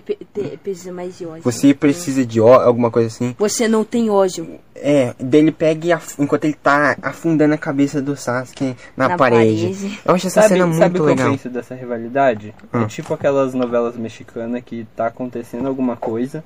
precisa 0.63 0.91
mais 0.91 1.17
de 1.17 1.25
ódio. 1.25 1.43
você 1.43 1.73
precisa 1.73 2.25
de 2.25 2.39
ó, 2.41 2.53
alguma 2.61 2.89
coisa 2.91 3.07
assim. 3.07 3.35
Você 3.37 3.67
não 3.67 3.83
tem 3.83 4.09
ódio. 4.09 4.59
É, 4.75 5.13
dele 5.19 5.51
pega 5.51 5.87
e 5.87 5.91
af- 5.91 6.15
enquanto 6.19 6.45
ele 6.45 6.53
tá 6.53 6.95
afundando 7.01 7.53
a 7.53 7.57
cabeça 7.57 8.01
do 8.01 8.15
Sasuke 8.15 8.75
na, 8.95 9.09
Na 9.09 9.17
parede. 9.17 9.61
parede. 9.67 9.99
Eu 10.05 10.13
acho 10.15 10.27
essa 10.27 10.41
Sabe, 10.43 10.53
cena 10.55 10.73
sabe 10.73 10.99
muito 10.99 11.03
o 11.03 11.03
que 11.03 11.09
legal. 11.09 11.27
eu 11.27 11.31
penso 11.33 11.49
dessa 11.49 11.73
rivalidade? 11.75 12.53
Hum. 12.73 12.83
É 12.83 12.85
tipo 12.85 13.13
aquelas 13.13 13.53
novelas 13.53 13.95
mexicanas 13.97 14.61
que 14.63 14.85
tá 14.95 15.07
acontecendo 15.07 15.67
alguma 15.67 15.95
coisa, 15.95 16.43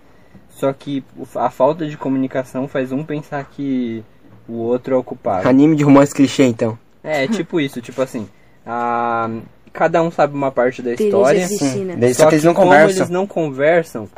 só 0.50 0.72
que 0.72 1.04
a 1.36 1.50
falta 1.50 1.88
de 1.88 1.98
comunicação 1.98 2.68
faz 2.68 2.92
um 2.92 3.04
pensar 3.04 3.44
que 3.46 4.04
o 4.48 4.54
outro 4.56 4.96
é 4.96 4.98
o 4.98 5.04
culpado. 5.04 5.48
Anime 5.48 5.76
de 5.76 5.84
romance 5.84 6.14
clichê, 6.14 6.44
então. 6.44 6.78
É, 7.04 7.28
tipo 7.28 7.60
isso, 7.60 7.82
tipo 7.82 8.02
assim, 8.02 8.28
a, 8.66 9.30
cada 9.74 10.02
um 10.04 10.12
sabe 10.12 10.34
uma 10.36 10.52
parte 10.52 10.82
da 10.82 10.94
história. 10.94 11.48
Daí- 11.98 12.14
só 12.14 12.24
Só 12.24 12.30
que 12.30 12.36
eles 12.36 12.44
não 12.46 12.54
como 12.54 12.68
conversam. 12.72 12.98
eles 12.98 13.10
não 13.10 13.28
conversam, 13.28 14.10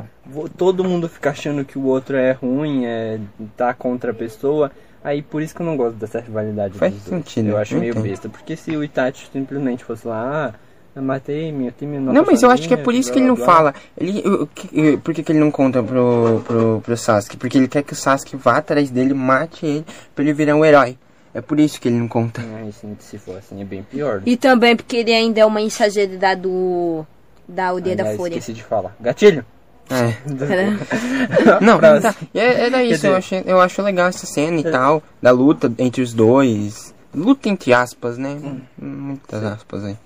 todo 0.56 0.84
mundo 0.84 1.08
fica 1.08 1.30
achando 1.30 1.64
que 1.64 1.78
o 1.78 1.84
outro 1.84 2.16
é 2.16 2.32
ruim, 2.32 2.84
é 2.86 3.18
tá 3.56 3.72
contra 3.74 4.10
a 4.10 4.14
pessoa. 4.14 4.70
Aí 5.02 5.20
por 5.20 5.42
isso 5.42 5.54
que 5.54 5.60
eu 5.60 5.66
não 5.66 5.76
gosto 5.76 5.96
dessa 5.96 6.18
rivalidade 6.18 6.78
Faz 6.78 6.92
dos 6.94 7.02
dois. 7.04 7.16
sentido, 7.24 7.50
Eu 7.50 7.58
acho 7.58 7.74
eu 7.74 7.80
meio 7.80 7.94
besta, 8.00 8.28
porque 8.28 8.56
se 8.56 8.74
o 8.74 8.82
Itachi 8.82 9.28
simplesmente 9.32 9.84
fosse 9.84 10.06
lá, 10.08 10.52
ah, 10.54 10.58
Eu 10.96 11.02
matei, 11.02 11.50
minha 11.50 11.72
time 11.76 11.98
Não, 11.98 12.24
mas 12.24 12.40
eu 12.44 12.50
acho 12.52 12.68
que 12.68 12.72
é 12.74 12.76
por 12.76 12.94
isso 12.94 13.12
que 13.12 13.18
ele 13.18 13.26
não 13.26 13.34
fala. 13.34 13.74
Ele, 13.98 14.20
o 14.28 14.46
que- 14.46 14.96
por 14.98 15.12
que, 15.12 15.24
que 15.24 15.32
ele 15.32 15.40
não 15.40 15.50
conta 15.50 15.82
pro, 15.82 16.40
pro, 16.46 16.80
pro 16.84 16.96
Sasuke? 16.96 17.36
Porque 17.36 17.58
ele 17.58 17.66
quer 17.66 17.82
que 17.82 17.92
o 17.92 17.96
Sasuke 17.96 18.36
vá 18.36 18.58
atrás 18.58 18.90
dele, 18.90 19.12
mate 19.12 19.66
ele, 19.66 19.84
pra 20.14 20.22
ele 20.22 20.32
virar 20.32 20.54
um 20.54 20.64
herói. 20.64 20.96
É 21.34 21.40
por 21.40 21.58
isso 21.58 21.80
que 21.80 21.88
ele 21.88 21.98
não 21.98 22.06
conta. 22.06 22.40
É, 22.40 22.70
se, 22.70 22.86
se 23.00 23.18
for 23.18 23.36
assim 23.36 23.60
é 23.60 23.64
bem 23.64 23.82
pior. 23.82 24.22
E 24.24 24.36
também 24.36 24.76
porque 24.76 24.98
ele 24.98 25.12
ainda 25.12 25.40
é 25.40 25.44
uma 25.44 25.60
mensageira 25.60 26.16
da 26.16 26.34
do. 26.34 27.04
Da 27.46 27.66
aldeia 27.68 27.96
da 27.96 28.02
Aliás, 28.04 28.16
Fúria. 28.16 28.38
esqueci 28.38 28.52
de 28.54 28.62
falar. 28.62 28.96
Gatilho! 29.00 29.44
É. 29.90 30.04
Né? 30.32 30.78
Não, 31.60 31.78
tá. 31.78 32.14
É- 32.34 32.66
Era 32.66 32.82
isso, 32.82 32.94
dizer- 32.94 33.08
eu, 33.08 33.16
achei, 33.16 33.42
eu 33.44 33.60
acho 33.60 33.82
legal 33.82 34.06
essa 34.08 34.24
cena 34.24 34.58
e 34.60 34.64
tal, 34.64 35.02
da 35.20 35.30
luta 35.30 35.70
entre 35.78 36.00
os 36.00 36.14
dois. 36.14 36.94
Luta 37.14 37.48
entre 37.50 37.74
aspas, 37.74 38.16
né? 38.16 38.40
Muitas 38.78 39.44
aspas 39.44 39.84
aí. 39.84 39.96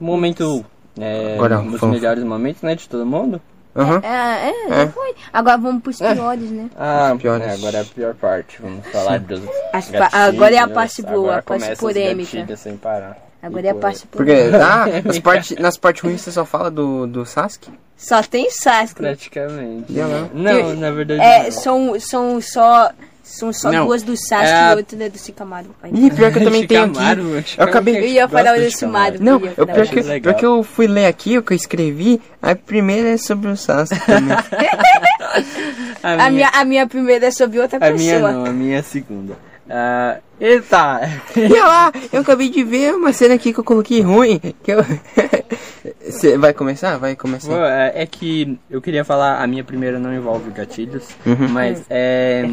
Momento. 0.00 0.64
É, 0.98 1.34
Agora, 1.34 1.58
um 1.60 1.70
dos 1.72 1.80
melhores 1.82 2.22
momentos, 2.24 2.62
né? 2.62 2.74
De 2.74 2.88
todo 2.88 3.04
mundo. 3.04 3.40
Aham. 3.76 4.00
É, 4.04 4.50
é, 4.50 4.68
já 4.68 4.74
É. 4.82 4.86
foi. 4.88 5.14
Agora 5.32 5.58
vamos 5.58 5.82
pros 5.82 5.98
piores, 5.98 6.50
né? 6.50 6.70
Ah, 6.76 7.14
Piores. 7.18 7.46
é, 7.46 7.50
agora 7.54 7.78
é 7.78 7.80
a 7.80 7.84
pior 7.84 8.14
parte. 8.14 8.62
Vamos 8.62 8.86
falar 8.86 9.18
dos. 9.20 9.40
Gatilhos. 9.72 10.14
agora 10.14 10.54
é 10.54 10.58
a 10.58 10.68
parte 10.68 11.02
boa, 11.02 11.36
Agora 11.36 11.38
a 11.38 11.42
parte 11.42 11.76
polêmica. 11.76 12.56
sem 12.56 12.76
parar. 12.76 13.16
Agora 13.42 13.66
é 13.66 13.70
a 13.70 13.74
E, 13.74 13.78
parte 13.78 14.06
Porque, 14.06 14.32
polêmica. 14.32 14.64
ah, 14.64 14.86
nas 15.04 15.18
partes 15.18 15.56
nas 15.58 15.76
partes 15.76 16.02
ruins 16.02 16.20
você 16.20 16.30
só 16.32 16.44
fala 16.44 16.70
do, 16.70 17.06
do 17.06 17.26
Sasuke? 17.26 17.70
Só 17.96 18.22
tem 18.22 18.48
Sasuke. 18.50 19.00
Praticamente. 19.02 19.96
Eu 19.96 20.08
não. 20.08 20.30
Não, 20.32 20.74
na 20.76 20.90
verdade. 20.90 21.20
É, 21.20 21.44
não. 21.44 21.50
são, 21.50 22.00
são 22.00 22.40
só. 22.40 22.90
São 23.26 23.50
só 23.54 23.72
Não, 23.72 23.86
duas 23.86 24.02
do 24.02 24.14
Sasuke 24.16 24.44
é 24.50 24.54
a- 24.54 24.72
e 24.74 24.76
outra 24.76 25.04
é 25.04 25.08
do 25.08 25.18
Shikamaru. 25.18 25.74
Vai. 25.80 25.90
Ih, 25.94 26.10
pior 26.10 26.30
que 26.30 26.38
eu 26.40 26.44
também 26.44 26.66
tenho 26.68 26.84
aqui. 26.84 27.54
Eu 27.58 27.64
acabei- 27.64 27.94
que 27.94 28.00
Eu 28.00 28.06
ia 28.08 28.28
falar 28.28 28.54
o 28.54 28.60
de 28.60 28.70
Shikamaru. 28.70 29.16
Não, 29.20 29.32
Eu 29.38 29.40
ia 29.40 29.48
eu, 29.48 29.54
falar 29.66 29.72
pior, 29.72 29.86
que, 29.88 30.00
legal. 30.02 30.20
pior 30.20 30.34
que 30.38 30.46
eu 30.46 30.62
fui 30.62 30.86
ler 30.86 31.06
aqui 31.06 31.38
o 31.38 31.42
que 31.42 31.52
eu 31.54 31.56
escrevi, 31.56 32.20
a 32.42 32.54
primeira 32.54 33.08
é 33.08 33.16
sobre 33.16 33.48
o 33.50 33.56
Sasuke 33.56 33.98
também. 34.04 34.36
A 36.02 36.30
minha, 36.30 36.48
a 36.50 36.64
minha 36.64 36.86
primeira 36.86 37.26
é 37.26 37.30
sobre 37.30 37.58
outra 37.58 37.78
A 37.78 37.80
pessoa. 37.80 37.96
minha 37.98 38.18
não, 38.20 38.44
a 38.44 38.50
minha 38.52 38.76
é 38.76 38.80
a 38.80 38.82
segunda. 38.82 39.34
Ah, 39.68 40.18
eita! 40.40 41.00
e 41.36 41.40
olha 41.52 41.64
lá, 41.64 41.92
eu 42.12 42.20
acabei 42.20 42.50
de 42.50 42.62
ver 42.62 42.94
uma 42.94 43.12
cena 43.12 43.34
aqui 43.34 43.52
que 43.52 43.60
eu 43.60 43.64
coloquei 43.64 44.00
ruim. 44.02 44.38
Que 44.62 44.72
eu... 44.72 44.84
Você 46.04 46.36
vai 46.38 46.52
começar? 46.52 46.96
Vai 46.98 47.14
começar. 47.16 47.48
Bom, 47.48 47.62
é 47.64 47.92
é 47.96 48.06
que 48.06 48.58
eu 48.70 48.80
queria 48.80 49.04
falar, 49.04 49.42
a 49.42 49.46
minha 49.46 49.64
primeira 49.64 49.98
não 49.98 50.14
envolve 50.14 50.50
gatilhos, 50.50 51.08
Uhum. 51.26 51.48
mas 51.48 51.84
é, 51.90 52.50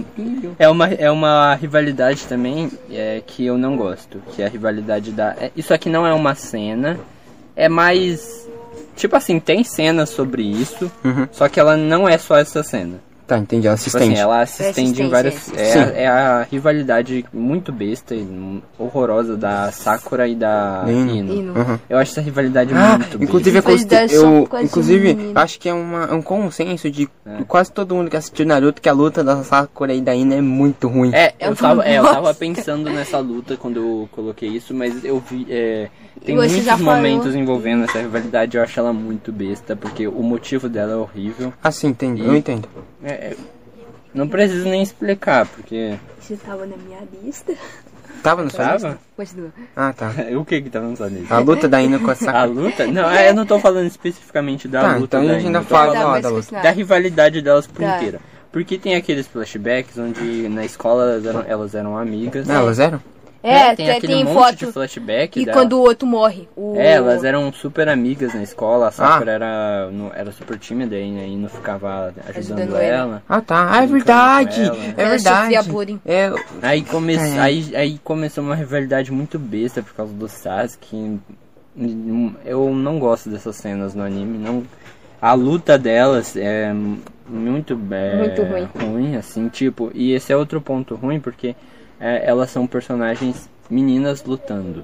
é, 0.60 0.70
uma, 0.70 0.88
é 0.88 1.10
uma 1.12 1.54
rivalidade 1.56 2.26
também 2.28 2.70
é, 2.90 3.22
que 3.26 3.46
eu 3.46 3.58
não 3.58 3.76
gosto, 3.78 4.22
que 4.34 4.42
é 4.42 4.46
a 4.46 4.50
rivalidade 4.50 5.12
da... 5.12 5.36
é- 5.40 5.52
isso 5.56 5.74
aqui 5.74 5.90
não 5.90 6.06
é 6.06 6.14
uma 6.14 6.36
cena, 6.36 7.00
é 7.56 7.68
mais... 7.70 8.48
Tipo 8.96 9.16
assim, 9.16 9.40
tem 9.40 9.64
cenas 9.64 10.10
sobre 10.10 10.44
isso, 10.44 10.92
Uhum. 11.04 11.28
só 11.32 11.48
que 11.50 11.60
ela 11.60 11.76
não 11.78 12.08
é 12.08 12.18
só 12.18 12.38
essa 12.38 12.62
cena. 12.64 13.00
Tá, 13.28 13.38
entendi. 13.38 13.66
Ela 13.68 13.78
se 13.78 13.86
Tipo 13.86 13.98
assim, 13.98 14.06
estende. 14.08 14.20
ela 14.22 14.46
se 14.46 14.64
É 14.64 14.70
estende 14.70 15.02
em 15.04 15.10
várias. 15.10 15.54
é. 15.56 15.62
É, 15.62 16.04
é 16.04 16.08
a 16.08 16.44
rivalidade 16.52 17.26
muito 17.34 17.72
besta 17.72 18.14
e 18.14 18.62
horrorosa 18.78 19.38
da 19.38 19.72
Sakura 19.72 20.28
e 20.28 20.36
da 20.36 20.84
Ino. 20.88 21.16
Ino. 21.16 21.34
Ino. 21.34 21.54
Uhum. 21.60 21.80
Eu 21.90 21.98
acho 21.98 22.12
essa 22.12 22.22
rivalidade 22.22 22.74
Ah, 22.74 22.98
muito 22.98 23.24
inclusive, 23.24 23.58
eu, 23.58 23.64
besta. 23.64 23.72
Rivalidade 23.72 24.16
só 24.16 24.26
eu 24.26 24.48
de 24.60 24.64
inclusive 24.66 25.32
acho 25.36 25.60
que 25.60 25.70
é 25.70 25.74
uma, 25.74 26.14
um 26.14 26.22
consenso 26.22 26.90
de 26.92 27.08
É. 27.26 27.44
quase 27.48 27.72
todo 27.72 27.96
mundo 27.96 28.10
que 28.10 28.18
assistiu 28.18 28.46
Naruto 28.46 28.82
que 28.82 28.90
a 28.90 28.94
luta 28.94 29.24
da 29.24 29.44
Sakura 29.44 29.94
e 29.94 30.02
da 30.02 30.14
Ina 30.14 30.36
é 30.36 30.42
muito 30.42 30.88
ruim. 30.88 31.12
É, 31.14 31.34
É 31.40 31.48
um 31.48 31.52
eu 31.52 31.56
tava, 31.56 31.86
é, 31.88 32.00
eu 32.00 32.04
tava 32.04 32.34
pensando 32.34 32.90
nessa 32.90 33.18
luta 33.20 33.56
quando 33.56 33.78
eu 33.78 34.10
coloquei 34.12 34.50
isso, 34.50 34.74
mas 34.74 35.06
eu 35.06 35.20
vi. 35.20 35.48
é, 35.50 35.88
tem 36.26 36.36
você 36.36 36.56
muitos 36.62 36.82
momentos 36.82 37.34
envolvendo 37.36 37.86
essa 37.86 38.00
rivalidade, 38.00 38.58
eu 38.58 38.64
acho 38.64 38.80
ela 38.80 38.92
muito 38.92 39.32
besta, 39.32 39.76
porque 39.76 40.06
o 40.08 40.22
motivo 40.22 40.68
dela 40.68 40.92
é 40.92 40.96
horrível. 40.96 41.54
Assim, 41.64 41.88
entendi. 41.88 42.22
E- 42.22 42.26
Eu 42.28 42.36
entendo. 42.36 42.68
É, 43.04 43.21
é, 43.22 43.36
não 44.14 44.28
preciso 44.28 44.66
nem 44.68 44.82
explicar, 44.84 45.46
porque. 45.48 45.96
Isso 46.22 46.36
tava 46.46 46.66
na 46.66 46.76
minha 46.78 47.00
lista. 47.24 47.54
Tava 48.22 48.44
no 48.44 48.52
sua 48.52 48.74
lista? 48.74 49.00
Continua. 49.18 49.50
Ah, 49.76 49.94
tá. 49.94 50.12
o 50.38 50.46
que 50.46 50.62
que 50.62 50.70
tava 50.70 50.88
na 50.88 50.96
sua 50.96 51.08
lista? 51.08 51.34
A 51.34 51.40
luta 51.40 51.68
da 51.68 51.82
Ina 51.82 51.98
com 52.00 52.10
a 52.10 52.14
A 52.14 52.16
Sakura. 52.16 52.46
luta? 52.46 52.88
Não, 52.88 53.10
é, 53.10 53.30
eu 53.30 53.34
não 53.34 53.46
tô 53.46 53.58
falando 53.60 53.88
especificamente 53.88 54.68
da 54.68 54.82
Tá, 54.82 54.88
luta. 54.98 55.18
então 55.18 55.22
a 55.22 55.26
da 55.26 55.34
gente 55.36 55.48
ainda 55.48 55.62
fala 55.64 55.94
falando 55.94 56.14
da- 56.14 56.20
da 56.22 56.30
luta. 56.36 56.62
da 56.62 56.72
rivalidade 56.72 57.42
delas 57.42 57.66
por 57.68 57.82
Tá. 57.82 57.98
inteira. 57.98 58.20
Porque 58.52 58.78
tem 58.78 58.96
aqueles 58.96 59.26
flashbacks 59.28 59.98
onde 59.98 60.48
na 60.50 60.66
escola 60.66 61.04
elas 61.14 61.26
eram, 61.26 61.44
elas 61.48 61.74
eram 61.74 61.98
amigas. 61.98 62.46
Não, 62.48 62.56
elas 62.56 62.80
eram? 62.80 63.02
É, 63.44 63.76
tem 63.76 63.88
tem, 63.88 63.90
aquele 63.98 64.14
tem 64.14 64.24
monte 64.26 64.56
de 64.58 64.66
foto. 64.66 64.74
flashback. 64.74 65.42
E 65.42 65.46
da- 65.46 65.54
quando 65.54 65.74
o 65.74 65.80
outro 65.82 66.08
morre. 66.08 66.48
O... 66.56 66.76
É, 66.78 66.94
elas 66.94 67.24
eram 67.24 67.52
super 67.52 67.90
amigas 67.90 68.34
na 68.36 68.44
escola, 68.44 68.86
a 68.86 68.90
Ah. 68.90 68.92
Sakura 68.92 69.32
era, 69.32 69.90
no- 69.92 70.12
era 70.14 70.32
super 70.32 70.60
tímida 70.60 70.96
e 70.96 71.20
aí 71.20 71.36
não 71.36 71.50
ficava 71.50 72.14
ajudando, 72.30 72.38
Ajudando 72.62 72.78
ela. 72.78 73.24
Ah, 73.28 73.42
tá. 73.42 73.68
Ah, 73.72 73.84
é 73.84 73.88
verdade. 73.88 74.62
ela. 74.62 74.78
É 74.96 75.06
verdade. 75.10 75.56
É, 76.06 76.32
Aí, 76.62 76.84
come... 76.84 77.16
É. 77.16 77.40
aí, 77.40 77.76
aí 77.76 78.00
começou 78.04 78.44
uma 78.44 78.56
rivalidade 78.56 79.12
muito 79.12 79.40
besta 79.40 79.82
por 79.82 79.94
causa 79.94 80.14
do 80.14 80.28
Sasuke. 80.28 81.20
Eu 82.46 82.74
não 82.74 83.00
gosto 83.00 83.30
dessas 83.30 83.56
cenas 83.56 83.96
no 83.96 84.04
anime. 84.04 84.38
Não... 84.38 84.64
A 85.22 85.34
luta 85.34 85.78
delas 85.78 86.36
é 86.36 86.74
muito, 87.28 87.80
é, 87.92 88.16
Muito 88.18 88.42
ruim. 88.44 88.68
ruim, 88.76 89.16
assim, 89.16 89.48
tipo. 89.50 89.92
E 89.94 90.14
esse 90.14 90.34
é 90.34 90.36
outro 90.36 90.60
ponto 90.60 90.96
ruim 90.96 91.20
porque 91.20 91.56
é, 92.02 92.28
elas 92.28 92.50
são 92.50 92.66
personagens 92.68 93.48
meninas 93.70 94.24
lutando. 94.26 94.84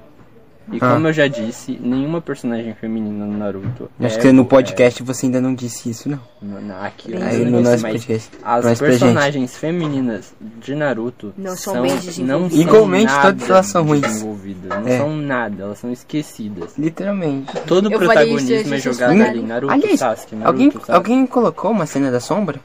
E 0.70 0.76
Ah. 0.82 0.90
como 0.92 1.08
eu 1.08 1.12
já 1.14 1.26
disse, 1.26 1.78
nenhuma 1.82 2.20
personagem 2.20 2.74
feminina 2.74 3.24
no 3.24 3.38
Naruto. 3.38 3.90
acho 4.02 4.18
é 4.18 4.20
que 4.20 4.30
no 4.32 4.44
podcast 4.44 5.02
você 5.02 5.24
ainda 5.24 5.40
não 5.40 5.54
disse 5.54 5.88
isso, 5.88 6.10
não. 6.10 6.18
é- 6.18 6.44
no- 6.44 6.60
na- 6.60 6.84
aqui 6.84 7.14
Aí 7.16 7.38
não 7.46 7.52
no 7.52 7.58
disse, 7.62 7.70
nosso 7.70 7.82
mas 7.84 7.92
podcast. 8.04 8.30
as 8.44 8.64
Mas 8.66 8.78
personagens 8.78 9.56
femininas 9.56 10.34
de 10.62 10.74
Naruto 10.74 11.32
Não 11.38 11.56
são 11.56 11.72
são 11.72 11.84
não 12.26 12.50
são 12.50 12.60
Igualmente, 12.60 13.06
nada 13.06 13.32
todas 13.32 13.48
elas 13.48 13.66
são 13.66 13.82
ruins. 13.86 14.02
desenvolvidas, 14.02 14.68
Não 14.82 14.88
É. 14.88 14.98
são 14.98 15.16
nada, 15.16 15.62
elas 15.62 15.78
são 15.78 15.90
esquecidas. 15.90 16.76
Literalmente. 16.76 17.50
Todo 17.66 17.86
o 17.88 17.92
Eu 17.94 18.00
falei 18.00 18.24
isso, 18.34 18.46
protagonismo 18.46 18.74
é 18.74 18.78
jogado 18.78 19.22
ali. 19.22 19.40
Naruto, 19.42 19.72
Aliás, 19.72 20.00
Sasuke, 20.00 20.36
Naruto, 20.36 20.48
Alguém, 20.52 20.70
Sasuke. 20.70 20.92
alguém 20.92 21.26
colocou 21.26 21.70
uma 21.70 21.86
cena 21.86 22.10
da 22.10 22.20
sombra? 22.20 22.60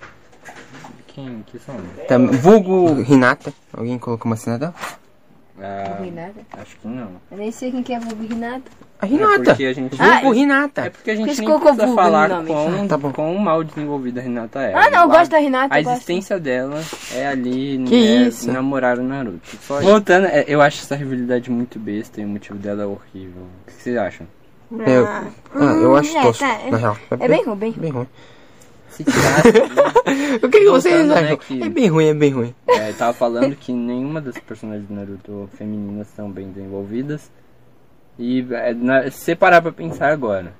Quem? 1.13 1.43
Que 1.47 1.59
são? 1.59 1.75
Tá, 2.07 2.17
vulgo 2.17 3.01
Hinata. 3.01 3.53
Alguém 3.71 3.97
colocou 3.99 4.29
uma 4.29 4.35
cena 4.35 4.57
dela? 4.57 4.73
Ah, 5.61 5.99
Renata? 6.03 6.33
acho 6.53 6.75
que 6.77 6.87
não. 6.87 7.09
Eu 7.31 7.37
nem 7.37 7.51
sei 7.51 7.71
quem 7.71 7.83
que 7.83 7.93
é 7.93 7.99
Vulgo 7.99 8.25
Renata. 8.27 8.63
A 8.99 9.05
É 9.05 9.09
Hinata. 9.09 9.43
porque 9.43 9.65
a 9.65 9.73
gente... 9.73 10.01
Ah, 10.01 10.19
vulgo 10.21 10.33
Hinata. 10.35 10.81
É 10.81 10.89
porque 10.89 11.11
a 11.11 11.15
gente 11.15 11.29
isso 11.31 11.41
nem 11.43 11.59
precisa 11.59 11.85
vulgo 11.85 11.95
falar 11.95 12.27
no 12.29 12.45
quão, 12.47 12.67
Ah, 12.83 12.87
tá 12.87 12.97
quão 13.11 13.35
mal 13.37 13.63
desenvolvida 13.63 14.19
a 14.19 14.23
Renata 14.23 14.59
é. 14.61 14.73
Ah, 14.73 14.89
não, 14.89 14.97
eu 15.03 15.11
A- 15.11 15.17
gosto 15.17 15.29
da 15.31 15.37
Renata. 15.37 15.75
A 15.75 15.79
eu 15.79 15.83
gosto. 15.83 15.95
existência 15.97 16.39
dela 16.39 16.81
é 17.13 17.27
ali 17.27 17.83
Que 17.87 17.95
é, 18.07 18.15
isso? 18.23 18.51
namorar 18.51 18.97
o 18.97 19.03
Naruto. 19.03 19.55
Só 19.61 19.79
Voltando, 19.79 20.25
é, 20.25 20.43
eu 20.47 20.59
acho 20.59 20.81
essa 20.81 20.95
rivalidade 20.95 21.51
muito 21.51 21.77
besta 21.77 22.19
e 22.19 22.25
o 22.25 22.27
motivo 22.27 22.57
dela 22.57 22.81
é 22.83 22.85
horrível. 22.87 23.43
O 23.43 23.71
que 23.71 23.73
vocês 23.83 23.95
acham? 23.95 24.25
Eu, 24.71 25.05
ah, 25.07 25.23
eu 25.61 25.95
acho 25.95 26.17
é, 26.17 26.21
tosco, 26.23 26.43
tá, 26.43 26.59
é- 26.65 26.71
na 26.71 26.77
real. 26.77 26.97
É 27.11 27.15
bem 27.15 27.27
bem 27.27 27.43
ruim. 27.45 27.71
bem 27.77 27.91
ruim. 27.91 28.07
Se 28.93 29.03
tirasse, 29.03 29.49
O 30.45 30.49
que, 30.49 30.59
que 30.59 30.69
vocês 30.69 30.95
Voltando, 31.07 31.09
né, 31.21 31.25
acham? 31.25 31.37
que- 31.37 31.63
É 31.63 31.69
bem 31.69 31.87
ruim, 31.87 32.05
é 32.07 32.13
bem 32.13 32.31
ruim. 32.31 32.55
é, 32.67 32.89
eu 32.89 32.93
tava 32.97 33.13
falando 33.13 33.55
que 33.55 33.71
nenhuma 33.73 34.21
das 34.21 34.37
personagens 34.37 34.87
do 34.87 34.93
Naruto 34.93 35.49
femininas 35.57 36.07
são 36.15 36.29
bem 36.31 36.49
desenvolvidas. 36.51 37.31
E 38.19 38.45
é, 38.51 38.73
na, 38.73 39.09
se 39.09 39.19
você 39.19 39.35
parar 39.35 39.61
pra 39.61 39.71
pensar 39.71 40.11
agora, 40.11 40.53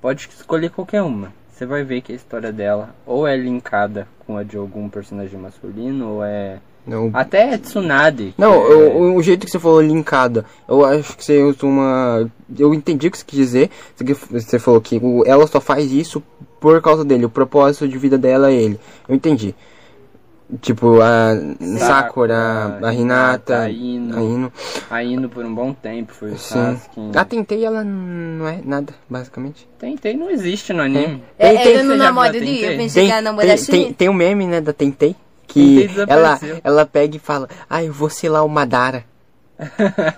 pode 0.00 0.28
escolher 0.28 0.70
qualquer 0.70 1.02
uma. 1.02 1.32
Você 1.52 1.64
vai 1.66 1.82
ver 1.84 2.00
que 2.02 2.12
a 2.12 2.16
história 2.16 2.52
dela 2.52 2.94
ou 3.06 3.26
é 3.26 3.36
linkada 3.36 4.06
com 4.26 4.36
a 4.36 4.42
de 4.42 4.56
algum 4.56 4.88
personagem 4.88 5.38
masculino, 5.38 6.08
ou 6.16 6.24
é. 6.24 6.58
Não, 6.86 7.10
Até 7.12 7.54
é 7.54 7.58
Tsunade. 7.58 8.32
que 8.36 8.40
não 8.40 8.52
é- 8.54 8.74
o, 8.94 9.14
o 9.16 9.22
jeito 9.22 9.44
que 9.44 9.50
você 9.50 9.58
falou 9.58 9.80
linkada, 9.82 10.44
eu 10.68 10.84
acho 10.84 11.16
que 11.16 11.24
você 11.24 11.42
usou 11.42 11.68
uma. 11.68 12.30
Eu 12.56 12.72
entendi 12.72 13.08
o 13.08 13.10
que 13.10 13.18
você 13.18 13.24
quis 13.26 13.38
dizer. 13.38 13.70
Você 14.30 14.58
falou 14.58 14.80
que 14.80 15.00
ela 15.26 15.46
só 15.46 15.60
faz 15.60 15.90
isso 15.90 16.22
por 16.60 16.80
causa 16.80 17.04
dele, 17.04 17.24
o 17.26 17.30
propósito 17.30 17.88
de 17.88 17.98
vida 17.98 18.16
dela 18.16 18.50
é 18.50 18.54
ele. 18.54 18.78
Eu 19.08 19.14
entendi. 19.16 19.54
Tipo, 20.60 21.00
a 21.00 21.32
Sakura, 21.76 22.78
a 22.80 22.94
Hinata, 22.94 23.56
a 23.56 23.62
a 23.64 23.68
Ino. 23.68 24.20
Ino. 24.20 24.52
A 24.88 25.02
Ino 25.02 25.28
por 25.28 25.44
um 25.44 25.52
bom 25.52 25.72
tempo 25.72 26.12
foi 26.14 26.30
o 26.30 26.38
Sim. 26.38 26.54
Sasuke. 26.54 27.00
A 27.18 27.24
Tentei, 27.24 27.64
ela 27.64 27.82
não 27.82 28.46
é 28.46 28.60
nada, 28.64 28.94
basicamente. 29.10 29.68
Tentei 29.76 30.16
não 30.16 30.30
existe 30.30 30.72
no 30.72 30.82
anime. 30.82 31.20
É, 31.36 31.52
tem- 31.56 31.74
ela 31.78 31.96
não 31.96 32.20
a 32.20 32.28
dele, 32.30 32.48
eu 32.48 32.54
Tentei? 32.60 32.76
pensei 32.76 33.08
Tem, 33.72 33.86
que 33.88 33.94
tem 33.94 34.08
um 34.08 34.12
meme, 34.14 34.46
né, 34.46 34.60
da 34.60 34.72
Tentei. 34.72 35.16
Que 35.46 35.88
ela, 36.08 36.38
ela 36.62 36.86
pega 36.86 37.16
e 37.16 37.20
fala, 37.20 37.48
ah, 37.68 37.82
eu 37.82 37.92
vou 37.92 38.10
selar 38.10 38.44
o 38.44 38.48
Madara. 38.48 39.04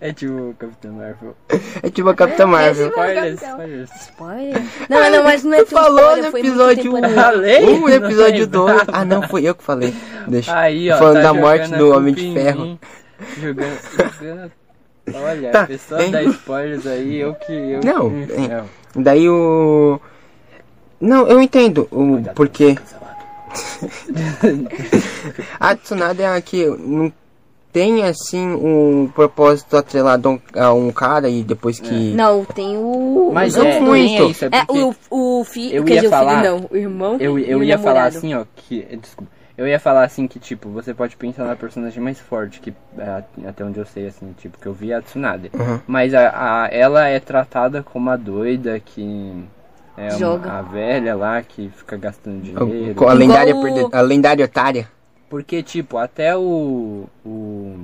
É 0.00 0.12
tipo 0.12 0.34
o 0.50 0.54
Capitão 0.54 0.92
Marvel. 0.92 1.34
É 1.82 1.88
tipo 1.88 2.08
a 2.10 2.14
Capitã 2.14 2.46
Marvel. 2.46 2.88
Spoilers, 2.88 3.40
Capitão. 3.40 3.48
spoilers. 3.50 3.90
Spoiler? 4.02 4.62
Não, 4.90 5.10
não, 5.10 5.24
mas 5.24 5.44
não 5.44 5.54
é 5.54 5.64
Tu 5.64 5.70
falou 5.70 6.18
spoiler, 6.18 6.30
no 6.30 6.38
episódio 6.38 6.82
temporada. 6.82 7.14
Falei? 7.22 7.64
Um, 7.64 7.88
episódio 7.88 8.40
Não 8.40 8.50
2. 8.66 8.68
lembrava. 8.68 8.90
Ah, 8.92 9.04
não, 9.06 9.22
foi 9.22 9.44
eu 9.44 9.54
que 9.54 9.62
falei. 9.64 9.94
Deixa. 10.28 10.58
Aí, 10.58 10.90
ó. 10.90 10.98
Falando 10.98 11.14
tá 11.14 11.22
da 11.22 11.32
morte 11.32 11.68
do 11.70 11.90
Homem 11.96 12.12
de 12.12 12.34
Ferro. 12.34 12.78
Jogando, 13.40 13.78
jogando 14.20 14.52
Olha, 15.14 15.50
Tá, 15.50 15.62
a 15.62 15.66
pessoa 15.66 16.02
hein? 16.04 16.10
dá 16.10 16.22
spoilers 16.22 16.86
aí, 16.86 17.16
eu 17.16 17.34
que. 17.34 17.52
Eu 17.52 17.80
Não, 17.82 18.10
que... 18.10 19.00
Daí 19.00 19.26
o. 19.26 19.98
Não, 21.00 21.26
eu 21.28 21.40
entendo 21.40 21.88
o 21.90 22.22
porquê. 22.34 22.76
A 25.58 25.74
Tsunade 25.76 26.22
é 26.22 26.28
a 26.28 26.40
que 26.40 26.66
não 26.66 27.12
tem 27.72 28.04
assim 28.04 28.46
um 28.52 29.10
propósito 29.12 29.76
atrelado 29.76 30.40
a 30.54 30.72
um 30.72 30.92
cara 30.92 31.28
e 31.28 31.42
depois 31.42 31.80
que. 31.80 32.12
Não, 32.14 32.44
tem 32.44 32.76
o. 32.76 33.30
Mas 33.34 33.56
Não 33.56 33.66
é, 33.66 33.80
muito. 33.80 34.22
é 34.22 34.26
isso, 34.26 34.44
é 34.44 34.48
É, 34.52 34.64
o, 34.68 34.94
o 35.40 35.44
filho. 35.44 35.76
eu 35.76 35.84
Quer 35.84 35.94
ia 35.94 36.00
dizer, 36.02 36.10
falar- 36.10 36.34
o 36.34 36.36
filho 36.42 36.50
não, 36.60 36.68
o 36.70 36.76
irmão. 36.76 37.16
eu, 37.18 37.38
eu 37.38 37.58
o 37.58 37.64
ia 37.64 37.78
falar 37.78 38.04
assim, 38.04 38.34
ó, 38.34 38.44
que. 38.54 38.82
Desculpa. 38.96 39.30
Eu 39.56 39.68
ia 39.68 39.78
falar 39.78 40.02
assim 40.02 40.26
que, 40.26 40.40
tipo, 40.40 40.68
você 40.68 40.92
pode 40.92 41.16
pensar 41.16 41.44
na 41.44 41.54
personagem 41.54 42.02
mais 42.02 42.18
forte, 42.18 42.58
que 42.58 42.74
é, 42.98 43.22
até 43.48 43.64
onde 43.64 43.78
eu 43.78 43.86
sei, 43.86 44.08
assim, 44.08 44.34
tipo, 44.36 44.58
que 44.58 44.66
eu 44.66 44.72
vi 44.72 44.90
é 44.90 44.96
a 44.96 45.00
Tsunade. 45.00 45.48
Uhum. 45.54 45.78
Mas 45.86 46.12
a, 46.12 46.64
a- 46.64 46.68
ela 46.72 47.06
é 47.06 47.20
tratada 47.20 47.80
como 47.82 48.10
a 48.10 48.16
doida 48.16 48.80
que. 48.80 49.44
É 49.96 50.08
uma- 50.08 50.18
Joga. 50.18 50.50
a 50.52 50.62
velha 50.62 51.14
lá 51.14 51.40
que 51.42 51.70
fica 51.76 51.96
gastando 51.96 52.42
dinheiro. 52.42 52.94
Com 52.94 53.08
a 53.08 53.12
lendária, 53.12 53.54
o- 53.54 53.90
a 53.92 54.00
lendária 54.00 54.44
otária. 54.44 54.88
Porque, 55.30 55.62
tipo, 55.62 55.96
até 55.98 56.36
o. 56.36 57.04
O. 57.24 57.76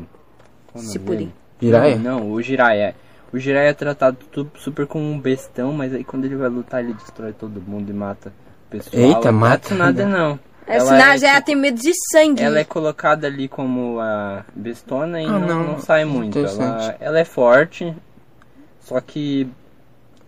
qual 0.73 0.85
é? 0.85 1.29
Jiraiya? 1.61 1.97
Não, 1.97 2.31
o 2.31 2.41
Jiraiya. 2.43 2.95
O 3.33 3.39
Jiraiya 3.39 3.71
é 3.71 3.75
tratado 3.75 4.19
super 4.57 4.87
como 4.87 5.05
um 5.05 5.19
bestão, 5.21 5.73
mas 5.73 5.95
aí 5.95 6.03
quando 6.03 6.25
ele 6.25 6.35
vai 6.37 6.49
lutar 6.49 6.83
ele 6.83 6.95
destrói 6.95 7.33
todo 7.33 7.61
mundo 7.61 7.89
e 7.91 7.93
mata 7.93 8.33
o 8.67 8.71
pessoal. 8.71 9.01
Eita, 9.03 9.29
A 9.29 9.33
mata. 9.33 9.59
Tsunade 9.69 10.05
não. 10.05 10.39
Essa 10.67 10.95
Ela 10.95 10.95
é, 10.95 10.99
Naja 11.07 11.29
ela 11.29 11.41
tem 11.41 11.55
medo 11.57 11.81
de 11.81 11.93
sangue. 12.13 12.43
ela 12.43 12.59
é 12.61 12.65
colocada 12.65 13.27
ali 13.27 13.49
como 13.49 13.99
a 14.01 14.45
bestona 14.55 15.21
e 15.21 15.27
Ah, 15.27 15.33
não, 15.33 15.41
não. 15.47 15.63
não 15.73 15.79
sai 15.81 16.05
muito. 16.05 16.39
Ela, 16.39 16.97
ela 17.01 17.19
é 17.19 17.25
forte, 17.25 17.95
só 18.81 19.01
que 19.01 19.49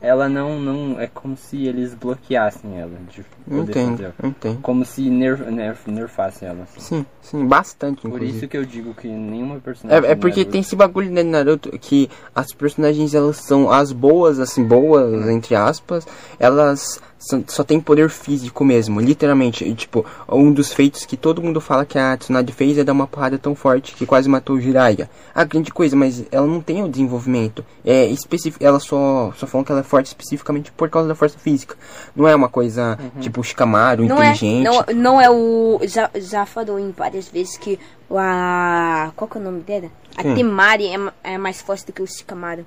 ela 0.02 0.28
não, 0.28 0.58
não. 0.60 1.00
É 1.00 1.06
como 1.06 1.36
se 1.36 1.64
eles 1.66 1.94
bloqueassem 1.94 2.78
ela 2.78 2.90
de 3.08 3.24
entendo, 3.48 3.90
fazer. 3.96 4.12
entendo. 4.22 4.60
Como 4.60 4.84
se 4.84 5.08
nerf, 5.08 5.42
nerf, 5.50 5.90
nerfassem 5.90 6.48
ela. 6.48 6.64
assim. 6.64 6.80
Sim, 6.80 7.06
sim, 7.20 7.46
bastante, 7.46 8.02
Por 8.02 8.08
inclusive. 8.08 8.36
isso 8.38 8.48
que 8.48 8.56
eu 8.56 8.64
digo 8.64 8.92
que 8.94 9.06
nenhuma 9.08 9.60
personagem. 9.60 10.08
É, 10.08 10.12
é 10.12 10.14
porque 10.14 10.40
Naruto- 10.40 10.50
tem 10.52 10.60
esse 10.60 10.74
bagulho 10.76 11.10
né, 11.10 11.22
de 11.22 11.28
Naruto 11.28 11.70
que 11.78 12.10
as 12.34 12.52
personagens 12.52 13.14
elas 13.14 13.36
são 13.36 13.70
as 13.70 13.92
boas, 13.92 14.38
assim, 14.40 14.64
boas, 14.64 15.28
entre 15.28 15.54
aspas, 15.54 16.06
elas 16.38 17.00
só 17.46 17.62
tem 17.62 17.80
poder 17.80 18.10
físico 18.10 18.64
mesmo, 18.64 19.00
literalmente. 19.00 19.64
E, 19.64 19.74
tipo, 19.74 20.04
um 20.28 20.52
dos 20.52 20.72
feitos 20.72 21.04
que 21.04 21.16
todo 21.16 21.42
mundo 21.42 21.60
fala 21.60 21.84
que 21.84 21.98
a 21.98 22.16
Tsunade 22.16 22.52
fez 22.52 22.76
é 22.78 22.84
dar 22.84 22.92
uma 22.92 23.06
porrada 23.06 23.38
tão 23.38 23.54
forte 23.54 23.94
que 23.94 24.04
quase 24.04 24.28
matou 24.28 24.56
o 24.56 24.60
Jiraiya. 24.60 25.08
A 25.34 25.44
grande 25.44 25.72
coisa, 25.72 25.94
mas 25.94 26.24
ela 26.30 26.46
não 26.46 26.60
tem 26.60 26.82
o 26.82 26.88
desenvolvimento. 26.88 27.64
É 27.84 28.06
específico, 28.06 28.64
ela 28.64 28.80
só, 28.80 29.32
só 29.36 29.46
falam 29.46 29.64
que 29.64 29.72
ela 29.72 29.80
é 29.80 29.84
forte 29.84 30.06
especificamente 30.06 30.72
por 30.72 30.90
causa 30.90 31.08
da 31.08 31.14
força 31.14 31.38
física. 31.38 31.76
Não 32.14 32.26
é 32.26 32.34
uma 32.34 32.48
coisa 32.48 32.98
tipo 33.20 33.40
o 33.40 33.44
Shikamaru, 33.44 34.06
Não 34.06 34.22
é, 34.22 34.32
inteligente. 34.32 34.64
não, 34.64 34.84
não 34.94 35.20
é 35.20 35.30
o. 35.30 35.80
Já, 35.84 36.10
já 36.14 36.44
falou 36.44 36.78
em 36.78 36.90
várias 36.90 37.28
vezes 37.28 37.56
que 37.56 37.78
a. 38.10 39.12
Qual 39.16 39.28
que 39.28 39.38
é 39.38 39.40
o 39.40 39.44
nome 39.44 39.60
dela? 39.60 39.88
A? 40.16 40.22
Temari 40.22 40.86
é, 40.88 41.32
é 41.34 41.38
mais 41.38 41.60
forte 41.60 41.86
do 41.86 41.92
que 41.92 42.02
o 42.02 42.06
Shikamaru. 42.06 42.66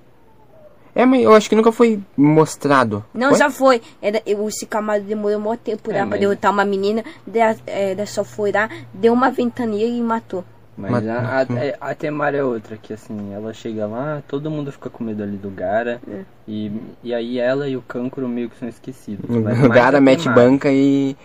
É, 0.95 1.05
mas 1.05 1.21
eu 1.21 1.35
acho 1.35 1.49
que 1.49 1.55
nunca 1.57 1.71
foi 1.73 1.99
mostrado. 2.15 3.03
Não, 3.13 3.29
Foi? 3.31 3.37
já 3.37 3.49
foi. 3.49 3.81
Era, 4.01 4.21
o 4.37 4.49
Shikamaru 4.49 5.03
demorou 5.03 5.51
um 5.51 5.57
tempo 5.57 5.91
É, 5.91 5.95
lá 5.95 5.99
pra 5.99 6.05
mas- 6.11 6.19
derrotar 6.21 6.51
uma 6.51 6.63
menina. 6.63 7.03
Ela, 7.33 7.55
ela 7.67 8.05
só 8.05 8.23
foi 8.23 8.51
lá, 8.51 8.69
deu 8.93 9.11
uma 9.13 9.29
ventania 9.29 9.85
e 9.85 10.01
matou. 10.01 10.43
Mas 10.77 10.91
Mas- 10.91 11.07
a, 11.07 11.45
a, 11.81 11.91
a 11.91 11.95
Temari 11.95 12.37
é 12.37 12.43
outra, 12.43 12.75
que 12.77 12.91
assim, 12.93 13.33
ela 13.33 13.53
chega 13.53 13.85
lá, 13.87 14.21
todo 14.27 14.49
mundo 14.51 14.71
fica 14.73 14.89
com 14.89 15.03
medo 15.03 15.21
ali 15.23 15.37
do 15.37 15.49
Gara. 15.49 16.01
É. 16.09 16.21
E, 16.47 16.71
e 17.03 17.13
aí 17.13 17.39
ela 17.39 17.67
e 17.67 17.75
o 17.77 17.81
Kankuro 17.81 18.27
meio 18.27 18.49
que 18.49 18.57
são 18.57 18.67
esquecidos. 18.69 19.29
O 19.29 19.41
Mas 19.41 19.59
Gara 19.67 19.99
mete 20.01 20.27
banca 20.29 20.69
e. 20.71 21.15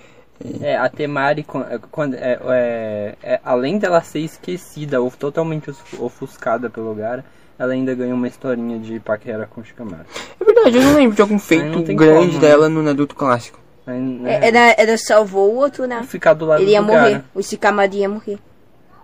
É, 0.62 0.76
a 0.76 0.88
Temari, 0.88 1.42
quan- 1.44 1.66
é, 1.68 1.78
quando, 1.90 2.14
é, 2.14 2.38
é, 2.48 3.14
é, 3.22 3.40
além 3.44 3.76
dela 3.78 4.00
ser 4.02 4.20
esquecida 4.20 5.00
ou 5.00 5.10
totalmente 5.10 5.68
ofus- 5.70 6.00
ofuscada 6.00 6.70
pelo 6.70 6.94
Gara, 6.94 7.24
ela 7.61 7.74
ainda 7.74 7.94
ganha 7.94 8.14
uma 8.14 8.26
historinha 8.26 8.78
de 8.78 8.98
paquera 8.98 9.46
com 9.46 9.61
o 9.61 9.64
Shikamaru. 9.64 10.06
É 10.40 10.44
verdade, 10.44 10.78
eu 10.78 10.82
não 10.82 10.94
lembro 10.94 11.14
de 11.14 11.20
algum 11.20 11.38
feito 11.38 11.82
grande 11.94 12.28
como, 12.28 12.32
né? 12.32 12.38
dela 12.38 12.70
no 12.70 12.82
Naruto 12.82 13.14
clássico. 13.14 13.61
Aí, 13.86 14.00
né, 14.00 14.40
Ela, 14.42 14.74
ela 14.78 14.96
salvou 14.96 15.52
o 15.52 15.56
outro, 15.56 15.86
né? 15.86 16.02
ficar 16.04 16.32
do 16.32 16.46
lado 16.46 16.62
Ele 16.62 16.70
ia 16.70 16.80
do 16.80 16.86
morrer. 16.86 17.22
O 17.34 17.42
Shikamaru 17.42 17.94
ia 17.94 18.08
morrer. 18.08 18.38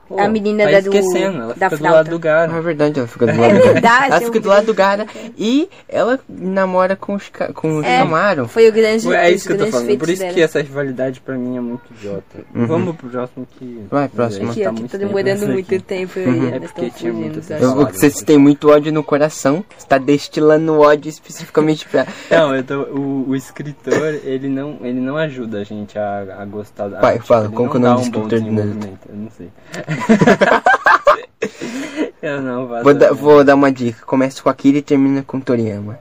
Pô, 0.08 0.20
A 0.20 0.28
menina 0.28 0.64
tá 0.64 0.70
da 0.70 0.80
do- 0.80 0.94
esquecendo, 0.94 1.36
ela 1.42 1.54
da 1.54 1.54
fica 1.54 1.70
do 1.70 1.76
flauta. 1.78 1.96
lado 1.96 2.10
do 2.10 2.14
Ah, 2.14 2.18
é 2.18 2.46
Gara. 2.46 2.60
verdade, 2.62 2.98
ela 3.00 3.08
fica 3.08 3.26
do 3.26 3.40
lado 3.40 3.52
do 3.54 3.58
Gara. 3.58 3.72
verdade, 3.72 4.06
Ela 4.12 4.20
fica 4.20 4.40
do 4.40 4.48
lado 4.48 4.66
do 4.66 4.74
Gara 4.74 5.06
e 5.36 5.68
ela 5.88 6.20
namora 6.28 6.94
com 6.96 7.14
o, 7.14 7.18
Shika, 7.18 7.52
com 7.52 7.78
o 7.78 7.82
É. 7.84 7.98
Shikamaru. 7.98 8.46
Foi 8.48 8.68
o 8.68 8.72
grande. 8.72 9.12
É 9.12 9.28
os 9.30 9.34
isso 9.36 9.46
que 9.48 9.54
eu 9.54 9.58
tô 9.58 9.66
falando, 9.66 9.98
por 9.98 10.08
isso 10.08 10.22
dela. 10.22 10.34
que 10.34 10.40
essa 10.42 10.60
rivalidade 10.62 11.20
pra 11.20 11.36
mim 11.36 11.56
é 11.56 11.60
muito 11.60 11.82
idiota. 11.98 12.38
Vamos 12.54 12.94
pro 12.96 13.08
próximo 13.10 13.46
que. 13.58 13.64
Uhum. 13.64 13.86
Vai, 13.90 14.08
próximo. 14.08 14.50
Aqui, 14.50 14.62
Tá 14.62 14.70
tá 14.70 14.76
tempo 14.76 14.98
demorando 14.98 15.48
muito 15.48 15.74
aqui. 15.74 15.82
tempo. 15.84 16.20
Uhum. 16.20 16.48
E 16.50 16.54
É 16.54 16.60
porque 16.60 16.90
tinha 16.90 17.12
muito 17.12 17.42
Falaram, 17.42 17.92
Você 17.92 18.24
tem 18.24 18.38
muito 18.38 18.70
ódio 18.70 18.92
no 18.92 19.02
coração, 19.02 19.64
está 19.76 19.98
destilando 19.98 20.78
ódio 20.78 21.08
especificamente 21.08 21.86
pra. 21.88 22.06
Não, 22.30 22.54
eu 22.54 22.62
tô, 22.62 22.80
o, 22.82 23.24
o 23.30 23.36
escritor, 23.36 24.20
ele 24.24 24.48
não, 24.48 24.78
ele 24.82 25.00
não 25.00 25.16
ajuda 25.16 25.58
a 25.60 25.64
gente 25.64 25.98
a, 25.98 26.36
a 26.38 26.44
gostar 26.44 26.88
da 26.88 27.12
tipo, 27.12 27.24
fala, 27.26 27.44
não 27.44 27.50
que 27.50 27.56
é 27.56 27.60
o 27.60 27.78
nome 27.80 27.94
do 27.96 28.02
escritor 28.02 28.40
do 28.40 28.52
Naruto? 28.52 28.98
Eu 29.08 29.16
não 29.16 29.30
sei. 29.30 29.48
eu 32.22 32.40
não 32.42 32.68
faço. 32.68 32.84
Vou, 32.84 32.94
dar- 32.94 33.12
vou 33.14 33.44
dar 33.44 33.54
uma 33.54 33.70
dica: 33.72 34.04
começa 34.06 34.42
com 34.42 34.48
Akira 34.48 34.78
e 34.78 34.82
termina 34.82 35.22
com 35.22 35.40
Toriyama. 35.40 35.98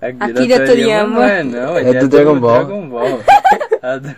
Akira, 0.00 0.24
Akira 0.26 0.66
Toriyama. 0.66 1.14
Não 1.14 1.22
é, 1.22 1.42
não, 1.42 1.78
ele 1.78 1.96
É 1.96 2.00
do 2.00 2.08
Dragon 2.08 2.38
Ball. 2.38 2.64
Dragon 2.64 2.88
Ball. 2.88 3.20
Volta. 3.84 4.16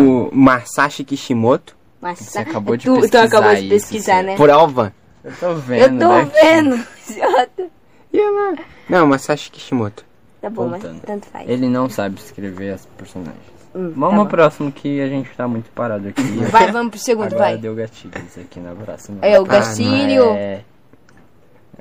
o 0.00 0.28
Masashi 0.32 1.04
Kishimoto, 1.04 1.76
Você 2.02 2.38
acabou 2.40 2.76
de 2.76 2.84
tu, 2.86 2.94
tu 2.94 3.00
pesquisar 3.02 3.24
acabou 3.24 3.54
de 3.54 3.60
isso, 3.60 3.68
pesquisar, 3.70 4.16
você- 4.16 4.22
né? 4.22 4.36
prova. 4.36 4.92
Eu 5.24 5.32
tô 5.38 5.46
Eu 5.46 5.56
vendo. 5.56 5.98
tô 6.00 6.08
daqui. 6.08 6.30
vendo. 6.40 6.74
idiota. 8.12 8.62
Não, 8.88 9.06
Masashi 9.06 9.50
Kishimoto. 9.50 10.04
Tá 10.40 10.48
bom, 10.50 10.66
mas 10.68 10.82
Voltando. 10.82 11.00
tanto 11.02 11.26
faz. 11.26 11.48
Ele 11.48 11.68
não 11.68 11.88
sabe 11.90 12.18
escrever 12.18 12.74
as 12.74 12.86
personagens. 12.96 13.36
Hum, 13.74 13.92
Vamos 13.94 14.10
tá 14.10 14.16
ao 14.16 14.24
bom. 14.24 14.30
próximo 14.30 14.72
que 14.72 15.00
a 15.00 15.06
gente 15.08 15.30
tá 15.36 15.46
muito 15.46 15.70
parado 15.70 16.08
aqui. 16.08 16.22
Vai, 16.50 16.72
vamos 16.72 16.90
pro 16.90 16.98
segundo, 16.98 17.26
Agora 17.34 17.38
vai. 17.50 17.58
deu 17.58 17.74
gatilhos 17.74 18.38
aqui 18.38 18.58
na 18.58 18.74
próxima. 18.74 19.18
É 19.22 19.38
o 19.38 19.44
Ah, 19.44 19.46
Gastilho. 19.46 20.24
É... 20.32 20.60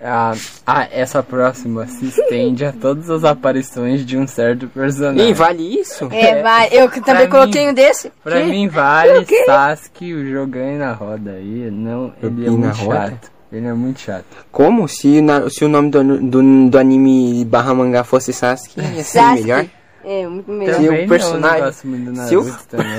Ah, 0.01 0.31
ah, 0.65 0.87
essa 0.91 1.21
próxima 1.21 1.85
se 1.87 2.05
estende 2.05 2.63
a 2.63 2.71
todas 2.71 3.09
as 3.09 3.25
aparições 3.25 4.05
de 4.05 4.17
um 4.17 4.25
certo 4.25 4.67
personagem. 4.67 5.29
Ih, 5.29 5.33
vale 5.33 5.79
isso? 5.81 6.07
É, 6.11 6.41
vai. 6.41 6.69
Eu 6.71 6.89
que 6.89 7.01
também 7.01 7.27
Pra 7.27 7.39
coloquei 7.39 7.65
mim- 7.65 7.71
um 7.71 7.73
desse. 7.73 8.09
Pra 8.23 8.39
Que? 8.39 8.47
mim 8.47 8.67
vale 8.69 9.25
Sasuke, 9.45 10.13
o 10.13 10.25
jogando 10.31 10.77
na 10.77 10.93
roda 10.93 11.31
aí. 11.31 11.69
Não, 11.69 12.13
ele 12.23 12.47
é 12.47 12.49
muito 12.49 12.77
roda? 12.77 13.09
chato. 13.09 13.31
Ele 13.51 13.65
é 13.67 13.73
muito 13.73 13.99
chato. 13.99 14.25
Como? 14.51 14.87
Se, 14.87 15.21
na- 15.21 15.49
se 15.49 15.65
o 15.65 15.67
nome 15.69 15.89
do, 15.89 16.03
do, 16.19 16.69
do 16.69 16.77
anime 16.77 17.43
barra 17.45 17.73
mangá 17.73 18.03
fosse 18.03 18.31
Sasuke, 18.31 18.79
ia 18.79 19.03
ser 19.03 19.19
Sasuke. 19.19 19.41
melhor. 19.43 19.65
É, 20.01 20.25
muito 20.27 20.49
melhor. 20.49 20.75
Se 20.75 20.81
o 20.81 20.85
Também 20.85 21.07
personagem- 21.07 21.41
não, 21.41 21.49
eu 21.49 21.59
não 21.59 21.65
gosto 21.67 21.87
muito 21.87 22.11
do 22.11 22.15
se 22.27 22.37
o- 22.37 22.43
Naruto 22.43 22.67
também. 22.69 22.89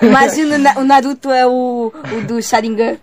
Imagina 0.10 0.54
o 0.54 0.58
Na- 0.58 0.78
o 0.78 0.84
Naruto 0.84 1.30
é 1.30 1.46
o, 1.46 1.92
o 2.16 2.20
do 2.26 2.40
Sharingan. 2.42 2.96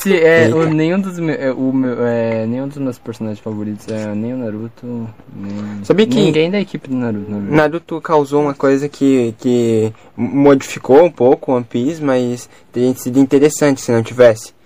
Se 0.00 0.16
é, 0.16 0.44
Eita. 0.44 0.56
o, 0.56 0.64
nenhum, 0.72 0.98
dos 1.00 1.18
me- 1.18 1.34
é, 1.36 1.52
o 1.52 1.72
meu, 1.72 2.06
é, 2.06 2.46
nenhum 2.46 2.66
dos 2.66 2.78
meus 2.78 2.98
personagens 2.98 3.40
favoritos 3.40 3.86
é 3.88 4.14
nem 4.14 4.32
o 4.32 4.38
Naruto, 4.38 5.08
nem 5.36 5.84
Sabia 5.84 6.06
que- 6.06 6.14
ninguém 6.16 6.50
da 6.50 6.58
equipe 6.60 6.88
do 6.88 6.96
Naruto. 6.96 7.30
Na 7.30 7.36
verdade. 7.38 7.56
Naruto 7.56 8.00
causou 8.00 8.40
uma 8.42 8.54
coisa 8.54 8.88
que, 8.88 9.34
que 9.38 9.92
modificou 10.16 11.04
um 11.04 11.10
pouco 11.10 11.52
o 11.52 11.56
One 11.56 11.64
Piece, 11.68 12.02
mas 12.02 12.48
teria 12.72 12.94
sido 12.94 13.18
interessante 13.18 13.80
se 13.80 13.92
não 13.92 14.02
tivesse. 14.02 14.56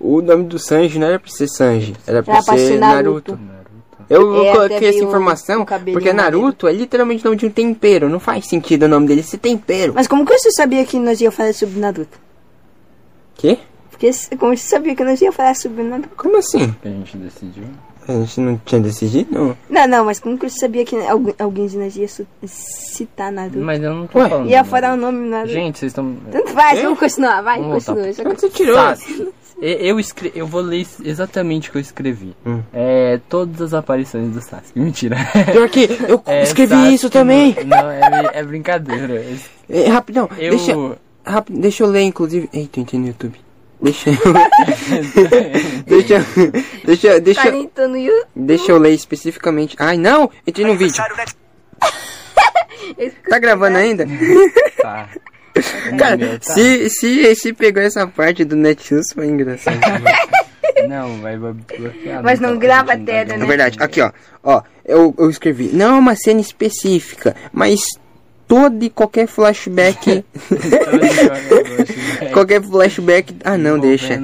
O 0.00 0.20
nome 0.22 0.44
do 0.44 0.58
Sanji 0.58 0.98
não 0.98 1.06
era 1.06 1.18
pra 1.18 1.30
ser 1.30 1.48
Sanji, 1.48 1.94
era 2.06 2.22
pra 2.22 2.34
Era 2.34 2.42
pra 2.44 2.54
ser 2.56 2.66
ser 2.66 2.78
Naruto. 2.78 3.32
Naruto. 3.32 3.58
Eu, 4.10 4.36
eu 4.36 4.44
É, 4.44 4.52
coloquei 4.52 4.88
essa 4.88 5.04
informação 5.04 5.64
cabelinho 5.66 5.98
porque 5.98 6.12
Naruto 6.14 6.66
é 6.66 6.72
literalmente 6.72 7.22
o 7.22 7.26
nome 7.26 7.36
de 7.36 7.44
um 7.46 7.50
tempero. 7.50 8.08
Não 8.08 8.18
faz 8.18 8.46
sentido 8.48 8.84
o 8.84 8.88
nome 8.88 9.06
dele 9.06 9.22
ser 9.22 9.36
tempero. 9.38 9.92
Mas 9.94 10.06
como 10.06 10.24
que 10.24 10.32
você 10.38 10.50
sabia 10.52 10.82
que 10.84 10.98
nós 10.98 11.20
ia 11.20 11.30
falar 11.30 11.52
sobre 11.52 11.78
Naruto? 11.78 12.18
Quê? 13.36 13.58
Porque 13.90 14.10
como 14.38 14.56
você 14.56 14.66
sabia 14.66 14.94
que 14.94 15.04
nós 15.04 15.20
ia 15.20 15.30
falar 15.30 15.54
sobre 15.54 15.82
Naruto? 15.82 16.08
Como 16.16 16.38
assim? 16.38 16.72
Que 16.80 16.88
a 16.88 16.90
gente 16.90 17.16
decidiu. 17.18 17.64
A 18.08 18.12
gente 18.12 18.40
não 18.40 18.58
tinha 18.64 18.80
decidido? 18.80 19.28
Não. 19.30 19.56
Não, 19.68 19.86
não, 19.86 20.04
mas 20.06 20.18
como 20.18 20.38
que 20.38 20.48
você 20.48 20.60
sabia 20.60 20.82
que 20.86 20.96
alguém, 20.96 21.34
alguém 21.38 21.66
de 21.66 21.76
nós 21.76 21.94
ia 21.94 22.08
citar 22.46 23.30
Naruto? 23.30 23.58
Mas 23.58 23.82
eu 23.82 23.92
não 23.92 24.06
tô 24.06 24.18
Ué, 24.18 24.28
falando. 24.30 24.48
Ia 24.48 24.64
falar 24.64 24.94
o 24.94 24.96
nome 24.96 25.28
Naruto. 25.28 25.52
Gente, 25.52 25.78
vocês 25.78 25.90
estão. 25.90 26.16
Tanto 26.32 26.48
faz, 26.52 26.80
vamos 26.80 26.98
continuar, 26.98 27.42
vai, 27.42 27.60
Vamos 27.60 27.84
continua. 27.84 28.08
Onde 28.30 28.40
você 28.40 28.48
tirou? 28.48 28.78
Eu, 29.60 29.98
escre... 29.98 30.30
eu 30.34 30.46
vou 30.46 30.60
ler 30.60 30.86
exatamente 31.04 31.68
o 31.68 31.72
que 31.72 31.78
eu 31.78 31.82
escrevi. 31.82 32.34
Hum. 32.46 32.62
É, 32.72 33.18
todas 33.28 33.60
as 33.60 33.74
aparições 33.74 34.30
do 34.32 34.40
Sasuke. 34.40 34.78
Mentira. 34.78 35.16
Pior 35.50 35.68
que 35.68 35.88
eu 36.08 36.22
É, 36.26 36.42
escrevi 36.44 36.74
Sasuke 36.74 36.94
isso 36.94 37.10
também. 37.10 37.56
Não, 37.66 37.76
não, 37.82 37.90
é, 37.90 38.30
é 38.34 38.42
brincadeira. 38.44 39.24
É, 39.68 39.88
rapidão, 39.88 40.28
Eu. 40.38 40.50
deixa, 40.50 40.98
rápido, 41.24 41.58
deixa 41.60 41.82
eu 41.82 41.88
ler, 41.88 42.02
inclusive. 42.02 42.48
Eita, 42.52 42.78
eu 42.78 42.82
entrei 42.82 43.00
no 43.00 43.06
YouTube. 43.08 43.34
Deixa 43.80 44.10
eu. 44.10 44.16
deixa 45.86 46.14
eu. 46.14 46.52
Deixa, 46.84 47.06
eu- 47.08 47.20
deixa, 47.20 47.48
eu- 47.48 47.88
no 47.88 47.96
YouTube. 47.96 48.26
deixa 48.34 48.72
eu 48.72 48.78
ler 48.78 48.92
especificamente. 48.92 49.76
Ai, 49.78 49.96
não! 49.96 50.30
Entrei 50.46 50.66
no 50.66 50.76
vídeo. 50.76 51.02
Tá 53.28 53.38
gravando 53.38 53.76
ainda? 53.76 54.06
Tá. 54.80 55.08
Cara, 55.98 56.16
Meu, 56.16 56.38
tá. 56.38 56.52
se, 56.54 56.88
se, 56.90 57.34
se 57.34 57.52
pegou 57.52 57.82
essa 57.82 58.06
parte 58.06 58.44
do 58.44 58.56
Netshoes 58.56 59.12
foi 59.12 59.26
engraçado. 59.26 59.78
Não, 60.88 61.20
vai 61.20 61.36
bloquear. 61.36 62.22
Mas 62.22 62.38
não 62.38 62.50
tá- 62.50 62.56
grava 62.56 62.92
a 62.92 62.94
a 62.94 62.98
tá 62.98 63.04
tela, 63.04 63.34
É 63.34 63.36
né? 63.36 63.46
verdade. 63.46 63.76
Aqui, 63.80 64.00
ó. 64.00 64.12
Ó, 64.44 64.62
eu, 64.84 65.12
eu 65.18 65.28
escrevi. 65.28 65.70
Não 65.72 65.96
é 65.96 65.98
uma 65.98 66.14
cena 66.14 66.40
específica, 66.40 67.34
mas 67.52 67.80
todo 68.46 68.84
e 68.84 68.88
qualquer 68.88 69.26
flashback. 69.26 70.24
qualquer 72.32 72.62
flashback. 72.62 73.34
Ah, 73.44 73.58
não, 73.58 73.78
deixa. 73.78 74.16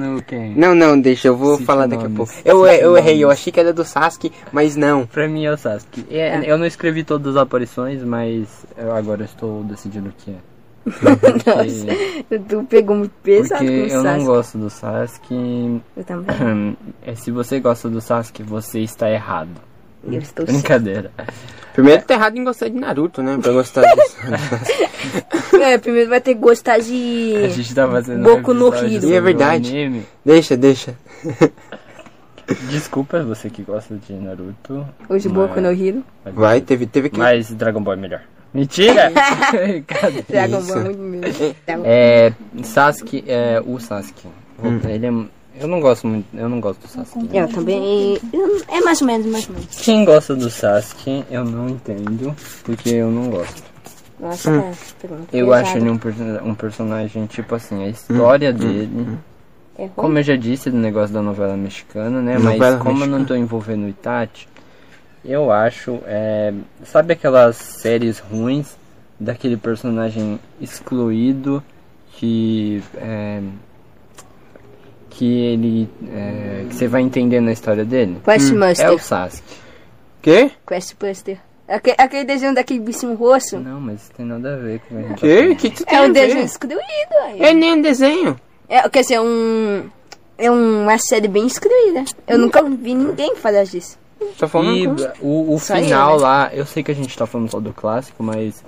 Não, 0.55 0.73
não, 0.73 0.99
deixa, 0.99 1.27
eu 1.27 1.35
vou 1.35 1.55
Cite 1.55 1.65
falar 1.65 1.87
daqui 1.87 2.05
a 2.05 2.09
nomes. 2.09 2.17
pouco. 2.17 2.33
Eu, 2.45 2.65
Cite 2.65 2.83
eu 2.83 2.97
errei, 2.97 3.23
eu 3.23 3.29
achei 3.29 3.51
que 3.51 3.59
era 3.59 3.73
do 3.73 3.83
Sasuke, 3.83 4.31
mas 4.51 4.75
não. 4.75 5.05
Pra 5.05 5.27
mim 5.27 5.45
é 5.45 5.51
o 5.51 5.57
Sasuke. 5.57 6.05
É, 6.09 6.41
Eu 6.49 6.57
não 6.57 6.65
escrevi 6.65 7.03
todas 7.03 7.35
as 7.35 7.41
aparições, 7.41 8.01
mas 8.03 8.47
eu 8.77 8.93
agora 8.95 9.25
estou 9.25 9.63
decidindo 9.63 10.09
o 10.09 10.13
que 10.17 10.31
é. 10.31 10.35
Porque, 12.27 12.39
Tu 12.47 12.63
pegou 12.69 12.95
muito 12.95 13.11
pesado 13.23 13.65
porque 13.65 13.81
com 13.81 13.87
o 13.87 13.89
eu 13.89 14.03
não 14.03 14.11
Sasuke. 14.11 14.25
gosto 14.25 14.57
do 14.57 14.69
Sasuke. 14.69 15.81
Eu 15.97 16.03
também. 16.03 16.77
É, 17.05 17.15
Se 17.15 17.31
você 17.31 17.59
gosta 17.59 17.89
do 17.89 17.99
Sasuke, 18.01 18.43
você 18.43 18.79
está 18.81 19.09
errado. 19.09 19.49
Eu 20.03 20.19
estou 20.19 20.45
certo. 20.45 20.59
Brincadeira. 20.59 21.11
Primeiro 21.73 22.03
tá 22.03 22.13
errado 22.13 22.37
em 22.37 22.43
gostar 22.43 22.69
de 22.69 22.75
Naruto, 22.75 23.23
né? 23.23 23.37
Pra 23.41 23.51
gostar 23.51 23.81
disso. 23.95 24.17
É, 25.59 25.77
primeiro 25.79 26.09
vai 26.09 26.21
ter 26.21 26.35
que 26.35 26.39
gostar 26.41 26.73
A 26.75 26.77
de. 26.79 27.49
gente 27.49 27.73
tá 27.73 27.87
fazendo 27.89 28.23
Boku 28.23 28.51
um 28.51 28.53
no 28.53 28.73
Hero. 28.75 29.11
é 29.13 29.19
verdade. 29.21 29.69
anime. 29.71 30.05
deixa, 30.23 30.55
deixa. 30.55 30.95
Desculpa 32.69 33.23
você 33.23 33.49
que 33.49 33.63
gosta 33.63 33.95
de 33.95 34.13
Naruto. 34.13 34.85
Hoje 35.09 35.27
Boku 35.27 35.59
no 35.59 35.71
Hero. 35.71 36.03
Vai, 36.23 36.61
teve, 36.61 36.85
teve 36.85 37.09
que. 37.09 37.17
Mas 37.17 37.51
Dragon 37.51 37.81
Ball 37.81 37.95
é 37.95 37.97
melhor. 37.97 38.21
Mentira! 38.55 39.11
Cadê? 39.85 40.21
Dragon 40.27 40.59
Isso. 40.59 40.67
Ball 40.73 40.81
é 40.81 40.83
muito 40.83 40.97
mesmo. 40.99 41.55
É. 41.83 42.33
Sasuke 42.63 43.23
é 43.27 43.61
o 43.65 43.79
Sasuke. 43.79 44.27
Hum. 44.63 44.79
Ele 44.87 45.05
é. 45.07 45.11
Eu 45.61 45.67
não 45.67 45.79
gosto 45.79 46.07
muito. 46.07 46.25
Eu 46.33 46.49
não 46.49 46.59
gosto 46.59 46.81
do 46.81 46.87
Sasuke. 46.87 47.29
Eu 47.35 47.47
também. 47.49 48.17
É 48.69 48.81
mais 48.81 49.01
ou 49.01 49.07
menos, 49.07 49.25
mais 49.27 49.47
ou 49.49 49.55
menos. 49.55 49.75
Quem 49.81 50.05
gosta 50.05 50.35
do 50.35 50.49
Sasuke, 50.49 51.23
eu 51.29 51.43
não 51.45 51.69
entendo, 51.69 52.35
porque 52.63 52.89
eu 52.89 53.11
não 53.11 53.29
gosto. 53.29 53.63
Nossa, 54.19 54.49
Hum. 54.49 54.71
pergunta 55.01 55.35
Eu 55.37 55.53
acho 55.53 55.77
ele 55.77 55.89
um, 55.89 55.99
um 56.45 56.55
personagem, 56.55 57.25
tipo 57.25 57.53
assim, 57.55 57.83
a 57.83 57.89
história 57.89 58.51
Hum. 58.51 58.53
dele. 58.53 59.17
É 59.77 59.81
ruim. 59.83 59.91
Como 59.93 60.17
eu 60.17 60.23
já 60.23 60.37
disse 60.37 60.69
do 60.71 60.77
negócio 60.77 61.13
da 61.13 61.21
novela 61.21 61.57
mexicana, 61.57 62.21
né? 62.21 62.37
Novela 62.39 62.75
Mas 62.75 62.81
como 62.81 63.03
eu 63.03 63.07
não 63.07 63.19
mexicana. 63.19 63.25
tô 63.27 63.35
envolvendo 63.35 63.85
o 63.85 63.89
Itachi, 63.89 64.47
eu 65.25 65.51
acho. 65.51 65.99
É... 66.05 66.53
Sabe 66.83 67.13
aquelas 67.13 67.55
séries 67.55 68.19
ruins 68.19 68.77
daquele 69.19 69.57
personagem 69.57 70.39
excluído 70.61 71.63
que. 72.13 72.81
É... 72.97 73.41
Que 75.09 75.25
ele. 75.25 75.89
é, 76.11 76.65
Que 76.67 76.75
você 76.75 76.87
vai 76.87 77.01
entendendo 77.01 77.47
a 77.47 77.51
história 77.51 77.85
dele? 77.85 78.19
Questmaster. 78.23 78.85
É 78.85 78.91
o 78.91 78.99
Sasuke. 78.99 79.43
Quê? 80.21 80.51
Questmaster. 80.67 81.39
Aquele, 81.67 81.95
aquele 81.97 82.23
desenho 82.25 82.53
daquele 82.53 82.79
bichinho 82.79 83.15
roxo. 83.15 83.57
Não, 83.59 83.79
mas 83.81 84.01
isso 84.01 84.11
tem 84.11 84.25
nada 84.25 84.53
a 84.53 84.57
ver 84.57 84.81
com 84.81 85.13
Quê? 85.15 85.37
falando. 85.37 85.55
Que 85.55 85.69
tu 85.71 85.85
tem 85.85 85.97
É 85.97 86.01
um 86.01 86.11
desenho 86.11 86.45
excluído 86.45 86.83
aí. 87.23 87.41
É 87.41 87.53
nem 87.53 87.73
um 87.73 87.81
desenho. 87.81 88.39
É, 88.69 88.87
quer 88.89 89.01
dizer, 89.01 89.19
um. 89.19 89.89
É 90.37 90.51
uma 90.51 90.97
série 90.97 91.27
bem 91.29 91.47
excluída. 91.47 92.03
Eu 92.27 92.37
nunca 92.37 92.61
vi 92.61 92.93
ninguém 92.93 93.35
falar 93.37 93.63
disso. 93.63 93.97
Tô 94.37 94.47
falando. 94.47 94.75
E 94.77 94.87
o, 95.21 95.53
o 95.53 95.59
final 95.59 96.17
né? 96.17 96.23
lá, 96.23 96.49
eu 96.53 96.65
sei 96.65 96.83
que 96.83 96.91
a 96.91 96.95
gente 96.95 97.17
tá 97.17 97.25
falando 97.25 97.49
só 97.49 97.59
do 97.59 97.73
clássico, 97.73 98.23
mas 98.23 98.63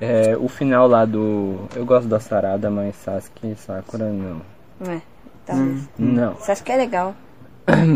é, 0.00 0.36
o 0.38 0.48
final 0.48 0.86
lá 0.86 1.04
do. 1.04 1.68
Eu 1.74 1.84
gosto 1.84 2.06
da 2.08 2.20
Sarada, 2.20 2.70
mas 2.70 2.96
Sasuke 2.96 3.52
e 3.52 3.56
Sakura 3.56 4.10
não. 4.10 4.42
É, 4.86 5.00
talvez. 5.44 5.80
Hum. 5.82 5.88
Não. 5.98 6.34
Você 6.34 6.52
acha 6.52 6.62
que 6.62 6.72
é 6.72 6.76
legal? 6.76 7.14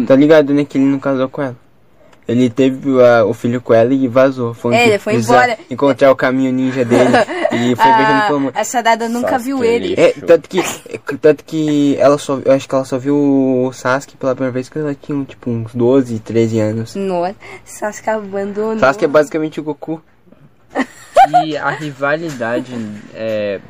Tá 0.06 0.16
ligado, 0.16 0.52
né? 0.52 0.64
Que 0.64 0.78
ele 0.78 0.86
não 0.86 0.98
casou 0.98 1.28
com 1.28 1.42
ela. 1.42 1.56
Ele 2.30 2.48
teve 2.48 2.88
ah, 3.02 3.24
o 3.24 3.34
filho 3.34 3.60
com 3.60 3.74
ela 3.74 3.92
e 3.92 4.06
vazou. 4.06 4.54
Foi, 4.54 4.72
É, 4.72 4.86
ele 4.86 4.98
foi 5.00 5.16
embora. 5.16 5.58
Encontrar 5.68 6.12
o 6.12 6.14
caminho 6.16 6.52
ninja 6.52 6.84
dele. 6.84 7.10
e 7.50 7.74
foi 7.74 7.84
viajando 7.84 8.26
pelo 8.28 8.40
mundo. 8.40 8.52
A 8.54 8.62
Sarada 8.62 9.08
nunca 9.08 9.30
Sasuke 9.30 9.44
viu 9.46 9.64
ele. 9.64 9.94
É, 9.96 10.12
tanto 10.12 10.48
que, 10.48 10.62
tanto 11.20 11.44
que 11.44 11.96
ela 11.98 12.16
só, 12.18 12.38
eu 12.44 12.52
acho 12.52 12.68
que 12.68 12.74
ela 12.74 12.84
só 12.84 12.98
viu 12.98 13.16
o 13.16 13.72
Sasuke 13.72 14.16
pela 14.16 14.32
primeira 14.36 14.52
vez 14.52 14.68
quando 14.68 14.84
ela 14.84 14.94
tinha 14.94 15.24
tipo 15.24 15.50
uns 15.50 15.74
12, 15.74 16.20
13 16.20 16.60
anos. 16.60 16.94
Nossa, 16.94 17.34
Sasuke 17.64 18.10
abandonou. 18.10 18.78
Sasuke 18.78 19.04
é 19.04 19.08
basicamente 19.08 19.58
o 19.58 19.64
Goku. 19.64 20.00
E 21.44 21.56
a 21.56 21.70
rivalidade 21.70 22.72
é. 23.12 23.60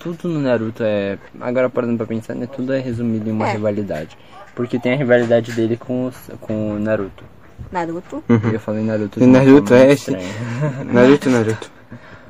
Tudo 0.00 0.28
no 0.28 0.40
Naruto 0.40 0.82
é. 0.82 1.16
Agora 1.40 1.70
parando 1.70 1.96
pra 1.96 2.06
pensar, 2.06 2.34
né? 2.34 2.48
Tudo 2.52 2.72
é 2.72 2.80
resumido 2.80 3.28
em 3.28 3.32
uma 3.32 3.48
É. 3.48 3.52
rivalidade. 3.52 4.18
Porque 4.56 4.80
tem 4.80 4.94
a 4.94 4.96
rivalidade 4.96 5.52
dele 5.52 5.76
com, 5.76 6.06
os, 6.06 6.16
com 6.40 6.72
o 6.72 6.78
Naruto. 6.80 7.22
Naruto. 7.72 8.22
Eu 8.52 8.60
falei 8.60 8.82
Naruto. 8.84 9.20
E 9.20 9.24
uma 9.24 9.38
Naruto, 9.38 9.74
é 9.74 9.92
esse. 9.92 10.10
estranha. 10.12 10.28
Naruto, 10.92 11.30
Naruto. 11.30 11.70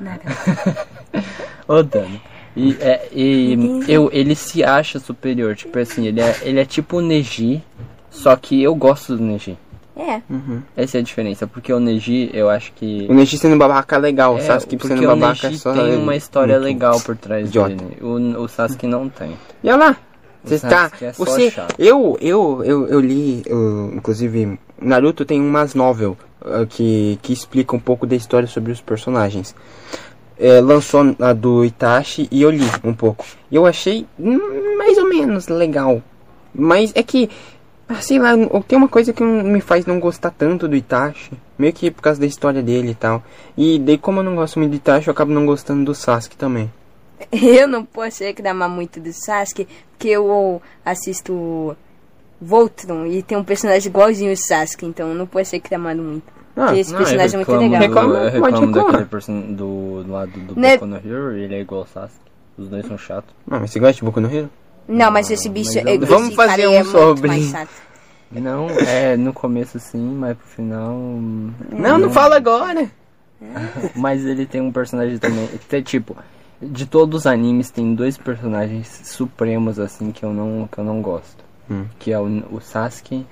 Ô, 1.67 1.83
Dani. 1.83 2.21
E, 2.55 2.75
é, 2.81 3.07
e 3.13 3.57
eu, 3.87 4.09
ele 4.11 4.35
se 4.35 4.63
acha 4.63 4.99
superior. 4.99 5.55
Tipo 5.55 5.79
assim, 5.79 6.07
ele 6.07 6.19
é, 6.21 6.37
ele 6.41 6.59
é 6.59 6.65
tipo 6.65 6.97
o 6.97 7.01
Neji, 7.01 7.63
só 8.09 8.35
que 8.35 8.61
eu 8.61 8.75
gosto 8.75 9.15
do 9.15 9.23
Neji. 9.23 9.57
É. 9.95 10.21
Essa 10.75 10.97
é 10.97 11.01
a 11.01 11.03
diferença, 11.03 11.45
porque 11.45 11.71
o 11.71 11.79
Neji, 11.79 12.29
eu 12.33 12.49
acho 12.49 12.71
que. 12.73 13.05
O 13.09 13.13
Neji 13.13 13.37
sendo 13.37 13.57
babaca 13.57 13.95
é 13.95 13.99
legal, 13.99 14.35
o 14.35 14.37
É, 14.37 14.41
Sasuke 14.41 14.75
porque 14.77 14.95
sendo 14.95 15.03
o 15.05 15.07
babaca 15.07 15.47
é 15.47 15.53
só. 15.53 15.73
tem 15.73 15.95
uma 15.97 16.15
história 16.15 16.55
muito 16.55 16.65
legal 16.65 16.99
por 17.01 17.15
trás 17.15 17.47
idiota. 17.47 17.75
dele. 17.75 17.97
O, 18.01 18.41
o 18.41 18.47
Sasuke 18.47 18.87
não 18.87 19.07
tem. 19.09 19.37
E 19.63 19.69
olha 19.69 19.77
lá. 19.77 19.97
O 20.43 20.49
Você 20.49 20.59
tá. 20.59 20.89
Sasuke 20.89 21.05
é 21.05 21.11
Você. 21.13 21.51
chato. 21.51 21.75
Eu, 21.77 22.17
eu, 22.19 22.63
eu, 22.65 22.87
eu 22.87 22.99
li, 22.99 23.43
eu, 23.45 23.91
inclusive, 23.93 24.57
Naruto 24.81 25.23
tem 25.23 25.39
umas 25.39 25.75
novel 25.75 26.17
ah, 26.43 26.65
que, 26.67 27.19
que 27.21 27.31
explica 27.31 27.75
um 27.75 27.79
pouco 27.79 28.07
da 28.07 28.15
história 28.15 28.47
sobre 28.47 28.71
os 28.71 28.81
personagens. 28.81 29.55
É, 30.37 30.59
lançou 30.59 31.15
a 31.19 31.33
do 31.33 31.63
Itachi 31.63 32.27
e 32.31 32.41
eu 32.41 32.49
li 32.49 32.65
um 32.83 32.93
pouco. 32.93 33.23
Eu 33.51 33.65
achei 33.65 34.07
mais 34.77 34.97
ou 34.97 35.07
menos 35.07 35.47
legal. 35.47 36.01
Mas 36.53 36.91
é 36.95 37.03
que, 37.03 37.29
ah, 37.87 38.01
sei 38.01 38.17
lá, 38.17 38.31
tem 38.67 38.77
uma 38.77 38.87
coisa 38.87 39.13
que 39.13 39.23
me 39.23 39.61
faz 39.61 39.85
não 39.85 39.99
gostar 39.99 40.31
tanto 40.31 40.67
do 40.67 40.75
Itachi. 40.75 41.31
Meio 41.59 41.73
que 41.73 41.91
por 41.91 42.01
causa 42.01 42.19
da 42.19 42.25
história 42.25 42.63
dele 42.63 42.91
e 42.91 42.95
tal. 42.95 43.23
E 43.55 43.77
daí, 43.77 43.99
como 43.99 44.19
eu 44.19 44.23
não 44.23 44.35
gosto 44.35 44.57
muito 44.57 44.71
do 44.71 44.77
Itachi, 44.77 45.07
eu 45.07 45.11
acabo 45.11 45.31
não 45.31 45.45
gostando 45.45 45.85
do 45.85 45.93
Sasuke 45.93 46.35
também. 46.35 46.71
Eu 47.31 47.67
não 47.67 47.85
posso 47.85 48.23
reclamar 48.23 48.67
muito 48.67 48.99
do 48.99 49.13
Sasuke, 49.13 49.67
porque 49.91 50.09
eu 50.09 50.59
assisto 50.83 51.77
Voltron 52.41 53.05
e 53.05 53.21
tem 53.21 53.37
um 53.37 53.43
personagem 53.43 53.87
igualzinho 53.89 54.33
o 54.33 54.37
Sasuke, 54.37 54.85
então 54.85 55.13
não 55.13 55.27
posso 55.27 55.51
reclamar 55.55 55.95
muito. 55.95 56.23
Ah, 56.55 56.65
Porque 56.65 56.79
esse 56.81 56.91
Não, 56.91 56.97
personagem 56.97 57.35
é 57.35 57.37
muito 57.37 57.51
reclamo 57.51 57.71
legal. 57.71 57.81
Reclama, 57.81 58.15
eu 58.15 58.41
pode 58.41 58.53
reclamo 58.55 58.71
daquele 58.73 59.05
person 59.05 59.41
do, 59.53 60.03
do 60.03 60.11
lado 60.11 60.31
do 60.31 60.59
Né? 60.59 60.73
Boku 60.73 60.85
no 60.87 60.95
Hero, 60.97 61.31
ele 61.37 61.55
é 61.55 61.61
igual 61.61 61.81
ao 61.81 61.87
Sasuke. 61.87 62.19
Os 62.57 62.67
dois 62.67 62.85
são 62.85 62.97
chatos. 62.97 63.33
Ah, 63.49 63.59
mas 63.59 63.71
você 63.71 63.79
gosta 63.79 63.93
de 63.93 64.03
Boku 64.03 64.19
no 64.19 64.29
Hero? 64.33 64.49
Não, 64.87 65.11
mas 65.11 65.29
esse 65.31 65.47
bicho 65.47 65.71
mas 65.75 65.85
é, 65.85 65.95
esse 65.95 66.05
Vamos 66.05 66.35
fazer 66.35 66.63
é 66.63 66.67
um 66.67 66.73
muito 66.73 66.91
sobre. 66.91 67.27
mais 67.27 67.43
chato. 67.45 67.69
Não, 68.31 68.67
é 68.69 69.15
no 69.17 69.31
começo 69.33 69.79
sim, 69.79 70.15
mas 70.15 70.35
pro 70.37 70.47
final. 70.47 70.93
hum, 70.93 71.51
Não, 71.71 71.97
não 71.97 72.09
fala 72.09 72.37
agora. 72.37 72.89
Mas 73.95 74.23
ele 74.23 74.45
tem 74.45 74.61
um 74.61 74.71
personagem 74.71 75.17
também. 75.17 75.47
Tem, 75.67 75.81
tipo, 75.81 76.15
de 76.61 76.85
todos 76.85 77.21
os 77.21 77.25
animes 77.27 77.71
tem 77.71 77.95
dois 77.95 78.17
personagens 78.17 79.01
supremos 79.03 79.79
assim 79.79 80.11
que 80.11 80.23
eu 80.23 80.31
não, 80.31 80.69
que 80.71 80.77
eu 80.77 80.83
não 80.83 81.01
gosto. 81.01 81.43
Hum. 81.69 81.85
Que 81.99 82.11
é 82.11 82.19
o, 82.19 82.25
o 82.51 82.59
Sasuke 82.61 83.25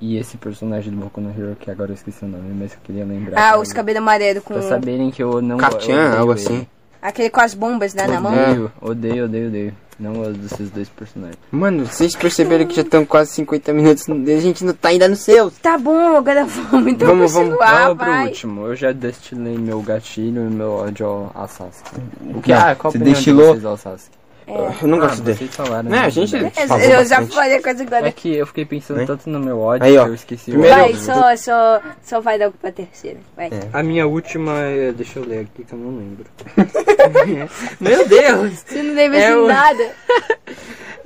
e 0.00 0.16
esse 0.18 0.36
personagem 0.36 0.92
do 0.92 0.98
Boku 0.98 1.20
no 1.20 1.30
Hero, 1.30 1.56
que 1.58 1.70
agora 1.70 1.90
eu 1.90 1.94
esqueci 1.94 2.24
o 2.24 2.28
nome, 2.28 2.52
mas 2.58 2.72
eu 2.72 2.78
queria 2.84 3.04
lembrar. 3.04 3.54
Ah, 3.54 3.58
os 3.58 3.72
cabelos 3.72 4.00
amarelos 4.02 4.42
com. 4.44 4.54
Pra 4.54 4.62
saberem 4.62 5.10
que 5.10 5.22
eu 5.22 5.40
não 5.40 5.56
odeio 5.56 6.18
algo 6.18 6.32
ele. 6.32 6.40
assim. 6.40 6.66
Aquele 7.00 7.30
com 7.30 7.40
as 7.40 7.54
bombas 7.54 7.94
né, 7.94 8.06
na 8.06 8.20
mão. 8.20 8.32
Odeio, 8.32 8.72
odeio, 8.80 9.24
odeio, 9.26 9.48
odeio. 9.48 9.74
Não 9.98 10.12
gosto 10.12 10.34
desses 10.34 10.68
dois 10.70 10.90
personagens. 10.90 11.38
Mano, 11.50 11.86
vocês 11.86 12.14
perceberam 12.14 12.66
que 12.66 12.74
já 12.76 12.82
estão 12.82 13.06
quase 13.06 13.30
50 13.30 13.72
minutos 13.72 14.06
e 14.06 14.32
a 14.32 14.40
gente 14.40 14.62
não 14.62 14.74
tá 14.74 14.88
ainda 14.90 15.08
no 15.08 15.16
seu. 15.16 15.50
Tá 15.50 15.78
bom, 15.78 16.14
agora 16.16 16.44
vamos 16.44 16.92
então 16.92 17.08
Vamos, 17.08 17.32
vamos. 17.32 17.54
continuar, 17.54 17.88
Vamos 17.94 18.04
pro 18.04 18.22
último. 18.24 18.66
Eu 18.66 18.76
já 18.76 18.92
destilei 18.92 19.56
meu 19.56 19.80
gatilho 19.80 20.42
e 20.46 20.50
meu 20.52 20.72
ódio 20.72 21.06
ao- 21.06 21.32
a 21.34 21.46
Sasuke. 21.48 21.96
O 22.34 22.42
que? 22.42 22.52
Não, 22.52 22.58
ah, 22.60 22.74
qual 22.74 22.92
você 22.92 22.98
destilou- 22.98 23.54
de 23.54 23.60
vocês 23.60 23.64
ao 23.64 23.76
Sasuke? 23.78 24.16
Eu 24.48 24.86
não 24.88 24.98
Ah, 24.98 25.00
gosto 25.08 25.22
dele. 25.22 25.38
vocês 25.38 25.54
falaram. 25.56 25.90
Né, 25.90 26.00
né, 26.00 26.06
a 26.06 26.08
gente- 26.08 26.50
Falou 26.68 26.84
eu 26.84 27.04
já 27.04 27.26
falei 27.26 27.56
a 27.56 27.62
coisa 27.62 27.82
agora. 27.82 28.08
É 28.08 28.12
que 28.12 28.36
eu 28.36 28.46
fiquei 28.46 28.64
pensando 28.64 28.98
Né? 28.98 29.06
tanto 29.06 29.28
no 29.28 29.40
meu 29.40 29.58
ódio 29.60 29.84
Aí, 29.84 29.98
ó. 29.98 30.04
que 30.04 30.10
eu 30.10 30.14
esqueci 30.14 30.50
Primeiro- 30.52 30.76
o 30.76 30.80
Vai, 30.82 30.94
só, 30.94 31.36
só, 31.36 31.82
só 32.02 32.20
vai 32.20 32.38
logo 32.38 32.54
pra 32.60 32.70
terceira. 32.70 33.18
Vai. 33.36 33.46
É. 33.48 33.68
A 33.72 33.82
minha 33.82 34.06
última 34.06 34.52
é. 34.60 34.92
Deixa 34.92 35.18
eu 35.18 35.24
ler 35.26 35.40
aqui 35.40 35.64
que 35.64 35.72
eu 35.72 35.78
não 35.78 35.96
lembro. 35.98 36.24
Meu 37.80 38.06
Deus! 38.08 38.52
Você 38.66 38.82
não 38.82 38.94
deve 38.94 39.16
É 39.16 39.26
assim 39.28 39.36
o- 39.36 39.46
nada. 39.48 39.90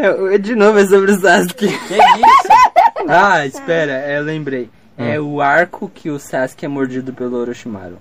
É, 0.02 0.38
de 0.38 0.54
novo 0.54 0.78
é 0.78 0.86
sobre 0.86 1.12
o 1.12 1.20
Sasuke. 1.20 1.68
Que 1.68 1.94
isso? 1.94 2.00
Ah, 3.06 3.44
espera, 3.46 3.92
é, 3.92 4.18
eu 4.18 4.22
lembrei. 4.22 4.70
É 4.96 5.18
o 5.20 5.40
arco 5.42 5.90
que 5.94 6.08
o 6.10 6.18
Sasuke 6.18 6.64
é 6.64 6.68
mordido 6.68 7.12
pelo 7.12 7.36
Orochimaru. 7.38 7.98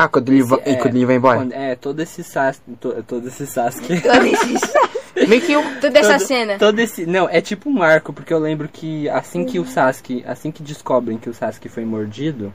Ah, 0.00 0.06
quando 0.08 0.28
ele, 0.28 0.42
va- 0.44 0.60
É, 0.64 0.76
quando 0.76 0.94
ele 0.94 1.04
vai 1.04 1.16
embora. 1.16 1.38
quando- 1.40 1.52
é, 1.52 1.74
todo 1.74 2.00
esse 2.00 2.22
Sasuke. 2.22 2.70
to- 2.80 3.02
todo 3.04 3.26
esse 3.26 3.44
Sasuke. 3.48 3.98
Todo 4.00 4.24
esse- 4.26 4.78
Meio 5.28 5.42
que. 5.42 5.80
Toda 5.80 5.98
essa 5.98 6.16
todo, 6.18 6.26
cena. 6.28 6.56
Todo 6.58 6.78
esse. 6.78 7.04
Não, 7.04 7.28
é 7.28 7.40
tipo 7.40 7.68
um 7.68 7.82
arco, 7.82 8.12
porque 8.12 8.32
eu 8.32 8.38
lembro 8.38 8.68
que 8.68 9.08
assim 9.08 9.44
que 9.44 9.58
o 9.58 9.66
Sasuke. 9.66 10.22
Assim 10.26 10.52
que 10.52 10.62
descobrem 10.62 11.18
que 11.18 11.28
o 11.28 11.34
Sasuke 11.34 11.68
foi 11.68 11.84
mordido. 11.84 12.54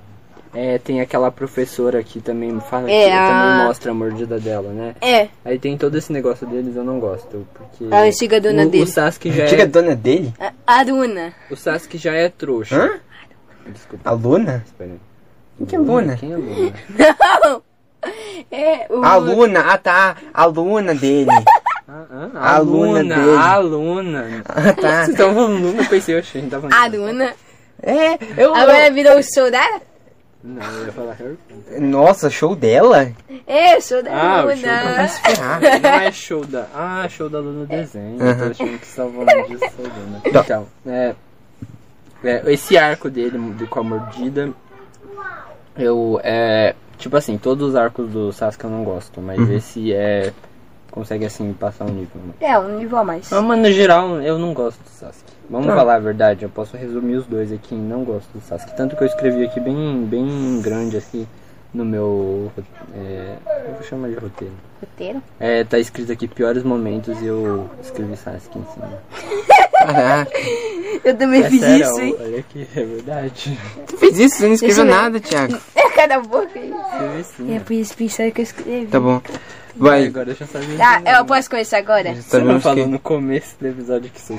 É, 0.55 0.77
tem 0.77 1.01
aquela 1.01 1.29
professora 1.31 2.01
que 2.03 2.21
também 2.21 2.57
fala 2.61 2.89
É, 2.89 3.05
que 3.05 3.11
a- 3.11 3.27
também 3.27 3.65
mostra 3.67 3.91
a 3.91 3.93
mordida 3.93 4.39
dela, 4.39 4.71
né? 4.71 4.95
É, 5.01 5.27
Aí 5.43 5.57
tem 5.59 5.75
todo 5.77 5.97
esse 5.97 6.13
negócio 6.13 6.45
deles, 6.47 6.75
eu 6.77 6.83
não 6.85 6.99
gosto. 6.99 7.45
Porque. 7.53 7.93
a 7.93 8.03
antiga 8.03 8.39
dona 8.39 8.63
o, 8.63 8.69
dele. 8.69 8.83
O 8.83 8.87
Sasuke 8.87 9.31
já 9.31 9.43
a 9.43 9.47
é. 9.47 9.65
dona 9.65 9.95
dele? 9.95 10.31
A 10.39 10.75
Aruna. 10.77 11.33
O 11.51 11.55
Sasuke 11.57 11.97
já 11.97 12.13
é 12.13 12.29
trouxa. 12.29 12.77
Hã? 12.77 12.91
Desculpa. 13.67 14.09
A 14.09 14.13
Luna? 14.13 14.63
Espera 14.65 14.91
aí. 14.91 14.99
Quem 15.57 15.65
que 15.67 15.75
é 15.75 15.79
Luna? 15.79 16.17
Quem 16.17 16.31
é 16.31 16.35
Luna? 16.37 16.73
Não! 17.41 17.61
É, 18.51 18.85
o... 18.89 19.01
A 19.01 19.15
Luna, 19.15 19.61
ah 19.61 19.77
tá, 19.77 20.17
a 20.33 20.43
Luna 20.45 20.93
dele. 20.93 21.29
Ah, 21.87 22.03
ah, 22.35 22.55
A 22.55 22.57
Luna 22.57 22.99
Luna, 22.99 23.15
dele. 23.15 23.37
a 23.37 23.57
Luna. 23.59 24.43
Ah 24.45 24.73
tá. 24.73 24.91
Vocês 25.05 25.09
estavam 25.09 25.35
falando 25.35 25.61
Luna, 25.61 25.81
eu 25.83 25.89
pensei, 25.89 26.19
oxe, 26.19 26.37
a 26.37 26.41
gente 26.41 26.51
tava 26.51 26.69
falando. 26.69 26.95
Aruna. 26.95 27.33
É, 27.81 28.43
eu... 28.43 28.53
Agora 28.53 28.91
virou 28.91 29.17
o 29.17 29.23
show 29.23 29.49
dela? 29.49 29.81
Não, 30.43 30.61
eu 30.61 30.85
ia 30.85 30.91
falar 30.91 31.13
Harry 31.13 31.37
Potter. 31.47 31.81
Nossa, 31.81 32.29
show 32.29 32.53
dela? 32.57 33.09
É, 33.47 33.79
show 33.79 34.03
da 34.03 34.11
Ah, 34.11 34.45
o 34.45 34.49
show 34.49 34.57
Luna. 34.57 34.95
Vai 34.95 35.07
ferrar. 35.07 35.61
Não 35.61 35.89
é 35.89 36.11
show 36.11 36.45
da. 36.45 36.67
Ah, 36.75 37.07
show 37.09 37.29
da 37.29 37.39
Luna 37.39 37.65
desenho. 37.65 38.21
Eu 38.21 38.37
tô 38.37 38.43
achando 38.43 38.79
que 38.79 38.87
tava 38.95 39.11
falando 39.11 39.47
disso 39.47 39.71
da 39.77 39.83
Luna. 39.83 40.21
Então, 40.25 40.67
é, 40.85 41.15
é, 42.25 42.43
Esse 42.51 42.77
arco 42.77 43.09
dele 43.09 43.37
de, 43.55 43.65
com 43.65 43.79
a 43.79 43.83
mordida. 43.83 44.51
Eu. 45.77 46.19
É. 46.23 46.75
Tipo 46.97 47.17
assim, 47.17 47.37
todos 47.37 47.69
os 47.69 47.75
arcos 47.75 48.09
do 48.11 48.31
Sasuke 48.31 48.63
eu 48.65 48.69
não 48.69 48.83
gosto, 48.83 49.19
mas 49.21 49.49
esse 49.49 49.93
é. 49.93 50.31
Consegue 50.91 51.25
assim 51.25 51.51
passar 51.53 51.85
um 51.85 51.89
nível. 51.93 52.21
né? 52.23 52.33
É, 52.39 52.57
um 52.59 52.77
nível 52.77 52.99
a 52.99 53.03
mais. 53.03 53.27
Mas, 53.31 53.43
mas 53.43 53.59
no 53.59 53.71
geral 53.71 54.21
eu 54.21 54.37
não 54.37 54.53
gosto 54.53 54.77
do 54.83 54.89
Sasuke. 54.89 55.33
Vamos 55.49 55.67
Tá. 55.67 55.75
falar 55.75 55.95
a 55.95 55.99
verdade, 55.99 56.43
eu 56.43 56.49
posso 56.49 56.77
resumir 56.77 57.15
os 57.15 57.25
dois 57.25 57.51
aqui. 57.51 57.73
Não 57.73 58.03
gosto 58.03 58.29
do 58.31 58.39
Sasuke. 58.41 58.75
Tanto 58.77 58.95
que 58.95 59.01
eu 59.03 59.07
escrevi 59.07 59.43
aqui 59.43 59.59
bem, 59.59 60.05
bem 60.05 60.61
grande 60.61 60.95
assim 60.97 61.27
no 61.73 61.83
meu. 61.85 62.51
É, 62.95 63.35
eu 63.67 63.73
vou 63.73 63.83
chamar 63.83 64.09
de 64.09 64.15
roteiro. 64.15 64.53
Roteiro. 64.81 65.23
É, 65.39 65.63
tá 65.63 65.79
escrito 65.79 66.11
aqui 66.11 66.27
piores 66.27 66.63
momentos 66.63 67.19
e 67.21 67.25
eu 67.25 67.69
escrevi 67.81 68.15
Sasuke 68.17 68.59
em 68.59 68.65
cima. 68.73 68.99
Caraca. 69.79 70.31
Eu 71.03 71.17
também 71.17 71.41
É 71.43 71.49
fiz 71.49 71.59
sério, 71.59 71.83
isso, 71.85 71.99
hein? 72.01 72.15
olha 72.17 72.39
aqui, 72.39 72.67
é 72.75 72.85
verdade. 72.85 73.59
Tu 73.87 73.97
fez 73.97 74.17
isso? 74.19 74.37
Você 74.37 74.45
não 74.47 74.53
escreveu 74.53 74.85
Isso 74.85 74.95
nada, 74.95 75.19
Thiago. 75.19 75.57
É 75.75 75.89
cada 75.89 76.19
boca 76.21 76.47
aí. 76.57 76.69
Escrevi 76.71 77.23
sim. 77.23 77.55
É 77.55 77.59
por 77.59 77.73
isso 77.73 77.97
pensaram 77.97 78.31
que 78.31 78.39
eu 78.39 78.43
escrevi. 78.43 78.85
Tá 78.87 78.99
bom. 79.01 79.21
Vai, 79.75 79.99
Vai. 80.01 80.05
agora 80.07 80.25
deixa 80.27 80.43
eu 80.45 80.47
saber. 80.47 80.77
Tá, 80.77 81.01
eu 81.19 81.25
posso 81.25 81.49
começar 81.49 81.79
agora? 81.79 82.15
Você 82.15 82.37
não 82.39 82.61
falou 82.61 82.85
que- 82.85 82.91
no 82.91 82.99
começo 82.99 83.55
do 83.59 83.67
episódio 83.67 84.09
que 84.11 84.21
sou 84.21 84.37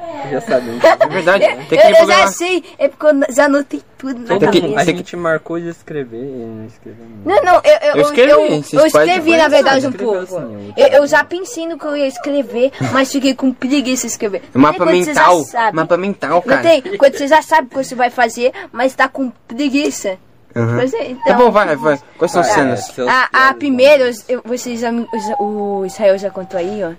experimental. 0.00 0.30
Já 0.30 0.40
sabemos. 0.40 0.82
É 1.00 1.06
verdade, 1.08 1.44
tem 1.68 1.78
que 1.78 1.86
Eu, 1.86 1.90
eu 2.02 2.06
já 2.06 2.26
sei, 2.28 2.64
é 2.78 2.88
porque 2.88 3.06
eu 3.06 3.34
já 3.34 3.44
anotei 3.46 3.82
tudo 3.98 4.20
na 4.20 4.38
Tem 4.38 4.50
que- 4.50 4.60
cabeça. 4.60 4.80
a 4.80 4.84
gente 4.84 5.16
marcou 5.16 5.58
de 5.60 5.68
escrever 5.68 6.22
e 6.22 6.44
não 6.44 6.66
escreveu 6.66 7.04
Não, 7.24 7.42
não, 7.42 7.54
eu, 7.56 7.78
eu, 7.88 7.94
Eu 7.96 8.02
escrevi, 8.02 8.30
eu, 8.30 8.80
eu 8.80 8.86
escrevi 8.86 9.36
na 9.36 9.48
verdade 9.48 9.86
um 9.86 9.92
pouco. 9.92 10.16
assim, 10.18 10.72
Eu, 10.76 10.86
eu 10.88 11.06
já 11.06 11.24
pensei 11.24 11.66
no 11.66 11.78
que 11.78 11.84
eu 11.84 11.96
ia 11.96 12.06
escrever, 12.06 12.72
mas 12.92 13.10
fiquei 13.12 13.34
com 13.34 13.52
preguiça 13.52 14.06
de 14.06 14.12
escrever. 14.12 14.42
Mapa 14.54 14.84
mental. 14.86 15.42
sabe. 15.44 15.76
Mapa 15.76 15.96
mental, 15.96 16.30
Não 16.34 16.42
cara. 16.42 16.62
tem, 16.62 16.82
quando 16.96 17.16
você 17.16 17.28
já 17.28 17.42
sabe 17.42 17.66
o 17.66 17.70
que 17.70 17.84
você 17.84 17.94
vai 17.94 18.10
fazer, 18.10 18.52
mas 18.72 18.94
tá 18.94 19.08
com 19.08 19.30
preguiça. 19.48 20.18
Uhum. 20.54 20.76
Pois 20.76 20.92
é, 20.94 21.10
então, 21.12 21.24
Tá 21.24 21.34
bom, 21.34 21.50
vai, 21.50 21.76
vai. 21.76 22.00
Quais 22.18 22.32
são 22.32 22.40
as 22.40 22.48
Ah, 22.50 22.54
cenas? 22.54 22.98
é, 22.98 23.02
A, 23.08 23.48
a 23.50 23.54
primeira, 23.54 24.10
os- 24.10 24.24
eu- 24.28 24.42
vocês 24.44 24.80
já, 24.80 24.90
me- 24.90 25.06
os- 25.14 25.38
o 25.38 25.84
Israel 25.86 26.18
já 26.18 26.28
contou 26.30 26.58
aí, 26.58 26.80
ó. 26.82 26.90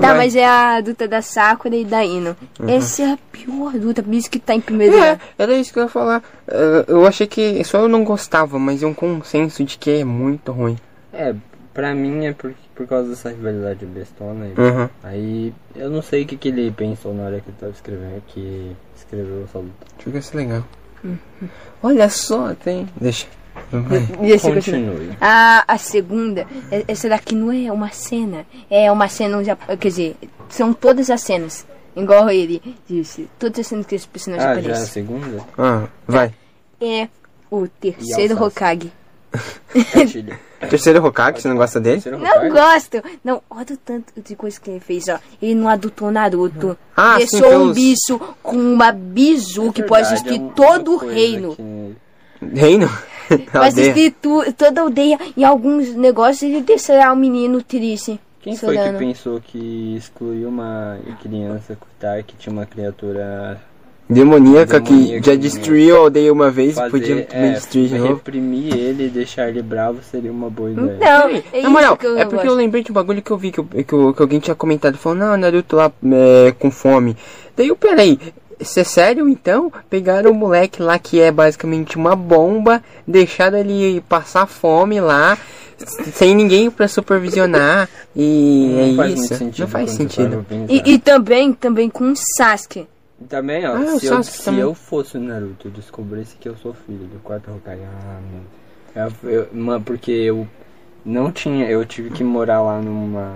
Tá, 0.00 0.08
Vai. 0.08 0.16
mas 0.16 0.36
é 0.36 0.46
a 0.46 0.78
luta 0.86 1.08
da 1.08 1.20
Sakura 1.20 1.74
e 1.74 1.84
da 1.84 2.04
Ino. 2.04 2.36
Essa 2.68 3.02
é 3.02 3.12
a 3.12 3.18
pior 3.32 3.74
luta, 3.74 4.02
por 4.02 4.14
isso 4.14 4.30
que 4.30 4.38
tá 4.38 4.54
em 4.54 4.60
primeiro 4.60 4.94
É, 4.94 4.98
lugar. 4.98 5.20
era 5.38 5.54
isso 5.54 5.72
que 5.72 5.78
eu 5.78 5.84
ia 5.84 5.88
falar. 5.88 6.22
Eh, 6.46 6.84
Eu 6.88 7.06
achei 7.06 7.26
que 7.26 7.62
só 7.64 7.78
eu 7.80 7.88
não 7.88 8.04
gostava, 8.04 8.58
mas 8.58 8.82
é 8.82 8.86
um 8.86 8.94
consenso 8.94 9.64
de 9.64 9.76
que 9.78 9.90
é 10.00 10.04
muito 10.04 10.52
ruim. 10.52 10.78
É, 11.12 11.34
pra 11.74 11.94
mim 11.94 12.24
é 12.26 12.32
por, 12.32 12.54
por 12.74 12.86
causa 12.86 13.08
dessa 13.10 13.30
rivalidade 13.30 13.84
bestona. 13.84 14.46
Uhum. 14.56 14.88
Aí 15.02 15.52
eu 15.74 15.90
não 15.90 16.02
sei 16.02 16.22
o 16.22 16.26
que, 16.26 16.36
que 16.36 16.48
ele 16.48 16.70
pensou 16.70 17.12
na 17.12 17.24
hora 17.24 17.40
que 17.40 17.48
ele 17.48 17.56
tava 17.58 17.72
escrevendo, 17.72 18.22
que 18.28 18.76
escreveu 18.96 19.44
essa 19.44 19.58
luta. 19.58 19.72
Deixa 19.96 20.08
eu 20.08 20.12
ver 20.12 20.22
se 20.22 20.34
é 20.34 20.36
legal. 20.40 20.64
Olha 21.82 22.08
só, 22.08 22.54
tem. 22.54 22.88
Deixa. 23.00 23.26
E 24.22 24.38
continua. 24.38 24.54
Continue. 24.54 25.16
A, 25.20 25.64
a 25.66 25.78
segunda, 25.78 26.46
é- 26.70 26.84
essa 26.88 27.08
daqui 27.08 27.34
não 27.34 27.50
é 27.50 27.70
uma 27.72 27.90
cena, 27.90 28.46
é 28.70 28.90
uma 28.92 29.08
cena, 29.08 29.42
já, 29.42 29.56
quer 29.56 29.88
dizer, 29.88 30.16
são 30.48 30.72
todas 30.72 31.10
as 31.10 31.20
cenas. 31.22 31.66
Igual 31.96 32.28
ele 32.30 32.60
disse, 32.88 33.28
todas 33.38 33.60
as 33.60 33.66
cenas 33.68 33.86
que 33.86 33.94
esse 33.94 34.06
personagem 34.06 34.46
Ah, 34.46 34.54
já 34.54 34.58
a 34.58 34.60
aparece. 34.60 34.90
segunda? 34.92 35.44
Ah, 35.56 35.84
vai. 36.06 36.34
É 36.80 37.08
o 37.50 37.66
terceiro? 37.66 38.42
Hokage. 38.42 38.92
Terceiro 40.70 41.04
Hokage, 41.04 41.40
você 41.42 41.48
não 41.48 41.56
gosta 41.56 41.78
dele? 41.80 42.02
Não 42.06 42.48
gosto. 42.50 43.02
Não, 43.22 43.42
olha 43.50 43.66
o 43.72 43.76
tanto 43.76 44.12
de 44.22 44.34
coisa 44.34 44.58
que 44.60 44.70
ele 44.70 44.80
fez, 44.80 45.04
ó. 45.08 45.18
Ele 45.40 45.54
não 45.54 45.68
adotou 45.68 46.10
Naruto. 46.10 46.76
Ah, 46.96 47.16
Deixou 47.18 47.38
sim, 47.40 47.44
um 47.46 47.50
pelos- 47.50 47.74
bicho 47.76 48.20
com 48.42 48.56
uma 48.56 48.90
bizu 48.92 49.72
que 49.72 49.82
pode 49.82 50.06
existir 50.06 50.40
é 50.40 50.48
todo 50.54 50.92
o 50.94 50.96
reino. 50.96 51.54
que- 51.56 51.96
Reino? 52.58 52.88
Aldeia. 53.52 53.68
existir 53.68 54.14
tu, 54.22 54.40
toda 54.52 54.80
a 54.80 54.84
aldeia. 54.84 55.18
Em 55.36 55.44
alguns 55.44 55.94
negócios 55.94 56.42
ele 56.42 56.62
deixará 56.62 57.12
o 57.12 57.16
menino 57.16 57.62
triste. 57.62 58.20
Quem 58.40 58.56
foi 58.56 58.76
que 58.76 58.80
chorando. 58.82 58.98
pensou 58.98 59.40
que 59.40 59.96
excluiu 59.96 60.48
uma 60.48 60.96
criança 61.20 61.76
que 62.26 62.36
tinha 62.36 62.52
uma 62.52 62.64
criatura 62.64 63.60
Demoníaca 64.08 64.80
que 64.80 65.20
já 65.20 65.34
destruiu 65.34 65.96
a 65.96 65.98
aldeia 66.00 66.32
uma 66.32 66.48
vez 66.48 66.72
e 66.72 66.74
fazer, 66.74 66.90
podia 66.90 67.22
também 67.24 67.50
é, 67.50 67.52
destruir 67.54 67.88
de 67.88 67.98
novo. 67.98 68.14
reprimir 68.14 68.72
ele 68.76 69.06
e 69.06 69.08
deixar 69.08 69.48
ele 69.48 69.60
bravo 69.62 69.98
seria 70.08 70.30
uma 70.30 70.48
boa 70.48 70.70
ideia. 70.70 70.96
Então, 70.96 71.42
é 71.52 71.62
Na 71.62 71.68
moral, 71.70 71.98
eu 72.00 72.16
é 72.18 72.24
porque 72.24 72.36
eu 72.46 72.50
gosto. 72.50 72.56
lembrei 72.56 72.84
de 72.84 72.92
um 72.92 72.94
bagulho 72.94 73.20
que 73.20 73.30
eu 73.32 73.36
vi 73.36 73.50
que, 73.50 73.58
eu- 73.58 73.64
que, 73.64 73.92
eu- 73.92 74.14
que 74.14 74.22
alguém 74.22 74.38
tinha 74.38 74.54
comentado, 74.54 74.96
falando, 74.96 75.18
não, 75.20 75.36
Naruto 75.36 75.74
lá 75.74 75.90
é, 76.12 76.54
com 76.56 76.70
fome. 76.70 77.16
Daí 77.56 77.66
eu, 77.66 77.74
peraí, 77.74 78.16
isso 78.60 78.78
é 78.78 78.84
sério 78.84 79.28
então? 79.28 79.72
Pegaram 79.90 80.30
o 80.30 80.34
moleque 80.34 80.80
lá 80.80 80.98
que 81.00 81.20
é 81.20 81.32
basicamente 81.32 81.96
uma 81.96 82.14
bomba, 82.14 82.80
deixaram 83.08 83.58
ele 83.58 84.00
passar 84.08 84.46
fome 84.46 85.00
lá, 85.00 85.36
sem 86.14 86.32
ninguém 86.32 86.70
pra 86.70 86.86
supervisionar, 86.86 87.88
e 88.14 88.70
Não 88.72 88.80
é 88.80 88.94
faz 88.96 89.14
muito 89.16 89.24
isso. 89.24 89.34
sentido 89.36 89.60
Não 89.64 89.68
faz 89.68 89.90
sentido. 89.90 90.46
para. 90.48 90.56
E, 90.72 90.92
e 90.94 90.98
também, 91.00 91.52
também 91.52 91.90
com 91.90 92.12
o 92.12 92.14
Sasuke. 92.38 92.86
Também, 93.28 93.66
ó, 93.66 93.72
Ah, 93.74 93.98
se, 93.98 94.06
eu, 94.06 94.22
se 94.22 94.44
também. 94.44 94.60
eu 94.60 94.74
fosse 94.74 95.16
o 95.16 95.20
Naruto 95.20 95.68
e 95.68 95.70
descobrisse 95.70 96.36
que 96.36 96.48
eu 96.48 96.56
sou 96.56 96.74
filho 96.74 97.06
do 97.06 97.18
quarto 97.20 97.50
Hokage, 97.50 97.80
ah, 97.82 98.20
mano. 98.94 99.12
Eu, 99.24 99.30
eu- 99.30 99.48
mano, 99.52 99.82
porque 99.84 100.10
eu 100.10 100.46
não 101.04 101.32
tinha, 101.32 101.66
eu 101.70 101.84
tive 101.86 102.10
que 102.10 102.22
morar 102.22 102.60
lá 102.62 102.80
numa, 102.80 103.34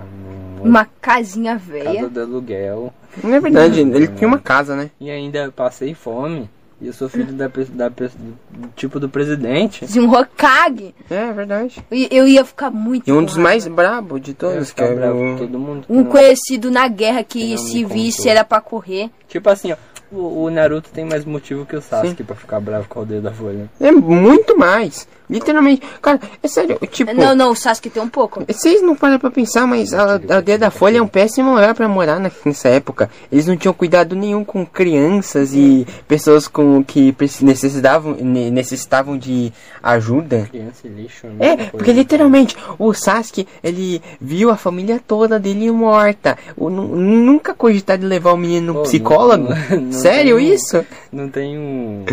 numa 0.57 0.69
Uma 0.69 0.87
casinha 1.01 1.53
casa 1.53 1.71
velha. 1.71 2.09
de 2.09 2.19
aluguel 2.19 2.93
Não 3.23 3.33
é 3.33 3.39
verdade, 3.39 3.79
ele 3.79 4.07
tinha 4.09 4.27
uma 4.27 4.39
casa, 4.39 4.75
né? 4.75 4.91
e 4.99 5.09
ainda 5.09 5.51
passei 5.51 5.93
fome. 5.95 6.47
E 6.79 6.87
eu 6.87 6.93
sou 6.93 7.07
filho 7.07 7.31
da, 7.33 7.45
da, 7.47 7.89
do 7.89 8.67
tipo 8.75 8.99
do 8.99 9.07
presidente. 9.07 9.85
De 9.85 9.99
um 9.99 10.11
Hokage. 10.11 10.95
É 11.11 11.31
verdade. 11.31 11.79
E 11.91 12.07
Eu 12.09 12.27
ia 12.27 12.43
ficar 12.43 12.71
muito. 12.71 13.07
E 13.07 13.13
um 13.13 13.23
dos 13.23 13.37
mais 13.37 13.67
brabos 13.67 14.19
de 14.19 14.31
Eu 14.31 14.49
ia 14.49 14.55
todos, 14.55 14.71
que 14.71 14.81
é 14.81 14.95
bravo 14.95 15.37
todo 15.37 15.59
mundo. 15.59 15.85
que 15.85 15.93
Um 15.93 15.97
não- 15.97 16.05
conhecido 16.05 16.71
na 16.71 16.87
guerra 16.87 17.23
que 17.23 17.51
não 17.51 17.57
se 17.59 17.85
visse 17.85 18.27
era 18.27 18.43
pra 18.43 18.59
correr. 18.59 19.11
Tipo 19.31 19.49
assim, 19.49 19.71
ó, 19.71 19.75
o, 20.11 20.43
o 20.43 20.49
Naruto 20.49 20.89
tem 20.91 21.05
mais 21.05 21.23
motivo 21.23 21.65
que 21.65 21.73
o 21.75 21.81
Sasuke 21.81 22.21
pra 22.23 22.35
ficar 22.35 22.59
bravo 22.59 22.85
com 22.89 22.99
o 22.99 23.05
dedo 23.05 23.21
da 23.23 23.31
folha. 23.31 23.69
É 23.79 23.91
muito 23.91 24.57
mais. 24.57 25.07
Literalmente. 25.29 25.81
Cara, 26.01 26.19
é 26.43 26.47
sério, 26.49 26.77
tipo... 26.91 27.13
Não, 27.13 27.33
não, 27.33 27.51
o 27.51 27.55
Sasuke 27.55 27.89
tem 27.89 28.03
um 28.03 28.09
pouco. 28.09 28.43
Vocês 28.45 28.81
não 28.81 28.93
param 28.97 29.17
pra 29.17 29.31
pensar, 29.31 29.65
mas 29.65 29.93
a 29.93 30.19
a 30.29 30.35
aldeia 30.35 30.57
da 30.57 30.69
Folha 30.69 30.97
é 30.97 31.01
um 31.01 31.07
péssimo 31.07 31.51
lugar 31.51 31.73
pra 31.73 31.87
morar 31.87 32.19
na- 32.19 32.29
nessa 32.43 32.67
época. 32.67 33.09
Eles 33.31 33.47
não 33.47 33.55
tinham 33.55 33.73
cuidado 33.73 34.13
nenhum 34.13 34.43
com 34.43 34.65
crianças 34.65 35.53
e 35.53 35.87
pessoas 36.05 36.49
com 36.49 36.83
que 36.83 37.15
necessitavam, 37.41 38.13
ne- 38.19 38.51
necessitavam 38.51 39.17
de 39.17 39.53
ajuda. 39.81 40.47
Criança 40.51 40.81
e 40.85 40.89
lixo. 40.89 41.27
a 41.39 41.45
É, 41.45 41.55
porque 41.67 41.93
literalmente 41.93 42.57
o 42.77 42.93
Sasuke, 42.93 43.47
ele 43.63 44.01
viu 44.19 44.49
a 44.49 44.57
família 44.57 44.99
toda 45.07 45.39
dele 45.39 45.71
morta. 45.71 46.37
O, 46.57 46.69
nu- 46.69 46.93
nunca 46.97 47.53
cogitar 47.53 47.97
de 47.97 48.05
levar 48.05 48.33
o 48.33 48.37
menino 48.37 48.73
no 48.73 48.79
Pô, 48.79 48.85
psicólogo? 49.29 49.53
não- 49.69 49.81
não 49.81 49.91
Sério 49.99 50.37
tem 50.37 50.45
um- 50.49 50.53
isso? 50.53 50.85
Não 51.11 51.29
tem 51.29 51.57
um. 51.57 52.05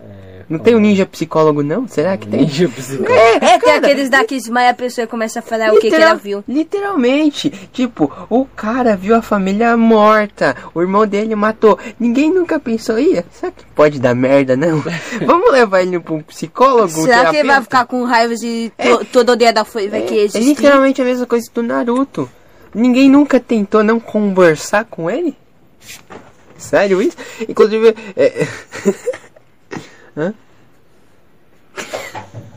é, 0.00 0.42
Não 0.48 0.58
tem 0.58 0.74
um 0.74 0.80
ninja 0.80 1.06
psicólogo, 1.06 1.62
não? 1.62 1.86
Será 1.86 2.16
que 2.16 2.26
tem? 2.26 2.40
Ninja 2.40 2.68
psicólogo. 2.74 3.12
É, 3.12 3.58
tem 3.58 3.72
aqueles 3.74 4.08
daqui 4.10 4.26
que 4.26 4.36
desmaia 4.36 4.70
a 4.70 4.74
pessoa 4.74 5.04
e 5.04 5.06
começa 5.06 5.38
a 5.38 5.42
falar 5.42 5.72
o 5.72 5.78
que, 5.78 5.88
que 5.90 5.94
ela 5.94 6.14
viu. 6.14 6.42
Literalmente. 6.48 7.50
Tipo, 7.72 8.10
o 8.28 8.44
cara 8.44 8.96
viu 8.96 9.14
a 9.14 9.22
família 9.22 9.76
morta. 9.76 10.56
O 10.74 10.80
irmão 10.80 11.06
dele 11.06 11.34
matou. 11.34 11.78
Ninguém 11.98 12.32
nunca 12.32 12.58
pensou, 12.58 12.98
ia, 12.98 13.24
será 13.30 13.52
que 13.52 13.64
pode 13.74 14.00
dar 14.00 14.14
merda, 14.14 14.56
não? 14.56 14.82
Vamos 15.26 15.52
levar 15.52 15.82
ele 15.82 16.00
pra 16.00 16.14
um 16.14 16.22
psicólogo? 16.22 16.84
um 17.00 17.04
Será 17.04 17.30
que 17.30 17.36
ele 17.36 17.48
vai 17.48 17.62
ficar 17.62 17.86
com 17.86 18.02
raiva 18.04 18.34
de 18.34 18.72
to, 18.76 19.04
todo 19.12 19.36
dia 19.36 19.52
da 19.52 19.64
foi 19.64 19.88
vai 19.88 20.00
É 20.02 20.14
existir? 20.24 20.40
literalmente 20.44 21.00
a 21.00 21.04
mesma 21.04 21.26
coisa 21.26 21.48
do 21.54 21.62
Naruto. 21.62 22.28
Ninguém 22.74 23.08
nunca 23.10 23.38
tentou 23.40 23.82
não 23.82 23.98
conversar 23.98 24.84
com 24.84 25.10
ele? 25.10 25.36
Sério 26.60 27.00
isso? 27.02 27.16
Inclusive. 27.48 27.94
É... 28.16 28.46
Hã? 30.16 30.34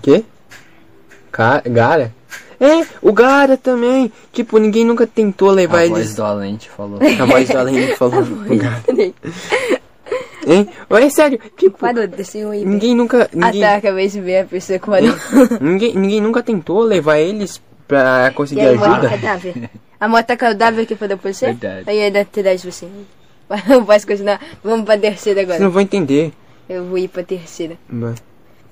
Que? 0.01 0.25
Ca- 1.31 1.63
Gara? 1.65 2.13
É, 2.59 2.85
o 3.01 3.11
Gara 3.11 3.57
também. 3.57 4.11
Tipo, 4.31 4.57
ninguém 4.57 4.85
nunca 4.85 5.05
tentou 5.07 5.51
levar 5.51 5.79
A 5.79 5.85
eles. 5.85 5.97
voz 5.97 6.15
do 6.15 6.23
Alente 6.23 6.69
falou. 6.69 6.99
A 7.19 7.25
voz 7.25 7.47
do 7.49 7.57
Além 7.57 7.95
falou. 7.95 8.21
o 8.23 8.57
Gara. 8.57 8.83
Hein? 10.45 10.69
É 10.89 11.09
sério, 11.09 11.39
tipo, 11.57 11.77
aí. 11.85 12.65
ninguém 12.65 12.93
nunca. 12.95 13.29
Ninguém, 13.33 13.63
Até 13.63 13.75
acabei 13.75 14.07
de 14.09 14.19
ver 14.19 14.39
a 14.39 14.45
pessoa 14.45 14.77
com 14.77 14.91
ninguém, 15.61 15.95
ninguém 15.95 16.19
nunca 16.21 16.43
tentou 16.43 16.81
levar 16.81 17.17
eles 17.17 17.61
pra 17.87 18.27
E 18.29 18.33
conseguir 18.33 18.61
aí, 18.61 18.75
mata 18.75 18.91
ajuda. 19.07 19.09
cadáver. 19.09 19.69
A 19.99 20.07
moto 20.09 20.35
cadáver 20.37 20.85
que 20.85 20.97
falou 20.97 21.17
por 21.17 21.33
você? 21.33 21.45
Verdade. 21.45 21.89
Aí 21.89 22.01
ainda 22.01 22.25
terás 22.25 22.61
você. 22.63 22.87
Vai 23.85 23.99
continuar. 24.01 24.39
Vamos 24.63 24.85
pra 24.85 24.97
terceira 24.97 25.41
agora. 25.41 25.59
não 25.59 25.69
vão 25.71 25.81
entender. 25.81 26.33
Eu 26.67 26.85
vou 26.85 26.97
ir 26.97 27.07
pra 27.07 27.23
terceira. 27.23 27.77
Vai. 27.89 28.15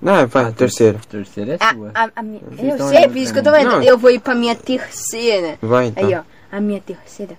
Ah, 0.03 0.26
vai, 0.26 0.52
terceiro. 0.53 0.99
Terceira 1.08 1.53
é 1.53 1.58
A, 1.60 1.74
sua. 1.74 1.91
a, 1.94 2.10
a 2.16 2.24
minha, 2.24 2.41
eu 2.52 2.58
sei, 2.58 2.88
olhando 2.98 3.08
por 3.10 3.18
isso 3.18 3.34
que 3.34 3.40
eu 3.40 3.44
tô 3.44 3.52
vendo. 3.52 3.70
Não. 3.70 3.84
Eu 3.84 3.98
vou 3.99 4.10
ir 4.10 4.20
pra 4.20 4.34
minha 4.34 4.56
terceira. 4.56 5.60
Vai, 5.62 5.88
então. 5.88 6.08
Aí, 6.08 6.16
ó. 6.16 6.22
A 6.52 6.60
minha 6.60 6.82
terceira 6.82 7.38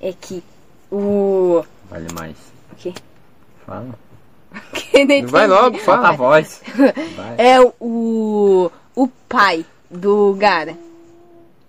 é 0.00 0.12
que 0.18 0.42
o. 0.90 1.62
Vale 1.90 2.06
mais. 2.14 2.36
O 2.72 2.76
quê? 2.76 2.94
Fala. 3.66 3.88
Vai 5.28 5.46
logo, 5.46 5.78
Falta 5.78 6.00
a 6.00 6.04
fala. 6.06 6.16
voz. 6.16 6.62
Vai. 7.16 7.34
É 7.38 7.60
o. 7.78 8.70
O 8.96 9.08
pai 9.28 9.64
do 9.90 10.34
Gara. 10.38 10.74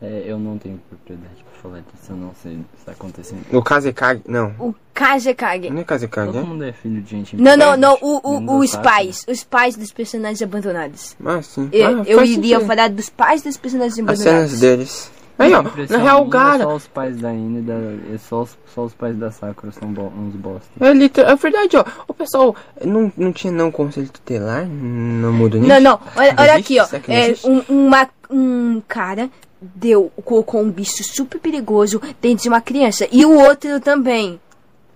É, 0.01 0.23
eu 0.25 0.39
não 0.39 0.57
tenho 0.57 0.79
propriedade 0.89 1.40
falar 1.61 1.79
disso, 1.79 2.11
eu 2.11 2.15
não 2.15 2.31
sei 2.41 2.59
se 2.77 2.85
tá 2.85 2.91
acontecendo. 2.91 3.41
O 3.51 3.61
Kazekage. 3.61 4.21
Não. 4.27 4.53
O 4.59 4.73
Kazekage. 4.93 5.69
Não 5.69 5.79
é 5.81 5.83
Kazekage, 5.83 6.27
Todo 6.31 6.39
é? 6.39 6.43
mundo 6.43 6.63
é 6.63 6.71
filho 6.71 7.01
de 7.01 7.09
gente 7.09 7.35
Não, 7.37 7.55
não, 7.55 7.77
não. 7.77 7.97
O, 8.01 8.29
o, 8.35 8.57
os 8.59 8.75
pais. 8.75 9.25
Os 9.27 9.43
pais 9.43 9.75
dos 9.75 9.91
personagens 9.91 10.41
abandonados. 10.41 11.15
Ah, 11.25 11.41
sim. 11.41 11.69
Eu, 11.71 12.01
ah, 12.01 12.03
eu 12.05 12.23
iria 12.23 12.57
sentido. 12.57 12.67
falar 12.67 12.89
dos 12.89 13.09
pais 13.09 13.41
dos 13.41 13.57
personagens 13.57 13.97
As 13.99 13.99
abandonados. 14.21 14.51
cenas 14.51 14.59
deles. 14.59 15.11
Aí, 15.39 15.51
ó. 15.55 15.63
Na 15.63 15.97
real, 15.97 16.21
o 16.23 16.29
Gara. 16.29 16.63
Só 16.63 16.75
os 16.75 16.87
pais 16.87 17.17
da 17.19 17.33
Ina 17.33 17.59
e 17.59 17.61
da. 17.63 17.73
é 18.13 18.17
Só 18.19 18.43
os, 18.43 18.55
só 18.75 18.83
os 18.85 18.93
pais 18.93 19.17
da 19.17 19.31
Sakura 19.31 19.71
são 19.71 19.91
bo 19.91 20.03
uns 20.15 20.35
bosta. 20.35 20.67
É, 20.79 20.93
liter- 20.93 21.25
é 21.27 21.35
verdade, 21.35 21.77
ó. 21.77 21.85
O 22.07 22.13
pessoal 22.13 22.55
não, 22.85 23.11
não 23.17 23.31
tinha 23.33 23.51
não 23.51 23.71
conselho 23.71 24.07
tutelar? 24.09 24.67
Não 24.67 25.33
muda 25.33 25.57
nem. 25.57 25.67
Não, 25.67 25.79
não. 25.81 25.99
Olha, 26.15 26.35
olha 26.37 26.55
aqui, 26.57 26.79
ó. 26.79 26.85
Que 26.85 27.11
É, 27.11 27.33
um, 27.43 27.63
uma, 27.87 28.07
um 28.29 28.83
cara 28.87 29.31
deu, 29.61 30.11
colocou 30.25 30.61
um 30.61 30.71
bicho 30.71 31.03
super 31.03 31.39
perigoso 31.39 32.01
dentro 32.21 32.43
de 32.43 32.49
uma 32.49 32.61
criança. 32.61 33.07
E 33.11 33.25
o 33.25 33.31
outro 33.39 33.79
também. 33.79 34.39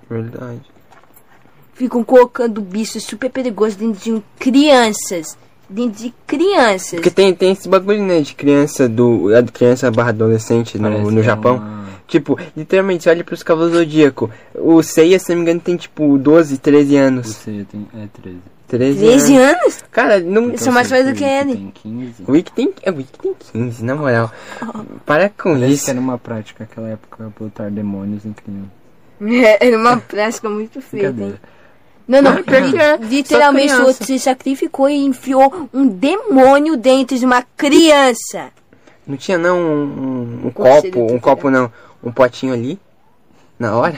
Verdade. 0.10 0.62
Ficam 1.74 2.04
colocando 2.04 2.62
bichos 2.62 3.04
super 3.04 3.30
perigosos 3.30 3.76
dentro 3.76 4.02
de 4.02 4.14
um- 4.14 4.24
crianças. 4.40 5.38
Dentro 5.70 6.04
de 6.04 6.14
crianças. 6.28 6.92
Porque 6.92 7.10
tem, 7.12 7.34
tem 7.34 7.52
esse 7.52 7.68
bagulho, 7.68 8.02
né? 8.04 8.22
De 8.22 8.34
criança 8.36 8.88
do. 8.88 9.34
A 9.36 9.42
de 9.42 9.52
criança 9.52 9.90
barra 9.92 10.10
adolescente 10.10 10.78
no, 10.78 10.90
Parece 10.90 11.12
no 11.12 11.20
é 11.20 11.24
Japão. 11.24 11.56
uma- 11.58 11.86
Tipo, 12.08 12.38
literalmente, 12.56 13.04
você 13.04 13.10
olha 13.10 13.24
pros 13.24 13.42
Cavalos 13.42 13.72
do 13.72 13.80
Zodíaco. 13.80 14.30
O 14.54 14.84
Seiya, 14.84 15.18
se 15.18 15.30
não 15.30 15.38
me 15.38 15.42
engano, 15.42 15.60
tem 15.60 15.76
tipo 15.76 16.20
12, 16.20 16.60
13 16.60 16.96
anos. 16.98 17.28
Você 17.36 17.66
tem. 17.70 17.88
É 17.96 18.08
13. 18.22 18.38
13, 18.68 19.00
13 19.00 19.38
anos? 19.38 19.84
Cara, 19.92 20.20
não. 20.20 20.50
Eu 20.52 20.58
sou 20.58 20.74
mais 20.74 20.90
velho 20.90 21.10
do 21.12 21.16
que 21.18 21.24
ele. 21.24 21.54
Tem 21.56 21.72
15. 21.72 22.24
O 22.28 22.32
Wiki 22.32 22.52
tem, 22.52 22.74
é, 22.84 22.92
o 22.92 22.96
Wiki 22.96 23.20
tem 23.20 23.34
15, 23.54 23.84
na 23.84 23.96
moral. 23.96 24.32
Para 25.06 25.30
com 25.30 25.54
Parece 25.54 25.74
isso. 25.74 25.86
que 25.86 25.92
era 25.92 26.00
uma 26.00 26.18
prática 26.18 26.64
naquela 26.64 26.90
época 26.90 27.32
botar 27.40 27.70
demônios 27.70 28.26
em 28.26 28.34
criança. 28.34 28.70
É, 29.22 29.68
Era 29.68 29.78
uma 29.78 29.98
prática 29.98 30.50
muito? 30.50 30.82
Brincadeira. 30.92 31.40
Não, 32.08 32.22
não. 32.22 32.32
Ah, 32.34 32.94
é. 33.02 33.06
Literalmente 33.06 33.74
o 33.76 33.86
outro 33.86 34.06
se 34.06 34.20
sacrificou 34.20 34.90
e 34.90 34.96
enfiou 35.06 35.70
um 35.74 35.88
demônio 35.88 36.76
dentro 36.76 37.18
de 37.18 37.26
uma 37.26 37.42
criança. 37.56 38.50
Não 39.08 39.16
tinha 39.16 39.38
não 39.38 39.58
um, 39.60 39.84
um- 40.44 40.48
um 40.48 40.52
copo, 40.52 41.14
um 41.14 41.20
copo 41.20 41.50
não, 41.50 41.72
um 42.04 42.12
potinho 42.12 42.54
ali? 42.54 42.80
Na 43.58 43.76
hora? 43.78 43.98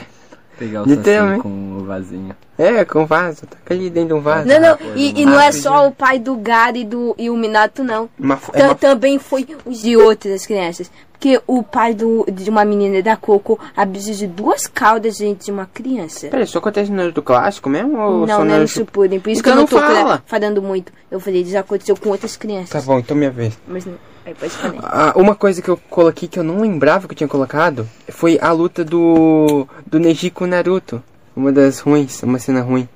Pegar 0.58 0.84
o 0.84 0.86
Literalmente. 0.86 1.44
saci 1.44 1.44
com 1.44 1.78
o 1.78 1.86
vasinho. 1.86 2.36
É, 2.58 2.84
com 2.84 3.06
vaso, 3.06 3.46
taca 3.46 3.74
ali 3.74 3.90
dentro 3.90 4.10
de 4.10 4.14
um 4.16 4.22
vaso. 4.22 4.48
Não, 4.48 4.60
não. 4.60 4.78
E, 4.96 5.14
não 5.14 5.20
e 5.22 5.26
não 5.26 5.40
é 5.40 5.52
só 5.52 5.88
o 5.88 5.92
pai 5.92 6.18
do 6.18 6.36
Gary 6.38 6.80
e, 6.82 6.84
do, 6.86 7.14
e 7.18 7.30
o 7.30 7.36
Minato, 7.38 7.84
não. 7.84 8.10
Uma, 8.20 8.40
é 8.54 8.64
uma- 8.64 8.74
Também 8.76 9.20
foi 9.20 9.46
os 9.66 9.82
de 9.82 9.96
outras 9.96 10.46
crianças. 10.46 10.90
Porque 11.12 11.42
o 11.48 11.64
pai 11.64 11.96
do, 11.96 12.26
de 12.32 12.48
uma 12.50 12.64
menina 12.64 13.02
da 13.02 13.16
Coco 13.16 13.60
abriu 13.76 14.02
de 14.02 14.28
duas 14.28 14.68
caudas 14.68 15.18
dentro 15.18 15.46
de 15.46 15.52
uma 15.52 15.66
criança. 15.66 16.28
Pera, 16.28 16.44
isso 16.44 16.58
acontece 16.58 16.92
no 16.92 16.98
Naruto 16.98 17.24
clássico 17.24 17.70
mesmo? 17.70 17.98
Ou 18.00 18.28
Não, 18.28 18.46
não 18.46 18.56
é 18.56 18.60
no. 18.60 18.68
Shippuden. 18.68 19.20
Por 19.20 19.32
isso 19.32 19.42
Então 19.42 19.54
que 19.54 19.58
eu 19.58 19.62
não 19.62 19.68
tô 19.68 19.80
fala. 19.80 19.96
fala- 20.02 20.24
falando 20.28 20.62
muito. 20.62 20.92
Eu 21.10 21.20
falei, 21.20 21.42
isso 21.42 21.58
aconteceu 21.58 21.96
com 21.98 22.10
outras 22.10 22.38
crianças. 22.38 22.70
Tá 22.70 22.82
bom, 22.82 23.00
então 23.00 23.18
minha 23.18 23.32
vez. 23.32 23.58
Mas 23.68 23.84
não. 23.86 23.96
Aí 24.28 24.34
pode 24.36 24.52
falar. 24.52 24.80
Ah, 24.84 25.14
uma 25.16 25.36
coisa 25.36 25.62
que 25.62 25.70
eu 25.70 25.78
coloquei 25.90 26.28
que 26.28 26.38
eu 26.38 26.44
não 26.44 26.60
lembrava 26.60 27.08
que 27.08 27.14
eu 27.14 27.18
tinha 27.18 27.30
colocado 27.30 27.88
foi 28.10 28.38
a 28.42 28.52
luta 28.52 28.84
do 28.84 29.66
do 29.86 30.00
Neji 30.02 30.30
com 30.30 30.44
o 30.44 30.48
Naruto. 30.48 31.02
Uma 31.34 31.50
das 31.52 31.80
ruins, 31.80 32.22
uma 32.24 32.38
cena 32.38 32.62
ruim. 32.62 32.90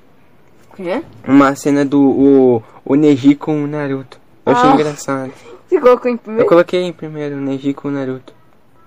Quê? 0.76 1.02
Uma 1.26 1.54
cena 1.56 1.84
do 1.86 2.02
o, 2.02 2.62
o 2.84 2.94
Neji 2.96 3.34
com 3.34 3.64
o 3.64 3.66
Naruto. 3.66 4.18
Eu 4.44 4.52
achei 4.52 4.68
Ah. 4.70 4.74
engraçado. 4.74 5.32
Você 5.68 5.80
colocou 5.80 6.10
em 6.10 6.14
Eu 6.14 6.18
primeiro? 6.18 6.48
coloquei 6.48 6.82
em 6.82 6.92
primeiro 6.92 7.36
o 7.36 7.40
Neji 7.40 7.72
com 7.72 7.88
o 7.88 7.90
Naruto. 7.90 8.34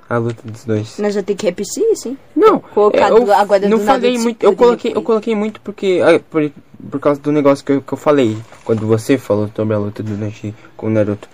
A 0.08 0.18
luta 0.18 0.40
dos 0.46 0.66
dois. 0.66 1.00
Nós 1.00 1.16
vamos 1.16 1.26
ter 1.26 1.34
que 1.34 1.48
repetir 1.48 1.82
isso, 1.92 2.10
hein? 2.10 2.18
Não, 2.36 2.60
Colocar 2.60 3.10
eu 3.10 3.24
do- 3.26 3.34
agora 3.34 3.68
não 3.68 3.80
do 3.80 3.84
falei 3.86 4.12
Naruto 4.12 4.24
muito. 4.24 4.44
Eu 4.44 4.56
coloquei, 4.56 4.92
eu 4.96 5.02
coloquei 5.02 5.34
muito 5.36 5.60
porque 5.62 6.00
ah, 6.06 6.20
por, 6.30 6.52
por 6.92 7.00
causa 7.00 7.20
do 7.20 7.32
negócio 7.32 7.66
que 7.66 7.72
eu, 7.72 7.82
que 7.82 7.92
eu 7.92 7.98
falei 7.98 8.38
quando 8.64 8.86
você 8.86 9.18
falou 9.18 9.50
sobre 9.56 9.74
a 9.74 9.80
luta 9.80 10.04
do 10.04 10.16
Neji 10.16 10.54
com 10.78 10.86
o 10.86 10.90
Naruto. 10.92 11.28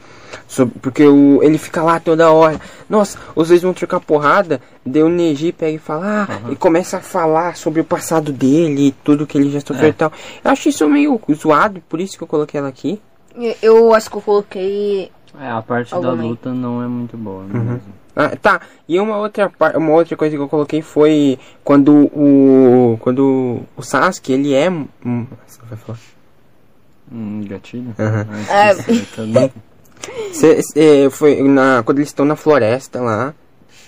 Sobre- 0.47 0.73
porque 0.81 1.05
o, 1.05 1.41
ele 1.43 1.57
fica 1.57 1.81
lá 1.81 1.99
toda 1.99 2.31
hora. 2.31 2.59
Nossa, 2.89 3.17
os 3.35 3.47
dois 3.49 3.61
vão 3.61 3.73
trocar 3.73 3.99
porrada. 3.99 4.61
O 4.85 5.09
Neji 5.09 5.51
pega 5.51 5.75
e 5.75 5.79
fala, 5.79 6.27
ah, 6.29 6.51
e 6.51 6.55
começa 6.55 6.97
a 6.97 7.01
falar 7.01 7.55
sobre 7.55 7.81
o 7.81 7.83
passado 7.85 8.31
dele 8.31 8.87
e 8.87 8.91
tudo 8.91 9.27
que 9.27 9.37
ele 9.37 9.51
já 9.51 9.59
sofreu 9.59 9.87
É. 9.87 9.89
e 9.89 9.93
tal. 9.93 10.11
Eu 10.43 10.51
acho 10.51 10.69
isso 10.69 10.87
meio 10.87 11.19
zoado, 11.33 11.81
por 11.87 11.99
isso 12.01 12.17
que 12.17 12.23
eu 12.23 12.27
coloquei 12.27 12.59
ela 12.59 12.69
aqui. 12.69 13.01
Eu- 13.61 13.93
acho 13.93 14.09
que 14.09 14.17
eu 14.17 14.21
coloquei. 14.21 15.11
É, 15.39 15.49
a 15.49 15.61
parte 15.61 15.91
da 15.91 16.11
aí. 16.11 16.17
luta 16.17 16.51
não 16.53 16.83
é 16.83 16.87
muito 16.87 17.15
boa. 17.15 17.43
Uhum. 17.43 17.63
mesmo. 17.63 17.81
Ah, 18.13 18.35
tá. 18.35 18.59
E 18.89 18.99
uma 18.99 19.15
outra 19.17 19.49
uma 19.75 19.91
outra 19.93 20.17
coisa 20.17 20.35
que 20.35 20.41
eu 20.41 20.49
coloquei 20.49 20.81
foi 20.81 21.39
quando 21.63 22.09
o 22.13 22.97
quando 22.99 23.61
o 23.77 23.81
Sasuke, 23.81 24.33
ele 24.33 24.53
é 24.53 24.69
hum, 24.69 25.25
você 25.47 25.59
vai 25.69 25.77
falar. 25.77 25.99
Hum, 27.09 27.41
gatilho? 27.47 27.93
Aham. 27.97 28.27
Ah, 28.49 28.71
esqueci, 28.73 29.05
tá. 29.15 29.49
Cê- 30.34 30.61
cê- 30.61 31.10
foi 31.10 31.41
na 31.44 31.84
quando 31.84 31.99
eles 31.99 32.10
estão 32.10 32.26
na 32.26 32.36
floresta 32.36 33.02
lá, 33.02 33.34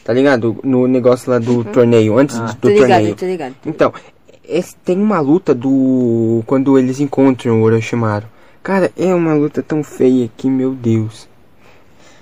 tá 0.03 0.13
ligado? 0.13 0.57
No 0.63 0.87
negócio 0.87 1.31
lá 1.31 1.39
do 1.39 1.63
torneio, 1.63 2.17
antes 2.17 2.37
Ah. 2.39 2.45
do 2.47 2.55
Tô 2.55 2.67
ligado, 2.69 2.89
torneio. 2.89 3.15
tô 3.15 3.25
ligado. 3.25 3.55
Então, 3.65 3.93
esse- 4.47 4.75
tem 4.83 4.97
uma 4.99 5.19
luta 5.19 5.53
do 5.53 6.43
quando 6.45 6.77
eles 6.77 6.99
encontram 6.99 7.61
o 7.61 7.63
Orochimaru. 7.63 8.25
Cara, 8.61 8.91
é 8.97 9.13
uma 9.13 9.33
luta 9.33 9.61
tão 9.61 9.83
feia 9.83 10.29
que, 10.37 10.49
meu 10.49 10.71
Deus. 10.71 11.27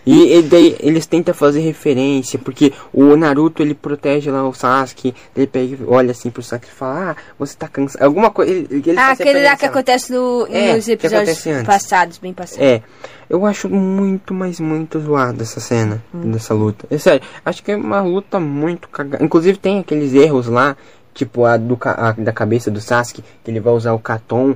E, 0.06 0.42
daí 0.42 0.76
eles 0.80 1.06
tentam 1.06 1.34
fazer 1.34 1.60
referência, 1.60 2.40
porque 2.40 2.74
o 2.92 3.16
Naruto 3.16 3.62
ele 3.62 3.76
protege 3.76 4.32
lá 4.32 4.48
o 4.48 4.54
Sasuke, 4.54 5.14
ele 5.36 5.48
pega, 5.48 5.78
olha 5.88 6.12
assim 6.12 6.30
pro 6.30 6.42
Sasuke 6.42 6.68
e 6.68 6.72
fala, 6.72 7.12
ah, 7.12 7.16
você 7.38 7.56
tá 7.56 7.68
cansado. 7.68 8.04
Alguma 8.04 8.32
coisa. 8.32 8.52
Ele, 8.52 8.68
ele 8.72 8.98
Ah, 8.98 9.12
aquele 9.12 9.44
lá 9.44 9.56
que 9.56 9.66
acontece 9.66 10.12
no, 10.12 10.48
É, 10.50 10.76
nos 10.76 10.88
episódios 10.88 11.44
passados, 11.66 12.18
bem 12.18 12.34
passados. 12.34 12.64
É, 12.64 12.82
eu 13.30 13.46
acho 13.46 13.70
muito, 13.70 14.34
mas 14.34 14.60
muito 14.60 15.00
zoado 15.00 15.42
essa 15.42 15.60
cena, 15.60 16.04
dessa 16.14 16.54
luta. 16.54 16.86
É 16.90 16.98
sério, 16.98 17.22
acho 17.46 17.64
que 17.64 17.72
é 17.72 17.76
uma 17.76 18.02
luta 18.02 18.40
muito 18.40 18.90
cagada. 18.90 19.24
Inclusive 19.24 19.58
tem 19.58 19.80
aqueles 19.80 20.14
erros 20.14 20.48
lá, 20.48 20.76
tipo 21.14 21.46
a, 21.46 21.58
do, 21.58 21.78
a 21.84 22.12
da 22.14 22.32
cabeça 22.32 22.72
do 22.72 22.82
Sasuke, 22.82 23.24
que 23.44 23.52
ele 23.52 23.60
vai 23.60 23.74
usar 23.74 23.94
o 23.94 24.00
Katon. 24.00 24.56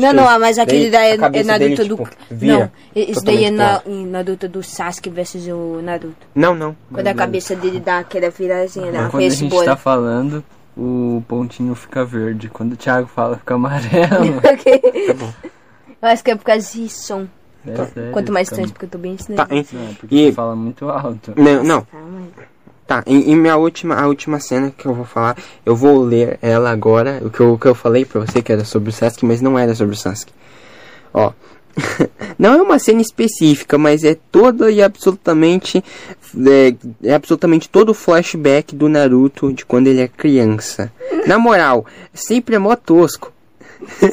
Não, 0.00 0.12
não, 0.12 0.40
mas 0.40 0.58
aquele 0.58 0.90
daí 0.90 1.12
é, 1.12 1.16
na 1.16 1.28
dele, 1.58 1.70
luta 1.76 1.84
do. 1.84 1.96
tipo, 1.96 2.08
Não, 2.44 2.70
isso 2.94 3.24
daí 3.24 3.44
é 3.44 3.50
na, 3.50 3.82
na 3.86 4.20
luta 4.20 4.48
do 4.48 4.62
Sasuke 4.62 5.10
versus 5.10 5.46
o 5.48 5.80
Naruto. 5.82 6.26
Não, 6.34 6.54
não. 6.54 6.76
Quando 6.92 7.06
a 7.06 7.14
cabeça 7.14 7.54
dele 7.56 7.80
dá 7.80 7.98
aquela 7.98 8.30
viradinha 8.30 8.92
na 8.92 9.02
Mas 9.02 9.10
quando 9.10 9.22
a 9.24 9.28
gente 9.28 9.38
cebola. 9.38 9.64
tá 9.64 9.76
falando, 9.76 10.44
o 10.76 11.22
pontinho 11.28 11.74
fica 11.74 12.04
verde. 12.04 12.48
Quando 12.48 12.72
o 12.72 12.76
Thiago 12.76 13.06
fala, 13.08 13.36
fica 13.38 13.54
amarelo. 13.54 14.40
Tá 15.06 15.14
bom. 15.14 15.32
Eu 16.02 16.08
acho 16.08 16.22
que 16.22 16.30
é 16.30 16.36
por 16.36 16.44
causa 16.44 16.70
de 16.72 16.88
som. 16.88 17.26
É 17.66 17.74
sério, 17.86 18.12
Quanto 18.12 18.32
mais 18.32 18.48
distante, 18.48 18.72
porque 18.72 18.84
eu 18.84 18.90
tô 18.90 18.98
bem 18.98 19.16
distante. 19.16 19.36
Tá? 19.36 19.48
Não, 19.50 19.58
é 19.58 19.94
porque 19.98 20.14
E- 20.14 20.26
você 20.26 20.32
fala 20.32 20.54
muito 20.54 20.88
alto. 20.88 21.32
Não, 21.36 21.64
não. 21.64 21.80
Tá. 21.82 21.98
Tá, 22.86 23.02
em, 23.04 23.32
em 23.32 23.36
minha 23.36 23.56
última, 23.56 23.96
a 23.96 24.06
última 24.06 24.38
cena 24.38 24.70
que 24.70 24.86
eu 24.86 24.94
vou 24.94 25.04
falar, 25.04 25.36
eu 25.64 25.74
vou 25.74 26.00
ler 26.02 26.38
ela 26.40 26.70
agora, 26.70 27.20
o 27.24 27.30
que 27.30 27.40
eu, 27.40 27.54
o 27.54 27.58
que 27.58 27.66
eu 27.66 27.74
falei 27.74 28.04
pra 28.04 28.20
você 28.20 28.40
que 28.40 28.52
era 28.52 28.64
sobre 28.64 28.90
o 28.90 28.92
Sasuke, 28.92 29.26
mas 29.26 29.40
não 29.40 29.58
era 29.58 29.74
sobre 29.74 29.94
o 29.94 29.98
Sasuke. 29.98 30.32
Ó, 31.12 31.32
não 32.38 32.54
é 32.54 32.62
uma 32.62 32.78
cena 32.78 33.00
específica, 33.02 33.76
mas 33.76 34.04
é 34.04 34.16
toda 34.30 34.70
e 34.70 34.80
absolutamente, 34.82 35.82
é, 36.46 36.74
é 37.02 37.14
absolutamente 37.14 37.68
todo 37.68 37.90
o 37.90 37.94
flashback 37.94 38.74
do 38.74 38.88
Naruto 38.88 39.52
de 39.52 39.66
quando 39.66 39.88
ele 39.88 40.00
é 40.00 40.08
criança. 40.08 40.92
Na 41.26 41.38
moral, 41.38 41.84
sempre 42.14 42.54
é 42.54 42.58
mó 42.58 42.76
tosco. 42.76 43.32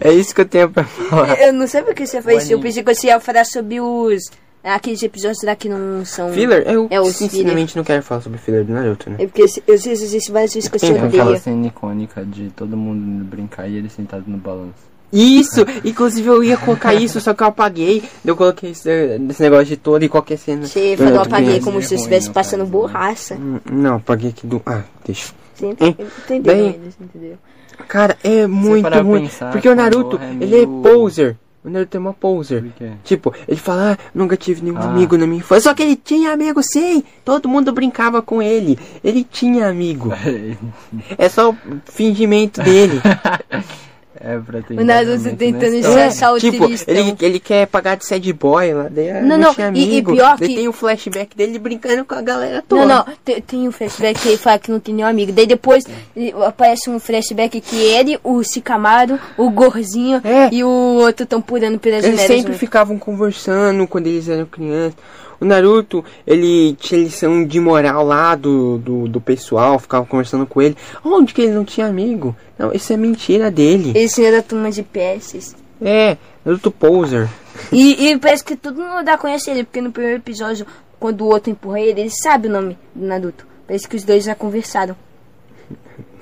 é 0.00 0.12
isso 0.12 0.34
que 0.34 0.40
eu 0.40 0.46
tenho 0.46 0.70
pra 0.70 0.84
falar. 0.84 1.40
Eu 1.40 1.52
não 1.52 1.66
sei 1.66 1.82
porque 1.82 2.06
você 2.06 2.22
fez 2.22 2.44
isso. 2.44 2.52
Eu 2.52 2.60
pensei 2.60 2.82
que 2.82 2.94
você 2.94 3.08
ia 3.08 3.20
falar 3.20 3.44
sobre 3.44 3.80
os. 3.80 4.30
Aqueles 4.74 5.02
episódios 5.02 5.42
lá 5.42 5.54
que 5.54 5.68
não 5.68 6.04
são. 6.04 6.32
Filler? 6.32 6.64
Eu 6.68 6.88
É, 6.90 7.00
os 7.00 7.14
sinceramente 7.16 7.76
não 7.76 7.84
quero 7.84 8.02
falar 8.02 8.20
sobre 8.20 8.38
filler 8.38 8.64
do 8.64 8.72
Naruto, 8.72 9.08
né? 9.08 9.16
É 9.20 9.26
porque 9.26 9.42
eu 9.42 9.46
eu 9.66 9.78
sei 9.78 9.92
existe 9.92 10.32
várias 10.32 10.52
vezes 10.52 10.68
que 10.68 10.78
você 10.78 10.92
Tem 10.92 11.02
Aquela 11.06 11.36
cena 11.38 11.66
icônica 11.66 12.24
de 12.24 12.50
todo 12.50 12.76
mundo 12.76 13.24
brincar 13.24 13.68
e 13.68 13.76
ele 13.76 13.88
sentado 13.88 14.24
no 14.26 14.36
balanço. 14.38 14.74
Isso! 15.12 15.64
Inclusive 15.84 16.28
eu 16.28 16.42
ia 16.42 16.56
colocar 16.56 16.92
isso, 16.92 17.20
só 17.20 17.32
que 17.32 17.42
eu 17.42 17.46
apaguei. 17.46 18.02
Eu 18.24 18.34
coloquei 18.36 18.70
esse, 18.72 18.90
esse 19.30 19.40
negócio 19.40 19.66
de 19.66 19.76
todo 19.76 20.02
e 20.02 20.08
qualquer 20.08 20.36
cena. 20.36 20.66
Você 20.66 20.96
falou 20.96 21.12
Naruto 21.12 21.28
apaguei 21.34 21.60
como 21.60 21.78
é 21.78 21.82
se 21.82 21.94
eu 21.94 21.96
estivesse 21.98 22.28
passando 22.30 22.60
caso, 22.60 22.72
né? 22.72 22.78
borracha. 22.78 23.34
Hum, 23.36 23.60
Não, 23.70 23.94
apaguei 23.96 24.30
aqui 24.30 24.46
do. 24.46 24.60
Ah, 24.66 24.82
deixa. 25.04 25.32
Você 25.54 25.66
entendeu? 25.68 26.42
Daí- 26.42 26.66
eles, 26.66 26.96
entendeu? 27.00 27.38
Cara, 27.86 28.16
é 28.24 28.46
muito 28.46 28.88
ruim. 28.88 29.22
pensar, 29.22 29.52
porque 29.52 29.68
o 29.68 29.74
Naruto, 29.74 30.18
é 30.20 30.30
ele 30.40 30.44
é 30.62 30.66
meio- 30.66 30.82
poser. 30.82 31.36
Naruto 31.70 31.96
é 31.96 32.00
uma 32.00 32.12
poser. 32.14 32.64
Quê? 32.76 32.90
Tipo, 33.04 33.32
ele 33.46 33.58
fala, 33.58 33.92
ah, 33.92 33.98
nunca 34.14 34.36
tive 34.36 34.62
nenhum 34.62 34.78
Ah. 34.78 34.84
amigo 34.90 35.16
na 35.16 35.26
minha 35.26 35.38
infância. 35.38 35.70
Só 35.70 35.74
que 35.74 35.82
ele 35.82 35.96
tinha 35.96 36.32
amigo, 36.32 36.60
sim. 36.62 37.02
Todo 37.24 37.48
mundo 37.48 37.72
brincava 37.72 38.20
com 38.22 38.40
ele. 38.42 38.78
Ele 39.02 39.24
tinha 39.24 39.68
amigo. 39.68 40.10
É 41.18 41.28
só 41.28 41.50
o 41.50 41.56
fingimento 41.84 42.62
dele. 42.62 43.00
é 44.26 44.38
pra 44.38 44.62
ter 44.62 44.78
O 44.78 44.84
Naruto 44.84 45.12
engajamento 45.12 45.36
tentando 45.38 45.98
achar 45.98 46.32
o 46.32 46.38
tipo, 46.38 46.64
ele, 46.86 47.16
ele 47.20 47.40
quer 47.40 47.66
pagar 47.66 47.96
de 47.96 48.04
sad 48.06 48.32
boy 48.32 48.72
lá. 48.74 48.88
Daí, 48.90 49.10
ah, 49.10 49.20
Não, 49.22 49.38
não, 49.38 49.54
e- 49.74 49.98
e 49.98 50.02
pior 50.02 50.36
daí 50.38 50.48
que- 50.48 50.54
tem 50.56 50.68
o 50.68 50.72
flashback 50.72 51.36
dele 51.36 51.58
brincando 51.58 52.04
com 52.04 52.14
a 52.14 52.22
galera 52.22 52.62
toda. 52.66 52.84
Não, 52.86 52.96
não, 52.96 53.06
tem, 53.24 53.40
tem 53.40 53.68
um 53.68 53.72
flashback 53.72 54.20
que 54.20 54.28
ele 54.28 54.36
fala 54.36 54.58
que 54.58 54.70
não 54.70 54.80
tem 54.80 54.94
nenhum 54.94 55.08
amigo. 55.08 55.32
Daí 55.32 55.46
depois 55.46 55.84
ele- 56.16 56.34
aparece 56.44 56.90
um 56.90 56.98
flashback 56.98 57.60
que 57.60 57.76
ele, 57.76 58.18
o 58.24 58.42
Sicamaro, 58.42 59.18
o 59.36 59.48
Gorzinho 59.50 60.20
É. 60.24 60.48
e 60.52 60.64
o 60.64 60.68
outro 60.68 61.24
estão 61.24 61.40
pulando 61.40 61.78
pelas 61.78 62.04
Eles 62.04 62.20
janelas. 62.20 62.36
sempre 62.36 62.52
né? 62.52 62.58
ficavam 62.58 62.98
conversando 62.98 63.86
quando 63.86 64.06
eles 64.06 64.28
eram 64.28 64.46
crianças. 64.46 64.94
O 65.40 65.44
Naruto, 65.44 66.04
ele 66.26 66.74
tinha 66.74 67.02
lição 67.02 67.44
de 67.44 67.60
moral 67.60 68.04
lá 68.04 68.34
do, 68.34 68.78
do, 68.78 69.08
do 69.08 69.20
pessoal, 69.20 69.78
ficava 69.78 70.06
conversando 70.06 70.46
com 70.46 70.62
ele. 70.62 70.76
Onde 71.04 71.34
que 71.34 71.42
ele 71.42 71.52
não 71.52 71.64
tinha 71.64 71.86
amigo? 71.86 72.34
Não, 72.58 72.72
isso 72.72 72.92
é 72.92 72.96
mentira 72.96 73.50
dele. 73.50 73.92
Esse 73.94 74.24
é 74.24 74.32
da 74.32 74.42
turma 74.42 74.70
de 74.70 74.82
PS. 74.82 75.54
É, 75.80 76.16
Naruto 76.44 76.70
Poser. 76.70 77.28
E, 77.72 78.08
e 78.08 78.18
parece 78.18 78.44
que 78.44 78.56
todo 78.56 78.80
mundo 78.80 79.04
dá 79.04 79.18
conhece 79.18 79.50
ele, 79.50 79.64
porque 79.64 79.80
no 79.80 79.92
primeiro 79.92 80.18
episódio, 80.18 80.66
quando 80.98 81.22
o 81.22 81.28
outro 81.28 81.50
empurra 81.50 81.80
ele, 81.80 82.00
ele 82.00 82.10
sabe 82.10 82.48
o 82.48 82.50
nome 82.50 82.78
do 82.94 83.06
Naruto. 83.06 83.46
Parece 83.66 83.88
que 83.88 83.96
os 83.96 84.04
dois 84.04 84.24
já 84.24 84.34
conversaram. 84.34 84.96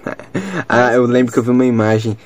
Ah, 0.69 0.93
eu 0.93 1.07
lembro 1.07 1.33
que 1.33 1.39
eu 1.39 1.43
vi 1.43 1.49
uma 1.49 1.65
imagem 1.65 2.19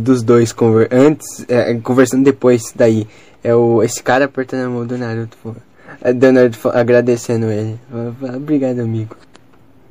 dos 0.00 0.22
dois 0.22 0.52
conver 0.52 0.88
antes, 0.92 1.44
é, 1.48 1.74
conversando 1.74 2.22
depois 2.22 2.72
daí. 2.74 3.08
É 3.42 3.54
o, 3.54 3.82
esse 3.82 4.02
cara 4.02 4.26
apertando 4.26 4.66
a 4.66 4.70
mão 4.70 4.86
do 4.86 4.96
Naruto, 4.96 5.36
pô. 5.42 5.54
É, 6.04 6.12
do 6.12 6.30
Naruto 6.30 6.58
fa- 6.58 6.78
agradecendo 6.78 7.50
ele. 7.50 7.80
Fala, 7.90 8.14
"Ah, 8.34 8.36
Obrigado, 8.36 8.80
amigo. 8.80 9.16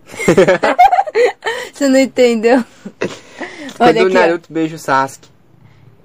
Você 1.73 1.87
não 1.87 1.99
entendeu? 1.99 2.63
Quando 3.77 3.97
Olha 3.97 4.03
o 4.03 4.07
aqui, 4.07 4.17
ó. 4.17 4.19
Naruto 4.19 4.53
beija 4.53 4.75
o 4.75 4.79
Sasuke. 4.79 5.27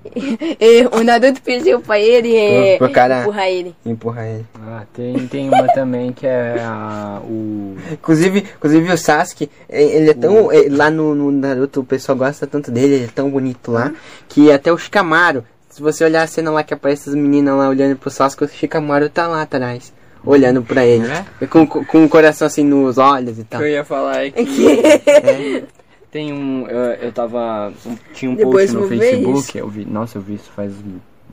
E 0.60 0.86
o 0.86 1.04
Naruto 1.04 1.42
pediu 1.42 1.80
pra 1.80 1.98
ele 2.00 2.34
é, 2.34 2.78
cara- 2.90 3.20
empurrar 3.20 3.48
ele. 3.48 3.74
Empurrar 3.84 4.26
ele. 4.26 4.46
Ah, 4.66 4.84
tem, 4.94 5.26
tem 5.28 5.48
uma 5.48 5.66
também 5.74 6.12
que 6.12 6.26
é 6.26 6.56
a, 6.62 7.20
o... 7.22 7.76
Inclusive, 7.92 8.38
inclusive 8.56 8.90
o 8.92 8.96
Sasuke, 8.96 9.50
ele 9.68 10.10
é 10.10 10.14
tão. 10.14 10.50
é, 10.50 10.66
lá 10.70 10.90
no, 10.90 11.14
no 11.14 11.30
Naruto 11.30 11.80
o 11.80 11.84
pessoal 11.84 12.16
gosta 12.16 12.46
tanto 12.46 12.70
dele, 12.70 12.94
ele 12.94 13.04
é 13.04 13.08
tão 13.14 13.28
bonito 13.30 13.70
lá, 13.70 13.92
que 14.28 14.50
até 14.50 14.72
o 14.72 14.78
Shikamaru, 14.78 15.44
se 15.68 15.82
você 15.82 16.04
olhar 16.04 16.22
a 16.22 16.26
cena 16.26 16.50
lá 16.50 16.62
que 16.62 16.72
aparece 16.72 17.10
as 17.10 17.14
meninas 17.14 17.54
lá 17.56 17.68
olhando 17.68 17.96
pro 17.96 18.08
Sasuke, 18.10 18.44
o 18.44 18.48
Shikamaru 18.48 19.10
tá 19.10 19.26
lá 19.26 19.42
atrás, 19.42 19.92
olhando 20.30 20.62
pra 20.62 20.84
ele. 20.84 21.06
É? 21.40 21.46
Com, 21.46 21.66
com, 21.66 22.04
o 22.04 22.08
coração 22.08 22.46
assim 22.46 22.64
nos 22.64 22.98
olhos 22.98 23.38
e 23.38 23.44
tal. 23.44 23.60
que 23.60 23.66
eu 23.66 23.70
ia 23.70 23.84
falar 23.84 24.24
é 24.26 24.30
que 24.30 24.78
É. 25.06 25.62
tem 26.10 26.32
um... 26.32 26.66
Eu, 26.68 26.78
eu 26.94 27.12
tava... 27.12 27.72
um- 27.86 27.96
Tinha 28.14 28.30
um 28.30 28.34
Depois 28.34 28.72
post 28.72 28.82
no 28.82 28.88
Facebook, 29.00 29.58
eu 29.58 29.68
vi... 29.68 29.84
Nossa, 29.84 30.18
eu 30.18 30.22
vi 30.22 30.34
isso 30.34 30.50
faz 30.54 30.72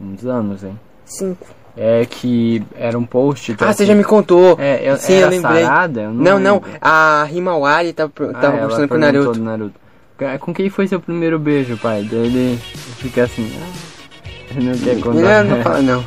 uns 0.01 0.25
anos, 0.25 0.63
hein? 0.63 0.79
Cinco. 1.05 1.45
É 1.77 2.05
que 2.09 2.63
era 2.75 2.97
um 2.97 3.05
post... 3.05 3.47
tipo 3.51 3.63
Ah, 3.63 3.67
você 3.73 3.83
assim, 3.83 3.91
já 3.91 3.95
me 3.95 4.03
contou. 4.03 4.55
É, 4.59 4.89
eu, 4.89 4.95
Sim, 4.97 5.13
eu 5.15 5.27
lembrei. 5.29 5.61
sarada? 5.63 6.01
Eu 6.03 6.13
Não, 6.13 6.39
não, 6.39 6.53
lembro. 6.55 6.69
a 6.81 7.27
Himawari 7.31 7.91
tava, 7.93 8.11
Ah, 8.17 8.33
tava 8.33 8.45
ela 8.57 8.61
conversando 8.61 8.87
com 8.87 8.95
o 8.95 8.99
perguntou 8.99 9.21
Naruto. 9.23 9.39
do 9.39 9.43
Naruto. 9.43 9.79
"Com- 10.17 10.39
Com 10.39 10.53
quem 10.53 10.69
foi 10.69 10.87
seu 10.87 11.01
primeiro 11.01 11.37
beijo, 11.37 11.75
pai? 11.77 12.07
Daí 12.09 12.19
ele 12.27 12.57
fica 12.97 13.23
assim... 13.25 13.51
Ah, 14.51 14.61
não 14.61 14.73
quer 14.77 14.99
contar. 15.01 15.43
Não, 15.43 15.55
não 15.57 15.63
fala 15.63 15.81
não. 15.81 16.05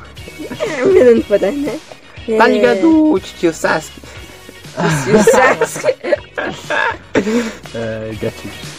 Mirando 0.92 1.22
pra 1.24 1.36
dar, 1.36 1.52
né? 1.52 1.78
Tá 2.36 2.46
ligado 2.46 3.12
o 3.12 3.20
tio 3.20 3.54
Sasuke? 3.54 4.00
O 4.78 5.64
Sasuke. 5.64 5.94
É, 7.74 8.14
gatilho. 8.20 8.78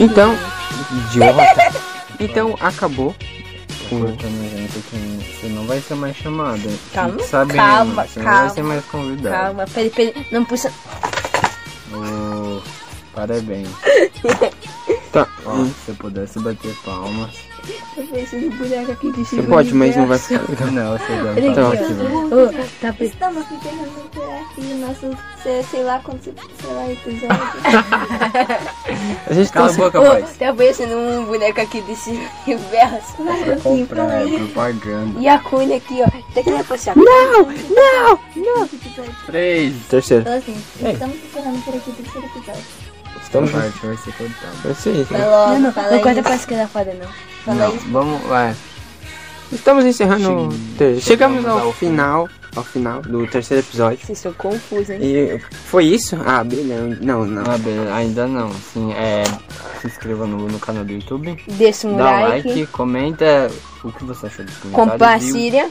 Então, 0.05 0.37
idiota. 1.09 1.64
Então, 2.25 2.57
acabou. 2.61 3.15
Gente 3.89 4.79
aqui, 4.79 5.37
você 5.41 5.47
não 5.49 5.67
vai 5.67 5.81
ser 5.81 5.95
mais 5.95 6.17
chamado. 6.17 6.59
hein? 6.69 6.79
Calma, 6.93 7.23
sabendo, 7.23 7.57
calma, 7.57 8.07
você 8.07 8.19
não 8.19 8.25
calma. 8.27 8.41
vai 8.47 8.55
ser 8.55 8.63
mais 8.63 8.85
convidado. 8.87 9.37
Calma, 9.37 9.65
peraí, 9.73 9.91
peraí. 9.91 10.27
Não 10.33 10.45
puxa. 10.45 10.73
Ô, 11.93 12.61
parabéns. 13.15 13.69
Tá. 15.13 15.29
Ó, 15.47 15.53
hum, 15.53 15.73
se 15.85 15.91
eu 15.93 15.95
pudesse 15.95 16.41
bater 16.41 16.75
palmas. 16.85 17.37
Eu 17.97 18.05
pensei 18.09 18.41
no 18.51 18.57
boneco 18.57 18.91
aqui 18.91 19.13
de 19.13 19.25
Você 19.25 19.43
pode, 19.45 19.73
mas 19.73 19.95
não 19.95 20.09
vai 20.09 20.19
ficar. 20.19 20.43
Não, 20.73 20.99
você 20.99 21.23
dá 21.23 21.35
Peraí, 21.35 21.55
palmas 21.55 21.79
Tá. 22.51 22.65
tá 22.81 22.93
pensando. 22.93 23.13
Estamos 23.13 23.45
por 24.45 24.61
aqui, 24.61 24.75
nosso, 24.75 25.19
sei, 25.43 25.63
sei 25.65 25.83
lá 25.83 25.99
quanto, 26.03 26.23
sei 26.25 26.73
lá, 26.73 26.91
episódio. 26.91 27.29
A 29.27 29.33
gente 29.35 29.51
Cala 29.53 29.67
a 29.67 29.71
tá. 29.71 29.77
boca, 29.77 30.01
Ô, 30.01 30.05
pai. 30.07 30.25
tá 30.39 30.53
parecendo 30.55 30.97
um 30.97 31.25
boneco 31.25 31.61
aqui 31.61 31.81
desse 31.83 32.11
universo. 32.47 33.15
Pra 33.17 33.57
comprar, 33.63 34.27
é 34.27 34.39
propaganda. 34.39 35.21
E 35.21 35.29
a 35.29 35.39
Cunha 35.39 35.77
aqui, 35.77 36.03
ó. 36.03 36.35
Daqui 36.35 36.51
vai 36.51 36.65
puxar. 36.65 36.95
Não, 36.97 37.47
não. 37.47 38.69
Três. 39.27 39.75
Terceiro. 39.89 40.23
Então, 40.23 40.35
assim, 40.37 40.57
estamos 40.93 41.17
ficando 41.17 41.65
por 41.65 41.75
aqui, 41.75 41.93
terceiro 41.93 42.27
episódio. 42.27 42.63
Estamos. 43.23 43.51
parte 43.51 43.87
vai 43.87 43.97
ser 43.97 44.13
sei. 44.75 45.05
Vai 45.05 45.29
logo, 45.29 45.53
Não, 45.55 45.61
não, 45.61 45.73
fala 45.73 45.91
não 45.91 45.97
isso. 46.21 46.29
pra 46.29 46.37
esquerda 46.37 46.69
não. 46.95 47.07
Fala 47.45 47.59
Não, 47.59 47.75
isso. 47.75 47.87
vamos, 47.91 48.23
vai. 48.23 48.55
Estamos 49.53 49.85
encerrando. 49.85 50.49
o 50.49 50.49
Chegamos 51.01 51.05
chegamos 51.05 51.47
ao 51.47 51.59
ao 51.67 51.73
final. 51.73 52.29
Ao 52.57 52.63
final 52.63 53.03
do 53.03 53.27
terceiro 53.27 53.65
episódio. 53.67 53.99
Vocês 54.07 54.19
são 54.19 54.33
confusos, 54.35 54.91
hein? 54.91 55.01
E 55.03 55.39
foi 55.67 55.87
isso? 55.87 56.17
Ah, 56.25 56.45
beleza. 56.45 56.99
Não, 57.03 57.25
não. 57.27 57.43
Ah, 57.43 57.59
beleza. 57.59 57.93
Ainda 57.95 58.27
não. 58.29 58.53
Sim, 58.53 58.93
é. 58.93 59.25
Se 59.81 59.89
inscreva 59.89 60.27
no, 60.27 60.47
no 60.49 60.59
canal 60.61 60.85
do 60.85 60.93
YouTube. 60.93 61.37
Deixa 61.49 61.89
um 61.89 61.97
Dá 61.97 62.21
like. 62.29 62.49
like, 62.49 62.67
comenta 62.69 63.51
o 63.83 63.91
que 63.91 64.05
você 64.05 64.27
achou 64.27 64.45
dos 64.45 64.55
comentários. 64.59 64.93
Compartilha. 64.93 65.69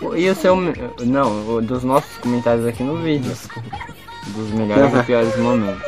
E, 0.00 0.04
o- 0.04 0.16
e 0.16 0.30
o 0.30 0.34
seu. 0.36 0.56
Não, 1.04 1.60
dos 1.62 1.82
nossos 1.82 2.16
comentários 2.18 2.64
aqui 2.66 2.82
no 2.84 2.96
vídeo. 2.98 3.32
Dos 4.28 4.50
melhores 4.52 4.94
e 4.94 5.02
piores 5.02 5.36
momentos. 5.36 5.82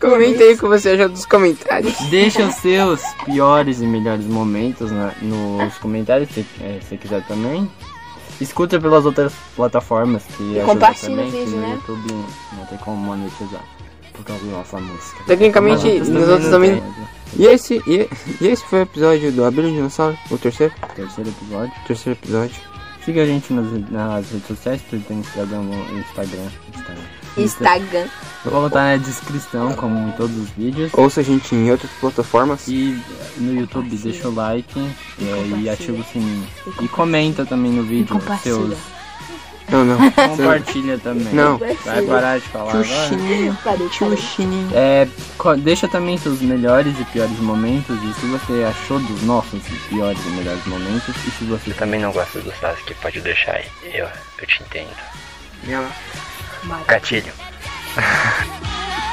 Comenta 0.00 0.42
aí 0.42 0.54
o 0.54 0.58
que 0.58 0.66
você 0.66 0.90
achou 0.90 1.08
dos 1.08 1.26
comentários. 1.26 1.96
Deixa 2.10 2.42
os 2.44 2.54
seus 2.56 3.00
piores 3.24 3.80
e 3.80 3.86
melhores 3.86 4.26
momentos 4.26 4.90
na- 4.90 5.12
nos 5.22 5.74
comentários, 5.78 6.28
se 6.30 6.44
é, 6.60 6.78
se 6.88 6.96
quiser 6.96 7.24
também. 7.26 7.70
escuta 8.40 8.80
pelas 8.80 9.04
outras 9.06 9.32
plataformas 9.54 10.24
que 10.36 10.42
ajuda 10.58 10.64
compartilha 10.64 11.10
também, 11.16 11.28
o 11.28 11.30
vídeo, 11.30 11.56
né? 11.58 11.72
YouTube 11.86 12.24
não 12.56 12.64
tem 12.66 12.78
como 12.78 12.96
monetizar. 12.96 13.62
Por 14.12 14.24
causa 14.24 14.44
da 14.44 14.52
nossa 14.58 14.78
música. 14.78 15.22
Tecnicamente, 15.26 16.00
nos 16.00 16.28
outros 16.28 16.50
também. 16.50 16.72
tem, 16.72 16.80
né? 16.80 17.08
E 17.36 17.46
esse, 17.46 17.82
e, 17.86 18.08
e 18.40 18.46
esse 18.48 18.62
foi 18.66 18.80
o 18.80 18.82
episódio 18.82 19.32
do 19.32 19.44
Abelha 19.44 19.68
Dinossauro? 19.70 20.18
O 20.30 20.36
terceiro? 20.36 20.72
Terceiro 20.94 21.30
episódio. 21.30 21.72
Terceiro 21.86 22.18
episódio. 22.20 22.56
Siga 23.04 23.22
a 23.22 23.26
gente 23.26 23.52
nas, 23.52 23.66
nas 23.90 24.30
redes 24.30 24.46
sociais, 24.48 24.82
Twitter, 24.90 25.16
Instagram, 25.16 25.62
Instagram. 25.98 26.48
Instagram. 26.76 27.02
Instagram. 27.36 28.06
Eu 28.44 28.50
vou 28.50 28.62
botar 28.62 28.82
na 28.82 28.96
descrição, 28.96 29.72
como 29.74 30.08
em 30.08 30.12
todos 30.12 30.36
os 30.36 30.50
vídeos. 30.50 30.90
Ouça 30.94 31.20
a 31.20 31.24
gente 31.24 31.54
em 31.54 31.70
outras 31.70 31.90
plataformas. 32.00 32.66
E 32.66 33.00
no 33.36 33.54
YouTube 33.54 33.96
deixa 33.96 34.28
o 34.28 34.34
like 34.34 34.78
é, 35.20 35.60
e 35.60 35.68
ativa 35.70 36.00
o 36.00 36.04
sininho. 36.04 36.46
E 36.80 36.88
comenta 36.88 37.46
também 37.46 37.72
no 37.72 37.84
vídeo 37.84 38.20
seus. 38.42 38.76
Não, 39.72 39.84
não. 39.84 40.10
Compartilha 40.10 40.98
também. 40.98 41.32
Não. 41.32 41.56
Vai 41.56 42.02
parar 42.04 42.38
de 42.38 42.44
falar 42.48 42.70
agora. 42.72 43.56
Parei. 43.64 43.88
Xuxininho. 43.88 44.70
É, 44.74 45.08
deixa 45.58 45.88
também 45.88 46.18
seus 46.18 46.40
melhores 46.42 46.98
e 47.00 47.04
piores 47.06 47.38
momentos 47.38 47.96
e 48.02 48.20
se 48.20 48.26
você 48.26 48.64
achou 48.64 48.98
dos 48.98 49.22
nossos 49.22 49.62
piores 49.88 50.18
e 50.26 50.28
melhores 50.30 50.64
momentos 50.66 51.14
e 51.26 51.30
se 51.30 51.44
você 51.44 51.72
Também 51.72 52.00
não 52.00 52.12
gosta 52.12 52.40
do 52.40 52.52
Sasuke, 52.60 52.94
pode 52.94 53.20
deixar 53.20 53.54
aí. 53.54 53.66
Eu, 53.84 54.08
eu 54.38 54.46
te 54.46 54.62
entendo. 54.62 54.90
E 55.64 55.72
ela. 55.72 55.90
Gatilho. 56.86 57.32